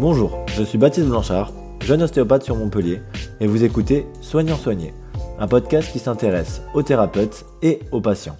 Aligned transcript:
Bonjour, 0.00 0.38
je 0.56 0.62
suis 0.62 0.78
Baptiste 0.78 1.08
Blanchard, 1.08 1.52
jeune 1.82 2.02
ostéopathe 2.02 2.42
sur 2.42 2.56
Montpellier, 2.56 3.02
et 3.38 3.46
vous 3.46 3.64
écoutez 3.64 4.06
Soignant 4.22 4.56
Soigné, 4.56 4.94
un 5.38 5.46
podcast 5.46 5.92
qui 5.92 5.98
s'intéresse 5.98 6.62
aux 6.72 6.82
thérapeutes 6.82 7.44
et 7.60 7.80
aux 7.92 8.00
patients. 8.00 8.38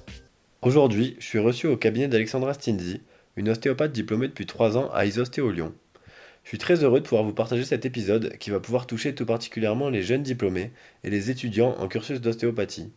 Aujourd'hui, 0.63 1.17
je 1.19 1.25
suis 1.25 1.39
reçu 1.39 1.67
au 1.69 1.79
cabinet 1.79 2.07
d'Alexandra 2.07 2.53
Stinzi, 2.53 3.01
une 3.37 3.49
ostéopathe 3.49 3.93
diplômée 3.93 4.29
depuis 4.29 4.45
3 4.45 4.77
ans 4.77 4.91
à 4.93 5.07
Isostéo 5.07 5.51
Lyon. 5.51 5.73
Je 6.45 6.51
suis 6.51 6.59
très 6.59 6.85
heureux 6.85 7.01
de 7.01 7.07
pouvoir 7.07 7.25
vous 7.25 7.33
partager 7.33 7.65
cet 7.65 7.87
épisode 7.87 8.37
qui 8.37 8.51
va 8.51 8.61
pouvoir 8.61 8.87
toucher 8.87 9.15
tout 9.15 9.25
particulièrement 9.25 9.89
les 9.89 10.03
jeunes 10.03 10.23
diplômés 10.23 10.71
et 11.03 11.09
les 11.09 11.31
étudiants 11.31 11.75
en 11.79 11.89
cursus 11.89 12.21
d'ostéopathie. 12.21 12.93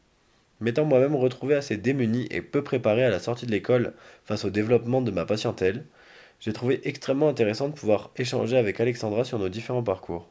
M'étant 0.59 0.83
moi-même 0.83 1.15
retrouvé 1.15 1.55
assez 1.55 1.77
démuni 1.77 2.27
et 2.31 2.41
peu 2.41 2.65
préparé 2.65 3.05
à 3.05 3.09
la 3.09 3.19
sortie 3.19 3.45
de 3.45 3.51
l'école 3.51 3.93
face 4.25 4.43
au 4.43 4.49
développement 4.49 5.01
de 5.01 5.11
ma 5.11 5.23
patientèle, 5.23 5.85
j'ai 6.41 6.51
trouvé 6.51 6.81
extrêmement 6.83 7.29
intéressant 7.29 7.69
de 7.69 7.75
pouvoir 7.75 8.11
échanger 8.17 8.57
avec 8.57 8.81
Alexandra 8.81 9.23
sur 9.23 9.39
nos 9.39 9.47
différents 9.47 9.83
parcours. 9.83 10.29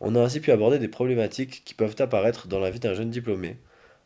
On 0.00 0.14
a 0.14 0.20
ainsi 0.20 0.40
pu 0.40 0.50
aborder 0.50 0.78
des 0.78 0.88
problématiques 0.88 1.62
qui 1.64 1.72
peuvent 1.72 1.96
apparaître 2.00 2.48
dans 2.48 2.60
la 2.60 2.70
vie 2.70 2.80
d'un 2.80 2.92
jeune 2.92 3.08
diplômé. 3.08 3.56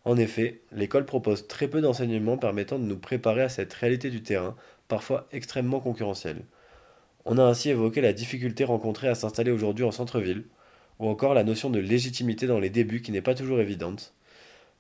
En 0.04 0.16
effet, 0.16 0.60
l'école 0.72 1.06
propose 1.06 1.46
très 1.48 1.68
peu 1.68 1.80
d'enseignements 1.80 2.36
permettant 2.38 2.78
de 2.78 2.84
nous 2.84 2.98
préparer 2.98 3.42
à 3.42 3.48
cette 3.48 3.72
réalité 3.72 4.10
du 4.10 4.22
terrain, 4.22 4.56
parfois 4.88 5.27
extrêmement 5.32 5.80
concurrentielle. 5.80 6.44
On 7.24 7.38
a 7.38 7.42
ainsi 7.42 7.70
évoqué 7.70 8.00
la 8.02 8.12
difficulté 8.12 8.64
rencontrée 8.64 9.08
à 9.08 9.14
s'installer 9.14 9.50
aujourd'hui 9.50 9.84
en 9.84 9.91
centre-ville, 9.91 10.44
ou 10.98 11.08
encore 11.08 11.34
la 11.34 11.44
notion 11.44 11.70
de 11.70 11.78
légitimité 11.80 12.47
dans 12.47 12.60
les 12.60 12.70
débuts 12.70 13.00
qui 13.00 13.12
n'est 13.12 13.22
pas 13.22 13.34
toujours 13.34 13.60
évidente. 13.60 14.14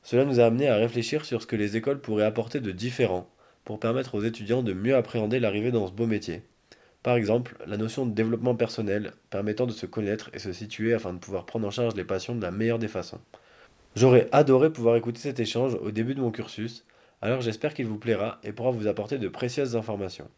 Cela 0.02 0.26
nous 0.26 0.40
a 0.40 0.44
amené 0.44 0.68
à 0.68 0.76
réfléchir 0.76 1.24
sur 1.24 1.40
ce 1.40 1.46
que 1.46 1.56
les 1.56 1.76
écoles 1.76 2.00
pourraient 2.00 2.24
apporter 2.24 2.60
de 2.60 2.70
différent, 2.70 3.28
pour 3.64 3.80
permettre 3.80 4.14
aux 4.14 4.22
étudiants 4.22 4.62
de 4.62 4.74
mieux 4.74 4.94
appréhender 4.94 5.40
l'arrivée 5.40 5.72
dans 5.72 5.86
ce 5.86 5.92
beau 5.92 6.06
métier. 6.06 6.42
Par 7.02 7.16
exemple, 7.16 7.56
la 7.66 7.78
notion 7.78 8.04
de 8.04 8.14
développement 8.14 8.54
personnel 8.54 9.12
permettant 9.30 9.66
de 9.66 9.72
se 9.72 9.86
connaître 9.86 10.30
et 10.34 10.38
se 10.38 10.52
situer 10.52 10.92
afin 10.92 11.14
de 11.14 11.18
pouvoir 11.18 11.46
prendre 11.46 11.66
en 11.66 11.70
charge 11.70 11.94
les 11.94 12.04
patients 12.04 12.34
de 12.34 12.42
la 12.42 12.50
meilleure 12.50 12.78
des 12.78 12.88
façons. 12.88 13.20
J'aurais 13.96 14.28
adoré 14.32 14.72
pouvoir 14.72 14.96
écouter 14.96 15.20
cet 15.20 15.38
échange 15.38 15.74
au 15.74 15.92
début 15.92 16.16
de 16.16 16.20
mon 16.20 16.32
cursus, 16.32 16.84
alors 17.22 17.40
j'espère 17.40 17.74
qu'il 17.74 17.86
vous 17.86 17.98
plaira 17.98 18.40
et 18.42 18.52
pourra 18.52 18.72
vous 18.72 18.88
apporter 18.88 19.18
de 19.18 19.28
précieuses 19.28 19.76
informations. 19.76 20.28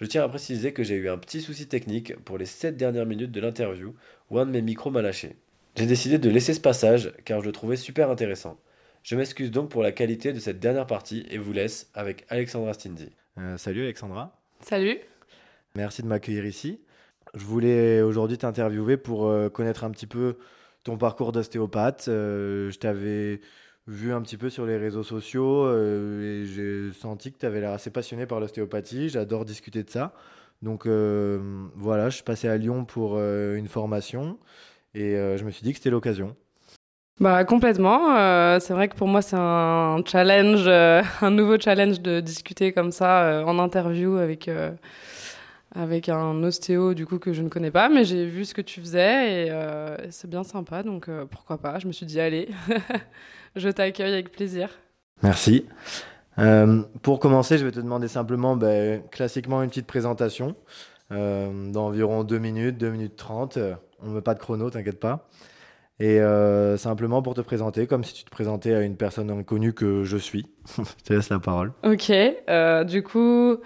Je 0.00 0.06
tiens 0.06 0.22
à 0.22 0.28
préciser 0.28 0.72
que 0.72 0.82
j'ai 0.82 0.96
eu 0.96 1.08
un 1.08 1.16
petit 1.16 1.40
souci 1.40 1.66
technique 1.66 2.14
pour 2.24 2.36
les 2.36 2.44
7 2.44 2.76
dernières 2.76 3.06
minutes 3.06 3.32
de 3.32 3.40
l'interview 3.40 3.94
où 4.30 4.38
un 4.38 4.44
de 4.44 4.50
mes 4.50 4.60
micros 4.60 4.90
m'a 4.90 5.00
lâché. 5.00 5.36
J'ai 5.76 5.86
décidé 5.86 6.18
de 6.18 6.28
laisser 6.28 6.52
ce 6.52 6.60
passage 6.60 7.12
car 7.24 7.40
je 7.40 7.46
le 7.46 7.52
trouvais 7.52 7.76
super 7.76 8.10
intéressant. 8.10 8.58
Je 9.02 9.16
m'excuse 9.16 9.50
donc 9.50 9.70
pour 9.70 9.82
la 9.82 9.92
qualité 9.92 10.34
de 10.34 10.38
cette 10.38 10.60
dernière 10.60 10.86
partie 10.86 11.26
et 11.30 11.38
vous 11.38 11.54
laisse 11.54 11.90
avec 11.94 12.26
Alexandra 12.28 12.74
Stindy. 12.74 13.10
Euh, 13.38 13.56
salut 13.56 13.84
Alexandra. 13.84 14.38
Salut. 14.60 14.98
Merci 15.74 16.02
de 16.02 16.06
m'accueillir 16.06 16.44
ici. 16.44 16.80
Je 17.32 17.44
voulais 17.44 18.02
aujourd'hui 18.02 18.36
t'interviewer 18.36 18.98
pour 18.98 19.26
euh, 19.26 19.48
connaître 19.48 19.84
un 19.84 19.90
petit 19.90 20.06
peu 20.06 20.36
ton 20.84 20.96
parcours 20.96 21.32
d'ostéopathe. 21.32 22.06
Euh, 22.08 22.70
je 22.70 22.78
t'avais 22.78 23.40
vu 23.86 24.12
un 24.12 24.22
petit 24.22 24.36
peu 24.36 24.50
sur 24.50 24.66
les 24.66 24.76
réseaux 24.76 25.02
sociaux 25.02 25.68
et 25.74 26.44
j'ai 26.46 26.92
senti 26.92 27.32
que 27.32 27.38
tu 27.38 27.46
avais 27.46 27.60
l'air 27.60 27.72
assez 27.72 27.90
passionné 27.90 28.26
par 28.26 28.40
l'ostéopathie. 28.40 29.08
J'adore 29.08 29.44
discuter 29.44 29.82
de 29.82 29.90
ça. 29.90 30.14
Donc 30.62 30.86
voilà, 30.86 32.10
je 32.10 32.16
suis 32.16 32.24
passé 32.24 32.46
à 32.46 32.56
Lyon 32.56 32.84
pour 32.84 33.18
une 33.18 33.66
formation 33.66 34.38
et 34.94 35.14
je 35.14 35.42
me 35.44 35.50
suis 35.50 35.64
dit 35.64 35.72
que 35.72 35.78
c'était 35.78 35.90
l'occasion. 35.90 36.36
Bah 37.20 37.44
complètement. 37.44 38.16
Euh, 38.16 38.58
c'est 38.60 38.72
vrai 38.72 38.88
que 38.88 38.96
pour 38.96 39.06
moi 39.06 39.20
c'est 39.20 39.36
un 39.36 40.02
challenge, 40.06 40.64
euh, 40.66 41.02
un 41.20 41.30
nouveau 41.30 41.58
challenge 41.60 42.00
de 42.00 42.20
discuter 42.20 42.72
comme 42.72 42.92
ça 42.92 43.24
euh, 43.24 43.44
en 43.44 43.58
interview 43.58 44.16
avec 44.16 44.50
avec 45.74 46.08
un 46.08 46.42
ostéo 46.42 46.94
du 46.94 47.06
coup 47.06 47.18
que 47.18 47.32
je 47.32 47.42
ne 47.42 47.48
connais 47.48 47.70
pas, 47.70 47.88
mais 47.88 48.04
j'ai 48.04 48.26
vu 48.26 48.44
ce 48.44 48.54
que 48.54 48.60
tu 48.60 48.80
faisais 48.80 49.46
et 49.46 49.52
c'est 50.10 50.28
bien 50.28 50.44
sympa. 50.44 50.82
Donc 50.82 51.08
pourquoi 51.30 51.58
pas. 51.58 51.78
Je 51.78 51.86
me 51.86 51.92
suis 51.92 52.06
dit 52.06 52.20
allez, 52.20 52.48
je 53.56 53.68
t'accueille 53.68 54.12
avec 54.12 54.30
plaisir. 54.30 54.70
Merci. 55.22 55.66
pour 57.02 57.20
commencer, 57.20 57.58
je 57.58 57.64
vais 57.64 57.72
te 57.72 57.80
demander 57.80 58.08
simplement, 58.08 58.56
ben, 58.56 59.02
classiquement, 59.10 59.62
une 59.62 59.68
petite 59.68 59.86
présentation 59.86 60.56
d'environ 61.10 62.24
2 62.24 62.38
minutes, 62.38 62.78
2 62.78 62.90
minutes 62.90 63.16
30. 63.16 63.58
On 64.02 64.08
ne 64.08 64.14
met 64.14 64.22
pas 64.22 64.34
de 64.34 64.40
chrono, 64.40 64.70
t'inquiète 64.70 64.98
pas. 64.98 65.28
Et 66.00 66.18
euh, 66.18 66.78
simplement 66.78 67.20
pour 67.20 67.34
te 67.34 67.42
présenter, 67.42 67.86
comme 67.86 68.04
si 68.04 68.14
tu 68.14 68.24
te 68.24 68.30
présentais 68.30 68.72
à 68.72 68.80
une 68.80 68.96
personne 68.96 69.30
inconnue 69.30 69.74
que 69.74 70.02
je 70.02 70.16
suis. 70.16 70.46
je 70.78 71.04
te 71.04 71.12
laisse 71.12 71.28
la 71.28 71.38
parole. 71.38 71.72
Ok, 71.84 72.10
euh, 72.10 72.84
du 72.84 73.02
coup, 73.02 73.58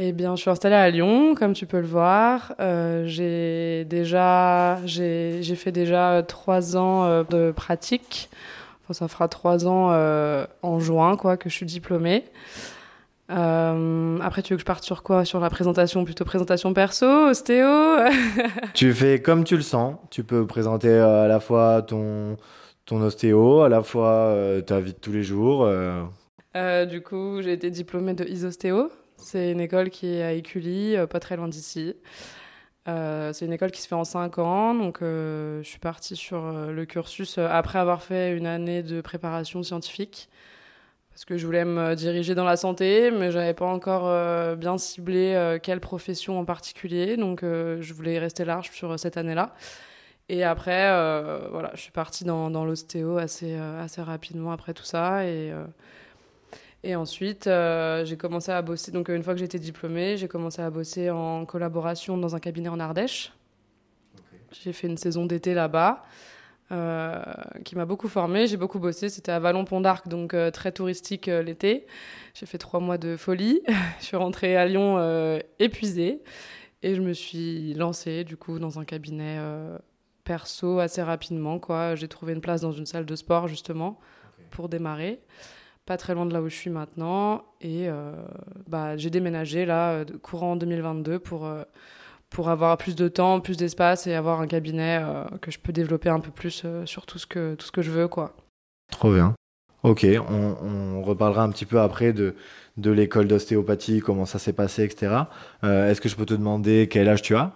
eh 0.00 0.12
bien, 0.12 0.36
je 0.36 0.42
suis 0.42 0.50
installée 0.50 0.76
à 0.76 0.88
Lyon, 0.90 1.34
comme 1.34 1.52
tu 1.52 1.66
peux 1.66 1.80
le 1.80 1.86
voir. 1.86 2.54
Euh, 2.60 3.06
j'ai 3.06 3.84
déjà, 3.84 4.78
j'ai, 4.86 5.42
fait 5.56 5.72
déjà 5.72 6.22
trois 6.26 6.76
ans 6.76 7.24
de 7.24 7.52
pratique. 7.52 8.30
Enfin, 8.84 8.94
ça 8.94 9.08
fera 9.08 9.28
trois 9.28 9.66
ans 9.66 9.90
en 10.62 10.80
juin, 10.80 11.16
quoi, 11.16 11.36
que 11.36 11.48
je 11.50 11.54
suis 11.54 11.66
diplômée. 11.66 12.24
Euh, 13.30 14.18
après, 14.22 14.42
tu 14.42 14.52
veux 14.52 14.56
que 14.56 14.62
je 14.62 14.66
parte 14.66 14.84
sur 14.84 15.02
quoi? 15.02 15.24
Sur 15.24 15.40
la 15.40 15.50
présentation, 15.50 16.04
plutôt 16.04 16.24
présentation 16.24 16.72
perso, 16.72 17.06
ostéo? 17.28 17.66
Tu 18.74 18.92
fais 18.92 19.20
comme 19.20 19.44
tu 19.44 19.56
le 19.56 19.62
sens. 19.62 19.96
Tu 20.10 20.24
peux 20.24 20.46
présenter 20.46 20.88
euh, 20.88 21.24
à 21.24 21.28
la 21.28 21.40
fois 21.40 21.82
ton, 21.82 22.36
ton 22.86 23.02
ostéo, 23.02 23.60
à 23.60 23.68
la 23.68 23.82
fois 23.82 24.08
euh, 24.08 24.60
ta 24.62 24.80
vie 24.80 24.92
de 24.92 24.98
tous 24.98 25.12
les 25.12 25.22
jours. 25.22 25.64
Euh. 25.64 26.86
du 26.86 27.02
coup, 27.02 27.42
j'ai 27.42 27.52
été 27.52 27.70
diplômée 27.70 28.14
de 28.14 28.24
Isostéo. 28.24 28.90
C'est 29.18 29.52
une 29.52 29.60
école 29.60 29.90
qui 29.90 30.06
est 30.06 30.22
à 30.22 30.32
Écully, 30.32 30.96
pas 31.10 31.20
très 31.20 31.36
loin 31.36 31.48
d'ici. 31.48 31.94
c'est 32.86 33.44
une 33.44 33.52
école 33.52 33.70
qui 33.70 33.82
se 33.82 33.88
fait 33.88 33.94
en 33.94 34.04
5 34.04 34.38
ans, 34.38 34.74
donc 34.74 34.98
je 35.02 35.60
suis 35.62 35.78
partie 35.80 36.16
sur 36.16 36.40
le 36.40 36.84
cursus 36.86 37.36
après 37.38 37.78
avoir 37.78 38.02
fait 38.02 38.36
une 38.36 38.46
année 38.46 38.82
de 38.82 39.00
préparation 39.00 39.62
scientifique 39.62 40.30
parce 41.18 41.24
que 41.24 41.36
je 41.36 41.46
voulais 41.46 41.64
me 41.64 41.96
diriger 41.96 42.36
dans 42.36 42.44
la 42.44 42.56
santé, 42.56 43.10
mais 43.10 43.32
j'avais 43.32 43.52
pas 43.52 43.64
encore 43.64 44.06
euh, 44.06 44.54
bien 44.54 44.78
ciblé 44.78 45.34
euh, 45.34 45.58
quelle 45.60 45.80
profession 45.80 46.38
en 46.38 46.44
particulier, 46.44 47.16
donc 47.16 47.42
euh, 47.42 47.82
je 47.82 47.92
voulais 47.92 48.20
rester 48.20 48.44
large 48.44 48.70
sur 48.70 48.96
cette 49.00 49.16
année-là. 49.16 49.52
Et 50.28 50.44
après, 50.44 50.86
voilà, 51.50 51.72
je 51.74 51.80
suis 51.80 51.90
partie 51.90 52.22
dans, 52.22 52.50
dans 52.50 52.64
l'ostéo 52.64 53.18
assez, 53.18 53.56
assez 53.56 54.00
rapidement 54.00 54.52
après 54.52 54.74
tout 54.74 54.84
ça. 54.84 55.24
Et, 55.24 55.52
et 56.84 56.94
ensuite, 56.96 57.44
j'ai 57.44 58.16
commencé 58.16 58.52
à 58.52 58.62
bosser. 58.62 58.92
Donc, 58.92 59.08
une 59.08 59.22
fois 59.22 59.34
que 59.34 59.40
j'étais 59.40 59.58
diplômée, 59.58 60.16
j'ai 60.16 60.28
commencé 60.28 60.62
à 60.62 60.70
bosser 60.70 61.10
en 61.10 61.44
collaboration 61.44 62.16
dans 62.16 62.34
un 62.36 62.40
cabinet 62.40 62.68
en 62.68 62.80
Ardèche. 62.80 63.32
J'ai 64.52 64.72
fait 64.72 64.86
une 64.86 64.96
saison 64.96 65.26
d'été 65.26 65.54
là-bas. 65.54 66.04
Euh, 66.70 67.22
qui 67.64 67.76
m'a 67.76 67.86
beaucoup 67.86 68.08
formée. 68.08 68.46
J'ai 68.46 68.58
beaucoup 68.58 68.78
bossé. 68.78 69.08
C'était 69.08 69.32
à 69.32 69.38
Vallon-Pont 69.38 69.80
d'Arc, 69.80 70.08
donc 70.08 70.34
euh, 70.34 70.50
très 70.50 70.70
touristique 70.70 71.28
euh, 71.28 71.42
l'été. 71.42 71.86
J'ai 72.34 72.44
fait 72.44 72.58
trois 72.58 72.80
mois 72.80 72.98
de 72.98 73.16
folie. 73.16 73.62
je 74.00 74.04
suis 74.04 74.16
rentrée 74.16 74.56
à 74.56 74.66
Lyon 74.66 75.40
épuisée 75.58 76.22
et 76.82 76.94
je 76.94 77.00
me 77.00 77.12
suis 77.12 77.74
lancée 77.74 78.22
du 78.24 78.36
coup 78.36 78.58
dans 78.58 78.78
un 78.78 78.84
cabinet 78.84 79.38
perso 80.24 80.78
assez 80.78 81.02
rapidement. 81.02 81.58
Quoi. 81.58 81.94
J'ai 81.94 82.08
trouvé 82.08 82.34
une 82.34 82.40
place 82.40 82.60
dans 82.60 82.72
une 82.72 82.86
salle 82.86 83.06
de 83.06 83.16
sport 83.16 83.48
justement 83.48 83.98
pour 84.50 84.68
démarrer. 84.68 85.20
Pas 85.88 85.96
très 85.96 86.14
loin 86.14 86.26
de 86.26 86.34
là 86.34 86.42
où 86.42 86.48
je 86.48 86.54
suis 86.54 86.70
maintenant. 86.70 87.42
Et 87.62 87.88
bah, 88.68 88.96
j'ai 88.98 89.08
déménagé 89.08 89.64
là, 89.64 90.04
courant 90.22 90.54
2022 90.54 91.18
pour 91.18 91.48
pour 92.30 92.48
avoir 92.48 92.76
plus 92.76 92.94
de 92.94 93.08
temps, 93.08 93.40
plus 93.40 93.56
d'espace 93.56 94.06
et 94.06 94.14
avoir 94.14 94.40
un 94.40 94.46
cabinet 94.46 95.00
euh, 95.02 95.24
que 95.40 95.50
je 95.50 95.58
peux 95.58 95.72
développer 95.72 96.08
un 96.08 96.20
peu 96.20 96.30
plus 96.30 96.62
euh, 96.64 96.84
sur 96.86 97.06
tout 97.06 97.18
ce, 97.18 97.26
que, 97.26 97.54
tout 97.54 97.66
ce 97.66 97.72
que 97.72 97.82
je 97.82 97.90
veux. 97.90 98.08
quoi. 98.08 98.34
Trop 98.90 99.12
bien. 99.12 99.34
Ok, 99.84 100.04
on, 100.28 100.56
on 100.62 101.02
reparlera 101.02 101.42
un 101.42 101.50
petit 101.50 101.64
peu 101.64 101.80
après 101.80 102.12
de, 102.12 102.34
de 102.76 102.90
l'école 102.90 103.28
d'ostéopathie, 103.28 104.00
comment 104.00 104.26
ça 104.26 104.38
s'est 104.38 104.52
passé, 104.52 104.82
etc. 104.82 105.14
Euh, 105.62 105.88
est-ce 105.88 106.00
que 106.00 106.08
je 106.08 106.16
peux 106.16 106.26
te 106.26 106.34
demander 106.34 106.88
quel 106.90 107.08
âge 107.08 107.22
tu 107.22 107.36
as? 107.36 107.52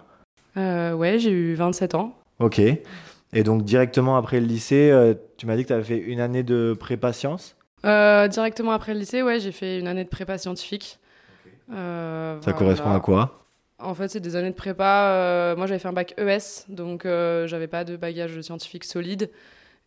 Ouais, 0.55 1.19
j'ai 1.19 1.31
eu 1.31 1.53
27 1.55 1.95
ans. 1.95 2.15
Ok. 2.39 2.59
Et 2.59 3.43
donc 3.43 3.63
directement 3.63 4.15
après 4.15 4.39
le 4.39 4.45
lycée, 4.45 5.15
tu 5.37 5.47
m'as 5.47 5.55
dit 5.57 5.63
que 5.63 5.67
tu 5.67 5.73
avais 5.73 5.83
fait 5.83 5.97
une 5.97 6.21
année 6.21 6.43
de 6.43 6.75
prépa 6.79 7.11
sciences? 7.11 7.57
Directement 7.83 8.71
après 8.71 8.93
le 8.93 8.99
lycée, 8.99 9.21
ouais, 9.21 9.39
j'ai 9.39 9.51
fait 9.51 9.79
une 9.79 9.87
année 9.87 10.03
de 10.03 10.09
prépa 10.09 10.37
scientifique. 10.37 10.99
ça 11.69 12.53
correspond 12.55 12.91
à 12.93 12.99
quoi? 12.99 13.39
En 13.79 13.95
fait, 13.95 14.07
c'est 14.07 14.21
des 14.21 14.35
années 14.35 14.51
de 14.51 14.55
prépa. 14.55 15.09
Euh, 15.11 15.55
moi, 15.57 15.67
j'avais 15.67 15.79
fait 15.79 15.89
un 15.89 15.93
bac 15.93 16.13
ES, 16.17 16.65
donc 16.69 17.05
euh, 17.05 17.47
j'avais 17.47 17.67
pas 17.67 17.83
de 17.83 17.97
bagage 17.97 18.39
scientifique 18.41 18.85
solide. 18.85 19.29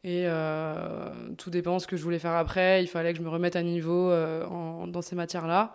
Et 0.04 0.25
euh, 0.26 1.08
tout 1.38 1.48
dépend 1.50 1.76
de 1.76 1.81
ce 1.81 1.87
que 1.87 1.96
je 1.96 2.02
voulais 2.02 2.19
faire 2.19 2.34
après. 2.34 2.82
Il 2.82 2.88
fallait 2.88 3.12
que 3.12 3.19
je 3.19 3.25
me 3.25 3.31
remette 3.31 3.56
à 3.56 3.62
niveau 3.62 4.10
dans 4.10 5.02
ces 5.02 5.16
matières-là. 5.16 5.75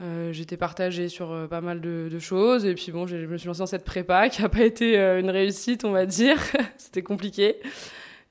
Euh, 0.00 0.32
j'étais 0.32 0.56
partagée 0.56 1.08
sur 1.08 1.30
euh, 1.30 1.46
pas 1.46 1.60
mal 1.60 1.80
de, 1.80 2.08
de 2.10 2.18
choses. 2.18 2.64
Et 2.64 2.74
puis 2.74 2.90
bon, 2.90 3.06
je 3.06 3.16
me 3.16 3.36
suis 3.36 3.46
lancée 3.46 3.60
dans 3.60 3.66
cette 3.66 3.84
prépa 3.84 4.28
qui 4.28 4.42
n'a 4.42 4.48
pas 4.48 4.64
été 4.64 4.98
euh, 4.98 5.20
une 5.20 5.30
réussite, 5.30 5.84
on 5.84 5.92
va 5.92 6.06
dire. 6.06 6.36
C'était 6.76 7.02
compliqué. 7.02 7.56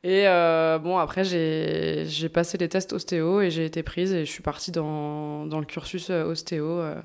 Et 0.05 0.27
euh, 0.27 0.79
bon, 0.79 0.97
après, 0.97 1.23
j'ai 1.23 2.03
j'ai 2.07 2.27
passé 2.29 2.57
les 2.57 2.67
tests 2.67 2.91
ostéo 2.93 3.39
et 3.41 3.49
j'ai 3.51 3.63
été 3.65 3.83
prise 3.83 4.11
et 4.13 4.25
je 4.25 4.31
suis 4.31 4.43
partie 4.43 4.71
dans, 4.71 5.45
dans 5.45 5.59
le 5.59 5.65
cursus 5.65 6.09
euh, 6.09 6.25
ostéo 6.25 6.65
euh, 6.79 6.95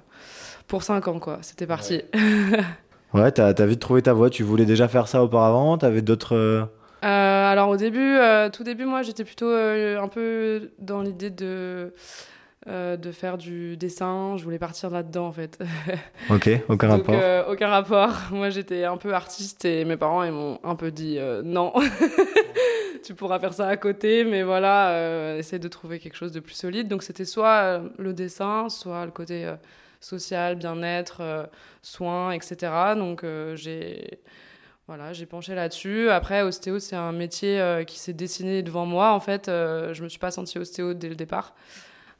pour 0.66 0.82
5 0.82 1.06
ans, 1.06 1.20
quoi. 1.20 1.38
C'était 1.42 1.66
parti. 1.66 2.02
Ouais, 3.14 3.30
t'as 3.32 3.48
as 3.56 3.66
vite 3.66 3.78
trouvé 3.80 4.02
ta 4.02 4.12
voie. 4.14 4.30
Tu 4.30 4.42
voulais 4.42 4.64
déjà 4.64 4.88
faire 4.88 5.06
ça 5.06 5.22
auparavant? 5.22 5.78
T'avais 5.78 6.02
d'autres. 6.02 6.34
euh, 6.34 6.64
alors 7.04 7.68
au 7.68 7.76
début, 7.76 8.16
euh, 8.16 8.50
tout 8.50 8.64
début, 8.64 8.84
moi 8.84 9.02
j'étais 9.02 9.24
plutôt 9.24 9.48
euh, 9.48 10.00
un 10.00 10.08
peu 10.08 10.72
dans 10.80 11.00
l'idée 11.00 11.30
de, 11.30 11.94
euh, 12.68 12.96
de 12.96 13.12
faire 13.12 13.38
du 13.38 13.76
dessin. 13.76 14.34
Je 14.36 14.42
voulais 14.42 14.58
partir 14.58 14.90
là-dedans 14.90 15.28
en 15.28 15.32
fait. 15.32 15.56
Ok, 16.30 16.50
aucun 16.68 16.88
Donc 16.88 17.06
rapport. 17.06 17.14
euh, 17.16 17.44
aucun 17.48 17.68
rapport. 17.68 18.10
Moi 18.32 18.50
j'étais 18.50 18.82
un 18.84 18.96
peu 18.96 19.14
artiste 19.14 19.64
et 19.64 19.84
mes 19.84 19.96
parents 19.96 20.24
ils 20.24 20.32
m'ont 20.32 20.58
un 20.64 20.74
peu 20.74 20.90
dit 20.90 21.16
euh, 21.18 21.40
non, 21.44 21.72
tu 23.08 23.14
pourras 23.14 23.38
faire 23.38 23.54
ça 23.54 23.66
à 23.66 23.78
côté, 23.78 24.22
mais 24.22 24.42
voilà, 24.42 24.90
euh, 24.90 25.38
essaye 25.38 25.58
de 25.58 25.68
trouver 25.68 25.98
quelque 25.98 26.14
chose 26.14 26.30
de 26.30 26.40
plus 26.40 26.52
solide. 26.52 26.88
Donc 26.88 27.02
c'était 27.02 27.24
soit 27.24 27.62
euh, 27.62 27.88
le 27.96 28.12
dessin, 28.12 28.68
soit 28.68 29.06
le 29.06 29.10
côté 29.10 29.46
euh, 29.46 29.56
social, 29.98 30.56
bien-être, 30.56 31.22
euh, 31.22 31.46
soins, 31.80 32.32
etc. 32.32 32.70
Donc 32.96 33.24
j'ai 33.54 34.20
voilà, 34.86 35.14
j'ai 35.14 35.24
penché 35.24 35.54
là-dessus. 35.54 36.10
Après, 36.10 36.42
ostéo, 36.42 36.80
c'est 36.80 36.96
un 36.96 37.12
métier 37.12 37.82
qui 37.86 37.98
s'est 37.98 38.12
dessiné 38.12 38.62
devant 38.62 38.84
moi. 38.84 39.12
En 39.12 39.20
fait, 39.20 39.46
je 39.46 40.02
me 40.02 40.08
suis 40.10 40.18
pas 40.18 40.30
sentie 40.30 40.58
ostéo 40.58 40.92
dès 40.92 41.08
le 41.08 41.14
départ. 41.14 41.54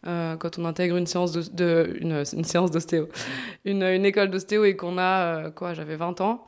Quand 0.04 0.58
on 0.58 0.64
intègre 0.64 0.96
une 0.96 1.06
séance 1.06 1.32
de, 1.32 2.24
séance 2.44 2.70
d'ostéo, 2.70 3.08
une, 3.66 3.82
école 3.82 4.30
d'ostéo 4.30 4.64
et 4.64 4.76
qu'on 4.76 4.98
a 4.98 5.50
quoi, 5.50 5.74
j'avais 5.74 5.96
20 5.96 6.20
ans. 6.22 6.46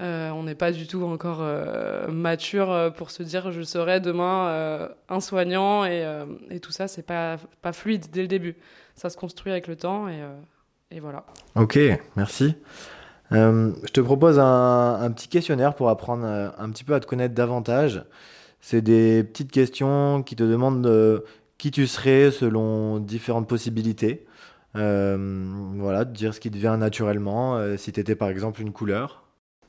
Euh, 0.00 0.30
on 0.30 0.44
n'est 0.44 0.54
pas 0.54 0.72
du 0.72 0.86
tout 0.86 1.02
encore 1.02 1.40
euh, 1.42 2.08
mature 2.08 2.70
euh, 2.70 2.88
pour 2.88 3.10
se 3.10 3.22
dire 3.22 3.52
je 3.52 3.60
serai 3.60 4.00
demain 4.00 4.88
un 5.10 5.20
soignant 5.20 5.84
et, 5.84 6.04
tout 6.62 6.72
ça 6.72 6.88
c'est 6.88 7.02
pas 7.02 7.36
pas 7.60 7.72
fluide 7.72 8.06
dès 8.10 8.22
le 8.22 8.28
début 8.28 8.56
ça 8.94 9.10
se 9.10 9.16
construit 9.16 9.52
avec 9.52 9.66
le 9.66 9.76
temps 9.76 10.08
et, 10.08 11.00
voilà 11.00 11.24
Ok, 11.54 11.78
merci. 12.16 12.56
Je 13.30 13.92
te 13.92 14.00
propose 14.00 14.40
un, 14.40 15.12
petit 15.14 15.28
questionnaire 15.28 15.74
pour 15.74 15.88
apprendre 15.88 16.24
un 16.26 16.70
petit 16.70 16.82
peu 16.82 16.94
à 16.94 17.00
te 17.00 17.06
connaître 17.06 17.34
davantage. 17.34 18.02
C'est 18.60 18.82
des 18.82 19.22
petites 19.22 19.52
questions 19.52 20.24
qui 20.24 20.34
te 20.34 20.42
demandent 20.42 21.22
qui 21.58 21.70
tu 21.70 21.86
serais 21.86 22.32
selon 22.32 22.98
différentes 22.98 23.48
possibilités. 23.48 24.26
Voilà, 24.74 26.04
de 26.04 26.12
dire 26.12 26.34
ce 26.34 26.40
qui 26.40 26.50
te 26.50 26.56
vient 26.56 26.76
naturellement. 26.76 27.76
si 27.76 27.92
tu 27.92 28.00
étais 28.00 28.16
par 28.16 28.28
exemple 28.28 28.60
une 28.60 28.72
couleur. 28.72 29.19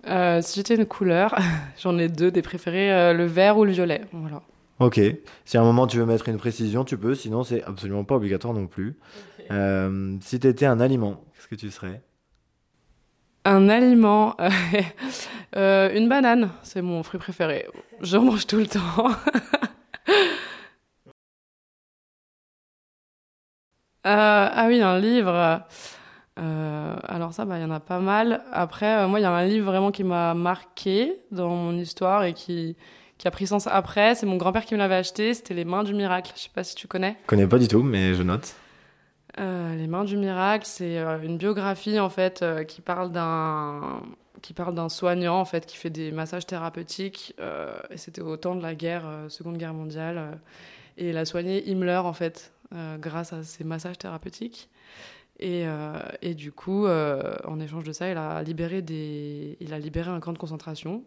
Euh, 0.07 0.41
si 0.41 0.55
j'étais 0.55 0.75
une 0.75 0.85
couleur 0.85 1.35
j'en 1.81 1.97
ai 1.99 2.07
deux 2.07 2.31
des 2.31 2.41
préférés 2.41 2.91
euh, 2.91 3.13
le 3.13 3.25
vert 3.25 3.57
ou 3.59 3.65
le 3.65 3.71
violet 3.71 4.01
voilà 4.11 4.41
Ok. 4.79 4.99
Si 5.45 5.57
à 5.57 5.61
un 5.61 5.63
moment 5.63 5.85
tu 5.85 5.97
veux 5.97 6.07
mettre 6.07 6.27
une 6.27 6.39
précision, 6.39 6.83
tu 6.83 6.97
peux. 6.97 7.13
Sinon, 7.13 7.43
c'est 7.43 7.63
absolument 7.65 8.03
pas 8.03 8.15
obligatoire 8.15 8.51
non 8.51 8.65
plus. 8.65 8.97
Euh, 9.51 10.15
si 10.21 10.39
tu 10.39 10.47
étais 10.47 10.65
un 10.65 10.79
aliment, 10.79 11.23
qu'est-ce 11.35 11.47
que 11.47 11.53
tu 11.53 11.69
serais? 11.69 12.01
Un 13.45 13.69
aliment, 13.69 14.35
une 15.55 16.09
banane, 16.09 16.49
c'est 16.63 16.81
mon 16.81 17.03
fruit 17.03 17.19
préféré. 17.19 17.67
Je 18.01 18.17
mange 18.17 18.47
tout 18.47 18.57
le 18.57 18.65
temps. 18.65 18.79
Ah 24.03 24.65
oui, 24.67 24.81
un 24.81 24.99
livre. 24.99 25.61
Euh, 26.41 26.95
alors 27.07 27.33
ça, 27.33 27.45
bah, 27.45 27.57
il 27.57 27.61
y 27.61 27.65
en 27.65 27.71
a 27.71 27.79
pas 27.79 27.99
mal. 27.99 28.41
Après, 28.51 29.03
euh, 29.03 29.07
moi, 29.07 29.19
il 29.19 29.23
y 29.23 29.25
a 29.25 29.31
un 29.31 29.45
livre 29.45 29.65
vraiment 29.65 29.91
qui 29.91 30.03
m'a 30.03 30.33
marqué 30.33 31.19
dans 31.31 31.49
mon 31.49 31.77
histoire 31.77 32.23
et 32.23 32.33
qui, 32.33 32.75
qui 33.17 33.27
a 33.27 33.31
pris 33.31 33.47
sens 33.47 33.67
après. 33.67 34.15
C'est 34.15 34.25
mon 34.25 34.37
grand-père 34.37 34.65
qui 34.65 34.73
me 34.73 34.79
l'avait 34.79 34.95
acheté. 34.95 35.33
C'était 35.33 35.53
Les 35.53 35.65
Mains 35.65 35.83
du 35.83 35.93
Miracle. 35.93 36.31
Je 36.35 36.41
sais 36.41 36.49
pas 36.53 36.63
si 36.63 36.75
tu 36.75 36.87
connais. 36.87 37.17
Je 37.23 37.27
connais 37.27 37.47
pas 37.47 37.59
du 37.59 37.67
tout, 37.67 37.83
mais 37.83 38.13
je 38.15 38.23
note. 38.23 38.55
Euh, 39.39 39.75
Les 39.75 39.87
Mains 39.87 40.03
du 40.03 40.17
Miracle, 40.17 40.65
c'est 40.65 40.97
une 41.23 41.37
biographie 41.37 41.99
en 41.99 42.09
fait 42.09 42.43
qui 42.67 42.81
parle 42.81 43.11
d'un 43.11 44.01
qui 44.41 44.53
parle 44.53 44.73
d'un 44.73 44.89
soignant 44.89 45.39
en 45.39 45.45
fait 45.45 45.67
qui 45.67 45.77
fait 45.77 45.91
des 45.91 46.11
massages 46.11 46.47
thérapeutiques 46.47 47.35
et 47.91 47.97
c'était 47.97 48.21
au 48.21 48.35
temps 48.37 48.55
de 48.55 48.61
la 48.63 48.73
guerre, 48.73 49.05
Seconde 49.29 49.57
Guerre 49.57 49.75
mondiale 49.75 50.39
et 50.97 51.11
il 51.11 51.17
a 51.17 51.25
soigné 51.25 51.63
Himmler 51.69 52.01
en 52.03 52.11
fait 52.11 52.51
grâce 52.99 53.33
à 53.33 53.43
ces 53.43 53.63
massages 53.63 53.99
thérapeutiques 53.99 54.70
et, 55.41 55.63
euh, 55.65 55.93
et 56.21 56.35
du 56.35 56.51
coup 56.51 56.85
euh, 56.85 57.33
en 57.45 57.59
échange 57.59 57.83
de 57.83 57.91
ça 57.91 58.09
il 58.09 58.17
a 58.17 58.41
libéré 58.43 58.81
des 58.81 59.57
il 59.59 59.73
a 59.73 59.79
libéré 59.79 60.09
un 60.09 60.19
camp 60.19 60.33
de 60.33 60.37
concentration. 60.37 61.03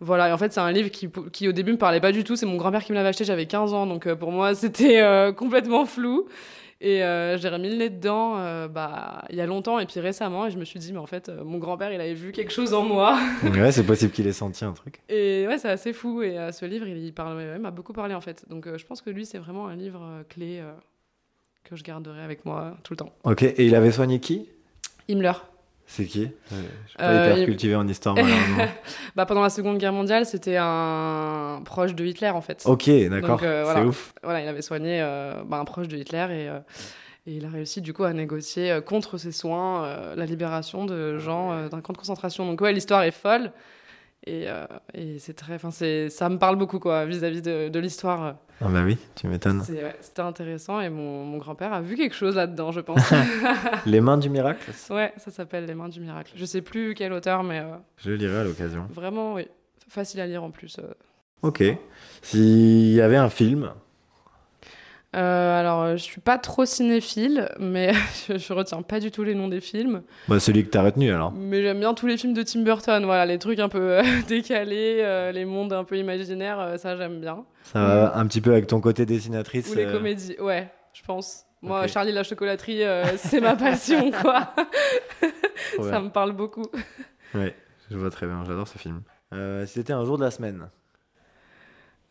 Voilà, 0.00 0.28
et 0.28 0.32
en 0.32 0.38
fait, 0.38 0.52
c'est 0.52 0.60
un 0.60 0.70
livre 0.70 0.90
qui, 0.90 1.08
qui 1.32 1.48
au 1.48 1.52
début 1.52 1.72
me 1.72 1.76
parlait 1.76 2.00
pas 2.00 2.12
du 2.12 2.22
tout. 2.22 2.36
C'est 2.36 2.46
mon 2.46 2.56
grand-père 2.56 2.84
qui 2.84 2.92
me 2.92 2.96
l'avait 2.96 3.08
acheté, 3.08 3.24
j'avais 3.24 3.46
15 3.46 3.74
ans, 3.74 3.84
donc 3.84 4.06
euh, 4.06 4.14
pour 4.14 4.30
moi, 4.30 4.54
c'était 4.54 5.02
complètement 5.36 5.86
flou. 5.86 6.28
Et 6.80 6.98
j'ai 6.98 7.48
remis 7.48 7.68
le 7.68 7.74
nez 7.74 7.90
dedans 7.90 8.36
bah, 8.68 9.24
il 9.30 9.34
y 9.34 9.40
a 9.40 9.46
longtemps 9.46 9.80
et 9.80 9.86
puis 9.86 9.98
récemment. 9.98 10.46
Et 10.46 10.52
je 10.52 10.58
me 10.58 10.64
suis 10.64 10.78
dit, 10.78 10.92
mais 10.92 11.00
en 11.00 11.06
fait, 11.06 11.28
mon 11.44 11.58
grand-père, 11.58 11.92
il 11.92 12.00
avait 12.00 12.14
vu 12.14 12.30
quelque 12.30 12.52
chose 12.52 12.74
en 12.74 12.84
moi. 12.84 13.18
Ouais, 13.42 13.72
c'est 13.72 13.82
possible 13.82 14.12
qu'il 14.12 14.28
ait 14.28 14.32
senti 14.32 14.64
un 14.64 14.70
truc. 14.70 15.00
Et 15.08 15.46
ouais, 15.48 15.58
c'est 15.58 15.70
assez 15.70 15.92
fou. 15.92 16.22
Et 16.22 16.36
ce 16.52 16.64
livre, 16.64 16.86
il, 16.86 16.98
il 16.98 17.12
parle, 17.12 17.58
m'a 17.58 17.72
beaucoup 17.72 17.92
parlé 17.92 18.14
en 18.14 18.20
fait. 18.20 18.44
Donc 18.48 18.68
je 18.72 18.86
pense 18.86 19.02
que 19.02 19.10
lui, 19.10 19.26
c'est 19.26 19.38
vraiment 19.38 19.66
un 19.66 19.74
livre 19.74 20.22
clé 20.28 20.62
que 21.68 21.76
je 21.76 21.84
garderai 21.84 22.22
avec 22.22 22.44
moi 22.44 22.76
tout 22.82 22.92
le 22.92 22.96
temps. 22.98 23.12
Ok, 23.24 23.42
et 23.42 23.64
il 23.66 23.74
avait 23.74 23.92
soigné 23.92 24.20
qui? 24.20 24.48
Himmler. 25.08 25.32
C'est 25.86 26.04
qui? 26.04 26.24
Euh, 26.52 26.62
Je 26.84 26.88
suis 26.88 26.98
pas 26.98 27.04
Euh, 27.08 27.24
hyper 27.24 27.38
il- 27.38 27.44
cultivé 27.46 27.74
en 27.74 27.86
histoire, 27.88 28.14
malheureusement. 28.16 28.64
Bah, 29.16 29.24
pendant 29.26 29.42
la 29.42 29.48
Seconde 29.50 29.78
Guerre 29.78 29.92
mondiale, 29.92 30.26
c'était 30.26 30.56
un 30.58 31.62
proche 31.64 31.94
de 31.94 32.04
Hitler 32.04 32.28
en 32.30 32.40
fait. 32.42 32.62
ok, 32.66 32.90
d'accord, 33.08 33.40
euh, 33.42 33.72
c'est 33.74 33.82
ouf. 33.84 34.12
Voilà, 34.22 34.42
il 34.42 34.48
avait 34.48 34.62
soigné 34.62 35.00
euh, 35.00 35.42
bah, 35.46 35.58
un 35.58 35.64
proche 35.64 35.88
de 35.88 35.96
Hitler 35.96 36.26
et, 36.30 37.30
et 37.30 37.36
il 37.36 37.44
a 37.44 37.48
réussi 37.48 37.80
du 37.80 37.92
coup 37.94 38.04
à 38.04 38.12
négocier 38.12 38.80
contre 38.84 39.16
ses 39.18 39.32
soins 39.32 40.14
la 40.14 40.26
libération 40.26 40.84
de 40.84 41.18
gens 41.18 41.68
d'un 41.68 41.80
camp 41.80 41.92
de 41.92 41.98
concentration. 41.98 42.46
Donc 42.46 42.60
ouais, 42.60 42.72
l'histoire 42.72 43.02
est 43.02 43.10
folle 43.10 43.50
et, 44.26 44.44
euh, 44.48 44.66
et 44.94 45.18
c'est 45.18 45.34
très, 45.34 45.54
enfin 45.54 45.70
c'est, 45.70 46.08
ça 46.10 46.28
me 46.28 46.38
parle 46.38 46.56
beaucoup 46.56 46.78
quoi 46.78 47.04
vis-à-vis 47.06 47.40
de, 47.42 47.68
de 47.68 47.78
l'histoire. 47.78 48.36
Ah 48.60 48.66
bah 48.68 48.82
oui, 48.84 48.98
tu 49.14 49.28
m'étonnes. 49.28 49.60
Ouais, 49.68 49.94
c'était 50.00 50.22
intéressant 50.22 50.80
et 50.80 50.90
mon, 50.90 51.24
mon 51.24 51.38
grand-père 51.38 51.72
a 51.72 51.80
vu 51.80 51.94
quelque 51.96 52.14
chose 52.16 52.34
là-dedans, 52.34 52.72
je 52.72 52.80
pense. 52.80 53.12
Les 53.86 54.00
mains 54.00 54.18
du 54.18 54.28
miracle 54.28 54.70
ouais, 54.90 55.12
ça 55.16 55.30
s'appelle 55.30 55.64
Les 55.66 55.74
Mains 55.74 55.88
du 55.88 56.00
Miracle. 56.00 56.32
Je 56.34 56.44
sais 56.44 56.60
plus 56.62 56.94
quel 56.94 57.12
auteur, 57.12 57.44
mais 57.44 57.60
euh, 57.60 57.76
Je 57.98 58.10
le 58.10 58.16
lirai 58.16 58.38
à 58.38 58.44
l'occasion. 58.44 58.86
vraiment 58.90 59.34
oui, 59.34 59.46
facile 59.88 60.20
à 60.20 60.26
lire 60.26 60.42
en 60.42 60.50
plus. 60.50 60.78
euh. 60.80 60.92
Ok. 61.42 61.62
S'il 62.22 62.92
y 62.94 63.00
avait 63.00 63.16
un 63.16 63.30
film, 63.30 63.70
Euh, 65.16 65.58
alors, 65.58 65.96
je 65.96 66.02
suis 66.02 66.20
pas 66.20 66.36
trop 66.36 66.66
cinéphile, 66.66 67.48
mais 67.58 67.92
je, 68.28 68.36
je 68.36 68.52
retiens 68.52 68.82
pas 68.82 69.00
du 69.00 69.10
tout 69.10 69.24
les 69.24 69.34
noms 69.34 69.48
des 69.48 69.60
films. 69.62 70.02
bah 70.28 70.38
celui 70.38 70.64
que 70.64 70.68
t'as 70.70 70.82
retenu 70.82 71.10
alors. 71.12 71.32
Mais 71.32 71.62
j'aime 71.62 71.80
bien 71.80 71.94
tous 71.94 72.06
les 72.06 72.18
films 72.18 72.34
de 72.34 72.42
Tim 72.42 72.60
Burton, 72.62 73.04
voilà, 73.06 73.24
les 73.24 73.38
trucs 73.38 73.58
un 73.58 73.70
peu 73.70 73.98
euh, 73.98 74.02
décalés, 74.28 74.98
euh, 75.02 75.32
les 75.32 75.46
mondes 75.46 75.72
un 75.72 75.84
peu 75.84 75.96
imaginaires, 75.96 76.74
ça 76.78 76.96
j'aime 76.96 77.20
bien. 77.20 77.44
Ça 77.62 77.80
va 77.82 78.16
un 78.18 78.26
petit 78.26 78.42
peu 78.42 78.52
avec 78.52 78.66
ton 78.66 78.80
côté 78.82 79.06
dessinatrice. 79.06 79.70
Ou 79.70 79.74
les 79.76 79.86
comédies, 79.86 80.36
ouais, 80.40 80.70
je 80.92 81.02
pense. 81.02 81.44
Moi, 81.62 81.82
Ok. 81.82 81.88
Charlie 81.88 82.12
la 82.12 82.22
chocolaterie, 82.22 82.82
c'est 83.16 83.40
ma 83.40 83.56
passion, 83.56 84.10
quoi. 84.22 84.52
ça 85.90 86.00
me 86.00 86.10
parle 86.10 86.32
beaucoup. 86.32 86.66
Ouais, 87.34 87.54
je 87.90 87.96
vois 87.96 88.10
très 88.10 88.26
bien, 88.26 88.44
j'adore 88.46 88.68
ce 88.68 88.78
film. 88.78 89.02
Si 89.32 89.72
c'était 89.72 89.92
un 89.92 90.04
jour 90.04 90.18
de 90.18 90.24
la 90.24 90.30
semaine, 90.30 90.68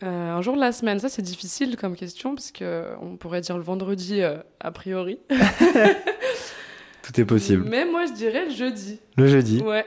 Euh, 0.03 0.31
un 0.31 0.41
jour 0.41 0.55
de 0.55 0.59
la 0.59 0.71
semaine, 0.71 0.99
ça 0.99 1.09
c'est 1.09 1.23
difficile 1.23 1.75
comme 1.75 1.95
question, 1.95 2.35
parce 2.35 2.51
que 2.51 2.85
on 3.01 3.17
pourrait 3.17 3.41
dire 3.41 3.57
le 3.57 3.63
vendredi 3.63 4.21
euh, 4.21 4.37
a 4.59 4.71
priori. 4.71 5.19
tout 7.01 7.19
est 7.19 7.25
possible. 7.25 7.63
Mais 7.67 7.83
moi 7.85 8.05
je 8.05 8.13
dirais 8.13 8.45
le 8.45 8.51
jeudi. 8.51 8.99
Le 9.17 9.27
jeudi, 9.27 9.61
Ouais. 9.61 9.85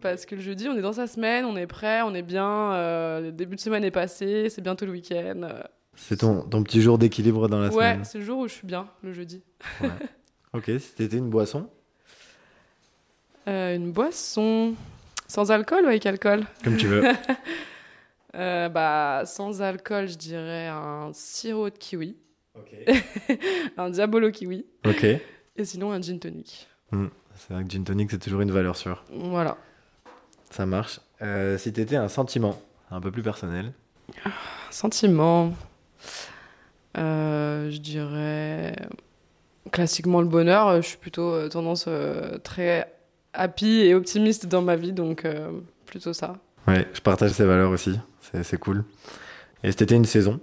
Parce 0.00 0.24
que 0.24 0.36
le 0.36 0.40
jeudi, 0.40 0.68
on 0.68 0.76
est 0.78 0.82
dans 0.82 0.92
sa 0.92 1.08
semaine, 1.08 1.44
on 1.44 1.56
est 1.56 1.66
prêt, 1.66 2.00
on 2.02 2.14
est 2.14 2.22
bien, 2.22 2.72
euh, 2.72 3.20
le 3.20 3.32
début 3.32 3.56
de 3.56 3.60
semaine 3.60 3.82
est 3.82 3.90
passé, 3.90 4.48
c'est 4.48 4.62
bientôt 4.62 4.86
le 4.86 4.92
week-end. 4.92 5.48
c'est 5.96 6.18
ton, 6.18 6.42
ton 6.42 6.62
petit 6.62 6.80
jour 6.80 6.96
d'équilibre 6.96 7.48
dans 7.48 7.58
la 7.58 7.66
ouais, 7.66 7.72
semaine. 7.72 8.04
c'est 8.04 8.18
le 8.18 8.24
jour 8.24 8.38
où 8.38 8.46
je 8.48 8.52
suis 8.54 8.66
bien, 8.66 8.86
le 9.02 9.12
jeudi. 9.12 9.42
Ok, 10.52 10.64
si 10.66 10.80
c'était 10.80 11.16
une 11.16 11.30
boisson, 11.30 11.68
une 13.46 13.92
boisson 13.92 14.74
sans 15.28 15.52
alcool 15.52 15.84
ou 15.84 15.86
avec 15.86 16.04
alcool? 16.06 16.44
Comme 16.64 16.76
tu 16.76 16.88
veux. 16.88 17.04
Euh, 18.34 18.68
Bah, 18.68 19.22
sans 19.26 19.60
alcool, 19.62 20.08
je 20.08 20.16
dirais 20.16 20.68
un 20.68 21.10
sirop 21.12 21.70
de 21.70 21.78
kiwi, 21.78 22.16
ok. 22.56 22.74
un 23.76 23.90
diabolo 23.90 24.30
kiwi, 24.30 24.64
Ok. 24.86 25.04
et 25.04 25.64
sinon 25.64 25.92
un 25.92 26.00
gin 26.00 26.18
tonic. 26.18 26.68
C'est 27.36 27.52
vrai 27.54 27.64
que 27.64 27.70
gin 27.70 27.84
tonic, 27.84 28.10
c'est 28.10 28.18
toujours 28.18 28.40
une 28.42 28.50
valeur 28.52 28.76
sûre. 28.76 29.04
Voilà. 29.12 29.56
Ça 30.50 30.66
marche. 30.66 31.00
Euh, 31.22 31.56
si 31.58 31.72
t'étais 31.72 31.96
un 31.96 32.08
sentiment, 32.08 32.60
un 32.90 33.00
peu 33.00 33.10
plus 33.10 33.22
personnel, 33.22 33.72
Un 34.24 34.30
sentiment. 34.72 35.52
Euh, 36.98 37.70
je 37.70 37.78
dirais 37.78 38.74
classiquement 39.70 40.20
le 40.20 40.26
bonheur. 40.26 40.76
Je 40.82 40.86
suis 40.88 40.96
plutôt 40.98 41.48
tendance 41.48 41.88
très 42.42 42.92
happy 43.32 43.80
et 43.82 43.94
optimiste 43.94 44.46
dans 44.46 44.62
ma 44.62 44.74
vie, 44.76 44.92
donc 44.92 45.24
plutôt 45.86 46.12
ça. 46.12 46.38
Ouais, 46.68 46.86
je 46.92 47.00
partage 47.00 47.32
ces 47.32 47.44
valeurs 47.44 47.70
aussi. 47.70 47.98
C'est 48.42 48.58
cool. 48.58 48.84
Et 49.64 49.72
c'était 49.72 49.94
une 49.96 50.04
saison? 50.04 50.40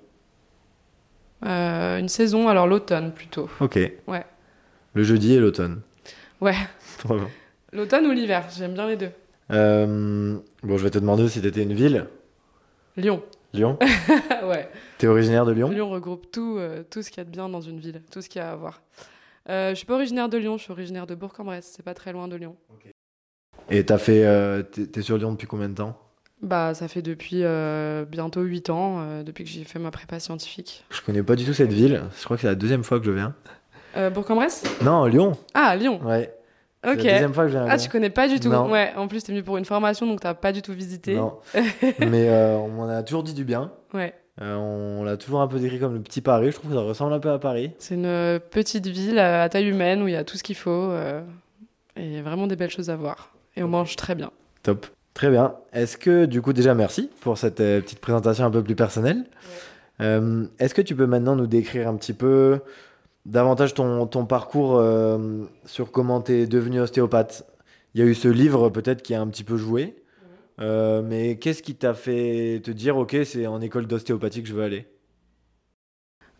Une 1.43 2.09
saison, 2.09 2.49
alors 2.49 2.67
l'automne 2.67 3.13
plutôt. 3.13 3.49
Ok. 3.59 3.79
Ouais. 4.07 4.25
Le 4.93 5.03
jeudi 5.03 5.33
et 5.33 5.39
l'automne. 5.39 5.81
Ouais. 6.41 6.55
L'automne 7.73 8.05
ou 8.07 8.11
l'hiver, 8.11 8.45
j'aime 8.55 8.73
bien 8.73 8.87
les 8.87 8.95
deux. 8.95 9.11
Euh, 9.51 10.37
bon, 10.63 10.77
je 10.77 10.83
vais 10.83 10.89
te 10.89 10.97
demander 10.99 11.27
si 11.27 11.41
t'étais 11.41 11.63
une 11.63 11.73
ville. 11.73 12.07
Lyon. 12.95 13.21
Lyon? 13.53 13.77
Ouais. 14.43 14.69
T'es 14.97 15.07
originaire 15.07 15.45
de 15.45 15.51
Lyon? 15.51 15.69
Lyon 15.69 15.89
regroupe 15.89 16.31
tout, 16.31 16.55
euh, 16.57 16.83
tout 16.89 17.01
ce 17.01 17.09
qu'il 17.09 17.17
y 17.17 17.21
a 17.21 17.25
de 17.25 17.29
bien 17.29 17.49
dans 17.49 17.59
une 17.61 17.79
ville, 17.79 18.01
tout 18.11 18.21
ce 18.21 18.29
qu'il 18.29 18.39
y 18.39 18.43
a 18.43 18.51
à 18.51 18.55
voir. 18.55 18.81
Euh, 19.49 19.71
je 19.71 19.75
suis 19.75 19.85
pas 19.85 19.95
originaire 19.95 20.29
de 20.29 20.37
Lyon, 20.37 20.57
je 20.57 20.63
suis 20.63 20.71
originaire 20.71 21.05
de 21.05 21.15
Bourg-en-Bresse, 21.15 21.73
c'est 21.75 21.83
pas 21.83 21.93
très 21.93 22.13
loin 22.13 22.27
de 22.27 22.35
Lyon. 22.37 22.55
Et 23.69 23.85
t'as 23.85 23.97
fait, 23.97 24.25
euh, 24.25 24.63
t'es 24.63 25.01
sur 25.01 25.17
Lyon 25.17 25.33
depuis 25.33 25.47
combien 25.47 25.67
de 25.69 25.75
temps? 25.75 25.99
Bah, 26.41 26.73
ça 26.73 26.87
fait 26.87 27.01
depuis 27.01 27.43
bientôt 28.09 28.41
8 28.41 28.69
ans, 28.69 29.23
depuis 29.23 29.43
que 29.43 29.49
j'ai 29.49 29.63
fait 29.63 29.79
ma 29.79 29.91
prépa 29.91 30.19
scientifique. 30.19 30.83
Je 30.91 31.01
connais 31.01 31.23
pas 31.23 31.35
du 31.35 31.45
tout 31.45 31.53
cette 31.53 31.73
ville, 31.73 32.03
je 32.17 32.23
crois 32.25 32.37
que 32.37 32.41
c'est 32.41 32.47
la 32.47 32.55
deuxième 32.55 32.83
fois 32.83 32.99
que 32.99 33.05
je 33.05 33.11
viens. 33.11 33.33
Bourg-en-Bresse? 34.13 34.63
Non, 34.83 35.05
Lyon. 35.05 35.31
Ah, 35.55 35.75
Lyon 35.75 35.99
Ouais. 36.05 36.31
Ok. 36.85 36.97
la 36.97 37.13
deuxième 37.13 37.33
fois 37.33 37.45
que 37.45 37.49
je 37.49 37.57
viens. 37.57 37.67
Ah, 37.67 37.77
tu 37.77 37.89
connais 37.89 38.09
pas 38.11 38.27
du 38.27 38.39
tout. 38.39 38.49
Ouais. 38.49 38.93
En 38.95 39.07
plus, 39.07 39.23
t'es 39.23 39.31
venu 39.31 39.43
pour 39.43 39.57
une 39.57 39.65
formation, 39.65 40.05
donc 40.05 40.19
t'as 40.21 40.35
pas 40.35 40.51
du 40.51 40.61
tout 40.61 40.73
visité. 40.73 41.15
Non. 41.15 41.39
Mais 41.99 42.29
euh, 42.29 42.55
on 42.57 42.67
m'en 42.69 42.87
a 42.87 43.01
toujours 43.03 43.23
dit 43.23 43.33
du 43.33 43.43
bien. 43.43 43.71
Ouais. 43.93 44.13
Euh, 44.41 44.55
on 44.55 45.03
l'a 45.03 45.17
toujours 45.17 45.41
un 45.41 45.47
peu 45.47 45.57
décrit 45.59 45.79
comme 45.79 45.95
le 45.95 46.01
petit 46.01 46.21
Paris. 46.21 46.51
Je 46.51 46.55
trouve 46.57 46.69
que 46.69 46.77
ça 46.77 46.83
ressemble 46.83 47.13
un 47.13 47.19
peu 47.19 47.31
à 47.31 47.39
Paris. 47.39 47.71
C'est 47.79 47.95
une 47.95 48.39
petite 48.51 48.85
ville 48.85 49.17
à 49.17 49.49
taille 49.49 49.67
humaine 49.67 50.03
où 50.03 50.07
il 50.07 50.13
y 50.13 50.17
a 50.17 50.23
tout 50.23 50.37
ce 50.37 50.43
qu'il 50.43 50.55
faut 50.55 50.69
euh, 50.91 51.21
et 51.95 52.21
vraiment 52.21 52.45
des 52.45 52.55
belles 52.55 52.69
choses 52.69 52.91
à 52.91 52.95
voir. 52.95 53.33
Et 53.55 53.63
on 53.63 53.67
mange 53.67 53.95
très 53.95 54.13
bien. 54.13 54.29
Top. 54.61 54.85
Très 55.17 55.31
bien. 55.31 55.55
Est-ce 55.73 55.97
que, 55.97 56.25
du 56.25 56.43
coup, 56.43 56.53
déjà 56.53 56.75
merci 56.75 57.09
pour 57.21 57.39
cette 57.39 57.57
petite 57.57 57.97
présentation 57.97 58.45
un 58.45 58.51
peu 58.51 58.61
plus 58.61 58.75
personnelle. 58.75 59.25
Est-ce 59.99 60.75
que 60.75 60.81
tu 60.83 60.95
peux 60.95 61.07
maintenant 61.07 61.35
nous 61.35 61.47
décrire 61.47 61.87
un 61.87 61.95
petit 61.95 62.13
peu 62.13 62.59
davantage 63.25 63.73
ton, 63.73 64.05
ton 64.05 64.27
parcours 64.27 64.77
euh, 64.77 65.17
sur 65.65 65.91
comment 65.91 66.21
tu 66.21 66.33
es 66.33 66.45
devenu 66.45 66.81
ostéopathe? 66.81 67.47
Il 67.95 68.01
y 68.01 68.03
a 68.03 68.05
eu 68.05 68.13
ce 68.13 68.27
livre 68.27 68.69
peut-être 68.69 69.01
qui 69.01 69.15
a 69.15 69.21
un 69.21 69.25
petit 69.25 69.43
peu 69.43 69.57
joué, 69.57 69.95
euh, 70.61 71.01
mais 71.03 71.37
qu'est-ce 71.37 71.63
qui 71.63 71.73
t'a 71.73 71.95
fait 71.95 72.61
te 72.63 72.69
dire, 72.69 72.95
ok, 72.95 73.17
c'est 73.25 73.47
en 73.47 73.59
école 73.59 73.87
d'ostéopathie 73.87 74.43
que 74.43 74.49
je 74.49 74.53
veux 74.53 74.63
aller? 74.63 74.85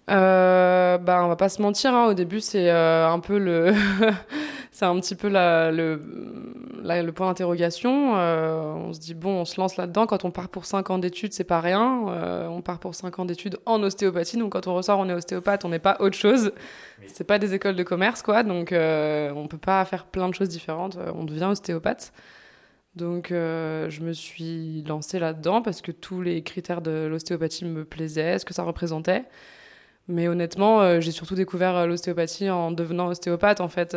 Euh, 0.10 0.98
bah, 0.98 1.22
on 1.26 1.28
va 1.28 1.36
pas 1.36 1.50
se 1.50 1.62
mentir, 1.62 1.94
hein, 1.94 2.06
au 2.06 2.14
début 2.14 2.40
c'est 2.40 2.72
euh, 2.72 3.10
un 3.10 3.20
peu 3.20 3.38
le, 3.38 3.74
c'est 4.72 4.86
un 4.86 4.98
petit 5.02 5.16
peu 5.16 5.28
la, 5.28 5.70
le, 5.70 6.02
le 6.82 7.12
point 7.12 7.28
d'interrogation. 7.28 8.14
Euh, 8.16 8.74
on 8.74 8.94
se 8.94 9.00
dit 9.00 9.14
bon, 9.14 9.42
on 9.42 9.46
se 9.46 9.60
lance 9.60 9.76
là-dedans. 9.76 10.08
Quand 10.08 10.24
on 10.24 10.32
part 10.32 10.48
pour 10.48 10.66
5 10.66 10.90
ans 10.92 10.98
d'études, 10.98 11.34
c'est 11.34 11.44
pas 11.44 11.60
rien. 11.60 12.04
On 12.50 12.62
part 12.62 12.80
pour 12.80 12.96
5 12.96 13.20
ans 13.20 13.26
d'études 13.26 13.60
en 13.66 13.84
ostéopathie, 13.84 14.38
donc 14.38 14.54
quand 14.54 14.68
on 14.68 14.76
ressort, 14.76 15.00
on 15.00 15.10
est 15.10 15.14
ostéopathe, 15.14 15.66
on 15.66 15.70
n'est 15.70 15.80
pas 15.80 15.98
autre 16.00 16.16
chose. 16.16 16.54
C'est 17.08 17.26
pas 17.26 17.38
des 17.38 17.54
écoles 17.54 17.76
de 17.76 17.84
commerce, 17.84 18.22
quoi. 18.22 18.44
Donc 18.44 18.70
on 18.72 19.48
peut 19.50 19.58
pas 19.58 19.84
faire 19.84 20.06
plein 20.06 20.30
de 20.30 20.34
choses 20.34 20.50
différentes. 20.50 20.98
On 21.16 21.26
devient 21.26 21.46
ostéopathe. 21.52 22.14
Donc 22.96 23.28
je 23.32 24.02
me 24.02 24.14
suis 24.14 24.84
lancée 24.88 25.20
là-dedans 25.20 25.62
parce 25.62 25.82
que 25.82 25.92
tous 25.92 26.22
les 26.22 26.44
critères 26.44 26.82
de 26.82 27.08
l'ostéopathie 27.12 27.66
me 27.66 27.84
plaisaient, 27.84 28.40
ce 28.40 28.46
que 28.46 28.54
ça 28.54 28.64
représentait. 28.64 29.26
Mais 30.08 30.28
honnêtement, 30.28 31.02
j'ai 31.02 31.12
surtout 31.12 31.36
découvert 31.36 31.86
l'ostéopathie 31.86 32.50
en 32.50 32.72
devenant 32.72 33.08
ostéopathe, 33.08 33.60
en 33.60 33.68
fait, 33.68 33.96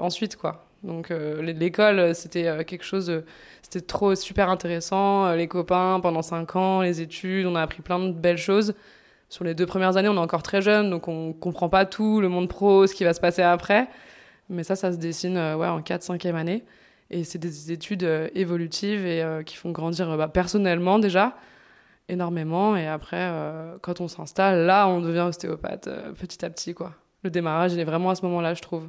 ensuite, 0.00 0.36
quoi. 0.36 0.66
Donc 0.84 1.10
euh, 1.10 1.40
l'école, 1.42 2.14
c'était 2.14 2.46
euh, 2.46 2.62
quelque 2.62 2.84
chose, 2.84 3.22
c'était 3.62 3.80
trop 3.80 4.14
super 4.14 4.50
intéressant. 4.50 5.26
Euh, 5.26 5.36
les 5.36 5.48
copains 5.48 5.98
pendant 6.00 6.22
cinq 6.22 6.56
ans, 6.56 6.82
les 6.82 7.00
études, 7.00 7.46
on 7.46 7.56
a 7.56 7.62
appris 7.62 7.82
plein 7.82 7.98
de 7.98 8.12
belles 8.12 8.38
choses. 8.38 8.74
Sur 9.30 9.44
les 9.44 9.54
deux 9.54 9.66
premières 9.66 9.96
années, 9.96 10.10
on 10.10 10.14
est 10.14 10.18
encore 10.18 10.42
très 10.42 10.60
jeune, 10.62 10.90
donc 10.90 11.08
on 11.08 11.32
comprend 11.32 11.68
pas 11.68 11.86
tout, 11.86 12.20
le 12.20 12.28
monde 12.28 12.48
pro, 12.48 12.86
ce 12.86 12.94
qui 12.94 13.04
va 13.04 13.14
se 13.14 13.20
passer 13.20 13.42
après. 13.42 13.88
Mais 14.50 14.62
ça, 14.62 14.76
ça 14.76 14.92
se 14.92 14.98
dessine 14.98 15.36
ouais, 15.36 15.66
en 15.66 15.80
4 15.80 16.02
5 16.02 16.24
année. 16.26 16.62
Et 17.10 17.24
c'est 17.24 17.38
des 17.38 17.72
études 17.72 18.06
évolutives 18.34 19.06
et 19.06 19.24
qui 19.46 19.56
font 19.56 19.70
grandir 19.70 20.16
bah, 20.16 20.28
personnellement 20.28 20.98
déjà 20.98 21.36
énormément. 22.08 22.76
Et 22.76 22.86
après, 22.86 23.30
quand 23.82 24.00
on 24.00 24.08
s'installe, 24.08 24.66
là, 24.66 24.88
on 24.88 25.00
devient 25.00 25.26
ostéopathe 25.28 25.88
petit 26.18 26.44
à 26.44 26.50
petit. 26.50 26.74
quoi. 26.74 26.92
Le 27.22 27.30
démarrage, 27.30 27.72
il 27.72 27.80
est 27.80 27.84
vraiment 27.84 28.10
à 28.10 28.14
ce 28.14 28.22
moment-là, 28.26 28.54
je 28.54 28.62
trouve. 28.62 28.88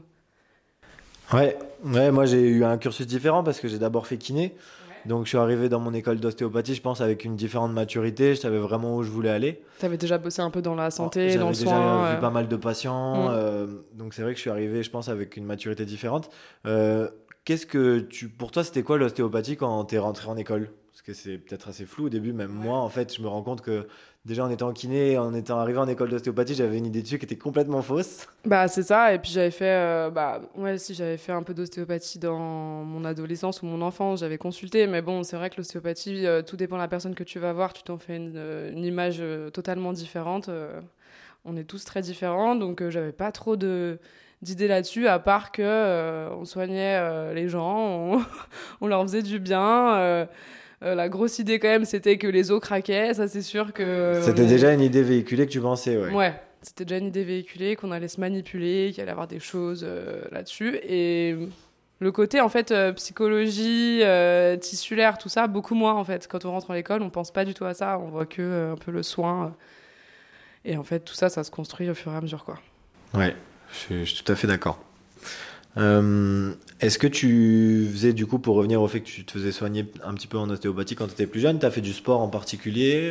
Ouais, 1.34 1.58
ouais 1.84 2.12
moi 2.12 2.26
j'ai 2.26 2.42
eu 2.42 2.64
un 2.64 2.78
cursus 2.78 3.08
différent 3.08 3.44
parce 3.44 3.60
que 3.60 3.68
j'ai 3.68 3.80
d'abord 3.80 4.08
fait 4.08 4.18
kiné. 4.18 4.56
Donc 5.06 5.26
je 5.26 5.30
suis 5.30 5.38
arrivé 5.38 5.70
dans 5.70 5.80
mon 5.80 5.94
école 5.94 6.20
d'ostéopathie, 6.20 6.74
je 6.74 6.82
pense, 6.82 7.00
avec 7.00 7.26
une 7.26 7.36
différente 7.36 7.72
maturité. 7.72 8.34
Je 8.34 8.40
savais 8.42 8.58
vraiment 8.58 8.96
où 8.96 9.04
je 9.04 9.12
voulais 9.12 9.30
aller. 9.30 9.62
Tu 9.80 9.86
avais 9.86 9.98
déjà 9.98 10.18
bossé 10.18 10.42
un 10.42 10.50
peu 10.50 10.64
dans 10.64 10.74
la 10.74 10.90
santé, 10.90 11.36
dans 11.38 11.50
le 11.50 11.54
soin 11.54 11.72
J'avais 11.72 12.02
déjà 12.02 12.16
vu 12.16 12.22
pas 12.22 12.30
mal 12.32 12.48
de 12.48 12.56
patients. 12.56 13.30
Mm. 13.30 13.32
Euh, 13.32 13.68
donc 13.94 14.14
c'est 14.16 14.24
vrai 14.24 14.32
que 14.32 14.38
je 14.38 14.42
suis 14.42 14.50
arrivé, 14.50 14.82
je 14.82 14.90
pense, 14.90 15.08
avec 15.08 15.38
une 15.38 15.46
maturité 15.46 15.86
différente. 15.86 16.30
Euh, 16.66 17.08
Qu'est-ce 17.46 17.68
que 17.68 18.00
tu, 18.00 18.28
pour 18.28 18.50
toi, 18.50 18.64
c'était 18.64 18.82
quoi 18.82 18.98
l'ostéopathie 18.98 19.56
quand 19.56 19.86
tu 19.86 19.96
es 19.96 20.00
rentré 20.00 20.28
en 20.28 20.36
école? 20.36 20.72
Que 21.06 21.14
c'est 21.14 21.38
peut-être 21.38 21.70
assez 21.70 21.86
flou 21.86 22.08
au 22.08 22.10
début. 22.10 22.34
Même 22.34 22.52
moi, 22.52 22.80
en 22.80 22.90
fait, 22.90 23.16
je 23.16 23.22
me 23.22 23.28
rends 23.28 23.44
compte 23.44 23.62
que 23.62 23.88
déjà 24.26 24.44
en 24.44 24.50
étant 24.50 24.74
kiné, 24.74 25.18
en 25.18 25.34
étant 25.34 25.60
arrivé 25.60 25.78
en 25.78 25.88
école 25.88 26.10
d'ostéopathie, 26.10 26.56
j'avais 26.56 26.78
une 26.80 26.88
idée 26.88 27.04
dessus 27.04 27.20
qui 27.20 27.26
était 27.26 27.38
complètement 27.38 27.82
fausse. 27.82 28.28
Bah 28.44 28.68
c'est 28.68 28.84
ça. 28.84 29.14
Et 29.14 29.20
puis 29.20 29.32
j'avais 29.32 29.52
fait, 29.52 29.70
euh, 29.70 30.10
bah 30.10 30.42
ouais, 30.56 30.78
si 30.78 30.96
j'avais 30.96 31.18
fait 31.18 31.32
un 31.32 31.44
peu 31.44 31.54
d'ostéopathie 31.54 32.18
dans 32.18 32.38
mon 32.84 33.06
adolescence 33.06 33.62
ou 33.62 33.68
mon 33.68 33.82
enfance, 33.82 34.22
j'avais 34.22 34.40
consulté. 34.40 34.88
Mais 34.88 35.02
bon, 35.02 35.24
c'est 35.24 35.38
vrai 35.38 35.50
que 35.50 35.58
l'ostéopathie, 35.58 36.26
euh, 36.26 36.42
tout 36.42 36.58
dépend 36.58 36.76
de 36.76 36.82
la 36.82 36.88
personne 36.88 37.14
que 37.14 37.24
tu 37.24 37.38
vas 37.40 37.54
voir. 37.54 37.74
Tu 37.74 37.84
t'en 37.84 38.00
fais 38.00 38.18
une, 38.18 38.34
euh, 38.36 38.72
une 38.72 38.84
image 38.84 39.22
totalement 39.54 39.94
différente. 39.94 40.50
on 41.46 41.56
est 41.56 41.64
tous 41.64 41.86
très 41.86 42.02
différents, 42.02 42.56
donc 42.56 42.88
j'avais 42.90 43.12
pas 43.12 43.32
trop 43.32 43.56
de 43.56 44.00
d'idées 44.42 44.68
là-dessus, 44.68 45.08
à 45.08 45.18
part 45.20 45.52
que 45.52 46.30
on 46.32 46.46
soignait 46.46 47.34
les 47.34 47.48
gens, 47.48 48.22
on, 48.82 48.88
leur 48.88 49.04
faisait 49.04 49.22
du 49.22 49.40
bien. 49.40 50.28
Euh, 50.84 50.96
la 50.96 51.10
grosse 51.10 51.40
idée 51.40 51.60
quand 51.60 51.68
même, 51.68 51.86
c'était 51.86 52.18
que 52.18 52.28
les 52.28 52.52
os 52.52 52.60
craquaient, 52.60 53.14
ça 53.14 53.28
c'est 53.28 53.42
sûr 53.42 53.74
que... 53.74 54.20
C'était 54.22 54.46
déjà 54.46 54.74
une 54.74 54.82
idée 54.82 55.04
véhiculée 55.04 55.46
que 55.46 55.52
tu 55.52 55.62
pensais, 55.62 55.98
ouais. 55.98 56.12
Ouais, 56.14 56.34
c'était 56.62 56.86
déjà 56.86 56.98
une 56.98 57.08
idée 57.08 57.24
véhiculée, 57.24 57.76
qu'on 57.76 57.92
allait 57.92 58.08
se 58.08 58.20
manipuler, 58.20 58.92
qu'il 58.94 59.02
allait 59.02 59.10
y 59.10 59.12
avoir 59.12 59.28
des 59.28 59.40
choses 59.40 59.88
là-dessus. 60.32 60.78
Et 60.84 61.36
le 62.00 62.12
côté, 62.12 62.42
en 62.42 62.50
fait, 62.50 62.74
psychologie, 62.96 64.02
tissulaire, 64.60 65.18
tout 65.18 65.30
ça, 65.30 65.48
beaucoup 65.48 65.76
moins, 65.76 65.94
en 65.94 66.04
fait. 66.04 66.28
Quand 66.28 66.44
on 66.46 66.52
rentre 66.52 66.72
à 66.72 66.76
l'école, 66.76 67.02
on 67.02 67.10
pense 67.10 67.32
pas 67.32 67.46
du 67.46 67.54
tout 67.54 67.66
à 67.66 67.74
ça, 67.74 67.98
on 67.98 68.10
voit 68.10 68.26
que 68.26 68.74
un 68.74 68.78
peu 68.78 68.92
le 68.92 69.04
soin. 69.04 69.56
et 70.66 70.76
en 70.76 70.84
fait, 70.84 71.00
tout 71.00 71.16
ça, 71.16 71.30
ça 71.30 71.44
se 71.44 71.52
construit 71.52 71.90
au 71.90 71.96
fur 71.96 72.12
et 72.12 72.16
à 72.16 72.22
mesure, 72.22 72.44
quoi. 72.44 72.60
Ouais. 73.14 73.34
Je 73.72 74.06
suis, 74.06 74.24
tout 74.24 74.32
à 74.32 74.36
fait 74.36 74.48
d'accord. 74.48 74.80
Euh, 75.78 76.54
est-ce 76.80 76.98
que 76.98 77.08
tu 77.08 77.88
faisais 77.92 78.14
du 78.14 78.26
coup, 78.26 78.40
pour 78.40 78.56
revenir 78.56 78.82
au 78.82 78.88
fait 78.88 79.02
que 79.02 79.08
tu 79.08 79.26
te 79.26 79.32
faisais 79.32 79.52
soigner 79.52 79.86
un 80.04 80.14
petit 80.14 80.28
peu 80.28 80.38
en 80.38 80.50
ostéopathie 80.50 80.96
quand 80.96 81.08
tu 81.08 81.14
étais 81.14 81.28
plus 81.28 81.40
jeune, 81.40 81.60
tu 81.60 81.66
as 81.66 81.72
fait 81.72 81.82
du 81.82 81.94
sport 81.94 82.22
en 82.22 82.30
particulier 82.30 83.10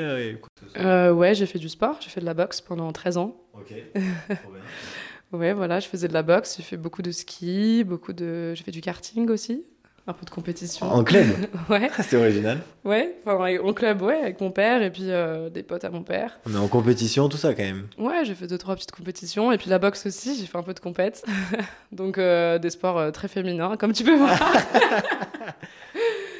euh, 0.76 1.12
Ouais, 1.12 1.34
j'ai 1.34 1.46
fait 1.46 1.58
du 1.58 1.68
sport, 1.68 1.98
j'ai 2.00 2.10
fait 2.10 2.20
de 2.20 2.26
la 2.26 2.34
boxe 2.34 2.60
pendant 2.60 2.90
13 2.92 3.18
ans. 3.18 3.36
Ok, 3.52 3.74
ouais, 5.32 5.52
voilà, 5.52 5.80
je 5.80 5.88
faisais 5.88 6.08
de 6.08 6.14
la 6.14 6.22
boxe, 6.22 6.56
j'ai 6.56 6.62
fait 6.62 6.76
beaucoup 6.76 7.02
de 7.02 7.10
ski, 7.10 7.84
beaucoup 7.84 8.12
de... 8.12 8.54
j'ai 8.54 8.64
fait 8.64 8.72
du 8.72 8.80
karting 8.80 9.28
aussi 9.30 9.64
un 10.06 10.12
peu 10.12 10.26
de 10.26 10.30
compétition. 10.30 10.90
En 10.90 11.02
club 11.02 11.26
Ouais. 11.70 11.90
C'est 12.02 12.16
original. 12.16 12.60
Ouais, 12.84 13.16
enfin, 13.24 13.58
en 13.58 13.72
club, 13.72 14.02
ouais, 14.02 14.20
avec 14.20 14.38
mon 14.40 14.50
père 14.50 14.82
et 14.82 14.90
puis 14.90 15.10
euh, 15.10 15.48
des 15.48 15.62
potes 15.62 15.84
à 15.84 15.90
mon 15.90 16.02
père. 16.02 16.38
Mais 16.46 16.58
en 16.58 16.68
compétition, 16.68 17.28
tout 17.30 17.38
ça 17.38 17.54
quand 17.54 17.62
même 17.62 17.86
Ouais, 17.96 18.24
j'ai 18.24 18.34
fait 18.34 18.46
deux, 18.46 18.58
trois 18.58 18.76
petites 18.76 18.92
compétitions. 18.92 19.50
Et 19.50 19.56
puis 19.56 19.70
la 19.70 19.78
boxe 19.78 20.04
aussi, 20.06 20.36
j'ai 20.38 20.46
fait 20.46 20.58
un 20.58 20.62
peu 20.62 20.74
de 20.74 20.80
compète. 20.80 21.24
Donc 21.92 22.18
euh, 22.18 22.58
des 22.58 22.70
sports 22.70 22.98
euh, 22.98 23.10
très 23.12 23.28
féminins, 23.28 23.76
comme 23.78 23.92
tu 23.92 24.04
peux 24.04 24.16
voir. 24.16 24.38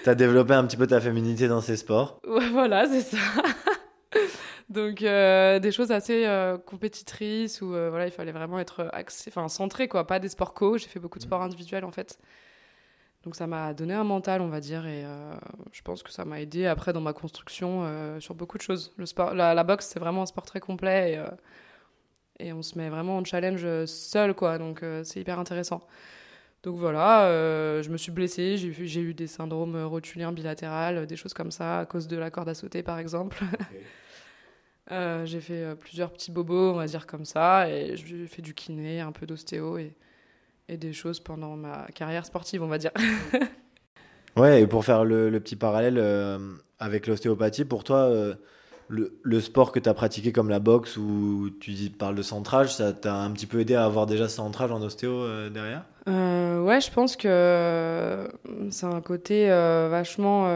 T'as 0.04 0.14
développé 0.14 0.52
un 0.52 0.66
petit 0.66 0.76
peu 0.76 0.86
ta 0.86 1.00
féminité 1.00 1.48
dans 1.48 1.62
ces 1.62 1.78
sports 1.78 2.20
Ouais, 2.28 2.50
voilà, 2.50 2.86
c'est 2.86 3.00
ça. 3.00 3.16
Donc 4.68 5.00
des 5.00 5.70
choses 5.72 5.92
assez 5.92 6.26
compétitrices 6.66 7.62
où 7.62 7.68
voilà, 7.68 8.06
il 8.06 8.10
fallait 8.10 8.32
vraiment 8.32 8.58
être 8.58 8.90
axé, 8.92 9.30
enfin 9.34 9.48
centré 9.48 9.88
quoi, 9.88 10.06
pas 10.06 10.18
des 10.18 10.28
sports 10.28 10.52
co. 10.52 10.76
J'ai 10.76 10.88
fait 10.88 11.00
beaucoup 11.00 11.18
de 11.18 11.24
sports 11.24 11.40
individuels 11.40 11.86
en 11.86 11.90
fait. 11.90 12.18
Donc 13.24 13.36
ça 13.36 13.46
m'a 13.46 13.72
donné 13.72 13.94
un 13.94 14.04
mental, 14.04 14.42
on 14.42 14.48
va 14.48 14.60
dire, 14.60 14.86
et 14.86 15.04
euh, 15.04 15.34
je 15.72 15.80
pense 15.80 16.02
que 16.02 16.12
ça 16.12 16.26
m'a 16.26 16.42
aidé 16.42 16.66
après 16.66 16.92
dans 16.92 17.00
ma 17.00 17.14
construction 17.14 17.80
euh, 17.84 18.20
sur 18.20 18.34
beaucoup 18.34 18.58
de 18.58 18.62
choses. 18.62 18.92
Le 18.98 19.06
sport, 19.06 19.34
la, 19.34 19.64
boxe, 19.64 19.86
c'est 19.86 19.98
vraiment 19.98 20.22
un 20.22 20.26
sport 20.26 20.44
très 20.44 20.60
complet 20.60 21.12
et, 21.12 21.18
euh, 21.18 21.26
et, 22.38 22.52
on 22.52 22.60
se 22.60 22.76
met 22.76 22.90
vraiment 22.90 23.16
en 23.16 23.24
challenge 23.24 23.66
seul, 23.86 24.34
quoi. 24.34 24.58
Donc 24.58 24.84
c'est 25.04 25.20
hyper 25.20 25.38
intéressant. 25.38 25.86
Donc 26.64 26.76
voilà, 26.76 27.28
je 27.82 27.88
me 27.90 27.96
suis 27.96 28.12
blessée, 28.12 28.56
j'ai 28.58 29.00
eu 29.00 29.14
des 29.14 29.26
syndromes 29.26 29.82
rotuliens 29.84 30.32
bilatérales, 30.32 31.06
des 31.06 31.16
choses 31.16 31.34
comme 31.34 31.50
ça, 31.50 31.80
à 31.80 31.86
cause 31.86 32.08
de 32.08 32.16
la 32.16 32.30
corde 32.30 32.48
à 32.48 32.54
sauter, 32.54 32.82
par 32.82 32.98
exemple. 32.98 33.42
J'ai 35.24 35.40
fait 35.40 35.74
plusieurs 35.76 36.12
petits 36.12 36.30
bobos, 36.30 36.72
on 36.72 36.76
va 36.76 36.86
dire 36.86 37.06
comme 37.06 37.24
ça, 37.24 37.70
et 37.70 37.96
j'ai 37.96 38.26
fait 38.26 38.42
du 38.42 38.52
kiné, 38.52 39.00
un 39.00 39.12
peu 39.12 39.26
d'ostéo 39.26 39.78
et, 39.78 39.94
et 40.68 40.76
des 40.76 40.92
choses 40.92 41.20
pendant 41.20 41.56
ma 41.56 41.86
carrière 41.94 42.24
sportive, 42.26 42.62
on 42.62 42.66
va 42.66 42.78
dire. 42.78 42.90
ouais, 44.36 44.62
et 44.62 44.66
pour 44.66 44.84
faire 44.84 45.04
le, 45.04 45.30
petit 45.40 45.56
parallèle 45.56 45.98
euh, 45.98 46.38
avec 46.78 47.06
l'ostéopathie, 47.06 47.64
pour 47.64 47.84
toi, 47.84 48.10
le, 48.88 49.18
le, 49.22 49.40
sport 49.40 49.72
que 49.72 49.78
tu 49.78 49.88
as 49.88 49.94
pratiqué 49.94 50.32
comme 50.32 50.48
la 50.48 50.58
boxe 50.58 50.96
ou 50.96 51.50
tu 51.60 51.72
dis, 51.72 51.90
parles 51.90 52.14
de 52.14 52.22
centrage, 52.22 52.74
ça 52.74 52.92
t'a 52.92 53.14
un 53.14 53.30
petit 53.32 53.46
peu 53.46 53.60
aidé 53.60 53.74
à 53.74 53.84
avoir 53.84 54.06
déjà 54.06 54.28
ce 54.28 54.36
centrage 54.36 54.72
en 54.72 54.80
ostéo 54.82 55.48
derrière? 55.50 55.84
Ouais, 56.06 56.80
je 56.80 56.90
pense 56.90 57.16
que 57.16 58.28
c'est 58.70 58.86
un 58.86 59.00
côté 59.00 59.48
vachement 59.48 60.46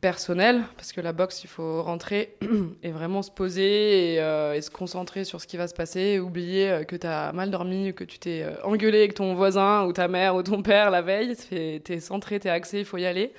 personnel, 0.00 0.62
parce 0.76 0.92
que 0.92 1.00
la 1.00 1.12
boxe, 1.12 1.42
il 1.42 1.48
faut 1.48 1.82
rentrer 1.82 2.36
et 2.82 2.90
vraiment 2.90 3.22
se 3.22 3.30
poser 3.30 4.16
euh, 4.20 4.54
et, 4.54 4.62
se 4.62 4.70
concentrer 4.70 5.24
sur 5.24 5.40
ce 5.40 5.46
qui 5.46 5.56
va 5.56 5.66
se 5.66 5.74
passer, 5.74 6.20
oublier 6.20 6.70
euh, 6.70 6.84
que 6.84 6.94
tu 6.94 7.06
as 7.06 7.32
mal 7.32 7.50
dormi, 7.50 7.92
que 7.94 8.04
tu 8.04 8.18
t'es 8.18 8.42
euh, 8.42 8.52
engueulé 8.64 8.98
avec 8.98 9.14
ton 9.14 9.34
voisin 9.34 9.84
ou 9.84 9.92
ta 9.92 10.06
mère 10.06 10.36
ou 10.36 10.42
ton 10.42 10.62
père 10.62 10.90
la 10.90 11.02
veille, 11.02 11.34
t'es 11.36 12.00
centré, 12.00 12.38
t'es 12.38 12.48
axé, 12.48 12.80
il 12.80 12.84
faut 12.84 12.98
y 12.98 13.06
aller. 13.06 13.32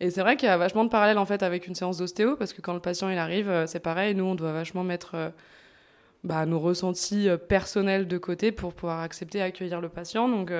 Et 0.00 0.10
c'est 0.10 0.20
vrai 0.20 0.36
qu'il 0.36 0.48
y 0.48 0.52
a 0.52 0.56
vachement 0.56 0.84
de 0.84 0.90
parallèles 0.90 1.18
en 1.18 1.26
fait 1.26 1.42
avec 1.42 1.66
une 1.66 1.74
séance 1.74 1.98
d'ostéo, 1.98 2.36
parce 2.36 2.52
que 2.52 2.60
quand 2.60 2.74
le 2.74 2.80
patient 2.80 3.08
il 3.08 3.18
arrive, 3.18 3.64
c'est 3.66 3.80
pareil, 3.80 4.14
nous 4.14 4.24
on 4.24 4.36
doit 4.36 4.52
vachement 4.52 4.84
mettre 4.84 5.32
bah, 6.22 6.46
nos 6.46 6.60
ressentis 6.60 7.28
personnels 7.48 8.06
de 8.06 8.18
côté 8.18 8.52
pour 8.52 8.74
pouvoir 8.74 9.00
accepter 9.00 9.38
et 9.38 9.42
accueillir 9.42 9.80
le 9.80 9.88
patient. 9.88 10.28
Donc 10.28 10.52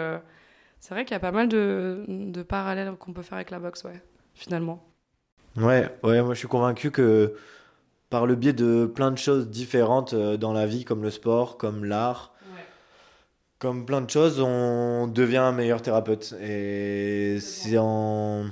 c'est 0.80 0.94
vrai 0.94 1.04
qu'il 1.04 1.12
y 1.14 1.16
a 1.16 1.20
pas 1.20 1.30
mal 1.30 1.48
de, 1.48 2.04
de 2.08 2.42
parallèles 2.42 2.92
qu'on 2.96 3.12
peut 3.12 3.22
faire 3.22 3.36
avec 3.36 3.50
la 3.50 3.60
boxe, 3.60 3.84
ouais, 3.84 4.02
finalement. 4.34 4.88
Ouais, 5.58 5.88
ouais, 6.02 6.22
moi 6.22 6.34
je 6.34 6.38
suis 6.38 6.48
convaincu 6.48 6.90
que 6.90 7.34
par 8.10 8.26
le 8.26 8.34
biais 8.36 8.52
de 8.52 8.86
plein 8.86 9.10
de 9.10 9.18
choses 9.18 9.48
différentes 9.48 10.14
euh, 10.14 10.36
dans 10.36 10.52
la 10.52 10.66
vie, 10.66 10.84
comme 10.84 11.02
le 11.02 11.10
sport, 11.10 11.58
comme 11.58 11.84
l'art, 11.84 12.32
comme 13.58 13.84
plein 13.84 14.00
de 14.00 14.08
choses, 14.08 14.40
on 14.40 15.08
devient 15.08 15.38
un 15.38 15.52
meilleur 15.52 15.82
thérapeute. 15.82 16.34
Et 16.40 17.38
c'est 17.40 17.76
en, 17.78 18.44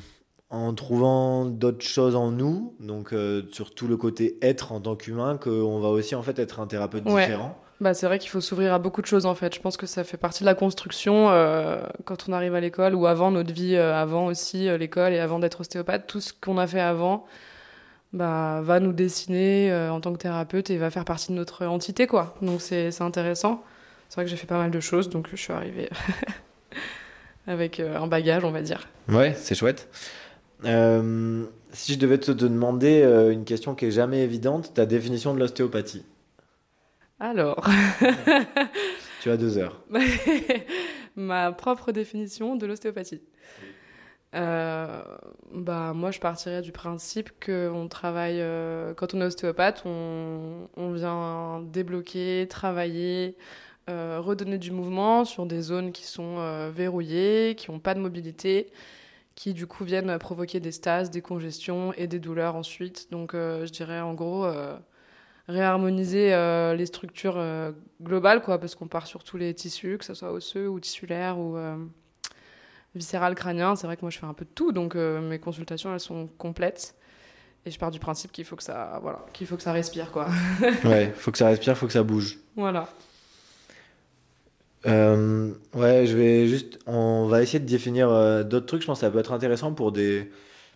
en 0.50 0.74
trouvant 0.74 1.44
d'autres 1.44 1.84
choses 1.84 2.16
en 2.16 2.30
nous, 2.32 2.74
donc 2.80 3.12
euh, 3.12 3.42
surtout 3.52 3.86
le 3.86 3.96
côté 3.96 4.36
être 4.42 4.72
en 4.72 4.80
tant 4.80 4.96
qu'humain, 4.96 5.38
qu'on 5.38 5.78
va 5.80 5.88
aussi 5.88 6.14
en 6.14 6.22
fait 6.22 6.38
être 6.38 6.60
un 6.60 6.66
thérapeute 6.66 7.04
différent. 7.22 7.56
Bah, 7.80 7.92
c'est 7.92 8.06
vrai 8.06 8.18
qu'il 8.18 8.30
faut 8.30 8.40
s'ouvrir 8.40 8.72
à 8.72 8.78
beaucoup 8.78 9.02
de 9.02 9.06
choses 9.06 9.26
en 9.26 9.34
fait. 9.34 9.54
Je 9.54 9.60
pense 9.60 9.76
que 9.76 9.86
ça 9.86 10.02
fait 10.02 10.16
partie 10.16 10.42
de 10.42 10.46
la 10.46 10.54
construction 10.54 11.28
euh, 11.30 11.78
quand 12.04 12.28
on 12.28 12.32
arrive 12.32 12.54
à 12.54 12.60
l'école 12.60 12.94
ou 12.94 13.06
avant 13.06 13.30
notre 13.30 13.52
vie, 13.52 13.74
euh, 13.74 13.94
avant 13.94 14.26
aussi 14.26 14.68
euh, 14.68 14.78
l'école 14.78 15.12
et 15.12 15.18
avant 15.18 15.38
d'être 15.38 15.60
ostéopathe. 15.60 16.06
Tout 16.06 16.20
ce 16.20 16.32
qu'on 16.32 16.56
a 16.56 16.66
fait 16.66 16.80
avant 16.80 17.26
bah, 18.14 18.60
va 18.62 18.80
nous 18.80 18.92
dessiner 18.92 19.74
en 19.90 20.00
tant 20.00 20.12
que 20.12 20.18
thérapeute 20.18 20.70
et 20.70 20.78
va 20.78 20.90
faire 20.90 21.04
partie 21.04 21.32
de 21.32 21.36
notre 21.36 21.66
entité. 21.66 22.06
quoi. 22.06 22.34
Donc 22.40 22.62
c'est 22.62 23.02
intéressant. 23.02 23.62
C'est 24.08 24.16
vrai 24.16 24.24
que 24.24 24.30
j'ai 24.30 24.36
fait 24.36 24.46
pas 24.46 24.58
mal 24.58 24.70
de 24.70 24.80
choses, 24.80 25.10
donc 25.10 25.28
je 25.30 25.36
suis 25.36 25.52
arrivée 25.52 25.90
avec 27.46 27.80
un 27.80 28.06
bagage, 28.06 28.44
on 28.44 28.52
va 28.52 28.62
dire. 28.62 28.88
Ouais, 29.08 29.34
c'est 29.36 29.54
chouette. 29.54 29.88
si 30.62 31.92
je 31.92 31.98
devais 31.98 32.18
te 32.18 32.30
demander 32.30 33.02
une 33.32 33.44
question 33.44 33.74
qui 33.74 33.86
est 33.86 33.90
jamais 33.90 34.22
évidente, 34.22 34.72
ta 34.72 34.86
définition 34.86 35.34
de 35.34 35.40
l'ostéopathie 35.40 36.04
alors. 37.18 37.66
tu 39.22 39.30
as 39.30 39.36
deux 39.36 39.58
heures. 39.58 39.82
Ma 41.16 41.52
propre 41.52 41.92
définition 41.92 42.56
de 42.56 42.66
l'ostéopathie. 42.66 43.22
Euh, 44.34 45.02
bah, 45.52 45.92
moi, 45.94 46.10
je 46.10 46.20
partirais 46.20 46.60
du 46.60 46.72
principe 46.72 47.30
qu'on 47.44 47.88
travaille, 47.88 48.40
euh, 48.40 48.92
quand 48.94 49.14
on 49.14 49.20
est 49.20 49.24
ostéopathe, 49.24 49.82
on, 49.86 50.68
on 50.76 50.92
vient 50.92 51.62
débloquer, 51.62 52.46
travailler, 52.48 53.36
euh, 53.88 54.20
redonner 54.20 54.58
du 54.58 54.72
mouvement 54.72 55.24
sur 55.24 55.46
des 55.46 55.62
zones 55.62 55.92
qui 55.92 56.04
sont 56.04 56.70
verrouillées, 56.70 57.54
qui 57.56 57.70
n'ont 57.70 57.78
pas 57.78 57.94
de 57.94 58.00
mobilité, 58.00 58.70
qui 59.34 59.54
du 59.54 59.66
coup 59.66 59.84
viennent 59.84 60.18
provoquer 60.18 60.60
des 60.60 60.72
stases, 60.72 61.10
des 61.10 61.22
congestions 61.22 61.92
et 61.94 62.06
des 62.06 62.18
douleurs 62.18 62.56
ensuite. 62.56 63.10
Donc, 63.10 63.32
je 63.32 63.70
dirais 63.70 64.00
en 64.00 64.14
gros 64.14 64.46
réharmoniser 65.48 66.34
euh, 66.34 66.74
les 66.74 66.86
structures 66.86 67.36
euh, 67.36 67.72
globales, 68.02 68.42
quoi, 68.42 68.58
parce 68.58 68.74
qu'on 68.74 68.88
part 68.88 69.06
sur 69.06 69.22
tous 69.22 69.36
les 69.36 69.54
tissus, 69.54 69.98
que 69.98 70.04
ce 70.04 70.14
soit 70.14 70.32
osseux 70.32 70.68
ou 70.68 70.80
tissulaire 70.80 71.38
ou 71.38 71.56
euh, 71.56 71.76
viscéral, 72.94 73.34
crânien. 73.34 73.76
C'est 73.76 73.86
vrai 73.86 73.96
que 73.96 74.02
moi, 74.02 74.10
je 74.10 74.18
fais 74.18 74.26
un 74.26 74.34
peu 74.34 74.44
de 74.44 74.50
tout, 74.50 74.72
donc 74.72 74.94
mes 74.94 75.38
consultations, 75.38 75.92
elles 75.92 76.00
sont 76.00 76.28
complètes. 76.38 76.94
Et 77.64 77.70
je 77.70 77.78
pars 77.80 77.90
du 77.90 77.98
principe 77.98 78.30
qu'il 78.30 78.44
faut 78.44 78.54
que 78.54 78.62
ça, 78.62 79.00
voilà, 79.02 79.26
qu'il 79.32 79.46
faut 79.46 79.56
que 79.56 79.62
ça 79.62 79.72
respire, 79.72 80.12
quoi. 80.12 80.28
ouais, 80.84 81.12
faut 81.16 81.32
que 81.32 81.38
ça 81.38 81.48
respire, 81.48 81.76
faut 81.76 81.86
que 81.86 81.92
ça 81.92 82.04
bouge. 82.04 82.38
Voilà. 82.54 82.88
ouais, 84.84 86.06
je 86.06 86.16
vais 86.16 86.46
juste, 86.46 86.78
on 86.86 87.26
va 87.26 87.42
essayer 87.42 87.58
de 87.58 87.66
définir 87.66 88.08
d'autres 88.44 88.66
trucs. 88.66 88.82
Je 88.82 88.86
pense 88.86 89.00
que 89.00 89.06
ça 89.06 89.10
peut 89.10 89.18
être 89.18 89.32
intéressant 89.32 89.72
pour 89.72 89.90
des 89.90 90.30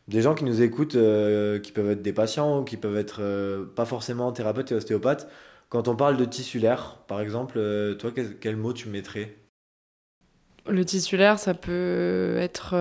des 0.09 0.23
gens 0.23 0.35
qui 0.35 0.45
nous 0.45 0.61
écoutent, 0.61 0.97
euh, 0.97 1.61
qui 1.61 1.73
peuvent 1.73 1.91
être 1.91 2.03
des 2.03 2.13
patients, 2.13 2.65
qui 2.65 2.77
peuvent 2.77 2.97
être 2.97 3.21
euh, 3.21 3.65
pas 3.65 3.85
forcément 3.85 4.33
thérapeutes 4.33 4.73
et 4.73 4.75
ostéopathes. 4.75 5.29
Quand 5.69 5.87
on 5.87 5.95
parle 5.95 6.17
de 6.17 6.25
tissulaire, 6.25 6.99
par 7.07 7.21
exemple, 7.21 7.55
euh, 7.59 7.95
toi, 7.95 8.11
quel, 8.41 8.57
mot 8.57 8.73
tu 8.73 8.89
mettrais? 8.89 9.37
Le 10.67 10.85
tissulaire, 10.85 11.39
ça 11.39 11.55
peut 11.55 12.37
être 12.39 12.75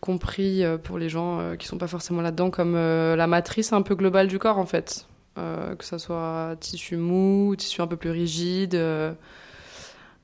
compris 0.00 0.64
pour 0.82 0.98
les 0.98 1.08
gens 1.08 1.56
qui 1.56 1.66
sont 1.66 1.78
pas 1.78 1.86
forcément 1.86 2.20
là-dedans 2.20 2.50
comme 2.50 2.74
la 2.74 3.26
matrice 3.26 3.72
un 3.72 3.82
peu 3.82 3.94
globale 3.94 4.26
du 4.26 4.38
corps, 4.38 4.58
en 4.58 4.66
fait. 4.66 5.06
que 5.36 5.84
ce 5.84 5.98
soit 5.98 6.56
tissu 6.58 6.96
mou, 6.96 7.54
tissu 7.56 7.80
un 7.80 7.86
peu 7.86 7.96
plus 7.96 8.10
rigide. 8.10 8.78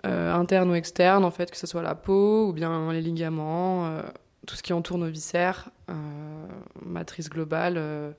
interne 0.03 0.70
ou 0.70 0.74
externe, 0.74 1.24
en 1.24 1.31
fait, 1.31 1.50
que 1.53 1.57
ce 1.57 1.68
soit 1.68 1.83
la 1.83 1.94
peau 1.94 2.48
ou 2.48 2.53
bien 2.53 2.92
les 2.92 3.00
ligaments, 3.00 4.03
tout 4.51 4.57
ce 4.57 4.65
qui 4.65 4.73
entoure 4.73 4.99
nos 4.99 5.07
viscères, 5.07 5.71
euh, 5.89 5.95
matrice 6.85 7.31
globale 7.31 7.75
euh, 7.77 8.11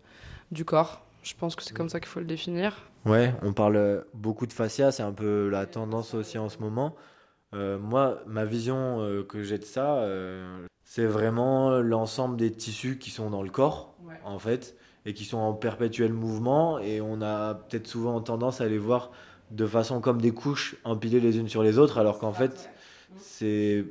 du 0.51 0.63
corps. 0.63 1.05
Je 1.23 1.33
pense 1.37 1.57
que 1.57 1.63
c'est 1.63 1.73
comme 1.73 1.89
ça 1.89 1.99
qu'il 1.99 2.07
faut 2.07 2.21
le 2.21 2.25
définir. 2.25 2.89
Ouais, 3.05 3.35
on 3.41 3.51
parle 3.51 4.05
beaucoup 4.13 4.47
de 4.47 4.53
fascia, 4.53 4.93
c'est 4.93 5.03
un 5.03 5.11
peu 5.11 5.49
la 5.49 5.65
tendance 5.65 6.13
aussi 6.13 6.37
en 6.37 6.47
ce 6.47 6.59
moment. 6.59 6.95
Euh, 7.53 7.77
moi, 7.77 8.21
ma 8.27 8.45
vision 8.45 9.25
que 9.27 9.43
j'ai 9.43 9.57
de 9.57 9.65
ça, 9.65 10.07
c'est 10.85 11.05
vraiment 11.05 11.81
l'ensemble 11.81 12.37
des 12.37 12.51
tissus 12.51 12.97
qui 12.97 13.09
sont 13.09 13.29
dans 13.29 13.43
le 13.43 13.49
corps, 13.49 13.93
en 14.23 14.39
fait, 14.39 14.77
et 15.05 15.13
qui 15.13 15.25
sont 15.25 15.37
en 15.37 15.53
perpétuel 15.53 16.13
mouvement. 16.13 16.79
Et 16.79 17.01
on 17.01 17.21
a 17.21 17.55
peut-être 17.55 17.87
souvent 17.87 18.21
tendance 18.21 18.61
à 18.61 18.67
les 18.67 18.77
voir 18.77 19.11
de 19.51 19.67
façon 19.67 19.99
comme 19.99 20.21
des 20.21 20.31
couches 20.31 20.77
empilées 20.85 21.19
les 21.19 21.37
unes 21.37 21.49
sur 21.49 21.61
les 21.61 21.77
autres, 21.77 21.97
alors 21.97 22.19
qu'en 22.19 22.33
fait, 22.33 22.71
c'est 23.17 23.85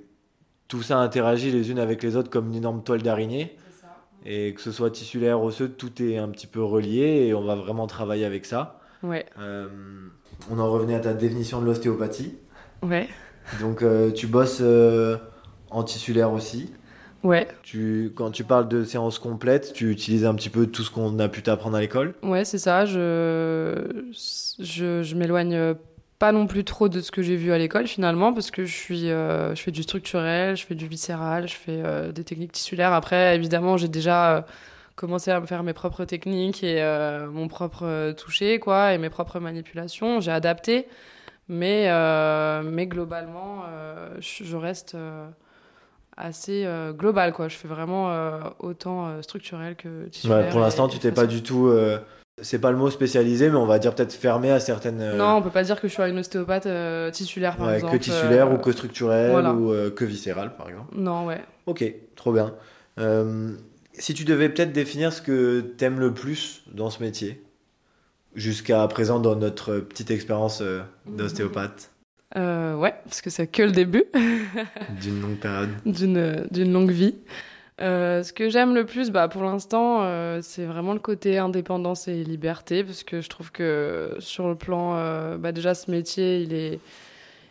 tout 0.70 0.82
ça 0.82 0.98
interagit 0.98 1.50
les 1.50 1.70
unes 1.70 1.80
avec 1.80 2.02
les 2.02 2.16
autres 2.16 2.30
comme 2.30 2.46
une 2.46 2.54
énorme 2.54 2.82
toile 2.82 3.02
d'araignée. 3.02 3.56
Et 4.24 4.54
que 4.54 4.60
ce 4.60 4.70
soit 4.70 4.90
tissulaire, 4.90 5.42
osseux, 5.42 5.68
tout 5.68 6.02
est 6.02 6.16
un 6.16 6.28
petit 6.28 6.46
peu 6.46 6.62
relié 6.62 7.26
et 7.26 7.34
on 7.34 7.42
va 7.42 7.54
vraiment 7.56 7.86
travailler 7.86 8.24
avec 8.24 8.46
ça. 8.46 8.78
Ouais. 9.02 9.26
Euh, 9.38 9.66
on 10.50 10.58
en 10.58 10.70
revenait 10.70 10.94
à 10.94 11.00
ta 11.00 11.14
définition 11.14 11.60
de 11.60 11.66
l'ostéopathie. 11.66 12.36
Ouais. 12.82 13.08
Donc 13.60 13.82
euh, 13.82 14.12
tu 14.12 14.26
bosses 14.26 14.58
euh, 14.60 15.16
en 15.70 15.82
tissulaire 15.82 16.32
aussi. 16.32 16.70
Ouais. 17.24 17.48
Tu, 17.62 18.12
quand 18.14 18.30
tu 18.30 18.44
parles 18.44 18.68
de 18.68 18.84
séance 18.84 19.18
complète, 19.18 19.72
tu 19.72 19.90
utilises 19.90 20.24
un 20.24 20.34
petit 20.34 20.50
peu 20.50 20.66
tout 20.66 20.82
ce 20.82 20.90
qu'on 20.90 21.18
a 21.18 21.28
pu 21.28 21.42
t'apprendre 21.42 21.76
à 21.76 21.80
l'école 21.80 22.14
Ouais, 22.22 22.44
c'est 22.44 22.58
ça. 22.58 22.84
Je, 22.84 24.04
je, 24.58 25.02
je 25.02 25.14
m'éloigne 25.16 25.74
pas 26.20 26.32
non 26.32 26.46
plus 26.46 26.64
trop 26.64 26.90
de 26.90 27.00
ce 27.00 27.10
que 27.10 27.22
j'ai 27.22 27.34
vu 27.34 27.50
à 27.50 27.56
l'école 27.56 27.86
finalement 27.86 28.34
parce 28.34 28.50
que 28.50 28.66
je 28.66 28.76
suis 28.76 29.10
euh, 29.10 29.54
je 29.54 29.62
fais 29.62 29.70
du 29.70 29.82
structurel 29.82 30.54
je 30.54 30.66
fais 30.66 30.74
du 30.74 30.86
viscéral 30.86 31.48
je 31.48 31.54
fais 31.54 31.80
euh, 31.82 32.12
des 32.12 32.24
techniques 32.24 32.52
tissulaires. 32.52 32.92
Après 32.92 33.34
évidemment 33.34 33.78
j'ai 33.78 33.88
déjà 33.88 34.36
euh, 34.36 34.42
commencé 34.96 35.30
à 35.30 35.40
me 35.40 35.46
faire 35.46 35.62
mes 35.62 35.72
propres 35.72 36.04
techniques 36.04 36.62
et 36.62 36.84
mon 37.32 37.48
propre 37.48 38.12
toucher 38.12 38.60
quoi 38.60 38.92
et 38.92 38.98
mes 38.98 39.08
propres 39.08 39.40
manipulations. 39.40 40.20
J'ai 40.20 40.30
adapté 40.30 40.86
mais 41.48 41.88
mais 42.64 42.86
globalement 42.86 43.64
je 44.20 44.56
reste 44.56 44.98
assez 46.18 46.68
global 46.98 47.32
quoi. 47.32 47.48
Je 47.48 47.56
fais 47.56 47.68
vraiment 47.68 48.12
autant 48.58 49.22
structurel 49.22 49.74
que 49.74 50.08
tissulaire 50.08 50.44
ouais, 50.44 50.50
pour 50.50 50.60
l'instant 50.60 50.86
tu 50.86 50.98
t'es 50.98 51.12
pas 51.12 51.26
du 51.26 51.42
tout 51.42 51.72
c'est 52.42 52.58
pas 52.58 52.70
le 52.70 52.76
mot 52.76 52.90
spécialisé, 52.90 53.50
mais 53.50 53.56
on 53.56 53.66
va 53.66 53.78
dire 53.78 53.94
peut-être 53.94 54.12
fermé 54.12 54.50
à 54.50 54.60
certaines. 54.60 55.00
Euh, 55.00 55.16
non, 55.16 55.36
on 55.36 55.42
peut 55.42 55.50
pas 55.50 55.62
dire 55.62 55.80
que 55.80 55.88
je 55.88 55.92
suis 55.92 56.02
une 56.02 56.18
ostéopathe 56.18 56.66
euh, 56.66 57.10
tissulaire, 57.10 57.56
par 57.56 57.72
exemple. 57.72 57.96
Que 57.96 58.02
tissulaire 58.02 58.48
euh, 58.48 58.54
ou 58.54 58.58
que 58.58 58.72
structurelle 58.72 59.46
ou 59.46 59.72
que 59.90 60.04
viscérale, 60.04 60.54
par 60.56 60.68
exemple. 60.68 60.94
Non, 60.96 61.26
ouais. 61.26 61.40
Ok, 61.66 61.84
trop 62.16 62.32
bien. 62.32 62.54
si 63.94 64.14
tu 64.14 64.24
devais 64.24 64.48
peut-être 64.48 64.72
définir 64.72 65.12
ce 65.12 65.22
que 65.22 65.60
t'aimes 65.60 66.00
le 66.00 66.12
plus 66.12 66.62
dans 66.72 66.90
ce 66.90 67.02
métier, 67.02 67.42
jusqu'à 68.34 68.86
présent 68.88 69.20
dans 69.20 69.36
notre 69.36 69.78
petite 69.78 70.10
expérience 70.10 70.62
d'ostéopathe. 71.06 71.90
ouais, 72.36 72.94
parce 73.04 73.20
que 73.20 73.30
c'est 73.30 73.46
que 73.46 73.62
le 73.62 73.72
début. 73.72 74.04
D'une 75.00 75.20
longue 75.20 75.38
période. 75.38 75.70
D'une 75.84 76.72
longue 76.72 76.90
vie. 76.90 77.16
Euh, 77.80 78.22
ce 78.22 78.32
que 78.32 78.50
j'aime 78.50 78.74
le 78.74 78.84
plus, 78.84 79.10
bah, 79.10 79.28
pour 79.28 79.42
l'instant, 79.42 80.02
euh, 80.02 80.40
c'est 80.42 80.64
vraiment 80.66 80.92
le 80.92 80.98
côté 80.98 81.38
indépendance 81.38 82.08
et 82.08 82.24
liberté, 82.24 82.84
parce 82.84 83.04
que 83.04 83.22
je 83.22 83.28
trouve 83.28 83.52
que 83.52 84.16
sur 84.18 84.48
le 84.48 84.54
plan, 84.54 84.96
euh, 84.96 85.38
bah, 85.38 85.52
déjà 85.52 85.74
ce 85.74 85.90
métier, 85.90 86.40
il 86.42 86.52
est, 86.52 86.78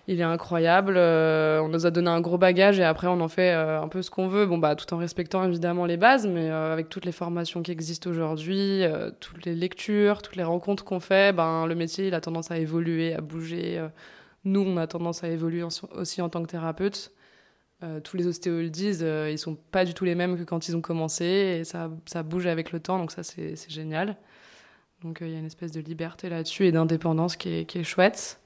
il 0.08 0.20
est 0.20 0.24
incroyable. 0.24 0.98
on 0.98 1.68
nous 1.70 1.86
a 1.88 1.92
donné 1.92 2.10
un 2.10 2.22
gros 2.22 2.38
bagage 2.38 2.80
et 2.80 2.84
après 2.84 3.08
on 3.08 3.22
en 3.22 3.28
fait 3.28 3.52
un 3.52 3.88
peu 3.88 4.02
ce 4.02 4.10
qu'on 4.10 4.28
veut, 4.28 4.46
bon 4.48 4.58
bah 4.58 4.76
tout 4.76 4.92
en 4.94 4.98
respectant 4.98 5.44
évidemment 5.44 5.86
les 5.86 5.98
bases, 5.98 6.26
mais 6.28 6.50
avec 6.50 6.90
toutes 6.90 7.06
les 7.06 7.12
formations 7.12 7.62
qui 7.62 7.72
existent 7.72 8.10
aujourd'hui, 8.10 8.84
toutes 9.20 9.46
les 9.46 9.54
lectures, 9.54 10.24
toutes 10.24 10.36
les 10.36 10.44
rencontres 10.44 10.84
qu'on 10.84 11.00
fait, 11.00 11.36
ben 11.36 11.68
le 11.68 11.76
métier 11.76 12.08
il 12.08 12.16
a 12.16 12.22
tendance 12.22 12.50
à 12.50 12.58
évoluer, 12.58 13.14
à 13.14 13.22
bouger. 13.22 13.80
nous, 14.46 14.62
on 14.62 14.78
a 14.78 14.88
tendance 14.88 15.24
à 15.24 15.30
évoluer 15.30 15.64
aussi 15.94 16.22
en 16.24 16.30
tant 16.30 16.42
que 16.42 16.50
thérapeute. 16.50 17.12
Euh, 17.82 18.02
tous 18.02 18.18
les 18.18 18.28
ostéos 18.28 18.58
le 18.58 18.70
disent, 18.70 19.04
euh, 19.04 19.32
ils 19.32 19.38
sont 19.38 19.56
pas 19.56 19.86
du 19.86 19.94
tout 19.94 20.04
les 20.04 20.16
mêmes 20.16 20.38
que 20.38 20.44
quand 20.44 20.68
ils 20.68 20.76
ont 20.76 20.82
commencé 20.82 21.24
et 21.26 21.64
ça, 21.64 21.90
ça 22.06 22.24
bouge 22.24 22.46
avec 22.46 22.74
le 22.74 22.82
temps, 22.82 23.00
donc 23.00 23.12
ça 23.12 23.24
c'est 23.24 23.56
génial. 23.70 24.18
Donc 25.02 25.22
euh, 25.22 25.28
il 25.28 25.34
y 25.34 25.36
a 25.36 25.40
une 25.40 25.46
espèce 25.46 25.72
de 25.72 25.80
liberté 25.80 26.28
là-dessus 26.28 26.66
et 26.66 26.74
d'indépendance 26.74 27.38
qui 27.38 27.50
est, 27.60 27.66
qui 27.66 27.80
est, 27.80 27.84
chouette. 27.86 28.42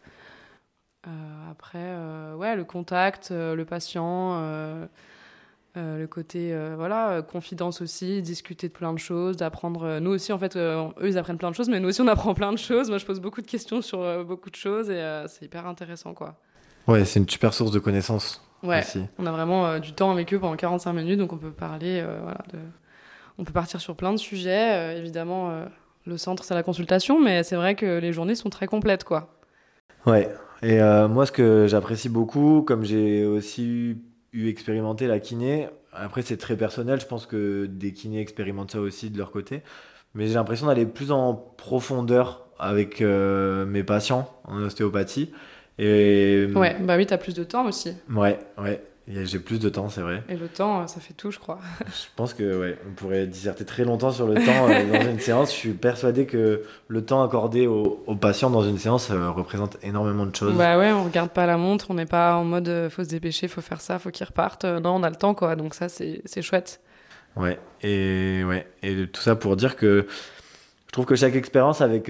après, 1.49 1.95
ouais, 2.35 2.55
le 2.55 2.63
contact, 2.63 3.31
le 3.31 3.63
patient, 3.63 4.39
le 5.75 6.05
côté 6.05 6.55
voilà 6.75 7.23
confidence 7.23 7.81
aussi, 7.81 8.21
discuter 8.21 8.67
de 8.67 8.73
plein 8.73 8.93
de 8.93 8.99
choses, 8.99 9.35
d'apprendre. 9.35 9.97
Nous 9.99 10.11
aussi 10.11 10.31
en 10.31 10.37
fait, 10.37 10.55
eux 10.57 10.93
ils 11.01 11.17
apprennent 11.17 11.39
plein 11.39 11.49
de 11.49 11.55
choses, 11.55 11.69
mais 11.69 11.79
nous 11.79 11.89
aussi 11.89 12.01
on 12.01 12.07
apprend 12.07 12.35
plein 12.35 12.51
de 12.51 12.57
choses. 12.57 12.89
Moi 12.89 12.99
je 12.99 13.05
pose 13.07 13.19
beaucoup 13.19 13.41
de 13.41 13.47
questions 13.47 13.81
sur 13.81 14.23
beaucoup 14.25 14.51
de 14.51 14.55
choses 14.55 14.91
et 14.91 15.23
c'est 15.27 15.45
hyper 15.45 15.65
intéressant 15.65 16.13
quoi. 16.13 16.39
Ouais, 16.87 17.03
c'est 17.03 17.19
une 17.19 17.27
super 17.27 17.51
source 17.55 17.71
de 17.71 17.79
connaissances. 17.79 18.52
Ouais, 18.63 18.81
on 19.19 19.25
a 19.25 19.31
vraiment 19.31 19.65
euh, 19.65 19.79
du 19.79 19.91
temps 19.91 20.11
avec 20.11 20.33
eux 20.33 20.39
pendant 20.39 20.55
45 20.55 20.93
minutes, 20.93 21.19
donc 21.19 21.33
on 21.33 21.37
peut 21.37 21.51
parler, 21.51 21.99
euh, 22.01 22.19
voilà, 22.21 22.39
de... 22.53 22.59
on 23.37 23.43
peut 23.43 23.51
partir 23.51 23.81
sur 23.81 23.95
plein 23.95 24.13
de 24.13 24.17
sujets. 24.17 24.73
Euh, 24.73 24.97
évidemment, 24.97 25.51
le 26.05 26.17
centre, 26.17 26.43
c'est 26.45 26.53
la 26.53 26.63
consultation, 26.63 27.21
mais 27.21 27.43
c'est 27.43 27.57
vrai 27.57 27.75
que 27.75 27.99
les 27.99 28.13
journées 28.13 28.35
sont 28.35 28.49
très 28.49 28.67
complètes, 28.67 29.03
quoi. 29.03 29.35
Ouais, 30.05 30.29
et 30.61 30.79
moi, 31.07 31.25
ce 31.25 31.31
que 31.31 31.67
j'apprécie 31.67 32.09
beaucoup, 32.09 32.61
comme 32.61 32.83
j'ai 32.83 33.25
aussi 33.25 33.97
eu 34.31 34.47
expérimenté 34.47 35.07
la 35.07 35.19
kiné, 35.19 35.67
après, 35.91 36.21
c'est 36.21 36.37
très 36.37 36.55
personnel, 36.55 36.99
je 36.99 37.05
pense 37.05 37.25
que 37.25 37.65
des 37.65 37.93
kinés 37.93 38.21
expérimentent 38.21 38.71
ça 38.71 38.79
aussi 38.79 39.09
de 39.09 39.17
leur 39.17 39.31
côté, 39.31 39.61
mais 40.13 40.27
j'ai 40.27 40.35
l'impression 40.35 40.67
d'aller 40.67 40.85
plus 40.85 41.11
en 41.11 41.33
profondeur 41.35 42.47
avec 42.59 43.01
mes 43.01 43.83
patients 43.83 44.29
en 44.45 44.61
ostéopathie. 44.61 45.33
Et... 45.79 46.47
Ouais, 46.55 46.75
bah 46.79 46.97
oui, 46.97 47.05
t'as 47.05 47.17
plus 47.17 47.33
de 47.33 47.43
temps 47.43 47.65
aussi. 47.65 47.93
Ouais, 48.09 48.39
ouais. 48.57 48.81
J'ai 49.05 49.39
plus 49.39 49.59
de 49.59 49.67
temps, 49.67 49.89
c'est 49.89 49.99
vrai. 49.99 50.23
Et 50.29 50.37
le 50.37 50.47
temps, 50.47 50.87
ça 50.87 51.01
fait 51.01 51.13
tout, 51.13 51.29
je 51.29 51.37
crois. 51.37 51.59
je 51.87 52.07
pense 52.15 52.33
que 52.33 52.57
ouais, 52.57 52.77
on 52.87 52.93
pourrait 52.93 53.27
disserter 53.27 53.65
très 53.65 53.83
longtemps 53.83 54.11
sur 54.11 54.25
le 54.25 54.35
temps 54.35 54.69
euh, 54.69 54.91
dans 54.91 55.09
une 55.09 55.19
séance. 55.19 55.51
Je 55.51 55.57
suis 55.57 55.73
persuadé 55.73 56.25
que 56.25 56.63
le 56.87 57.05
temps 57.05 57.21
accordé 57.21 57.67
aux, 57.67 58.15
patients 58.15 58.49
dans 58.49 58.63
une 58.63 58.77
séance 58.77 59.11
euh, 59.11 59.29
représente 59.29 59.77
énormément 59.83 60.25
de 60.25 60.33
choses. 60.33 60.55
Bah 60.55 60.77
ouais, 60.77 60.93
on 60.93 61.03
regarde 61.03 61.31
pas 61.31 61.45
la 61.45 61.57
montre, 61.57 61.87
on 61.89 61.95
n'est 61.95 62.05
pas 62.05 62.35
en 62.35 62.45
mode 62.45 62.69
euh, 62.69 62.89
faut 62.89 63.03
se 63.03 63.09
dépêcher, 63.09 63.49
faut 63.49 63.59
faire 63.59 63.81
ça, 63.81 63.99
faut 63.99 64.09
qu'ils 64.09 64.25
repartent. 64.25 64.63
non, 64.63 64.95
on 64.95 65.03
a 65.03 65.09
le 65.09 65.17
temps, 65.17 65.33
quoi. 65.33 65.57
Donc 65.57 65.73
ça, 65.73 65.89
c'est 65.89 66.41
chouette. 66.41 66.79
Ouais, 67.35 67.59
et 67.81 68.43
ouais, 68.45 68.67
et 68.83 69.07
tout 69.07 69.21
ça 69.21 69.35
pour 69.35 69.57
dire 69.57 69.75
que 69.75 70.07
je 70.87 70.91
trouve 70.93 71.05
que 71.05 71.15
chaque 71.15 71.35
expérience 71.35 71.81
avec 71.81 72.09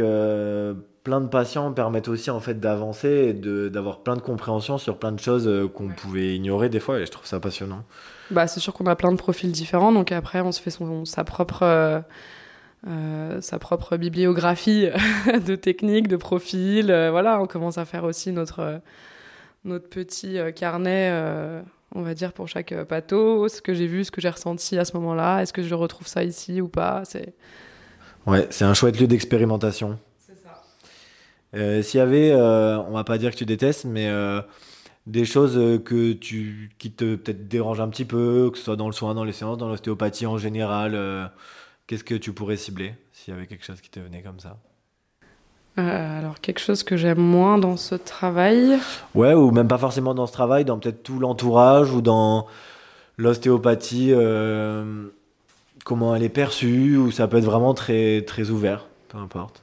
plein 1.04 1.20
de 1.20 1.28
patients 1.28 1.72
permettent 1.74 2.08
aussi 2.08 2.30
en 2.32 2.40
fait 2.40 2.60
d'avancer 2.60 3.10
et 3.10 3.34
d'avoir 3.70 4.00
plein 4.00 4.16
de 4.16 4.22
compréhension 4.22 4.78
sur 4.78 4.98
plein 4.98 5.12
de 5.12 5.20
choses 5.20 5.48
euh, 5.48 5.68
qu'on 5.68 5.90
pouvait 5.90 6.36
ignorer 6.36 6.70
des 6.70 6.80
fois 6.80 7.00
et 7.00 7.06
je 7.06 7.12
trouve 7.12 7.26
ça 7.26 7.40
passionnant. 7.40 7.84
Bah, 8.32 8.48
c'est 8.48 8.60
sûr 8.60 8.74
qu'on 8.74 8.86
a 8.86 8.96
plein 8.96 9.12
de 9.12 9.18
profils 9.18 9.52
différents 9.52 9.92
donc 9.92 10.12
après 10.12 10.40
on 10.42 10.52
se 10.52 10.62
fait 10.62 10.70
son, 10.70 11.06
sa 11.06 11.24
propre 11.24 11.64
euh, 11.64 12.00
euh, 12.88 13.42
sa 13.42 13.60
propre 13.60 13.98
bibliographie 13.98 14.88
de 15.46 15.56
techniques, 15.56 16.08
de 16.08 16.18
profils. 16.18 16.86
voilà, 16.86 17.42
on 17.42 17.48
commence 17.48 17.78
à 17.78 17.86
faire 17.86 18.06
aussi 18.06 18.32
notre 18.32 18.82
notre 19.66 19.88
petit 19.88 20.38
carnet 20.56 21.12
on 21.96 22.02
va 22.02 22.14
dire 22.14 22.34
pour 22.34 22.48
chaque 22.48 22.74
pato, 22.86 23.48
ce 23.48 23.62
que 23.62 23.74
j'ai 23.74 23.88
vu, 23.88 24.04
ce 24.04 24.12
que 24.12 24.20
j'ai 24.20 24.30
ressenti 24.30 24.80
à 24.80 24.86
ce 24.86 24.98
moment-là, 24.98 25.42
est-ce 25.42 25.54
que 25.54 25.64
je 25.64 25.76
retrouve 25.76 26.08
ça 26.08 26.24
ici 26.24 26.60
ou 26.60 26.68
pas, 26.68 27.04
c'est 27.06 27.34
Ouais, 28.26 28.48
c'est 28.50 28.66
un 28.66 28.74
chouette 28.74 29.00
lieu 29.00 29.08
d'expérimentation. 29.08 30.00
Euh, 31.56 31.82
s'il 31.84 32.00
y 32.00 32.02
avait, 32.02 32.32
euh, 32.32 32.80
on 32.80 32.92
va 32.92 33.04
pas 33.04 33.18
dire 33.18 33.32
que 33.32 33.36
tu 33.36 33.46
détestes, 33.46 33.86
mais 33.86 34.08
euh, 34.08 34.42
des 35.06 35.26
choses 35.26 35.82
que 35.84 36.14
tu, 36.14 36.72
qui 36.80 36.92
te 36.92 37.16
peut-être 37.16 37.48
dérangent 37.48 37.82
un 37.82 37.90
petit 37.90 38.06
peu, 38.06 38.50
que 38.52 38.58
ce 38.58 38.64
soit 38.64 38.76
dans 38.76 38.88
le 38.88 38.94
soin, 38.94 39.14
dans 39.14 39.24
les 39.24 39.34
séances, 39.34 39.58
dans 39.58 39.68
l'ostéopathie 39.68 40.26
en 40.26 40.38
général, 40.38 41.32
qu'est-ce 41.88 42.04
que 42.04 42.16
tu 42.16 42.34
pourrais 42.34 42.58
cibler 42.58 42.96
s'il 43.12 43.34
y 43.34 43.38
avait 43.38 43.48
quelque 43.48 43.66
chose 43.66 43.82
qui 43.82 43.90
te 43.90 44.00
venait 44.00 44.22
comme 44.22 44.40
ça? 44.40 44.58
Alors, 45.76 46.40
quelque 46.40 46.60
chose 46.60 46.84
que 46.84 46.98
j'aime 46.98 47.20
moins 47.20 47.58
dans 47.58 47.78
ce 47.78 47.96
travail? 47.96 48.78
Ouais, 49.16 49.34
ou 49.34 49.52
même 49.52 49.68
pas 49.68 49.80
forcément 49.80 50.14
dans 50.14 50.28
ce 50.28 50.34
travail, 50.34 50.66
dans 50.66 50.78
peut-être 50.78 51.04
tout 51.04 51.20
l'entourage 51.20 51.92
ou 51.92 52.02
dans 52.02 52.48
l'ostéopathie, 53.18 54.14
comment 55.84 56.16
elle 56.16 56.24
est 56.24 56.30
perçue, 56.30 56.98
ou 56.98 57.12
ça 57.12 57.28
peut 57.28 57.38
être 57.38 57.46
vraiment 57.46 57.74
très, 57.74 58.22
très 58.22 58.50
ouvert, 58.50 58.88
peu 59.10 59.18
importe. 59.18 59.63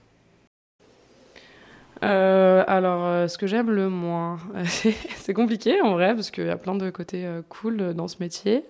Euh, 2.03 2.65
alors, 2.67 3.05
euh, 3.05 3.29
ce 3.29 3.37
que 3.37 3.47
j'aime 3.47 3.71
le 3.71 3.89
moins, 3.89 4.39
c'est 5.17 5.35
compliqué 5.35 5.81
en 5.83 5.93
vrai, 5.93 6.15
parce 6.15 6.31
qu'il 6.31 6.47
y 6.47 6.51
a 6.51 6.57
plein 6.57 6.75
de 6.75 6.91
côtés 6.91 7.27
euh, 7.27 7.43
cool 7.49 7.95
dans 7.95 8.09
ce 8.09 8.17
métier. 8.21 8.65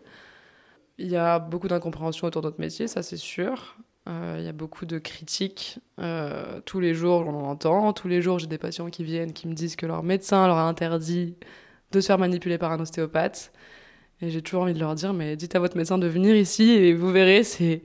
Il 0.99 1.09
y 1.09 1.17
a 1.17 1.39
beaucoup 1.39 1.69
d'incompréhension 1.69 2.27
autour 2.27 2.43
de 2.43 2.49
notre 2.49 2.61
métier, 2.61 2.89
ça 2.89 3.03
c'est 3.03 3.17
sûr. 3.17 3.77
Il 4.07 4.43
y 4.43 4.49
a 4.49 4.53
beaucoup 4.53 4.87
de 4.87 4.99
critiques. 4.99 5.79
tous 6.65 6.81
les 6.81 6.95
jours, 6.95 7.25
j'en 7.25 7.45
entends. 7.45 7.93
Tous 7.93 8.09
les 8.09 8.21
jours, 8.21 8.41
j'ai 8.41 8.49
des 8.49 8.59
patients 8.59 8.91
qui 8.91 9.05
viennent, 9.05 9.33
qui 9.33 9.47
me 9.47 9.55
disent 9.55 9.77
que 9.77 9.87
leur 9.87 10.03
médecin 10.03 10.49
leur 10.49 10.57
a 10.57 10.65
interdit 10.65 11.37
de 11.93 12.01
se 12.01 12.09
faire 12.09 12.19
manipuler 12.19 12.59
par 12.59 12.73
un 12.73 12.81
ostéopathe. 12.81 13.53
Et 14.21 14.31
j'ai 14.31 14.43
toujours 14.43 14.63
envie 14.63 14.75
de 14.75 14.81
leur 14.81 14.97
dire, 14.97 15.13
mais 15.15 15.37
dites 15.37 15.55
à 15.55 15.61
votre 15.61 15.77
médecin 15.77 15.97
de 15.97 16.09
venir 16.09 16.35
ici 16.35 16.71
et 16.73 16.93
vous 16.93 17.11
verrez, 17.13 17.43
il, 17.61 17.81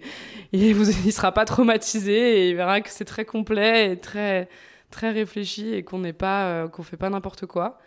il 0.52 1.14
sera 1.14 1.32
pas 1.32 1.46
traumatisé 1.46 2.40
et 2.40 2.50
il 2.50 2.56
verra 2.56 2.82
que 2.82 2.90
c'est 2.90 3.06
très 3.06 3.24
complet 3.24 3.92
et 3.92 3.98
très, 3.98 4.50
très 4.92 5.12
réfléchi 5.12 5.74
et 5.74 5.84
qu'on 5.84 6.00
n'est 6.00 6.14
pas, 6.14 6.46
euh, 6.46 6.68
qu'on 6.68 6.84
fait 6.84 6.98
pas 6.98 7.10
n'importe 7.10 7.46
quoi. 7.46 7.80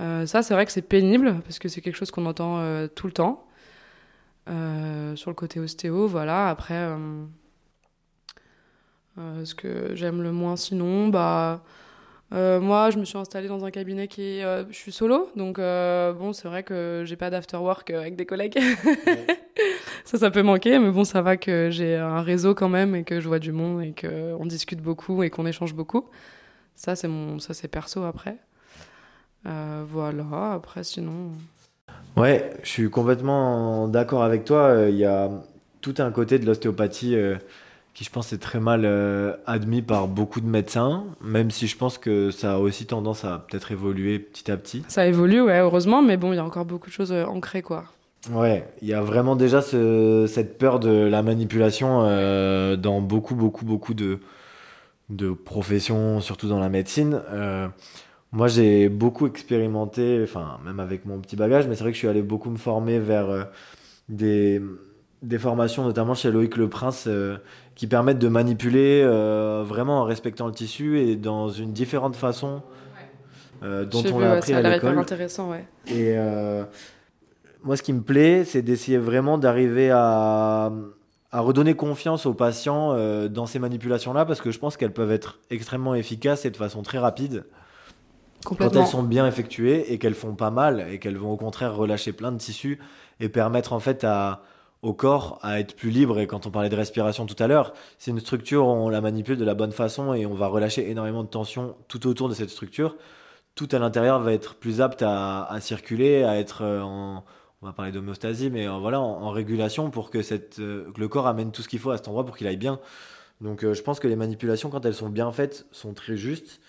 Euh, 0.00 0.26
ça, 0.26 0.42
c'est 0.42 0.54
vrai 0.54 0.66
que 0.66 0.72
c'est 0.72 0.82
pénible 0.82 1.40
parce 1.44 1.58
que 1.58 1.68
c'est 1.68 1.80
quelque 1.80 1.96
chose 1.96 2.10
qu'on 2.10 2.26
entend 2.26 2.58
euh, 2.58 2.86
tout 2.88 3.06
le 3.06 3.12
temps. 3.12 3.46
sur 4.46 5.30
le 5.30 5.34
côté 5.34 5.60
ostéo, 5.60 6.06
voilà. 6.08 6.48
Après, 6.48 6.88
ce 9.16 9.54
que 9.54 9.94
j'aime 9.94 10.22
le 10.22 10.32
moins 10.32 10.56
sinon, 10.56 11.08
bah. 11.08 11.62
Moi, 12.32 12.90
je 12.90 12.98
me 12.98 13.04
suis 13.04 13.18
installée 13.18 13.48
dans 13.48 13.64
un 13.64 13.70
cabinet 13.70 14.08
qui 14.08 14.38
est. 14.38 14.66
je 14.70 14.76
suis 14.76 14.92
solo, 14.92 15.30
donc 15.36 15.58
bon, 15.58 16.32
c'est 16.32 16.48
vrai 16.48 16.62
que 16.62 17.02
j'ai 17.04 17.16
pas 17.16 17.30
d'after 17.30 17.56
work 17.56 17.90
avec 17.90 18.16
des 18.16 18.26
collègues. 18.26 18.58
ça, 20.04 20.18
ça 20.18 20.30
peut 20.30 20.42
manquer, 20.42 20.78
mais 20.78 20.90
bon, 20.90 21.04
ça 21.04 21.22
va 21.22 21.36
que 21.36 21.68
j'ai 21.70 21.96
un 21.96 22.22
réseau 22.22 22.54
quand 22.54 22.68
même 22.68 22.94
et 22.94 23.04
que 23.04 23.20
je 23.20 23.28
vois 23.28 23.38
du 23.38 23.52
monde 23.52 23.82
et 23.82 23.94
qu'on 23.94 24.46
discute 24.46 24.80
beaucoup 24.80 25.22
et 25.22 25.30
qu'on 25.30 25.46
échange 25.46 25.74
beaucoup. 25.74 26.08
Ça, 26.74 26.96
c'est 26.96 27.08
mon, 27.08 27.38
ça 27.38 27.54
c'est 27.54 27.68
perso 27.68 28.04
après. 28.04 28.38
Euh, 29.46 29.84
voilà, 29.86 30.52
après 30.54 30.84
sinon. 30.84 31.32
Ouais, 32.16 32.50
je 32.62 32.68
suis 32.68 32.90
complètement 32.90 33.88
d'accord 33.88 34.22
avec 34.22 34.44
toi. 34.44 34.86
Il 34.88 34.96
y 34.96 35.04
a 35.04 35.30
tout 35.80 35.94
un 35.98 36.10
côté 36.10 36.38
de 36.38 36.46
l'ostéopathie 36.46 37.16
euh, 37.16 37.36
qui, 37.94 38.04
je 38.04 38.10
pense, 38.10 38.32
est 38.32 38.38
très 38.38 38.60
mal 38.60 38.82
euh, 38.84 39.34
admis 39.46 39.82
par 39.82 40.08
beaucoup 40.08 40.40
de 40.40 40.46
médecins, 40.46 41.04
même 41.20 41.50
si 41.50 41.66
je 41.66 41.76
pense 41.76 41.98
que 41.98 42.30
ça 42.30 42.54
a 42.54 42.58
aussi 42.58 42.86
tendance 42.86 43.24
à 43.24 43.44
peut-être 43.48 43.72
évoluer 43.72 44.18
petit 44.18 44.50
à 44.50 44.56
petit. 44.56 44.82
Ça 44.88 45.06
évolue, 45.06 45.42
ouais, 45.42 45.58
heureusement, 45.58 46.02
mais 46.02 46.16
bon, 46.16 46.32
il 46.32 46.36
y 46.36 46.38
a 46.38 46.44
encore 46.44 46.64
beaucoup 46.64 46.88
de 46.88 46.94
choses 46.94 47.12
ancrées, 47.12 47.62
quoi. 47.62 47.84
Ouais, 48.30 48.68
il 48.80 48.88
y 48.88 48.94
a 48.94 49.02
vraiment 49.02 49.34
déjà 49.34 49.60
cette 49.62 50.56
peur 50.56 50.78
de 50.78 50.90
la 50.90 51.22
manipulation 51.22 52.02
euh, 52.02 52.76
dans 52.76 53.00
beaucoup, 53.00 53.34
beaucoup, 53.34 53.64
beaucoup 53.64 53.94
de, 53.94 54.20
de 55.08 55.32
professions, 55.32 56.20
surtout 56.20 56.48
dans 56.48 56.60
la 56.60 56.68
médecine. 56.68 57.20
Euh, 57.30 57.66
moi, 58.30 58.46
j'ai 58.46 58.88
beaucoup 58.88 59.26
expérimenté, 59.26 60.20
enfin, 60.22 60.60
même 60.64 60.78
avec 60.78 61.04
mon 61.04 61.18
petit 61.18 61.34
bagage, 61.34 61.66
mais 61.66 61.74
c'est 61.74 61.82
vrai 61.82 61.90
que 61.90 61.96
je 61.96 62.00
suis 62.00 62.08
allé 62.08 62.22
beaucoup 62.22 62.50
me 62.50 62.58
former 62.58 63.00
vers 63.00 63.28
euh, 63.28 63.42
des, 64.08 64.62
des, 65.22 65.38
formations, 65.38 65.84
notamment 65.84 66.14
chez 66.14 66.30
Loïc 66.30 66.56
Le 66.56 66.68
Prince, 66.68 67.08
qui 67.74 67.86
permettent 67.86 68.18
de 68.18 68.28
manipuler 68.28 69.04
vraiment 69.64 70.00
en 70.00 70.04
respectant 70.04 70.46
le 70.46 70.52
tissu 70.52 70.98
et 70.98 71.16
dans 71.16 71.48
une 71.48 71.72
différente 71.72 72.16
façon 72.16 72.62
dont 73.62 74.02
on 74.12 74.18
l'a 74.18 74.32
appris 74.32 74.54
à 74.54 74.62
l'école. 74.62 74.98
intéressant, 74.98 75.50
ouais. 75.50 75.64
Et 75.86 76.16
moi, 77.64 77.76
ce 77.76 77.82
qui 77.82 77.92
me 77.92 78.02
plaît, 78.02 78.44
c'est 78.44 78.62
d'essayer 78.62 78.98
vraiment 78.98 79.38
d'arriver 79.38 79.90
à, 79.92 80.72
redonner 81.32 81.74
confiance 81.74 82.26
aux 82.26 82.34
patients 82.34 82.92
euh, 82.92 83.28
dans 83.28 83.46
ces 83.46 83.58
manipulations-là, 83.58 84.26
parce 84.26 84.42
que 84.42 84.50
je 84.50 84.58
pense 84.58 84.76
qu'elles 84.76 84.92
peuvent 84.92 85.12
être 85.12 85.38
extrêmement 85.48 85.94
efficaces 85.94 86.44
et 86.44 86.50
de 86.50 86.56
façon 86.56 86.82
très 86.82 86.98
rapide. 86.98 87.44
Quand 88.44 88.76
elles 88.76 88.86
sont 88.86 89.04
bien 89.04 89.26
effectuées 89.26 89.92
et 89.92 89.98
qu'elles 89.98 90.14
font 90.14 90.34
pas 90.34 90.50
mal 90.50 90.84
et 90.90 90.98
qu'elles 90.98 91.16
vont 91.16 91.30
au 91.30 91.36
contraire 91.36 91.74
relâcher 91.76 92.12
plein 92.12 92.32
de 92.32 92.38
tissus 92.38 92.80
et 93.20 93.28
permettre 93.28 93.72
en 93.72 93.78
fait 93.78 94.02
à, 94.02 94.42
au 94.82 94.92
corps 94.92 95.38
à 95.42 95.60
être 95.60 95.74
plus 95.76 95.90
libre. 95.90 96.18
Et 96.18 96.26
quand 96.26 96.46
on 96.46 96.50
parlait 96.50 96.68
de 96.68 96.76
respiration 96.76 97.24
tout 97.26 97.40
à 97.42 97.46
l'heure, 97.46 97.72
c'est 97.98 98.10
une 98.10 98.20
structure, 98.20 98.66
on 98.66 98.88
la 98.88 99.00
manipule 99.00 99.36
de 99.36 99.44
la 99.44 99.54
bonne 99.54 99.72
façon 99.72 100.12
et 100.12 100.26
on 100.26 100.34
va 100.34 100.48
relâcher 100.48 100.90
énormément 100.90 101.22
de 101.22 101.28
tension 101.28 101.76
tout 101.88 102.06
autour 102.06 102.28
de 102.28 102.34
cette 102.34 102.50
structure. 102.50 102.96
Tout 103.54 103.68
à 103.72 103.78
l'intérieur 103.78 104.20
va 104.20 104.32
être 104.32 104.56
plus 104.56 104.80
apte 104.80 105.02
à, 105.02 105.56
circuler, 105.60 106.24
à 106.24 106.38
être 106.38 106.62
euh, 106.62 106.80
en, 106.80 107.24
on 107.60 107.66
va 107.66 107.72
parler 107.72 107.92
d'homéostasie, 107.92 108.50
mais 108.50 108.66
euh, 108.66 108.78
voilà, 108.78 109.00
en, 109.00 109.30
régulation 109.30 109.90
pour 109.90 110.10
que, 110.10 110.18
euh, 110.60 110.90
le 110.96 111.08
corps 111.08 111.26
amène 111.26 111.52
tout 111.52 111.62
ce 111.62 111.68
qu'il 111.68 111.78
faut 111.78 111.90
à 111.90 111.96
cet 111.96 112.08
endroit 112.08 112.24
pour 112.24 112.36
qu'il 112.36 112.46
aille 112.46 112.56
bien. 112.56 112.80
Donc 113.40 113.64
je 113.72 113.82
pense 113.82 113.98
que 113.98 114.06
les 114.06 114.14
manipulations, 114.14 114.70
quand 114.70 114.86
elles 114.86 114.94
sont 114.94 115.08
bien 115.08 115.32
faites, 115.32 115.66
sont 115.72 115.94
très 115.94 116.16
justes. 116.16 116.60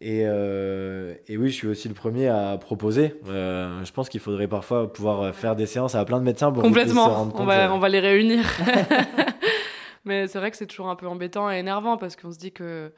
Et, 0.00 0.20
et, 0.20 1.36
oui, 1.36 1.50
je 1.50 1.54
suis 1.54 1.66
aussi 1.66 1.88
le 1.88 1.94
premier 1.94 2.28
à 2.28 2.56
proposer. 2.58 3.14
je 3.26 3.92
pense 3.92 4.08
qu'il 4.08 4.20
faudrait 4.20 4.48
parfois 4.48 4.90
pouvoir 4.92 5.34
faire 5.34 5.56
des 5.56 5.66
séances 5.66 5.94
à 5.94 6.04
plein 6.04 6.18
de 6.18 6.24
médecins 6.24 6.50
pour 6.50 6.62
Complètement. 6.62 7.06
Se 7.06 7.10
rendre 7.10 7.32
compte, 7.32 7.42
on, 7.42 7.44
va, 7.44 7.74
on 7.74 7.78
va 7.78 7.88
les 7.88 8.00
réunir. 8.00 8.44
Mais 10.04 10.26
c'est 10.26 10.38
vrai 10.38 10.50
que 10.50 10.56
c'est 10.56 10.66
toujours 10.66 10.88
un 10.88 10.96
peu 10.96 11.06
embêtant 11.06 11.50
et 11.50 11.58
énervant 11.58 11.98
parce 11.98 12.16
qu'on 12.16 12.32
se 12.32 12.38
dit 12.38 12.52
que 12.52 12.92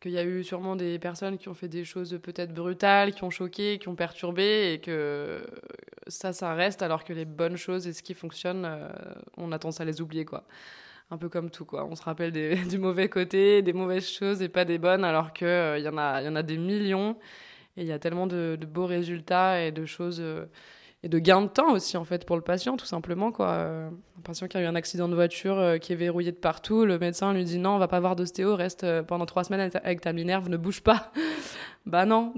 qu'il 0.00 0.12
y 0.12 0.18
a 0.18 0.24
eu 0.24 0.42
sûrement 0.42 0.76
des 0.76 0.98
personnes 0.98 1.36
qui 1.36 1.48
ont 1.48 1.54
fait 1.54 1.68
des 1.68 1.84
choses 1.84 2.18
peut-être 2.22 2.54
brutales, 2.54 3.12
qui 3.12 3.22
ont 3.22 3.30
choqué, 3.30 3.78
qui 3.78 3.88
ont 3.88 3.94
perturbé, 3.94 4.72
et 4.72 4.80
que 4.80 5.46
ça, 6.06 6.32
ça 6.32 6.54
reste, 6.54 6.82
alors 6.82 7.04
que 7.04 7.12
les 7.12 7.26
bonnes 7.26 7.58
choses 7.58 7.86
et 7.86 7.92
ce 7.92 8.02
qui 8.02 8.14
fonctionne, 8.14 8.64
euh, 8.64 8.88
on 9.36 9.52
a 9.52 9.58
tendance 9.58 9.80
à 9.80 9.84
les 9.84 10.00
oublier, 10.00 10.24
quoi. 10.24 10.44
Un 11.12 11.18
peu 11.18 11.28
comme 11.28 11.50
tout, 11.50 11.64
quoi. 11.64 11.84
On 11.84 11.96
se 11.96 12.02
rappelle 12.02 12.32
du 12.68 12.78
mauvais 12.78 13.08
côté, 13.08 13.62
des 13.62 13.72
mauvaises 13.72 14.08
choses 14.08 14.42
et 14.42 14.48
pas 14.48 14.64
des 14.64 14.78
bonnes, 14.78 15.04
alors 15.04 15.32
qu'il 15.32 15.46
euh, 15.46 15.78
il 15.78 15.84
y, 15.84 15.88
en 15.88 15.98
a, 15.98 16.22
y 16.22 16.28
en 16.28 16.36
a 16.36 16.42
des 16.42 16.56
millions, 16.56 17.16
et 17.76 17.82
il 17.82 17.86
y 17.86 17.92
a 17.92 17.98
tellement 17.98 18.26
de, 18.26 18.58
beaux 18.66 18.86
résultats 18.86 19.62
et 19.62 19.72
de 19.72 19.84
choses... 19.84 20.20
Euh, 20.20 20.46
et 21.02 21.08
de 21.08 21.18
gain 21.18 21.40
de 21.40 21.46
temps 21.46 21.72
aussi 21.72 21.96
en 21.96 22.04
fait 22.04 22.26
pour 22.26 22.36
le 22.36 22.42
patient 22.42 22.76
tout 22.76 22.84
simplement 22.84 23.32
quoi. 23.32 23.52
Euh, 23.52 23.88
un 23.88 24.20
patient 24.20 24.48
qui 24.48 24.58
a 24.58 24.60
eu 24.60 24.66
un 24.66 24.74
accident 24.74 25.08
de 25.08 25.14
voiture 25.14 25.78
qui 25.80 25.94
est 25.94 25.96
verrouillé 25.96 26.30
de 26.30 26.36
partout 26.36 26.84
le 26.84 26.98
médecin 26.98 27.32
lui 27.32 27.42
dit 27.42 27.58
non 27.58 27.70
on 27.70 27.78
va 27.78 27.88
pas 27.88 27.96
avoir 27.96 28.16
d'ostéo 28.16 28.54
reste 28.54 28.84
pendant 29.04 29.24
trois 29.24 29.42
semaines 29.44 29.70
avec 29.82 30.02
ta 30.02 30.12
minerve 30.12 30.50
ne 30.50 30.58
bouge 30.58 30.82
pas. 30.82 31.10
Bah 31.86 32.04
non. 32.04 32.34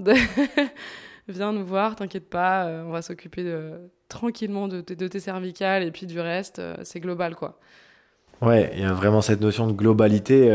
Viens 1.27 1.51
nous 1.51 1.65
voir 1.65 1.97
t'inquiète 1.97 2.29
pas 2.29 2.67
on 2.85 2.91
va 2.91 3.01
s'occuper 3.01 3.53
tranquillement 4.07 4.69
de, 4.69 4.79
de, 4.79 5.07
tes 5.09 5.19
cervicales 5.19 5.83
et 5.83 5.91
puis 5.91 6.05
du 6.05 6.21
reste 6.21 6.61
c'est 6.83 7.01
global 7.01 7.35
quoi 7.35 7.59
ouais 8.41 8.71
il 8.75 8.81
y 8.81 8.85
a 8.85 8.93
vraiment 8.93 9.21
cette 9.21 9.41
notion 9.41 9.67
de 9.67 9.73
globalité 9.73 10.47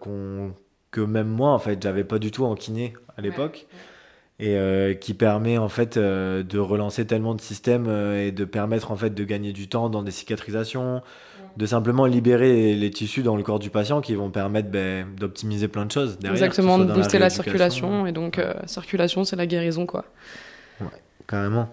qu'on 0.00 0.54
que 0.90 1.00
même 1.00 1.28
moi 1.28 1.50
en 1.50 1.58
fait 1.58 1.82
j'avais 1.82 2.04
pas 2.04 2.18
du 2.18 2.30
tout 2.30 2.44
en 2.44 2.54
kiné 2.54 2.94
à 3.16 3.20
l'époque 3.20 3.66
et 4.42 4.56
euh, 4.56 4.94
qui 4.94 5.14
permet 5.14 5.56
en 5.56 5.68
fait 5.68 5.96
euh, 5.96 6.42
de 6.42 6.58
relancer 6.58 7.06
tellement 7.06 7.34
de 7.34 7.40
systèmes 7.40 7.86
euh, 7.86 8.26
et 8.26 8.32
de 8.32 8.44
permettre 8.44 8.90
en 8.90 8.96
fait 8.96 9.10
de 9.10 9.24
gagner 9.24 9.52
du 9.52 9.68
temps 9.68 9.88
dans 9.88 10.02
des 10.02 10.10
cicatrisations, 10.10 11.00
de 11.56 11.66
simplement 11.66 12.06
libérer 12.06 12.74
les, 12.74 12.90
tissus 12.90 13.22
dans 13.22 13.36
le 13.36 13.44
corps 13.44 13.60
du 13.60 13.70
patient 13.70 14.00
qui 14.00 14.16
vont 14.16 14.30
permettre 14.30 14.68
ben, 14.68 15.06
d'optimiser 15.16 15.68
plein 15.68 15.86
de 15.86 15.92
choses 15.92 16.18
derrière. 16.18 16.42
Exactement, 16.42 16.78
de 16.78 16.92
booster 16.92 17.20
la, 17.20 17.30
circulation 17.30 18.04
et 18.04 18.10
donc 18.10 18.40
circulation 18.66 19.22
c'est 19.22 19.36
la 19.36 19.46
guérison 19.46 19.86
quoi. 19.86 20.06
Ouais, 20.80 20.86
carrément. 21.28 21.68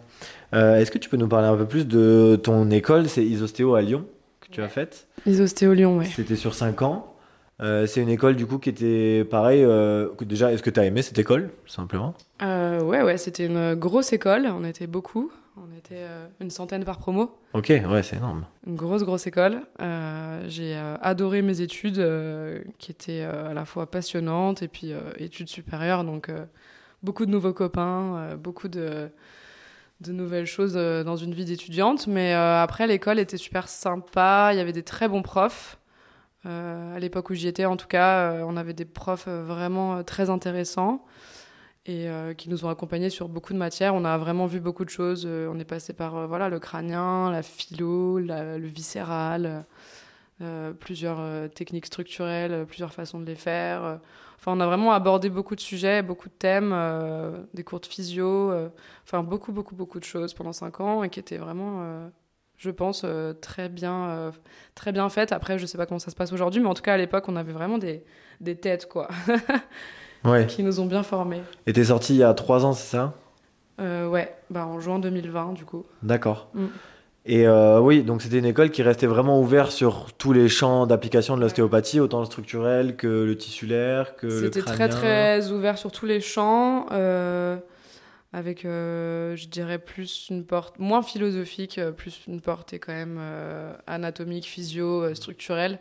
Est-ce 0.53 0.91
que 0.91 0.99
tu 0.99 1.09
peux 1.09 1.17
nous 1.17 1.27
parler 1.27 1.47
un 1.47 1.57
peu 1.57 1.65
plus 1.65 1.87
de 1.87 2.39
ton 2.41 2.69
école, 2.69 3.09
c'est 3.09 3.25
Isostéo 3.25 3.73
à 3.73 3.81
Lyon 3.81 4.05
que 4.49 4.55
tu 4.55 4.61
as 4.61 4.67
faite 4.69 5.07
Isostéo 5.25 5.73
Lyon, 5.73 5.97
oui. 5.97 6.05
C'était 6.07 6.35
sur 6.35 6.53
5 6.53 6.81
ans. 6.81 7.15
Euh, 7.61 7.85
c'est 7.85 8.01
une 8.01 8.09
école 8.09 8.35
du 8.35 8.45
coup 8.45 8.57
qui 8.57 8.69
était 8.69 9.25
pareil. 9.29 9.63
Euh, 9.63 10.09
déjà, 10.21 10.51
est-ce 10.51 10.63
que 10.63 10.69
tu 10.69 10.79
as 10.79 10.85
aimé 10.85 11.01
cette 11.01 11.19
école, 11.19 11.49
simplement? 11.65 12.13
Euh, 12.41 12.81
Ouais, 12.81 13.03
ouais, 13.03 13.17
c'était 13.17 13.45
une 13.45 13.75
grosse 13.75 14.13
école. 14.13 14.47
On 14.47 14.63
était 14.63 14.87
beaucoup. 14.87 15.31
On 15.57 15.77
était 15.77 16.05
une 16.39 16.49
centaine 16.51 16.85
par 16.85 16.99
promo. 16.99 17.37
Ok, 17.53 17.67
ouais, 17.69 18.01
c'est 18.01 18.15
énorme. 18.15 18.45
Une 18.65 18.77
grosse, 18.77 19.03
grosse 19.03 19.27
école. 19.27 19.61
J'ai 20.47 20.77
adoré 21.01 21.41
mes 21.41 21.59
études 21.59 22.01
qui 22.77 22.91
étaient 22.91 23.23
à 23.23 23.53
la 23.53 23.65
fois 23.65 23.91
passionnantes 23.91 24.61
et 24.61 24.69
puis 24.69 24.93
études 25.17 25.49
supérieures. 25.49 26.05
Donc, 26.05 26.31
beaucoup 27.03 27.25
de 27.25 27.31
nouveaux 27.31 27.51
copains, 27.51 28.37
beaucoup 28.37 28.69
de 28.69 29.09
de 30.01 30.11
nouvelles 30.11 30.45
choses 30.45 30.73
dans 30.73 31.15
une 31.15 31.33
vie 31.33 31.45
d'étudiante. 31.45 32.07
Mais 32.07 32.33
après, 32.33 32.87
l'école 32.87 33.19
était 33.19 33.37
super 33.37 33.67
sympa. 33.67 34.49
Il 34.53 34.57
y 34.57 34.61
avait 34.61 34.73
des 34.73 34.83
très 34.83 35.07
bons 35.07 35.21
profs. 35.21 35.79
Euh, 36.45 36.95
à 36.95 36.99
l'époque 36.99 37.29
où 37.29 37.33
j'y 37.33 37.47
étais, 37.47 37.65
en 37.65 37.75
tout 37.75 37.87
cas, 37.87 38.31
euh, 38.31 38.45
on 38.47 38.55
avait 38.55 38.73
des 38.73 38.85
profs 38.85 39.27
euh, 39.27 39.43
vraiment 39.43 40.03
très 40.03 40.29
intéressants 40.29 41.05
et 41.85 42.07
qui 42.37 42.49
nous 42.49 42.65
ont 42.65 42.69
accompagnés 42.69 43.09
sur 43.09 43.27
beaucoup 43.29 43.51
de 43.51 43.57
matières. 43.57 43.95
On 43.95 44.05
a 44.05 44.15
vraiment 44.19 44.45
vu 44.45 44.59
beaucoup 44.59 44.85
de 44.85 44.91
choses. 44.91 45.25
on 45.25 45.57
est 45.57 45.65
passé 45.65 45.91
par 45.91 46.27
voilà 46.27 46.47
le 46.47 46.59
crânien, 46.59 47.31
la 47.31 47.41
philo, 47.41 48.19
le 48.19 48.67
viscéral, 48.67 49.65
plusieurs 50.79 51.49
techniques 51.51 51.85
structurelles, 51.85 52.65
plusieurs 52.67 52.93
façons 52.93 53.19
de 53.19 53.25
les 53.25 53.35
faire. 53.35 53.99
Enfin, 54.37 54.53
on 54.55 54.59
a 54.59 54.65
vraiment 54.65 54.93
abordé 54.93 55.29
beaucoup 55.29 55.55
de 55.55 55.59
sujets, 55.59 56.01
beaucoup 56.01 56.29
de 56.29 56.33
thèmes, 56.33 56.75
des 57.53 57.63
cours 57.63 57.79
de 57.79 57.85
physio, 57.85 58.53
enfin 59.05 59.21
beaucoup, 59.23 59.51
beaucoup, 59.51 59.75
beaucoup 59.75 59.99
de 59.99 60.05
choses 60.05 60.33
pendant 60.33 60.53
cinq 60.53 60.79
ans 60.79 61.03
et 61.03 61.09
qui 61.09 61.19
étaient 61.19 61.37
vraiment 61.37 62.09
je 62.59 62.69
pense, 62.69 63.03
euh, 63.05 63.33
très, 63.33 63.69
bien, 63.69 64.09
euh, 64.09 64.31
très 64.75 64.91
bien 64.91 65.07
faite. 65.09 65.31
Après, 65.31 65.57
je 65.57 65.65
sais 65.65 65.77
pas 65.77 65.85
comment 65.85 65.99
ça 65.99 66.11
se 66.11 66.15
passe 66.15 66.33
aujourd'hui, 66.33 66.61
mais 66.61 66.67
en 66.67 66.73
tout 66.73 66.81
cas, 66.81 66.93
à 66.93 66.97
l'époque, 66.97 67.23
on 67.29 67.37
avait 67.37 67.53
vraiment 67.53 67.77
des, 67.77 68.03
des 68.41 68.55
têtes, 68.55 68.87
quoi, 68.87 69.07
ouais. 70.25 70.45
qui 70.45 70.61
nous 70.61 70.81
ont 70.81 70.85
bien 70.85 71.01
formés. 71.01 71.41
Et 71.65 71.73
t'es 71.73 71.85
sorti 71.85 72.15
il 72.15 72.17
y 72.17 72.23
a 72.23 72.33
trois 72.33 72.65
ans, 72.65 72.73
c'est 72.73 72.97
ça? 72.97 73.13
Euh, 73.79 74.07
Ouais, 74.09 74.35
bah, 74.49 74.67
en 74.67 74.81
juin 74.81 74.99
2020, 74.99 75.53
du 75.53 75.63
coup. 75.63 75.85
D'accord. 76.03 76.49
Mm. 76.53 76.65
Et 77.31 77.47
oui, 77.47 78.01
donc 78.03 78.21
c'était 78.21 78.39
une 78.39 78.45
école 78.45 78.71
qui 78.71 78.81
restait 78.81 79.05
vraiment 79.05 79.39
ouverte 79.39 79.71
sur 79.71 80.07
tous 80.17 80.33
les 80.33 80.49
champs 80.49 80.87
d'application 80.87 81.37
de 81.37 81.41
l'ostéopathie, 81.41 81.99
autant 81.99 82.19
le 82.19 82.25
structurel 82.25 82.95
que 82.95 83.07
le 83.07 83.37
tissulaire, 83.37 84.15
que 84.15 84.25
le 84.25 84.41
C'était 84.45 84.63
très 84.63 84.89
très 84.89 85.51
ouvert 85.51 85.77
sur 85.77 85.91
tous 85.91 86.05
les 86.07 86.21
champs 86.21 86.87
avec, 88.31 88.65
euh, 88.65 89.35
je 89.35 89.47
dirais, 89.47 89.79
plus 89.79 90.27
une 90.29 90.45
porte, 90.45 90.77
moins 90.77 91.01
philosophique, 91.01 91.77
euh, 91.79 91.91
plus 91.91 92.21
une 92.27 92.41
porte 92.41 92.73
et 92.73 92.79
quand 92.79 92.93
même 92.93 93.17
euh, 93.19 93.73
anatomique, 93.87 94.45
physio, 94.45 95.13
structurelle. 95.15 95.79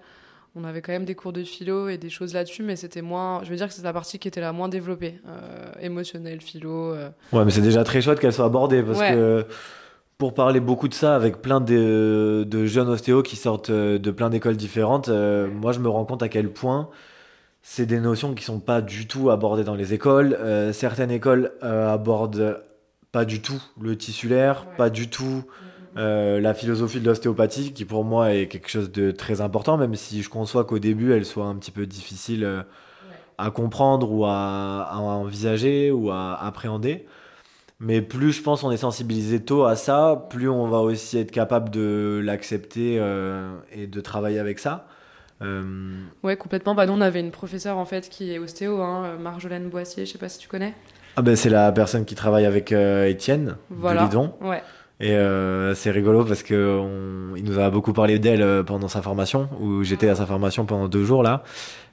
On 0.55 0.65
avait 0.65 0.81
quand 0.81 0.93
même 0.93 1.05
des 1.05 1.15
cours 1.15 1.33
de 1.33 1.45
philo 1.45 1.89
et 1.89 1.99
des 1.99 2.09
choses 2.09 2.33
là-dessus, 2.33 2.63
mais 2.63 2.75
c'était 2.75 3.03
moins. 3.03 3.43
Je 3.45 3.51
veux 3.51 3.57
dire 3.57 3.69
que 3.69 3.75
c'est 3.75 3.83
la 3.83 3.93
partie 3.93 4.19
qui 4.19 4.29
était 4.29 4.41
la 4.41 4.53
moins 4.53 4.69
développée. 4.69 5.21
émotionnelle, 5.81 6.41
philo. 6.41 6.95
Ouais, 6.95 7.45
mais 7.45 7.51
c'est 7.51 7.61
déjà 7.61 7.85
très 7.85 8.01
chouette 8.01 8.19
qu'elle 8.19 8.33
soit 8.33 8.47
abordée 8.47 8.83
parce 8.83 8.99
que 8.99 9.47
pour 10.19 10.35
parler 10.35 10.61
beaucoup 10.61 10.89
de 10.89 10.95
ça 10.95 11.15
avec 11.15 11.41
plein 11.41 11.61
de, 11.61 12.45
de 12.47 12.67
jeunes 12.67 12.89
ostéos 12.89 13.23
qui 13.23 13.37
sortent 13.37 13.71
de 13.71 14.11
plein 14.11 14.31
d'écoles 14.31 14.57
différentes, 14.57 15.09
moi 15.09 15.73
je 15.73 15.79
me 15.79 15.89
rends 15.89 16.05
compte 16.05 16.23
à 16.23 16.29
quel 16.29 16.53
point 16.53 16.91
c'est 17.71 17.85
des 17.85 18.01
notions 18.01 18.35
qui 18.35 18.45
sont 18.45 18.61
pas 18.61 18.81
du 18.81 19.07
tout 19.07 19.29
abordées 19.29 19.63
dans 19.63 19.75
les 19.75 19.93
écoles. 19.93 20.39
Euh, 20.41 20.73
certaines 20.73 21.11
écoles 21.11 21.53
euh, 21.63 21.93
abordent 21.93 22.63
pas 23.13 23.27
du 23.27 23.43
tout 23.43 23.63
le 23.79 23.97
tissulaire, 23.97 24.67
pas 24.77 24.89
du 24.89 25.11
tout. 25.11 25.45
Euh, 25.99 26.41
la 26.41 26.55
philosophie 26.55 26.99
de 26.99 27.07
l'ostéopathie, 27.07 27.75
qui 27.75 27.85
pour 27.85 28.05
moi 28.05 28.33
est 28.33 28.47
quelque 28.47 28.71
chose 28.71 28.91
de 28.91 29.11
très 29.11 29.43
important, 29.43 29.77
même 29.77 29.97
si 29.97 30.23
je 30.23 30.31
conçois 30.31 30.65
qu'au 30.65 30.79
début 30.79 31.13
elle 31.13 31.27
soit 31.27 31.45
un 31.45 31.57
petit 31.57 31.71
peu 31.71 31.85
difficile 31.85 32.65
à 33.37 33.51
comprendre 33.51 34.11
ou 34.13 34.25
à, 34.25 34.91
envisager 34.95 35.91
ou 35.91 36.11
à 36.11 36.43
appréhender. 36.43 37.07
Mais 37.81 38.03
plus 38.03 38.33
je 38.33 38.43
pense 38.43 38.65
on 38.65 38.71
est 38.71 38.79
sensibilisé 38.79 39.41
tôt 39.41 39.65
à 39.65 39.77
ça, 39.77 40.27
plus 40.31 40.49
on 40.49 40.67
va 40.67 40.79
aussi 40.79 41.19
être 41.19 41.31
capable 41.31 41.71
de 41.71 42.21
l'accepter 42.25 42.97
et 43.73 43.87
de 43.87 44.01
travailler 44.01 44.39
avec 44.39 44.59
ça. 44.59 44.89
Euh... 45.43 46.03
Ouais, 46.23 46.37
complètement. 46.37 46.75
Bah, 46.75 46.87
nous, 46.87 46.93
on 46.93 47.01
avait 47.01 47.21
une 47.21 47.31
professeure 47.31 47.79
en 47.79 47.85
fait 47.85 48.09
qui 48.09 48.33
est 48.33 48.39
ostéo, 48.39 48.83
hein, 48.83 49.17
Marjolaine 49.21 49.69
Boissier, 49.69 50.07
je 50.07 50.13
sais 50.13 50.19
pas 50.19 50.29
si 50.29 50.39
tu 50.39 50.49
connais. 50.49 50.75
Ah 51.17 51.23
ben 51.23 51.35
c'est 51.35 51.51
la 51.51 51.73
personne 51.73 52.05
qui 52.05 52.15
travaille 52.15 52.47
avec 52.47 52.71
euh, 52.71 53.09
Étienne 53.09 53.57
voilà. 53.71 54.05
Lidon. 54.05 54.35
Ouais. 54.41 54.63
Et 55.01 55.13
euh, 55.13 55.75
c'est 55.75 55.91
rigolo 55.91 56.25
parce 56.25 56.43
que 56.43 56.81
il 57.37 57.45
nous 57.45 57.59
a 57.59 57.71
beaucoup 57.71 57.93
parlé 57.93 58.19
d'elle 58.19 58.43
euh, 58.43 58.63
pendant 58.63 58.89
sa 58.89 59.03
formation, 59.03 59.49
où 59.61 59.83
j'étais 59.85 60.09
à 60.09 60.15
sa 60.15 60.27
formation 60.27 60.65
pendant 60.65 60.89
deux 60.89 61.05
jours 61.05 61.23
là. 61.23 61.43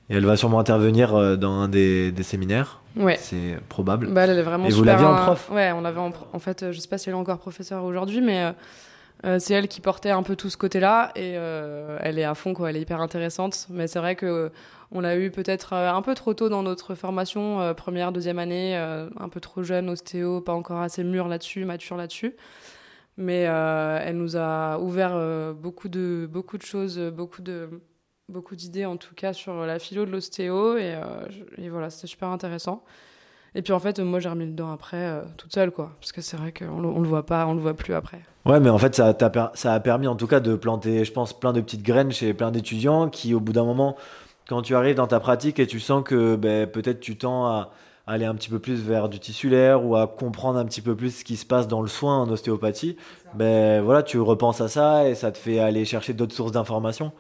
Et 0.10 0.16
elle 0.16 0.26
va 0.26 0.38
sûrement 0.38 0.60
intervenir 0.60 1.38
dans 1.38 1.54
un 1.54 1.68
des, 1.68 2.12
des 2.12 2.24
séminaires. 2.24 2.82
Ouais. 2.96 3.18
C'est 3.20 3.58
probable. 3.70 4.12
Bah, 4.14 4.24
elle 4.26 4.38
est 4.38 4.42
vraiment 4.42 4.66
Et 4.66 4.72
vous 4.72 4.84
l'aviez 4.84 5.06
en 5.06 5.16
prof 5.16 5.50
Ouais, 5.52 5.72
on 5.72 5.82
l'avait 5.82 6.00
en, 6.00 6.12
en, 6.34 6.40
fait, 6.40 6.72
je 6.72 6.80
sais 6.80 6.88
pas 6.88 6.98
si 6.98 7.10
elle 7.10 7.16
est 7.16 7.18
encore 7.18 7.40
professeure 7.40 7.84
aujourd'hui, 7.84 8.22
mais 8.22 8.54
euh, 9.24 9.40
c'est 9.40 9.54
elle 9.54 9.68
qui 9.68 9.82
portait 9.82 10.12
un 10.12 10.24
peu 10.24 10.36
tout 10.36 10.50
ce 10.50 10.58
côté-là 10.58 11.12
et 11.16 11.34
euh, 11.38 11.98
elle 12.02 12.20
est 12.20 12.24
à 12.24 12.36
fond, 12.36 12.54
quoi. 12.54 12.70
Elle 12.70 12.78
est 12.78 12.82
hyper 12.82 13.02
intéressante. 13.02 13.68
Mais 13.70 13.88
c'est 13.88 14.00
vrai 14.00 14.16
que 14.16 14.52
on 14.92 15.00
l'a 15.00 15.18
eu 15.18 15.32
peut-être 15.32 15.74
euh, 15.74 15.92
un 15.92 16.02
peu 16.02 16.14
trop 16.14 16.34
tôt 16.34 16.50
dans 16.50 16.64
notre 16.64 16.96
formation, 16.96 17.74
première, 17.76 18.12
deuxième 18.12 18.40
année, 18.40 18.76
un 18.76 19.30
peu 19.30 19.40
trop 19.40 19.64
jeune, 19.64 19.90
ostéo, 19.90 20.42
pas 20.42 20.54
encore 20.54 20.82
assez 20.82 21.04
mûr 21.04 21.28
là-dessus, 21.28 21.66
mature 21.66 21.98
là-dessus. 21.98 22.36
Mais 23.18 23.42
elle 23.42 24.18
nous 24.18 24.36
a 24.36 24.78
ouvert 24.80 25.54
beaucoup 25.56 25.90
de 25.90 26.28
beaucoup 26.30 26.58
de 26.58 26.64
choses, 26.64 27.00
beaucoup 27.00 27.42
de 27.42 27.70
beaucoup 28.30 28.56
d'idées 28.56 28.86
en 28.86 28.98
tout 28.98 29.14
cas 29.16 29.34
sur 29.34 29.54
la 29.66 29.80
philo 29.80 30.06
de 30.06 30.12
l'ostéo 30.12 30.78
et, 30.78 31.00
et 31.58 31.70
voilà, 31.70 31.90
c'était 31.90 32.08
super 32.08 32.30
intéressant. 32.30 32.84
Et 33.58 33.62
puis 33.62 33.72
en 33.72 33.80
fait, 33.80 34.00
moi 34.00 34.20
j'ai 34.20 34.30
remis 34.30 34.48
dedans 34.48 34.72
après, 34.72 35.22
toute 35.38 35.54
seule, 35.54 35.72
quoi. 35.72 35.92
Parce 36.02 36.12
que 36.12 36.22
c'est 36.22 36.36
vrai 36.36 36.52
qu'on 36.52 36.84
on 36.84 37.00
le 37.00 37.08
voit 37.08 37.26
pas, 37.26 37.48
on 37.48 37.54
le 37.54 37.62
voit 37.62 37.74
plus 37.74 37.94
après. 37.94 38.20
Ouais, 38.46 38.60
mais 38.60 38.70
en 38.70 38.78
fait, 38.78 38.94
ça, 38.96 39.16
a, 39.18 39.52
ça 39.54 39.74
a 39.74 39.80
permis 39.80 40.08
en 40.08 40.16
tout 40.16 40.28
cas 40.28 40.42
de 40.42 40.56
planter, 40.56 41.06
je 41.06 41.12
pense, 41.14 41.32
plein 41.32 41.54
de 41.54 41.62
petites 41.62 41.82
graines 41.82 42.12
chez 42.12 42.34
plein 42.34 42.52
d'étudiants 42.52 43.10
qui, 43.10 43.34
au 43.34 43.40
bout 43.40 43.54
d'un 43.54 43.64
moment, 43.64 43.96
quand 44.48 44.62
tu 44.62 44.76
arrives 44.76 44.96
dans 44.96 45.08
ta 45.08 45.20
pratique 45.20 45.60
et 45.60 45.68
tu 45.68 45.80
sens 45.80 46.04
que 46.04 46.36
ben, 46.36 46.68
peut-être 46.68 47.00
tu 47.00 47.18
tends 47.18 47.48
à 47.48 47.72
aller 48.08 48.26
un 48.26 48.36
petit 48.36 48.50
peu 48.50 48.60
plus 48.60 48.82
vers 48.82 49.10
du 49.10 49.20
tissulaire 49.20 49.84
ou 49.84 49.96
à 49.96 50.06
comprendre 50.06 50.60
un 50.60 50.66
petit 50.66 50.82
peu 50.82 50.96
plus 50.96 51.20
ce 51.20 51.24
qui 51.24 51.38
se 51.38 51.46
passe 51.46 51.68
dans 51.68 51.82
le 51.82 51.88
soin 51.88 52.20
en 52.20 52.30
ostéopathie, 52.30 52.98
ben 53.34 53.82
voilà, 53.82 54.04
tu 54.04 54.20
repenses 54.20 54.62
à 54.62 54.68
ça 54.68 55.08
et 55.10 55.16
ça 55.16 55.32
te 55.32 55.38
fait 55.38 55.60
aller 55.60 55.86
chercher 55.86 56.14
d'autres 56.14 56.36
sources 56.36 56.52
d'informations. 56.52 57.14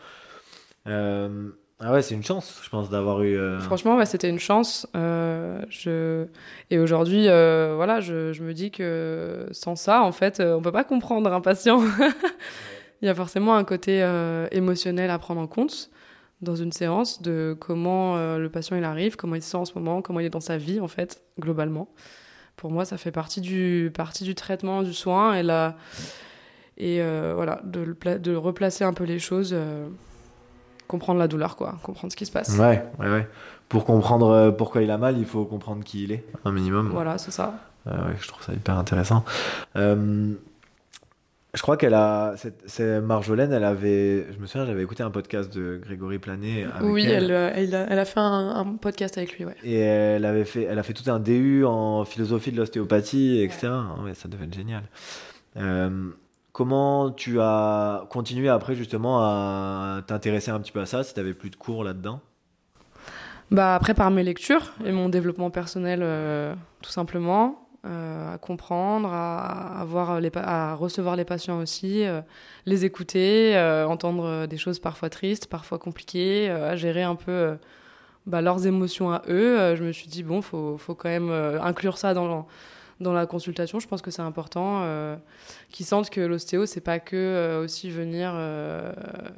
Euh, 0.87 1.49
ah 1.79 1.91
ouais, 1.91 2.01
c'est 2.01 2.15
une 2.15 2.23
chance, 2.23 2.61
je 2.63 2.69
pense, 2.69 2.89
d'avoir 2.89 3.21
eu. 3.21 3.37
Euh, 3.37 3.59
Franchement, 3.59 4.03
c'était 4.05 4.29
une 4.29 4.39
chance. 4.39 4.87
Euh. 4.95 6.25
Et 6.69 6.79
aujourd'hui, 6.79 7.25
voilà, 7.25 7.99
je, 8.01 8.41
me 8.41 8.53
dis 8.53 8.71
que 8.71 9.47
sans 9.51 9.75
ça, 9.75 10.01
en 10.01 10.11
fait, 10.11 10.39
on 10.39 10.61
peut 10.61 10.71
pas 10.71 10.83
comprendre 10.83 11.31
un 11.31 11.41
patient. 11.41 11.81
Il 13.01 13.05
y 13.05 13.09
a 13.09 13.15
forcément 13.15 13.55
un 13.55 13.63
côté 13.63 13.99
émotionnel 14.51 15.09
à 15.09 15.19
prendre 15.19 15.41
en 15.41 15.47
compte 15.47 15.89
dans 16.41 16.55
une 16.55 16.71
séance 16.71 17.21
de 17.21 17.55
comment 17.59 18.15
le 18.37 18.49
patient 18.49 18.77
il 18.77 18.83
arrive, 18.83 19.15
comment 19.15 19.35
il 19.35 19.41
se 19.41 19.49
sent 19.49 19.57
en 19.57 19.65
ce 19.65 19.73
moment, 19.75 20.01
comment 20.01 20.21
il 20.21 20.25
est 20.25 20.29
dans 20.29 20.39
sa 20.39 20.57
vie 20.57 20.79
en 20.79 20.87
fait, 20.87 21.21
globalement. 21.39 21.89
Pour 22.55 22.71
moi, 22.71 22.85
ça 22.85 22.97
fait 22.97 23.11
partie 23.11 23.41
du, 23.41 23.91
partie 23.93 24.23
du 24.23 24.33
traitement, 24.33 24.81
du 24.81 24.93
soin 24.93 25.33
et, 25.33 25.43
la, 25.43 25.75
et 26.77 27.01
voilà, 27.33 27.61
de, 27.65 27.95
de, 28.17 28.35
replacer 28.35 28.85
un 28.85 28.93
peu 28.93 29.03
les 29.03 29.19
choses, 29.19 29.53
comprendre 30.87 31.19
la 31.19 31.27
douleur, 31.27 31.55
quoi, 31.55 31.75
comprendre 31.83 32.11
ce 32.11 32.17
qui 32.17 32.25
se 32.25 32.31
passe. 32.31 32.57
Ouais, 32.57 32.83
ouais, 32.99 33.09
ouais. 33.09 33.27
Pour 33.69 33.85
comprendre 33.85 34.51
pourquoi 34.51 34.81
il 34.83 34.91
a 34.91 34.97
mal, 34.97 35.17
il 35.17 35.25
faut 35.25 35.45
comprendre 35.45 35.83
qui 35.83 36.03
il 36.03 36.11
est, 36.11 36.25
un 36.45 36.51
minimum. 36.51 36.89
Voilà, 36.91 37.17
c'est 37.17 37.31
ça. 37.31 37.55
ouais, 37.85 38.15
je 38.19 38.27
trouve 38.27 38.43
ça 38.43 38.53
hyper 38.53 38.77
intéressant. 38.77 39.23
Je 41.55 41.61
crois 41.61 41.77
qu'elle 41.77 41.93
a. 41.93 42.35
C'est 42.65 42.99
Marjolaine, 42.99 43.53
elle 43.53 43.63
avait. 43.63 44.27
Je 44.33 44.39
me 44.39 44.45
souviens, 44.45 44.65
j'avais 44.65 44.83
écouté 44.83 45.03
un 45.03 45.09
podcast 45.09 45.53
de 45.55 45.79
Grégory 45.81 46.19
Planet. 46.19 46.67
oui, 46.81 47.05
elle. 47.05 47.31
Elle, 47.31 47.73
a, 47.75 47.87
elle, 47.89 47.99
a, 47.99 48.05
fait 48.05 48.19
un, 48.19 48.75
podcast 48.79 49.17
avec 49.17 49.37
lui, 49.37 49.45
ouais. 49.45 49.55
Et 49.63 49.77
elle, 49.77 50.25
avait 50.25 50.43
fait, 50.43 50.63
elle 50.63 50.77
a 50.77 50.83
fait 50.83 50.93
tout 50.93 51.09
un 51.09 51.19
DU 51.19 51.63
en 51.65 52.03
philosophie 52.03 52.51
de 52.51 52.57
l'ostéopathie, 52.57 53.41
etc. 53.41 53.69
Ouais. 54.03 54.13
ça 54.13 54.27
devait 54.27 54.45
être 54.45 54.53
génial. 54.53 54.83
Euh, 55.55 56.09
comment 56.55 57.11
tu 57.11 57.41
as 57.41 58.07
continué 58.09 58.47
après, 58.47 58.75
justement, 58.75 59.19
à 59.19 60.01
t'intéresser 60.07 60.51
un 60.51 60.59
petit 60.61 60.71
peu 60.71 60.79
à 60.79 60.85
ça, 60.85 61.03
si 61.03 61.13
tu 61.13 61.19
n'avais 61.19 61.33
plus 61.33 61.49
de 61.49 61.57
cours 61.57 61.83
là-dedans? 61.83 62.21
Bah 63.51 63.75
après 63.75 63.93
par 63.93 64.09
mes 64.09 64.23
lectures 64.23 64.71
et 64.85 64.91
mon 64.91 65.09
développement 65.09 65.51
personnel 65.51 65.99
euh, 66.01 66.55
tout 66.81 66.89
simplement 66.89 67.67
euh, 67.85 68.33
à 68.33 68.37
comprendre, 68.37 69.09
à, 69.11 69.81
avoir 69.81 70.19
les, 70.21 70.31
à 70.33 70.73
recevoir 70.75 71.15
les 71.17 71.25
patients 71.25 71.59
aussi, 71.59 72.05
euh, 72.05 72.21
les 72.65 72.85
écouter, 72.85 73.55
entendre 73.85 74.45
des 74.47 74.57
choses 74.57 74.79
parfois 74.79 75.09
tristes, 75.09 75.47
parfois 75.47 75.77
compliquées, 75.77 76.49
à 76.49 76.77
gérer 76.77 77.03
un 77.03 77.15
peu 77.15 77.57
bah, 78.27 78.41
leurs 78.41 78.65
émotions 78.65 79.11
à 79.11 79.21
eux. 79.27 79.75
je 79.75 79.83
me 79.83 79.91
suis 79.91 80.07
dit, 80.07 80.23
bon, 80.23 80.41
faut, 80.41 80.77
faut, 80.77 80.95
quand 80.95 81.09
même 81.09 81.29
inclure 81.61 81.97
ça 81.97 82.13
dans, 82.13 82.47
dans 82.99 83.13
la 83.13 83.25
consultation. 83.25 83.79
Je 83.79 83.87
pense 83.87 84.01
que 84.01 84.11
c'est 84.11 84.21
important 84.21 85.17
qu'ils 85.69 85.85
sentent 85.85 86.09
que 86.09 86.21
l'ostéo, 86.21 86.65
c'est 86.65 86.81
pas 86.81 86.99
que 86.99 87.61
aussi 87.63 87.89
venir 87.89 88.33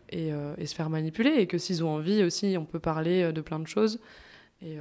et, 0.09 0.31
et, 0.57 0.65
se 0.65 0.75
faire 0.75 0.89
manipuler, 0.89 1.35
et 1.37 1.47
que 1.47 1.57
s'ils 1.57 1.83
ont 1.83 1.89
envie 1.89 2.23
aussi, 2.23 2.55
on 2.59 2.65
peut 2.65 2.79
parler 2.79 3.31
de 3.31 3.41
plein 3.41 3.59
de 3.59 3.67
choses. 3.67 3.99
Et 4.61 4.77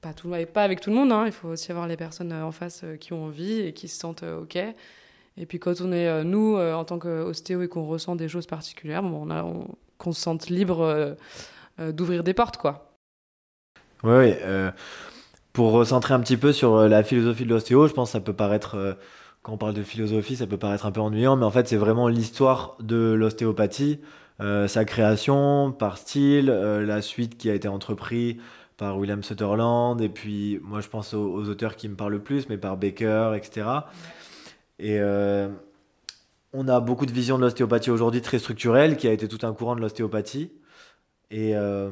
pas, 0.00 0.62
avec 0.62 0.80
tout 0.80 0.90
le 0.90 0.96
monde, 0.96 1.12
hein. 1.12 1.24
il 1.26 1.32
faut 1.32 1.48
aussi 1.48 1.70
avoir 1.70 1.86
les 1.86 1.96
personnes 1.96 2.32
euh, 2.32 2.44
en 2.44 2.52
face 2.52 2.82
euh, 2.84 2.96
qui 2.96 3.12
ont 3.12 3.24
envie 3.24 3.60
et 3.60 3.72
qui 3.72 3.88
se 3.88 3.98
sentent 3.98 4.22
euh, 4.22 4.42
OK. 4.42 4.56
Et 4.56 5.46
puis 5.46 5.58
quand 5.58 5.80
on 5.80 5.92
est, 5.92 6.24
nous, 6.24 6.56
en 6.56 6.84
tant 6.84 6.98
qu'ostéo 6.98 7.62
et 7.62 7.68
qu'on 7.68 7.86
ressent 7.86 8.16
des 8.16 8.28
choses 8.28 8.46
particulières, 8.46 9.04
bon, 9.04 9.28
on 9.28 9.30
a, 9.30 9.46
qu'on 9.96 10.10
se 10.10 10.20
sente 10.20 10.48
libre 10.48 11.16
d'ouvrir 11.78 12.24
des 12.24 12.34
portes, 12.34 12.56
quoi. 12.56 12.96
Oui, 14.02 14.34
pour 15.58 15.72
recentrer 15.72 16.14
un 16.14 16.20
petit 16.20 16.36
peu 16.36 16.52
sur 16.52 16.88
la 16.88 17.02
philosophie 17.02 17.42
de 17.42 17.48
l'ostéo, 17.48 17.88
je 17.88 17.92
pense 17.92 18.10
que 18.10 18.12
ça 18.12 18.20
peut 18.20 18.32
paraître, 18.32 18.96
quand 19.42 19.54
on 19.54 19.56
parle 19.56 19.74
de 19.74 19.82
philosophie, 19.82 20.36
ça 20.36 20.46
peut 20.46 20.56
paraître 20.56 20.86
un 20.86 20.92
peu 20.92 21.00
ennuyant, 21.00 21.34
mais 21.34 21.44
en 21.44 21.50
fait, 21.50 21.66
c'est 21.66 21.76
vraiment 21.76 22.06
l'histoire 22.06 22.76
de 22.78 23.12
l'ostéopathie, 23.18 23.98
sa 24.38 24.84
création 24.84 25.72
par 25.72 25.98
style, 25.98 26.46
la 26.46 27.02
suite 27.02 27.36
qui 27.36 27.50
a 27.50 27.54
été 27.54 27.66
entreprise 27.66 28.36
par 28.76 28.98
William 28.98 29.24
Sutherland, 29.24 30.00
et 30.00 30.08
puis 30.08 30.60
moi 30.62 30.80
je 30.80 30.86
pense 30.86 31.12
aux, 31.12 31.48
auteurs 31.48 31.74
qui 31.74 31.88
me 31.88 31.96
parlent 31.96 32.12
le 32.12 32.22
plus, 32.22 32.48
mais 32.48 32.56
par 32.56 32.76
Baker, 32.76 33.32
etc. 33.34 33.66
Et 34.78 35.00
euh, 35.00 35.48
on 36.52 36.68
a 36.68 36.78
beaucoup 36.78 37.04
de 37.04 37.10
visions 37.10 37.36
de 37.36 37.42
l'ostéopathie 37.42 37.90
aujourd'hui 37.90 38.22
très 38.22 38.38
structurelle, 38.38 38.96
qui 38.96 39.08
a 39.08 39.12
été 39.12 39.26
tout 39.26 39.44
un 39.44 39.52
courant 39.52 39.74
de 39.74 39.80
l'ostéopathie. 39.80 40.52
Et 41.32 41.56
euh, 41.56 41.90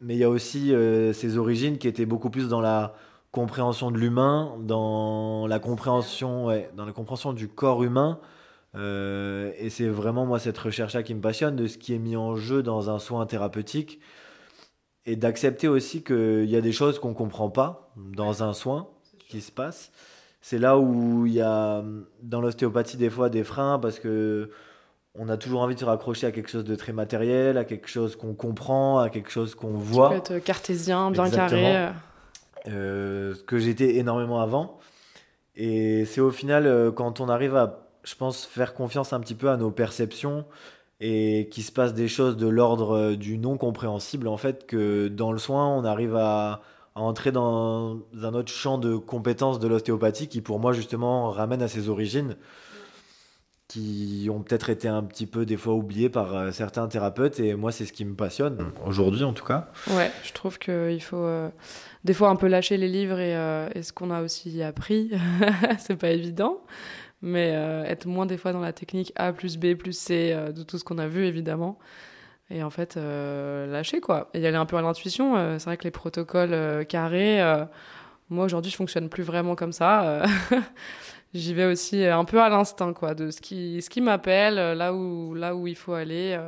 mais 0.00 0.14
il 0.14 0.18
y 0.18 0.24
a 0.24 0.30
aussi 0.30 0.74
euh, 0.74 1.12
ses 1.12 1.38
origines 1.38 1.78
qui 1.78 1.88
étaient 1.88 2.06
beaucoup 2.06 2.30
plus 2.30 2.48
dans 2.48 2.60
la 2.60 2.94
compréhension 3.32 3.90
de 3.90 3.98
l'humain, 3.98 4.56
dans 4.60 5.46
la 5.46 5.58
compréhension, 5.58 6.46
dans 6.74 6.86
la 6.86 6.92
compréhension 6.92 7.32
du 7.32 7.48
corps 7.48 7.82
humain. 7.82 8.18
et 8.74 9.68
c'est 9.70 9.88
vraiment 9.88 10.26
moi 10.26 10.38
cette 10.38 10.56
recherche-là 10.58 11.02
qui 11.02 11.14
me 11.14 11.20
passionne 11.20 11.56
de 11.56 11.66
ce 11.66 11.76
qui 11.78 11.94
est 11.94 11.98
mis 11.98 12.16
en 12.16 12.36
jeu 12.36 12.62
dans 12.62 12.88
un 12.88 12.98
soin 12.98 13.26
thérapeutique 13.26 14.00
et 15.06 15.16
d'accepter 15.16 15.68
aussi 15.68 16.02
qu'il 16.02 16.46
y 16.46 16.56
a 16.56 16.60
des 16.60 16.72
choses 16.72 16.98
qu'on 16.98 17.10
ne 17.10 17.14
comprend 17.14 17.48
pas 17.48 17.92
dans 17.96 18.42
un 18.42 18.52
soin 18.52 18.88
qui 19.28 19.40
se 19.40 19.52
passe. 19.52 19.92
C'est 20.40 20.58
là 20.58 20.78
où 20.78 21.26
il 21.26 21.32
y 21.32 21.40
a 21.40 21.84
dans 22.22 22.40
l'ostéopathie 22.40 22.96
des 22.96 23.10
fois 23.10 23.30
des 23.30 23.44
freins 23.44 23.78
parce 23.78 23.98
que 23.98 24.50
on 25.18 25.28
a 25.28 25.36
toujours 25.36 25.62
envie 25.62 25.74
de 25.74 25.80
se 25.80 25.84
raccrocher 25.84 26.26
à 26.26 26.32
quelque 26.32 26.50
chose 26.50 26.64
de 26.64 26.74
très 26.74 26.92
matériel, 26.92 27.58
à 27.58 27.64
quelque 27.64 27.88
chose 27.88 28.16
qu'on 28.16 28.34
comprend, 28.34 28.98
à 28.98 29.08
quelque 29.10 29.30
chose 29.30 29.54
qu'on 29.54 29.72
voit. 29.72 30.14
être 30.14 30.38
cartésien, 30.38 31.10
bien 31.10 31.30
carré. 31.30 31.88
Euh, 32.68 33.34
ce 33.34 33.42
que 33.42 33.58
j'étais 33.58 33.96
énormément 33.96 34.40
avant. 34.40 34.78
Et 35.54 36.04
c'est 36.04 36.20
au 36.20 36.30
final, 36.30 36.66
euh, 36.66 36.90
quand 36.90 37.20
on 37.20 37.28
arrive 37.28 37.54
à, 37.54 37.88
je 38.02 38.14
pense, 38.14 38.44
faire 38.44 38.74
confiance 38.74 39.12
un 39.12 39.20
petit 39.20 39.34
peu 39.34 39.50
à 39.50 39.56
nos 39.56 39.70
perceptions, 39.70 40.44
et 41.00 41.48
qu'il 41.52 41.62
se 41.62 41.72
passe 41.72 41.94
des 41.94 42.08
choses 42.08 42.36
de 42.36 42.48
l'ordre 42.48 42.96
euh, 42.96 43.16
du 43.16 43.38
non 43.38 43.56
compréhensible, 43.56 44.28
en 44.28 44.36
fait, 44.36 44.66
que 44.66 45.08
dans 45.08 45.30
le 45.30 45.38
soin, 45.38 45.68
on 45.68 45.84
arrive 45.84 46.16
à, 46.16 46.62
entrer 46.94 47.30
dans 47.30 47.98
un 48.22 48.32
autre 48.32 48.50
champ 48.50 48.78
de 48.78 48.96
compétences 48.96 49.58
de 49.58 49.68
l'ostéopathie 49.68 50.28
qui, 50.28 50.40
pour 50.40 50.58
moi, 50.58 50.72
justement, 50.72 51.28
ramène 51.28 51.60
à 51.60 51.68
ses 51.68 51.90
origines, 51.90 52.36
qui 53.68 54.28
ont 54.32 54.42
peut-être 54.42 54.70
été 54.70 54.86
un 54.88 55.02
petit 55.02 55.26
peu, 55.26 55.44
des 55.44 55.56
fois, 55.56 55.74
oubliées 55.74 56.08
par 56.08 56.36
euh, 56.36 56.50
certains 56.52 56.86
thérapeutes, 56.86 57.40
et 57.40 57.54
moi, 57.54 57.72
c'est 57.72 57.84
ce 57.84 57.92
qui 57.92 58.04
me 58.04 58.14
passionne, 58.14 58.70
aujourd'hui 58.84 59.24
en 59.24 59.32
tout 59.32 59.44
cas. 59.44 59.68
Ouais, 59.90 60.10
je 60.22 60.32
trouve 60.32 60.58
qu'il 60.58 61.02
faut 61.02 61.16
euh, 61.16 61.48
des 62.04 62.14
fois 62.14 62.28
un 62.28 62.36
peu 62.36 62.46
lâcher 62.46 62.76
les 62.76 62.88
livres 62.88 63.18
et, 63.18 63.32
et 63.74 63.82
ce 63.82 63.92
qu'on 63.92 64.10
a 64.10 64.22
aussi 64.22 64.62
appris, 64.62 65.10
c'est 65.78 65.96
pas 65.96 66.10
évident 66.10 66.62
mais 67.22 67.52
euh, 67.54 67.84
être 67.84 68.06
moins 68.06 68.26
des 68.26 68.36
fois 68.36 68.52
dans 68.52 68.60
la 68.60 68.72
technique 68.72 69.12
A 69.16 69.32
plus 69.32 69.56
B 69.56 69.74
plus 69.74 69.96
C 69.96 70.32
euh, 70.32 70.52
de 70.52 70.62
tout 70.62 70.78
ce 70.78 70.84
qu'on 70.84 70.98
a 70.98 71.08
vu 71.08 71.24
évidemment. 71.24 71.78
Et 72.48 72.62
en 72.62 72.70
fait, 72.70 72.96
euh, 72.96 73.66
lâcher 73.66 74.00
quoi. 74.00 74.30
Et 74.32 74.40
y 74.40 74.46
aller 74.46 74.56
un 74.56 74.66
peu 74.66 74.76
à 74.76 74.82
l'intuition. 74.82 75.58
c'est 75.58 75.64
vrai 75.64 75.76
que 75.76 75.82
les 75.84 75.90
protocoles 75.90 76.86
carrés, 76.86 77.42
moi 78.30 78.44
aujourd'hui 78.44 78.70
je 78.70 78.76
fonctionne 78.76 79.08
plus 79.08 79.24
vraiment 79.24 79.56
comme 79.56 79.72
ça. 79.72 80.22
J'y 81.36 81.54
vais 81.54 81.66
aussi 81.66 82.04
un 82.04 82.24
peu 82.24 82.40
à 82.40 82.48
l'instinct 82.48 82.92
quoi, 82.92 83.14
de 83.14 83.30
ce 83.30 83.40
qui, 83.40 83.80
ce 83.82 83.90
qui 83.90 84.00
m'appelle, 84.00 84.54
là, 84.76 84.94
où, 84.94 85.34
là 85.34 85.54
où 85.54 85.66
il 85.66 85.76
faut 85.76 85.94
aller, 85.94 86.38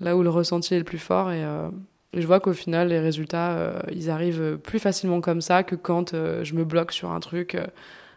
là 0.00 0.16
où 0.16 0.22
le 0.22 0.30
ressenti 0.30 0.74
est 0.74 0.78
le 0.78 0.84
plus 0.84 0.98
fort. 0.98 1.30
Et, 1.30 1.42
et 2.12 2.20
je 2.20 2.26
vois 2.26 2.40
qu'au 2.40 2.52
final, 2.52 2.88
les 2.88 3.00
résultats, 3.00 3.82
ils 3.92 4.10
arrivent 4.10 4.58
plus 4.62 4.78
facilement 4.78 5.20
comme 5.20 5.40
ça 5.40 5.62
que 5.62 5.74
quand 5.74 6.12
je 6.12 6.54
me 6.54 6.64
bloque 6.64 6.92
sur 6.92 7.10
un 7.10 7.20
truc 7.20 7.56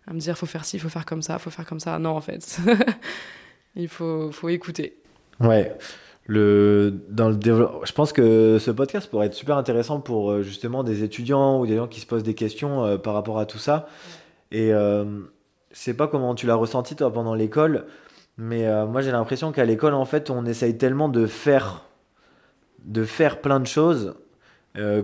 à 0.09 0.13
me 0.13 0.19
dire 0.19 0.37
faut 0.37 0.45
faire 0.45 0.65
ci, 0.65 0.77
il 0.77 0.79
faut 0.79 0.89
faire 0.89 1.05
comme 1.05 1.21
ça, 1.21 1.37
faut 1.37 1.51
faire 1.51 1.65
comme 1.65 1.79
ça. 1.79 1.97
Non, 1.99 2.11
en 2.11 2.21
fait, 2.21 2.59
il 3.75 3.87
faut, 3.87 4.31
faut 4.31 4.49
écouter. 4.49 4.97
Ouais. 5.39 5.77
Le, 6.25 6.93
dans 7.09 7.29
le 7.29 7.39
je 7.41 7.91
pense 7.91 8.13
que 8.13 8.57
ce 8.59 8.69
podcast 8.69 9.09
pourrait 9.09 9.27
être 9.27 9.33
super 9.33 9.57
intéressant 9.57 9.99
pour 9.99 10.29
euh, 10.29 10.43
justement 10.43 10.83
des 10.83 11.03
étudiants 11.03 11.59
ou 11.59 11.65
des 11.65 11.75
gens 11.75 11.87
qui 11.87 11.99
se 11.99 12.05
posent 12.05 12.21
des 12.21 12.35
questions 12.35 12.85
euh, 12.85 12.97
par 12.97 13.15
rapport 13.15 13.39
à 13.39 13.47
tout 13.47 13.57
ça. 13.57 13.87
Et 14.51 14.71
euh, 15.71 15.73
sais 15.73 15.93
pas 15.93 16.07
comment 16.07 16.35
tu 16.35 16.47
l'as 16.47 16.55
ressenti 16.55 16.95
toi 16.95 17.11
pendant 17.11 17.33
l'école, 17.33 17.85
mais 18.37 18.67
euh, 18.67 18.85
moi 18.85 19.01
j'ai 19.01 19.11
l'impression 19.11 19.51
qu'à 19.51 19.65
l'école 19.65 19.93
en 19.93 20.05
fait 20.05 20.29
on 20.29 20.45
essaye 20.45 20.77
tellement 20.77 21.09
de 21.09 21.25
faire, 21.25 21.85
de 22.85 23.03
faire 23.03 23.41
plein 23.41 23.59
de 23.59 23.67
choses 23.67 24.15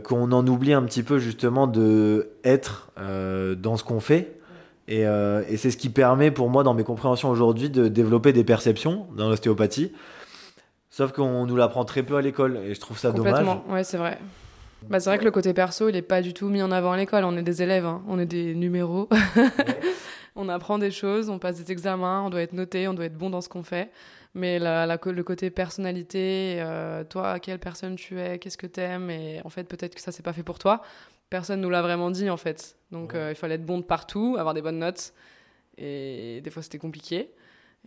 qu'on 0.03 0.31
en 0.31 0.47
oublie 0.47 0.71
un 0.71 0.83
petit 0.83 1.03
peu 1.03 1.17
justement 1.17 1.67
de 1.67 2.29
être 2.45 2.91
dans 2.95 3.75
ce 3.75 3.83
qu'on 3.83 3.99
fait. 3.99 4.35
Euh, 4.89 5.43
et, 5.49 5.57
c'est 5.57 5.71
ce 5.71 5.77
qui 5.77 5.89
permet 5.89 6.31
pour 6.31 6.49
moi, 6.49 6.63
dans 6.63 6.73
mes 6.73 6.83
compréhensions 6.83 7.29
aujourd'hui, 7.29 7.69
de 7.69 7.87
développer 7.87 8.33
des 8.33 8.43
perceptions 8.43 9.07
dans 9.15 9.29
l'ostéopathie. 9.29 9.91
Sauf 10.89 11.11
qu'on 11.11 11.45
nous 11.45 11.55
l'apprend 11.55 11.83
très 11.85 12.03
peu 12.03 12.15
à 12.15 12.21
l'école 12.21 12.57
et 12.57 12.73
je 12.73 12.79
trouve 12.79 12.97
ça 12.97 13.11
dommage. 13.11 13.45
ouais, 13.69 13.83
c'est 13.83 13.97
vrai. 13.97 14.17
Bah, 14.89 14.99
c'est 14.99 15.09
vrai 15.09 15.17
que 15.17 15.25
le 15.25 15.31
côté 15.31 15.53
perso, 15.53 15.89
il 15.89 15.93
n'est 15.93 16.01
pas 16.01 16.21
du 16.21 16.33
tout 16.33 16.47
mis 16.47 16.61
en 16.61 16.71
avant 16.71 16.91
à 16.91 16.97
l'école. 16.97 17.23
On 17.23 17.35
est 17.35 17.43
des 17.43 17.63
élèves, 17.63 17.85
hein. 17.85 18.01
on 18.07 18.19
est 18.19 18.25
des 18.25 18.53
numéros. 18.53 19.09
on 20.35 20.49
apprend 20.49 20.77
des 20.77 20.91
choses, 20.91 21.29
on 21.29 21.39
passe 21.39 21.57
des 21.57 21.71
examens, 21.71 22.23
on 22.25 22.29
doit 22.29 22.41
être 22.41 22.53
noté, 22.53 22.87
on 22.87 22.93
doit 22.93 23.05
être 23.05 23.17
bon 23.17 23.29
dans 23.29 23.41
ce 23.41 23.49
qu'on 23.49 23.63
fait. 23.63 23.89
Mais 24.33 24.59
la, 24.59 24.85
le 24.85 25.23
côté 25.23 25.49
personnalité, 25.49 26.57
euh, 26.59 27.05
toi, 27.05 27.39
quelle 27.39 27.59
personne 27.59 27.95
tu 27.95 28.19
es, 28.19 28.37
qu'est-ce 28.37 28.57
que 28.57 28.67
tu 28.67 28.81
aimes, 28.81 29.09
et 29.09 29.39
en 29.45 29.49
fait, 29.49 29.63
peut-être 29.63 29.95
que 29.95 30.01
ça, 30.01 30.11
c'est 30.11 30.23
pas 30.23 30.33
fait 30.33 30.43
pour 30.43 30.59
toi. 30.59 30.81
Personne 31.29 31.61
nous 31.61 31.69
l'a 31.69 31.81
vraiment 31.81 32.11
dit, 32.11 32.29
en 32.29 32.35
fait. 32.35 32.75
Donc, 32.91 33.15
euh, 33.15 33.31
il 33.31 33.35
fallait 33.35 33.55
être 33.55 33.65
bon 33.65 33.77
de 33.77 33.83
partout, 33.83 34.35
avoir 34.37 34.53
des 34.53 34.61
bonnes 34.61 34.79
notes. 34.79 35.13
Et 35.77 36.41
des 36.43 36.49
fois, 36.49 36.61
c'était 36.61 36.77
compliqué. 36.77 37.31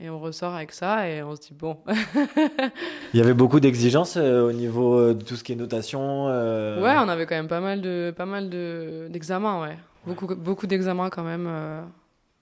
Et 0.01 0.09
on 0.09 0.21
ressort 0.21 0.55
avec 0.55 0.73
ça 0.73 1.09
et 1.09 1.23
on 1.25 1.35
se 1.35 1.41
dit 1.41 1.55
bon. 1.55 1.79
Il 3.13 3.19
y 3.19 3.21
avait 3.21 3.35
beaucoup 3.35 3.59
d'exigences 3.59 4.17
euh, 4.17 4.49
au 4.49 4.53
niveau 4.53 5.13
de 5.13 5.25
tout 5.25 5.35
ce 5.35 5.43
qui 5.43 5.53
est 5.53 5.57
notation. 5.57 6.27
Ouais, 6.27 6.95
on 6.99 7.09
avait 7.09 7.27
quand 7.27 7.35
même 7.35 7.49
pas 7.49 7.61
mal 7.61 7.81
de 7.81 8.15
pas 8.17 8.27
mal 8.27 8.49
de 8.49 9.09
d'examens, 9.11 9.61
ouais. 9.61 9.77
Beaucoup 10.07 10.37
beaucoup 10.37 10.69
d'examens 10.69 11.11
quand 11.11 11.25
même 11.25 11.49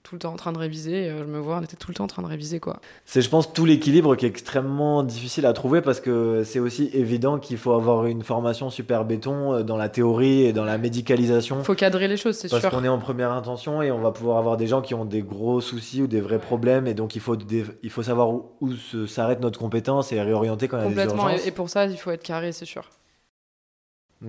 tout 0.07 0.15
le 0.15 0.21
temps 0.21 0.33
en 0.33 0.37
train 0.37 0.53
de 0.53 0.59
réviser. 0.59 1.09
Euh, 1.09 1.25
je 1.25 1.25
me 1.25 1.39
vois, 1.39 1.59
on 1.59 1.63
était 1.63 1.77
tout 1.77 1.91
le 1.91 1.95
temps 1.95 2.05
en 2.05 2.09
train 2.09 2.23
de 2.23 2.29
réviser, 2.29 2.61
quoi. 2.61 2.79
C'est, 3.05 3.23
je 3.23 3.29
pense, 3.29 3.53
tout 3.53 3.65
l'équilibre 3.65 4.15
qui 4.15 4.25
est 4.25 4.29
extrêmement 4.29 5.03
difficile 5.03 5.47
à 5.47 5.53
trouver 5.53 5.81
parce 5.81 5.99
que 6.01 6.45
c'est 6.45 6.61
aussi 6.61 6.91
évident 6.93 7.39
qu'il 7.39 7.57
faut 7.57 7.73
avoir 7.73 8.07
une 8.07 8.23
formation 8.23 8.71
super 8.71 9.05
béton 9.05 9.55
euh, 9.55 9.63
dans 9.65 9.77
la 9.77 9.89
théorie 9.89 10.43
et 10.43 10.53
dans 10.53 10.65
la 10.65 10.79
médicalisation. 10.79 11.59
Il 11.59 11.65
faut 11.65 11.75
cadrer 11.75 12.07
les 12.07 12.17
choses, 12.17 12.37
c'est 12.37 12.47
sûr. 12.47 12.61
Parce 12.61 12.73
qu'on 12.73 12.85
est 12.85 12.89
en 12.89 12.99
première 12.99 13.33
intention 13.33 13.83
et 13.83 13.91
on 13.91 14.01
va 14.01 14.13
pouvoir 14.13 14.39
avoir 14.39 14.57
des 14.57 14.69
gens 14.69 14.81
qui 14.81 14.95
ont 14.95 15.05
des 15.05 15.23
gros 15.23 15.61
soucis 15.61 16.03
ou 16.03 16.07
des 16.07 16.21
vrais 16.21 16.39
problèmes 16.39 16.87
et 16.87 16.95
donc 16.95 17.17
il 17.17 17.21
faut, 17.21 17.37
il 17.83 17.91
faut 17.91 18.03
savoir 18.05 18.31
où, 18.31 18.73
s'arrête 19.09 19.41
notre 19.41 19.59
compétence 19.59 20.13
et 20.13 20.23
réorienter 20.23 20.69
quand 20.69 20.79
il 20.79 20.83
y 20.83 20.87
a 20.87 20.89
des 20.89 20.95
urgences. 20.95 21.19
Complètement, 21.19 21.47
et 21.47 21.51
pour 21.51 21.69
ça, 21.69 21.87
il 21.87 21.99
faut 21.99 22.13
être 22.13 22.23
carré, 22.23 22.53
c'est 22.53 22.65
sûr. 22.65 22.89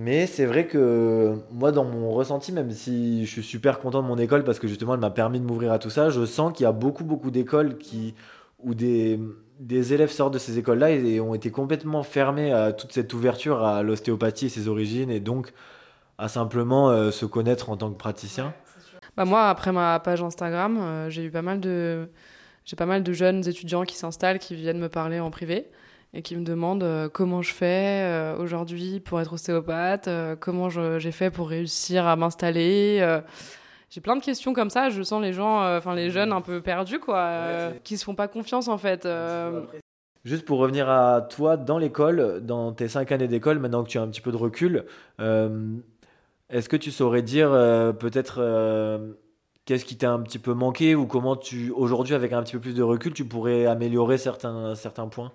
Mais 0.00 0.28
c'est 0.28 0.46
vrai 0.46 0.68
que 0.68 1.34
moi, 1.50 1.72
dans 1.72 1.82
mon 1.82 2.12
ressenti, 2.12 2.52
même 2.52 2.70
si 2.70 3.26
je 3.26 3.32
suis 3.32 3.42
super 3.42 3.80
content 3.80 4.00
de 4.00 4.06
mon 4.06 4.16
école 4.16 4.44
parce 4.44 4.60
que 4.60 4.68
justement 4.68 4.94
elle 4.94 5.00
m'a 5.00 5.10
permis 5.10 5.40
de 5.40 5.44
m'ouvrir 5.44 5.72
à 5.72 5.80
tout 5.80 5.90
ça, 5.90 6.08
je 6.08 6.24
sens 6.24 6.52
qu'il 6.52 6.62
y 6.62 6.66
a 6.68 6.72
beaucoup, 6.72 7.02
beaucoup 7.02 7.32
d'écoles 7.32 7.78
qui, 7.78 8.14
où 8.60 8.74
des, 8.74 9.18
des 9.58 9.94
élèves 9.94 10.12
sortent 10.12 10.34
de 10.34 10.38
ces 10.38 10.56
écoles-là 10.56 10.92
et, 10.92 11.18
ont 11.18 11.34
été 11.34 11.50
complètement 11.50 12.04
fermés 12.04 12.52
à 12.52 12.72
toute 12.72 12.92
cette 12.92 13.12
ouverture 13.12 13.64
à 13.64 13.82
l'ostéopathie 13.82 14.46
et 14.46 14.48
ses 14.50 14.68
origines 14.68 15.10
et 15.10 15.18
donc 15.18 15.52
à 16.16 16.28
simplement 16.28 16.90
euh, 16.90 17.10
se 17.10 17.26
connaître 17.26 17.68
en 17.68 17.76
tant 17.76 17.90
que 17.90 17.98
praticien. 17.98 18.54
Bah 19.16 19.24
moi, 19.24 19.48
après 19.48 19.72
ma 19.72 19.98
page 19.98 20.22
Instagram, 20.22 20.78
euh, 20.80 21.10
j'ai 21.10 21.24
eu 21.24 21.32
pas 21.32 21.42
mal 21.42 21.58
de 21.58 22.08
j'ai 22.64 22.76
pas 22.76 22.86
mal 22.86 23.02
de 23.02 23.12
jeunes 23.12 23.48
étudiants 23.48 23.82
qui 23.82 23.96
s'installent, 23.96 24.38
qui 24.38 24.54
viennent 24.54 24.78
me 24.78 24.88
parler 24.88 25.18
en 25.18 25.32
privé 25.32 25.66
et 26.14 26.22
qui 26.22 26.36
me 26.36 26.44
demandent 26.44 26.82
euh, 26.82 27.08
comment 27.08 27.42
je 27.42 27.52
fais 27.52 28.02
euh, 28.04 28.36
aujourd'hui 28.38 29.00
pour 29.00 29.20
être 29.20 29.34
ostéopathe, 29.34 30.08
euh, 30.08 30.36
comment 30.36 30.68
j'ai 30.70 31.12
fait 31.12 31.30
pour 31.30 31.48
réussir 31.48 32.06
à 32.06 32.16
m'installer. 32.16 33.20
j'ai 33.90 34.00
plein 34.00 34.16
de 34.16 34.22
questions 34.22 34.54
comme 34.54 34.70
ça. 34.70 34.90
Je 34.90 35.02
sens 35.02 35.22
les 35.22 35.32
gens, 35.32 35.76
enfin 35.76 35.94
les 35.94 36.10
jeunes 36.10 36.32
un 36.32 36.40
peu 36.40 36.60
perdus, 36.60 36.98
quoi, 36.98 37.72
qui 37.84 37.96
se 37.96 38.04
font 38.04 38.14
pas 38.14 38.28
confiance 38.28 38.68
en 38.68 38.78
fait. 38.78 39.08
Juste 40.24 40.44
pour 40.44 40.58
revenir 40.58 40.90
à 40.90 41.22
toi 41.22 41.56
dans 41.56 41.78
l'école, 41.78 42.40
dans 42.42 42.72
tes 42.72 42.88
cinq 42.88 43.12
années 43.12 43.28
d'école, 43.28 43.58
maintenant 43.58 43.84
que 43.84 43.88
tu 43.88 43.98
as 43.98 44.02
un 44.02 44.08
petit 44.08 44.20
peu 44.20 44.32
de 44.32 44.36
recul, 44.36 44.84
est-ce 45.18 46.68
que 46.68 46.76
tu 46.76 46.90
saurais 46.90 47.22
dire 47.22 47.50
peut-être 47.98 48.40
qu'est-ce 49.64 49.84
qui 49.84 49.96
t'a 49.96 50.10
un 50.10 50.20
petit 50.20 50.38
peu 50.38 50.54
manqué 50.54 50.94
ou 50.94 51.06
comment 51.06 51.36
tu 51.36 51.70
aujourd'hui 51.70 52.14
avec 52.14 52.32
un 52.32 52.42
petit 52.42 52.54
peu 52.54 52.60
plus 52.60 52.74
de 52.74 52.82
recul 52.82 53.12
tu 53.12 53.26
pourrais 53.26 53.66
améliorer 53.66 54.16
certains 54.16 54.74
certains 54.74 55.08
points? 55.08 55.32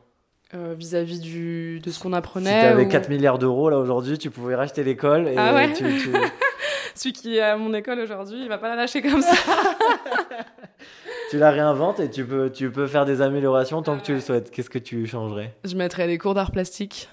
Euh, 0.56 0.76
vis-à-vis 0.78 1.20
du 1.20 1.80
de 1.80 1.90
ce 1.90 2.00
qu'on 2.00 2.14
apprenait. 2.14 2.50
Si 2.50 2.60
tu 2.60 2.66
avais 2.66 2.88
4 2.88 3.10
milliards 3.10 3.40
d'euros 3.40 3.70
là 3.70 3.80
aujourd'hui, 3.80 4.20
tu 4.20 4.30
pouvais 4.30 4.54
racheter 4.54 4.84
l'école. 4.84 5.28
Et 5.28 5.36
ah 5.36 5.56
ouais 5.56 5.74
tu, 5.74 5.84
Celui 6.96 7.14
qui 7.14 7.38
est 7.38 7.42
à 7.42 7.58
mon 7.58 7.74
école 7.74 8.00
aujourd'hui, 8.00 8.40
il 8.44 8.50
va 8.50 8.60
pas 8.60 8.70
la 8.70 8.76
lâcher 8.76 9.02
comme 9.02 9.22
ça. 9.22 9.36
tu 11.32 11.40
la 11.40 11.50
réinventes 11.50 12.00
et 12.00 12.10
tu 12.10 12.24
peux, 12.24 12.52
tu 12.52 12.72
peux 12.72 12.86
faire 12.86 13.06
des 13.06 13.22
améliorations 13.22 13.82
tant 13.82 13.98
que 13.98 14.04
tu 14.04 14.14
le 14.14 14.20
souhaites. 14.20 14.52
Qu'est-ce 14.52 14.70
que 14.70 14.78
tu 14.78 15.08
changerais? 15.08 15.56
Je 15.64 15.76
mettrais 15.76 16.06
des 16.06 16.20
cours 16.20 16.36
d'art 16.36 16.52
plastique. 16.52 17.10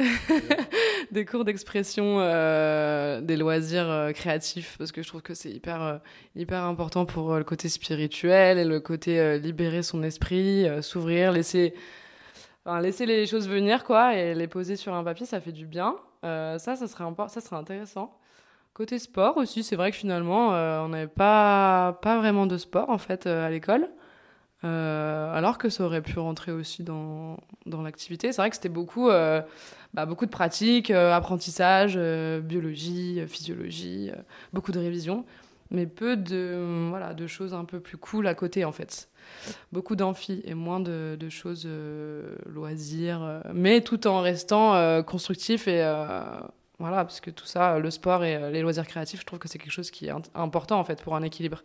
des 1.12 1.24
cours 1.24 1.44
d'expression, 1.44 2.16
euh, 2.18 3.20
des 3.20 3.36
loisirs 3.36 3.88
euh, 3.88 4.12
créatifs, 4.12 4.76
parce 4.78 4.90
que 4.90 5.02
je 5.02 5.08
trouve 5.08 5.22
que 5.22 5.34
c'est 5.34 5.50
hyper, 5.50 6.00
hyper 6.34 6.64
important 6.64 7.04
pour 7.06 7.36
le 7.36 7.44
côté 7.44 7.68
spirituel 7.68 8.58
et 8.58 8.64
le 8.64 8.80
côté 8.80 9.38
libérer 9.38 9.82
son 9.84 10.02
esprit, 10.02 10.66
s'ouvrir, 10.80 11.30
laisser 11.30 11.74
laisser 12.78 13.06
les 13.06 13.26
choses 13.26 13.48
venir, 13.48 13.84
quoi, 13.84 14.14
et 14.14 14.34
les 14.34 14.46
poser 14.46 14.76
sur 14.76 14.94
un 14.94 15.02
papier, 15.02 15.26
ça 15.26 15.40
fait 15.40 15.52
du 15.52 15.66
bien. 15.66 15.96
Euh, 16.24 16.58
ça, 16.58 16.76
ça 16.76 16.86
serait, 16.86 17.04
ça 17.28 17.40
serait 17.40 17.56
intéressant. 17.56 18.16
Côté 18.74 18.98
sport 18.98 19.36
aussi, 19.36 19.62
c'est 19.62 19.76
vrai 19.76 19.90
que 19.90 19.96
finalement, 19.96 20.54
euh, 20.54 20.80
on 20.82 20.88
n'avait 20.88 21.06
pas, 21.08 21.98
pas 22.02 22.18
vraiment 22.18 22.46
de 22.46 22.56
sport, 22.58 22.90
en 22.90 22.98
fait, 22.98 23.26
euh, 23.26 23.46
à 23.46 23.50
l'école. 23.50 23.88
alors 24.62 25.58
que 25.58 25.68
ça 25.70 25.84
aurait 25.84 26.02
pu 26.02 26.18
rentrer 26.18 26.52
aussi 26.52 26.84
dans, 26.84 27.38
dans 27.66 27.82
l'activité. 27.82 28.32
C'est 28.32 28.42
vrai 28.42 28.50
que 28.50 28.56
c'était 28.56 28.68
beaucoup, 28.68 29.08
bah, 29.08 30.06
beaucoup 30.06 30.26
de 30.26 30.30
pratiques, 30.30 30.90
apprentissage, 30.90 31.98
biologie, 32.42 33.22
physiologie, 33.26 34.12
beaucoup 34.52 34.72
de 34.72 34.78
révisions, 34.78 35.24
mais 35.70 35.86
peu 35.86 36.16
de, 36.16 36.88
voilà, 36.88 37.14
de 37.14 37.26
choses 37.26 37.54
un 37.54 37.64
peu 37.64 37.80
plus 37.80 37.96
cool 37.96 38.26
à 38.26 38.34
côté, 38.34 38.64
en 38.64 38.72
fait 38.72 39.10
beaucoup 39.72 39.96
d'amphi 39.96 40.42
et 40.44 40.54
moins 40.54 40.80
de, 40.80 41.16
choses 41.28 41.64
euh, 41.66 42.36
loisirs, 42.46 43.22
euh, 43.22 43.40
mais 43.54 43.80
tout 43.80 44.06
en 44.06 44.20
restant 44.20 44.74
euh, 44.74 45.02
constructif 45.02 45.68
et 45.68 45.80
voilà, 46.78 47.04
parce 47.04 47.20
que 47.20 47.30
tout 47.30 47.44
ça, 47.44 47.78
le 47.78 47.90
sport 47.90 48.24
et 48.24 48.50
les 48.50 48.62
loisirs 48.62 48.86
créatifs, 48.86 49.20
je 49.20 49.26
trouve 49.26 49.38
que 49.38 49.48
c'est 49.48 49.58
quelque 49.58 49.72
chose 49.72 49.90
qui 49.90 50.06
est 50.06 50.12
important 50.34 50.80
en 50.80 50.84
fait 50.84 51.02
pour 51.02 51.14
un 51.14 51.22
équilibre. 51.22 51.62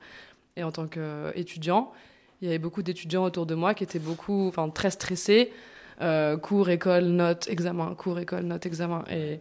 Et 0.57 0.63
en 0.63 0.73
tant 0.73 0.87
qu'étudiant, 0.87 1.93
il 2.41 2.47
y 2.47 2.49
avait 2.49 2.59
beaucoup 2.59 2.83
d'étudiants 2.83 3.23
autour 3.23 3.45
de 3.45 3.55
moi 3.55 3.73
qui 3.73 3.85
étaient 3.85 3.97
beaucoup, 3.97 4.49
enfin 4.49 4.69
très 4.69 4.89
stressés, 4.89 5.53
cours, 6.41 6.69
école, 6.69 7.05
notes, 7.05 7.47
examen, 7.47 7.95
cours, 7.95 8.19
école, 8.19 8.43
notes, 8.43 8.65
examen. 8.65 9.05
Et 9.09 9.39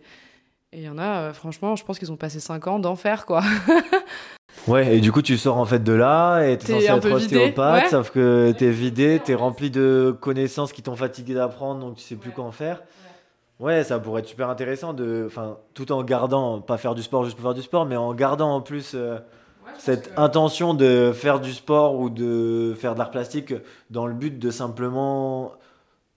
il 0.73 0.83
y 0.83 0.89
en 0.89 0.97
a, 0.97 1.33
franchement, 1.33 1.75
je 1.75 1.85
pense 1.85 1.99
qu'ils 1.99 2.13
ont 2.13 2.17
passé 2.17 2.39
5 2.39 2.69
ans 2.69 2.79
d'enfer, 2.79 3.27
quoi. 3.27 3.43
Ouais, 4.67 4.97
et 4.97 5.01
du 5.01 5.13
coup, 5.13 5.21
tu 5.21 5.37
sors 5.37 5.59
en 5.59 5.65
fait 5.67 5.83
de 5.83 5.93
là 5.93 6.43
et 6.43 6.57
t'es 6.57 6.73
censé 6.73 6.87
être 6.87 7.11
ostéopathe, 7.11 7.91
sauf 7.91 8.11
que 8.11 8.53
t'es 8.57 8.71
vidé, 8.71 9.21
t'es 9.23 9.35
rempli 9.35 9.71
de 9.71 10.17
connaissances 10.21 10.73
qui 10.73 10.83
t'ont 10.83 10.97
fatigué 10.97 11.35
d'apprendre, 11.35 11.81
donc 11.81 11.97
tu 11.97 12.03
sais 12.03 12.17
plus 12.17 12.31
quoi 12.31 12.45
en 12.45 12.53
faire. 12.53 12.83
Ouais, 13.61 13.85
ça 13.85 13.99
pourrait 13.99 14.23
être 14.23 14.29
super 14.29 14.49
intéressant 14.51 14.95
de, 14.95 15.25
enfin, 15.27 15.59
tout 15.75 15.93
en 15.93 16.03
gardant, 16.03 16.61
pas 16.61 16.77
faire 16.77 16.95
du 16.95 17.03
sport 17.03 17.25
juste 17.25 17.37
pour 17.37 17.45
faire 17.45 17.55
du 17.55 17.63
sport, 17.63 17.87
mais 17.87 17.97
en 17.97 18.13
gardant 18.15 18.55
en 18.55 18.61
plus 18.61 18.93
euh, 18.95 19.19
cette 19.79 20.13
intention 20.17 20.75
de 20.75 21.13
faire 21.15 21.41
du 21.41 21.53
sport 21.53 21.95
ou 21.95 22.11
de 22.11 22.75
faire 22.77 22.95
de 22.95 22.99
l'art 22.99 23.11
plastique 23.11 23.55
dans 23.91 24.07
le 24.07 24.15
but 24.15 24.39
de 24.39 24.51
simplement 24.51 25.53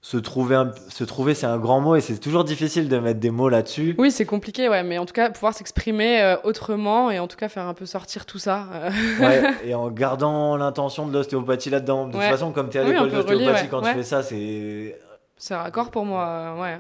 se 0.02 0.18
trouver, 0.18 0.64
se 0.90 1.04
trouver, 1.04 1.34
c'est 1.34 1.48
un 1.48 1.58
grand 1.58 1.82
mot 1.82 1.96
et 1.96 2.02
c'est 2.02 2.18
toujours 2.20 2.44
difficile 2.44 2.88
de 2.88 2.98
mettre 3.00 3.20
des 3.20 3.32
mots 3.32 3.50
là-dessus. 3.50 3.96
Oui, 3.98 4.12
c'est 4.12 4.26
compliqué, 4.26 4.70
ouais, 4.70 4.84
mais 4.84 4.98
en 5.00 5.06
tout 5.06 5.14
cas, 5.14 5.30
pouvoir 5.30 5.54
s'exprimer 5.54 6.22
euh, 6.22 6.36
autrement 6.44 7.10
et 7.10 7.20
en 7.20 7.28
tout 7.28 7.36
cas 7.36 7.50
faire 7.50 7.66
un 7.66 7.74
peu 7.74 7.86
sortir 7.86 8.26
tout 8.26 8.40
ça. 8.40 8.68
Euh. 8.74 8.90
ouais, 9.20 9.54
et 9.66 9.74
en 9.74 9.90
gardant 9.90 10.56
l'intention 10.56 11.08
de 11.08 11.14
l'ostéopathie 11.14 11.70
là-dedans. 11.70 12.08
De 12.08 12.14
toute 12.14 12.22
façon, 12.22 12.52
comme 12.52 12.70
tu 12.70 12.78
es 12.78 12.82
à 12.82 12.84
l'école 12.84 13.12
d'ostéopathie, 13.12 13.68
quand 13.70 13.82
tu 13.82 13.92
fais 13.92 14.04
ça, 14.04 14.24
c'est. 14.24 15.00
C'est 15.40 15.56
raccord 15.56 15.92
pour 15.92 16.06
moi, 16.06 16.26
euh, 16.26 16.62
ouais. 16.62 16.78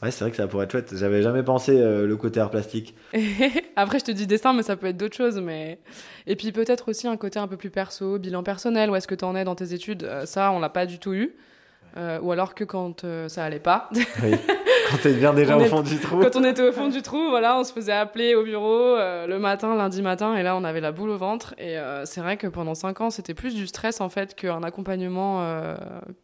Ouais, 0.00 0.12
c'est 0.12 0.20
vrai 0.22 0.30
que 0.30 0.36
ça 0.36 0.46
pourrait 0.46 0.64
être 0.64 0.70
chouette. 0.70 0.96
J'avais 0.96 1.22
jamais 1.22 1.42
pensé 1.42 1.76
le 1.76 2.16
côté 2.16 2.38
art 2.38 2.50
plastique. 2.50 2.94
Après, 3.76 3.98
je 3.98 4.04
te 4.04 4.12
dis 4.12 4.28
dessin, 4.28 4.52
mais 4.52 4.62
ça 4.62 4.76
peut 4.76 4.86
être 4.86 4.96
d'autres 4.96 5.16
choses. 5.16 5.40
Mais... 5.40 5.80
Et 6.28 6.36
puis 6.36 6.52
peut-être 6.52 6.88
aussi 6.88 7.08
un 7.08 7.16
côté 7.16 7.40
un 7.40 7.48
peu 7.48 7.56
plus 7.56 7.70
perso, 7.70 8.16
bilan 8.16 8.44
personnel. 8.44 8.90
Où 8.90 8.94
est-ce 8.94 9.08
que 9.08 9.16
tu 9.16 9.24
en 9.24 9.34
es 9.34 9.42
dans 9.42 9.56
tes 9.56 9.74
études 9.74 10.08
Ça, 10.24 10.52
on 10.52 10.60
l'a 10.60 10.68
pas 10.68 10.86
du 10.86 11.00
tout 11.00 11.14
eu. 11.14 11.34
Euh, 11.98 12.20
ou 12.20 12.30
alors 12.30 12.54
que 12.54 12.62
quand 12.62 13.02
euh, 13.04 13.28
ça 13.28 13.44
allait 13.44 13.58
pas. 13.58 13.90
Oui. 14.22 14.32
Quand 14.90 14.96
t'es 15.02 15.12
bien 15.12 15.34
déjà 15.34 15.54
au 15.56 15.64
fond 15.64 15.82
du 15.82 15.98
trou. 15.98 16.20
Quand 16.20 16.36
on 16.36 16.44
était 16.44 16.66
au 16.66 16.72
fond 16.72 16.88
du 16.88 17.02
trou, 17.02 17.28
voilà, 17.28 17.58
on 17.58 17.64
se 17.64 17.74
faisait 17.74 17.92
appeler 17.92 18.34
au 18.34 18.42
bureau 18.42 18.96
euh, 18.96 19.26
le 19.26 19.38
matin, 19.38 19.76
lundi 19.76 20.00
matin, 20.00 20.34
et 20.34 20.42
là 20.42 20.56
on 20.56 20.64
avait 20.64 20.80
la 20.80 20.92
boule 20.92 21.10
au 21.10 21.18
ventre. 21.18 21.54
Et 21.58 21.76
c'est 22.04 22.22
vrai 22.22 22.38
que 22.38 22.46
pendant 22.46 22.74
cinq 22.74 23.02
ans, 23.02 23.10
c'était 23.10 23.34
plus 23.34 23.54
du 23.54 23.66
stress 23.66 24.00
en 24.00 24.08
fait 24.08 24.34
qu'un 24.34 24.62
accompagnement 24.62 25.44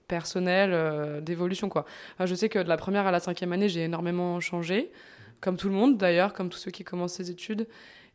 personnel 0.09 1.23
d'évolution 1.23 1.69
quoi. 1.69 1.85
je 2.21 2.35
sais 2.35 2.49
que 2.49 2.59
de 2.59 2.69
la 2.69 2.79
première 2.79 3.07
à 3.07 3.11
la 3.11 3.21
cinquième 3.21 3.53
année, 3.53 3.69
j'ai 3.69 3.85
énormément 3.85 4.41
changé, 4.41 4.91
comme 5.43 5.59
tout 5.59 5.69
le 5.69 5.75
monde 5.75 5.99
d'ailleurs, 5.99 6.33
comme 6.33 6.49
tous 6.49 6.59
ceux 6.59 6.71
qui 6.71 6.85
commencent 6.85 7.15
ses 7.15 7.31
études. 7.31 7.67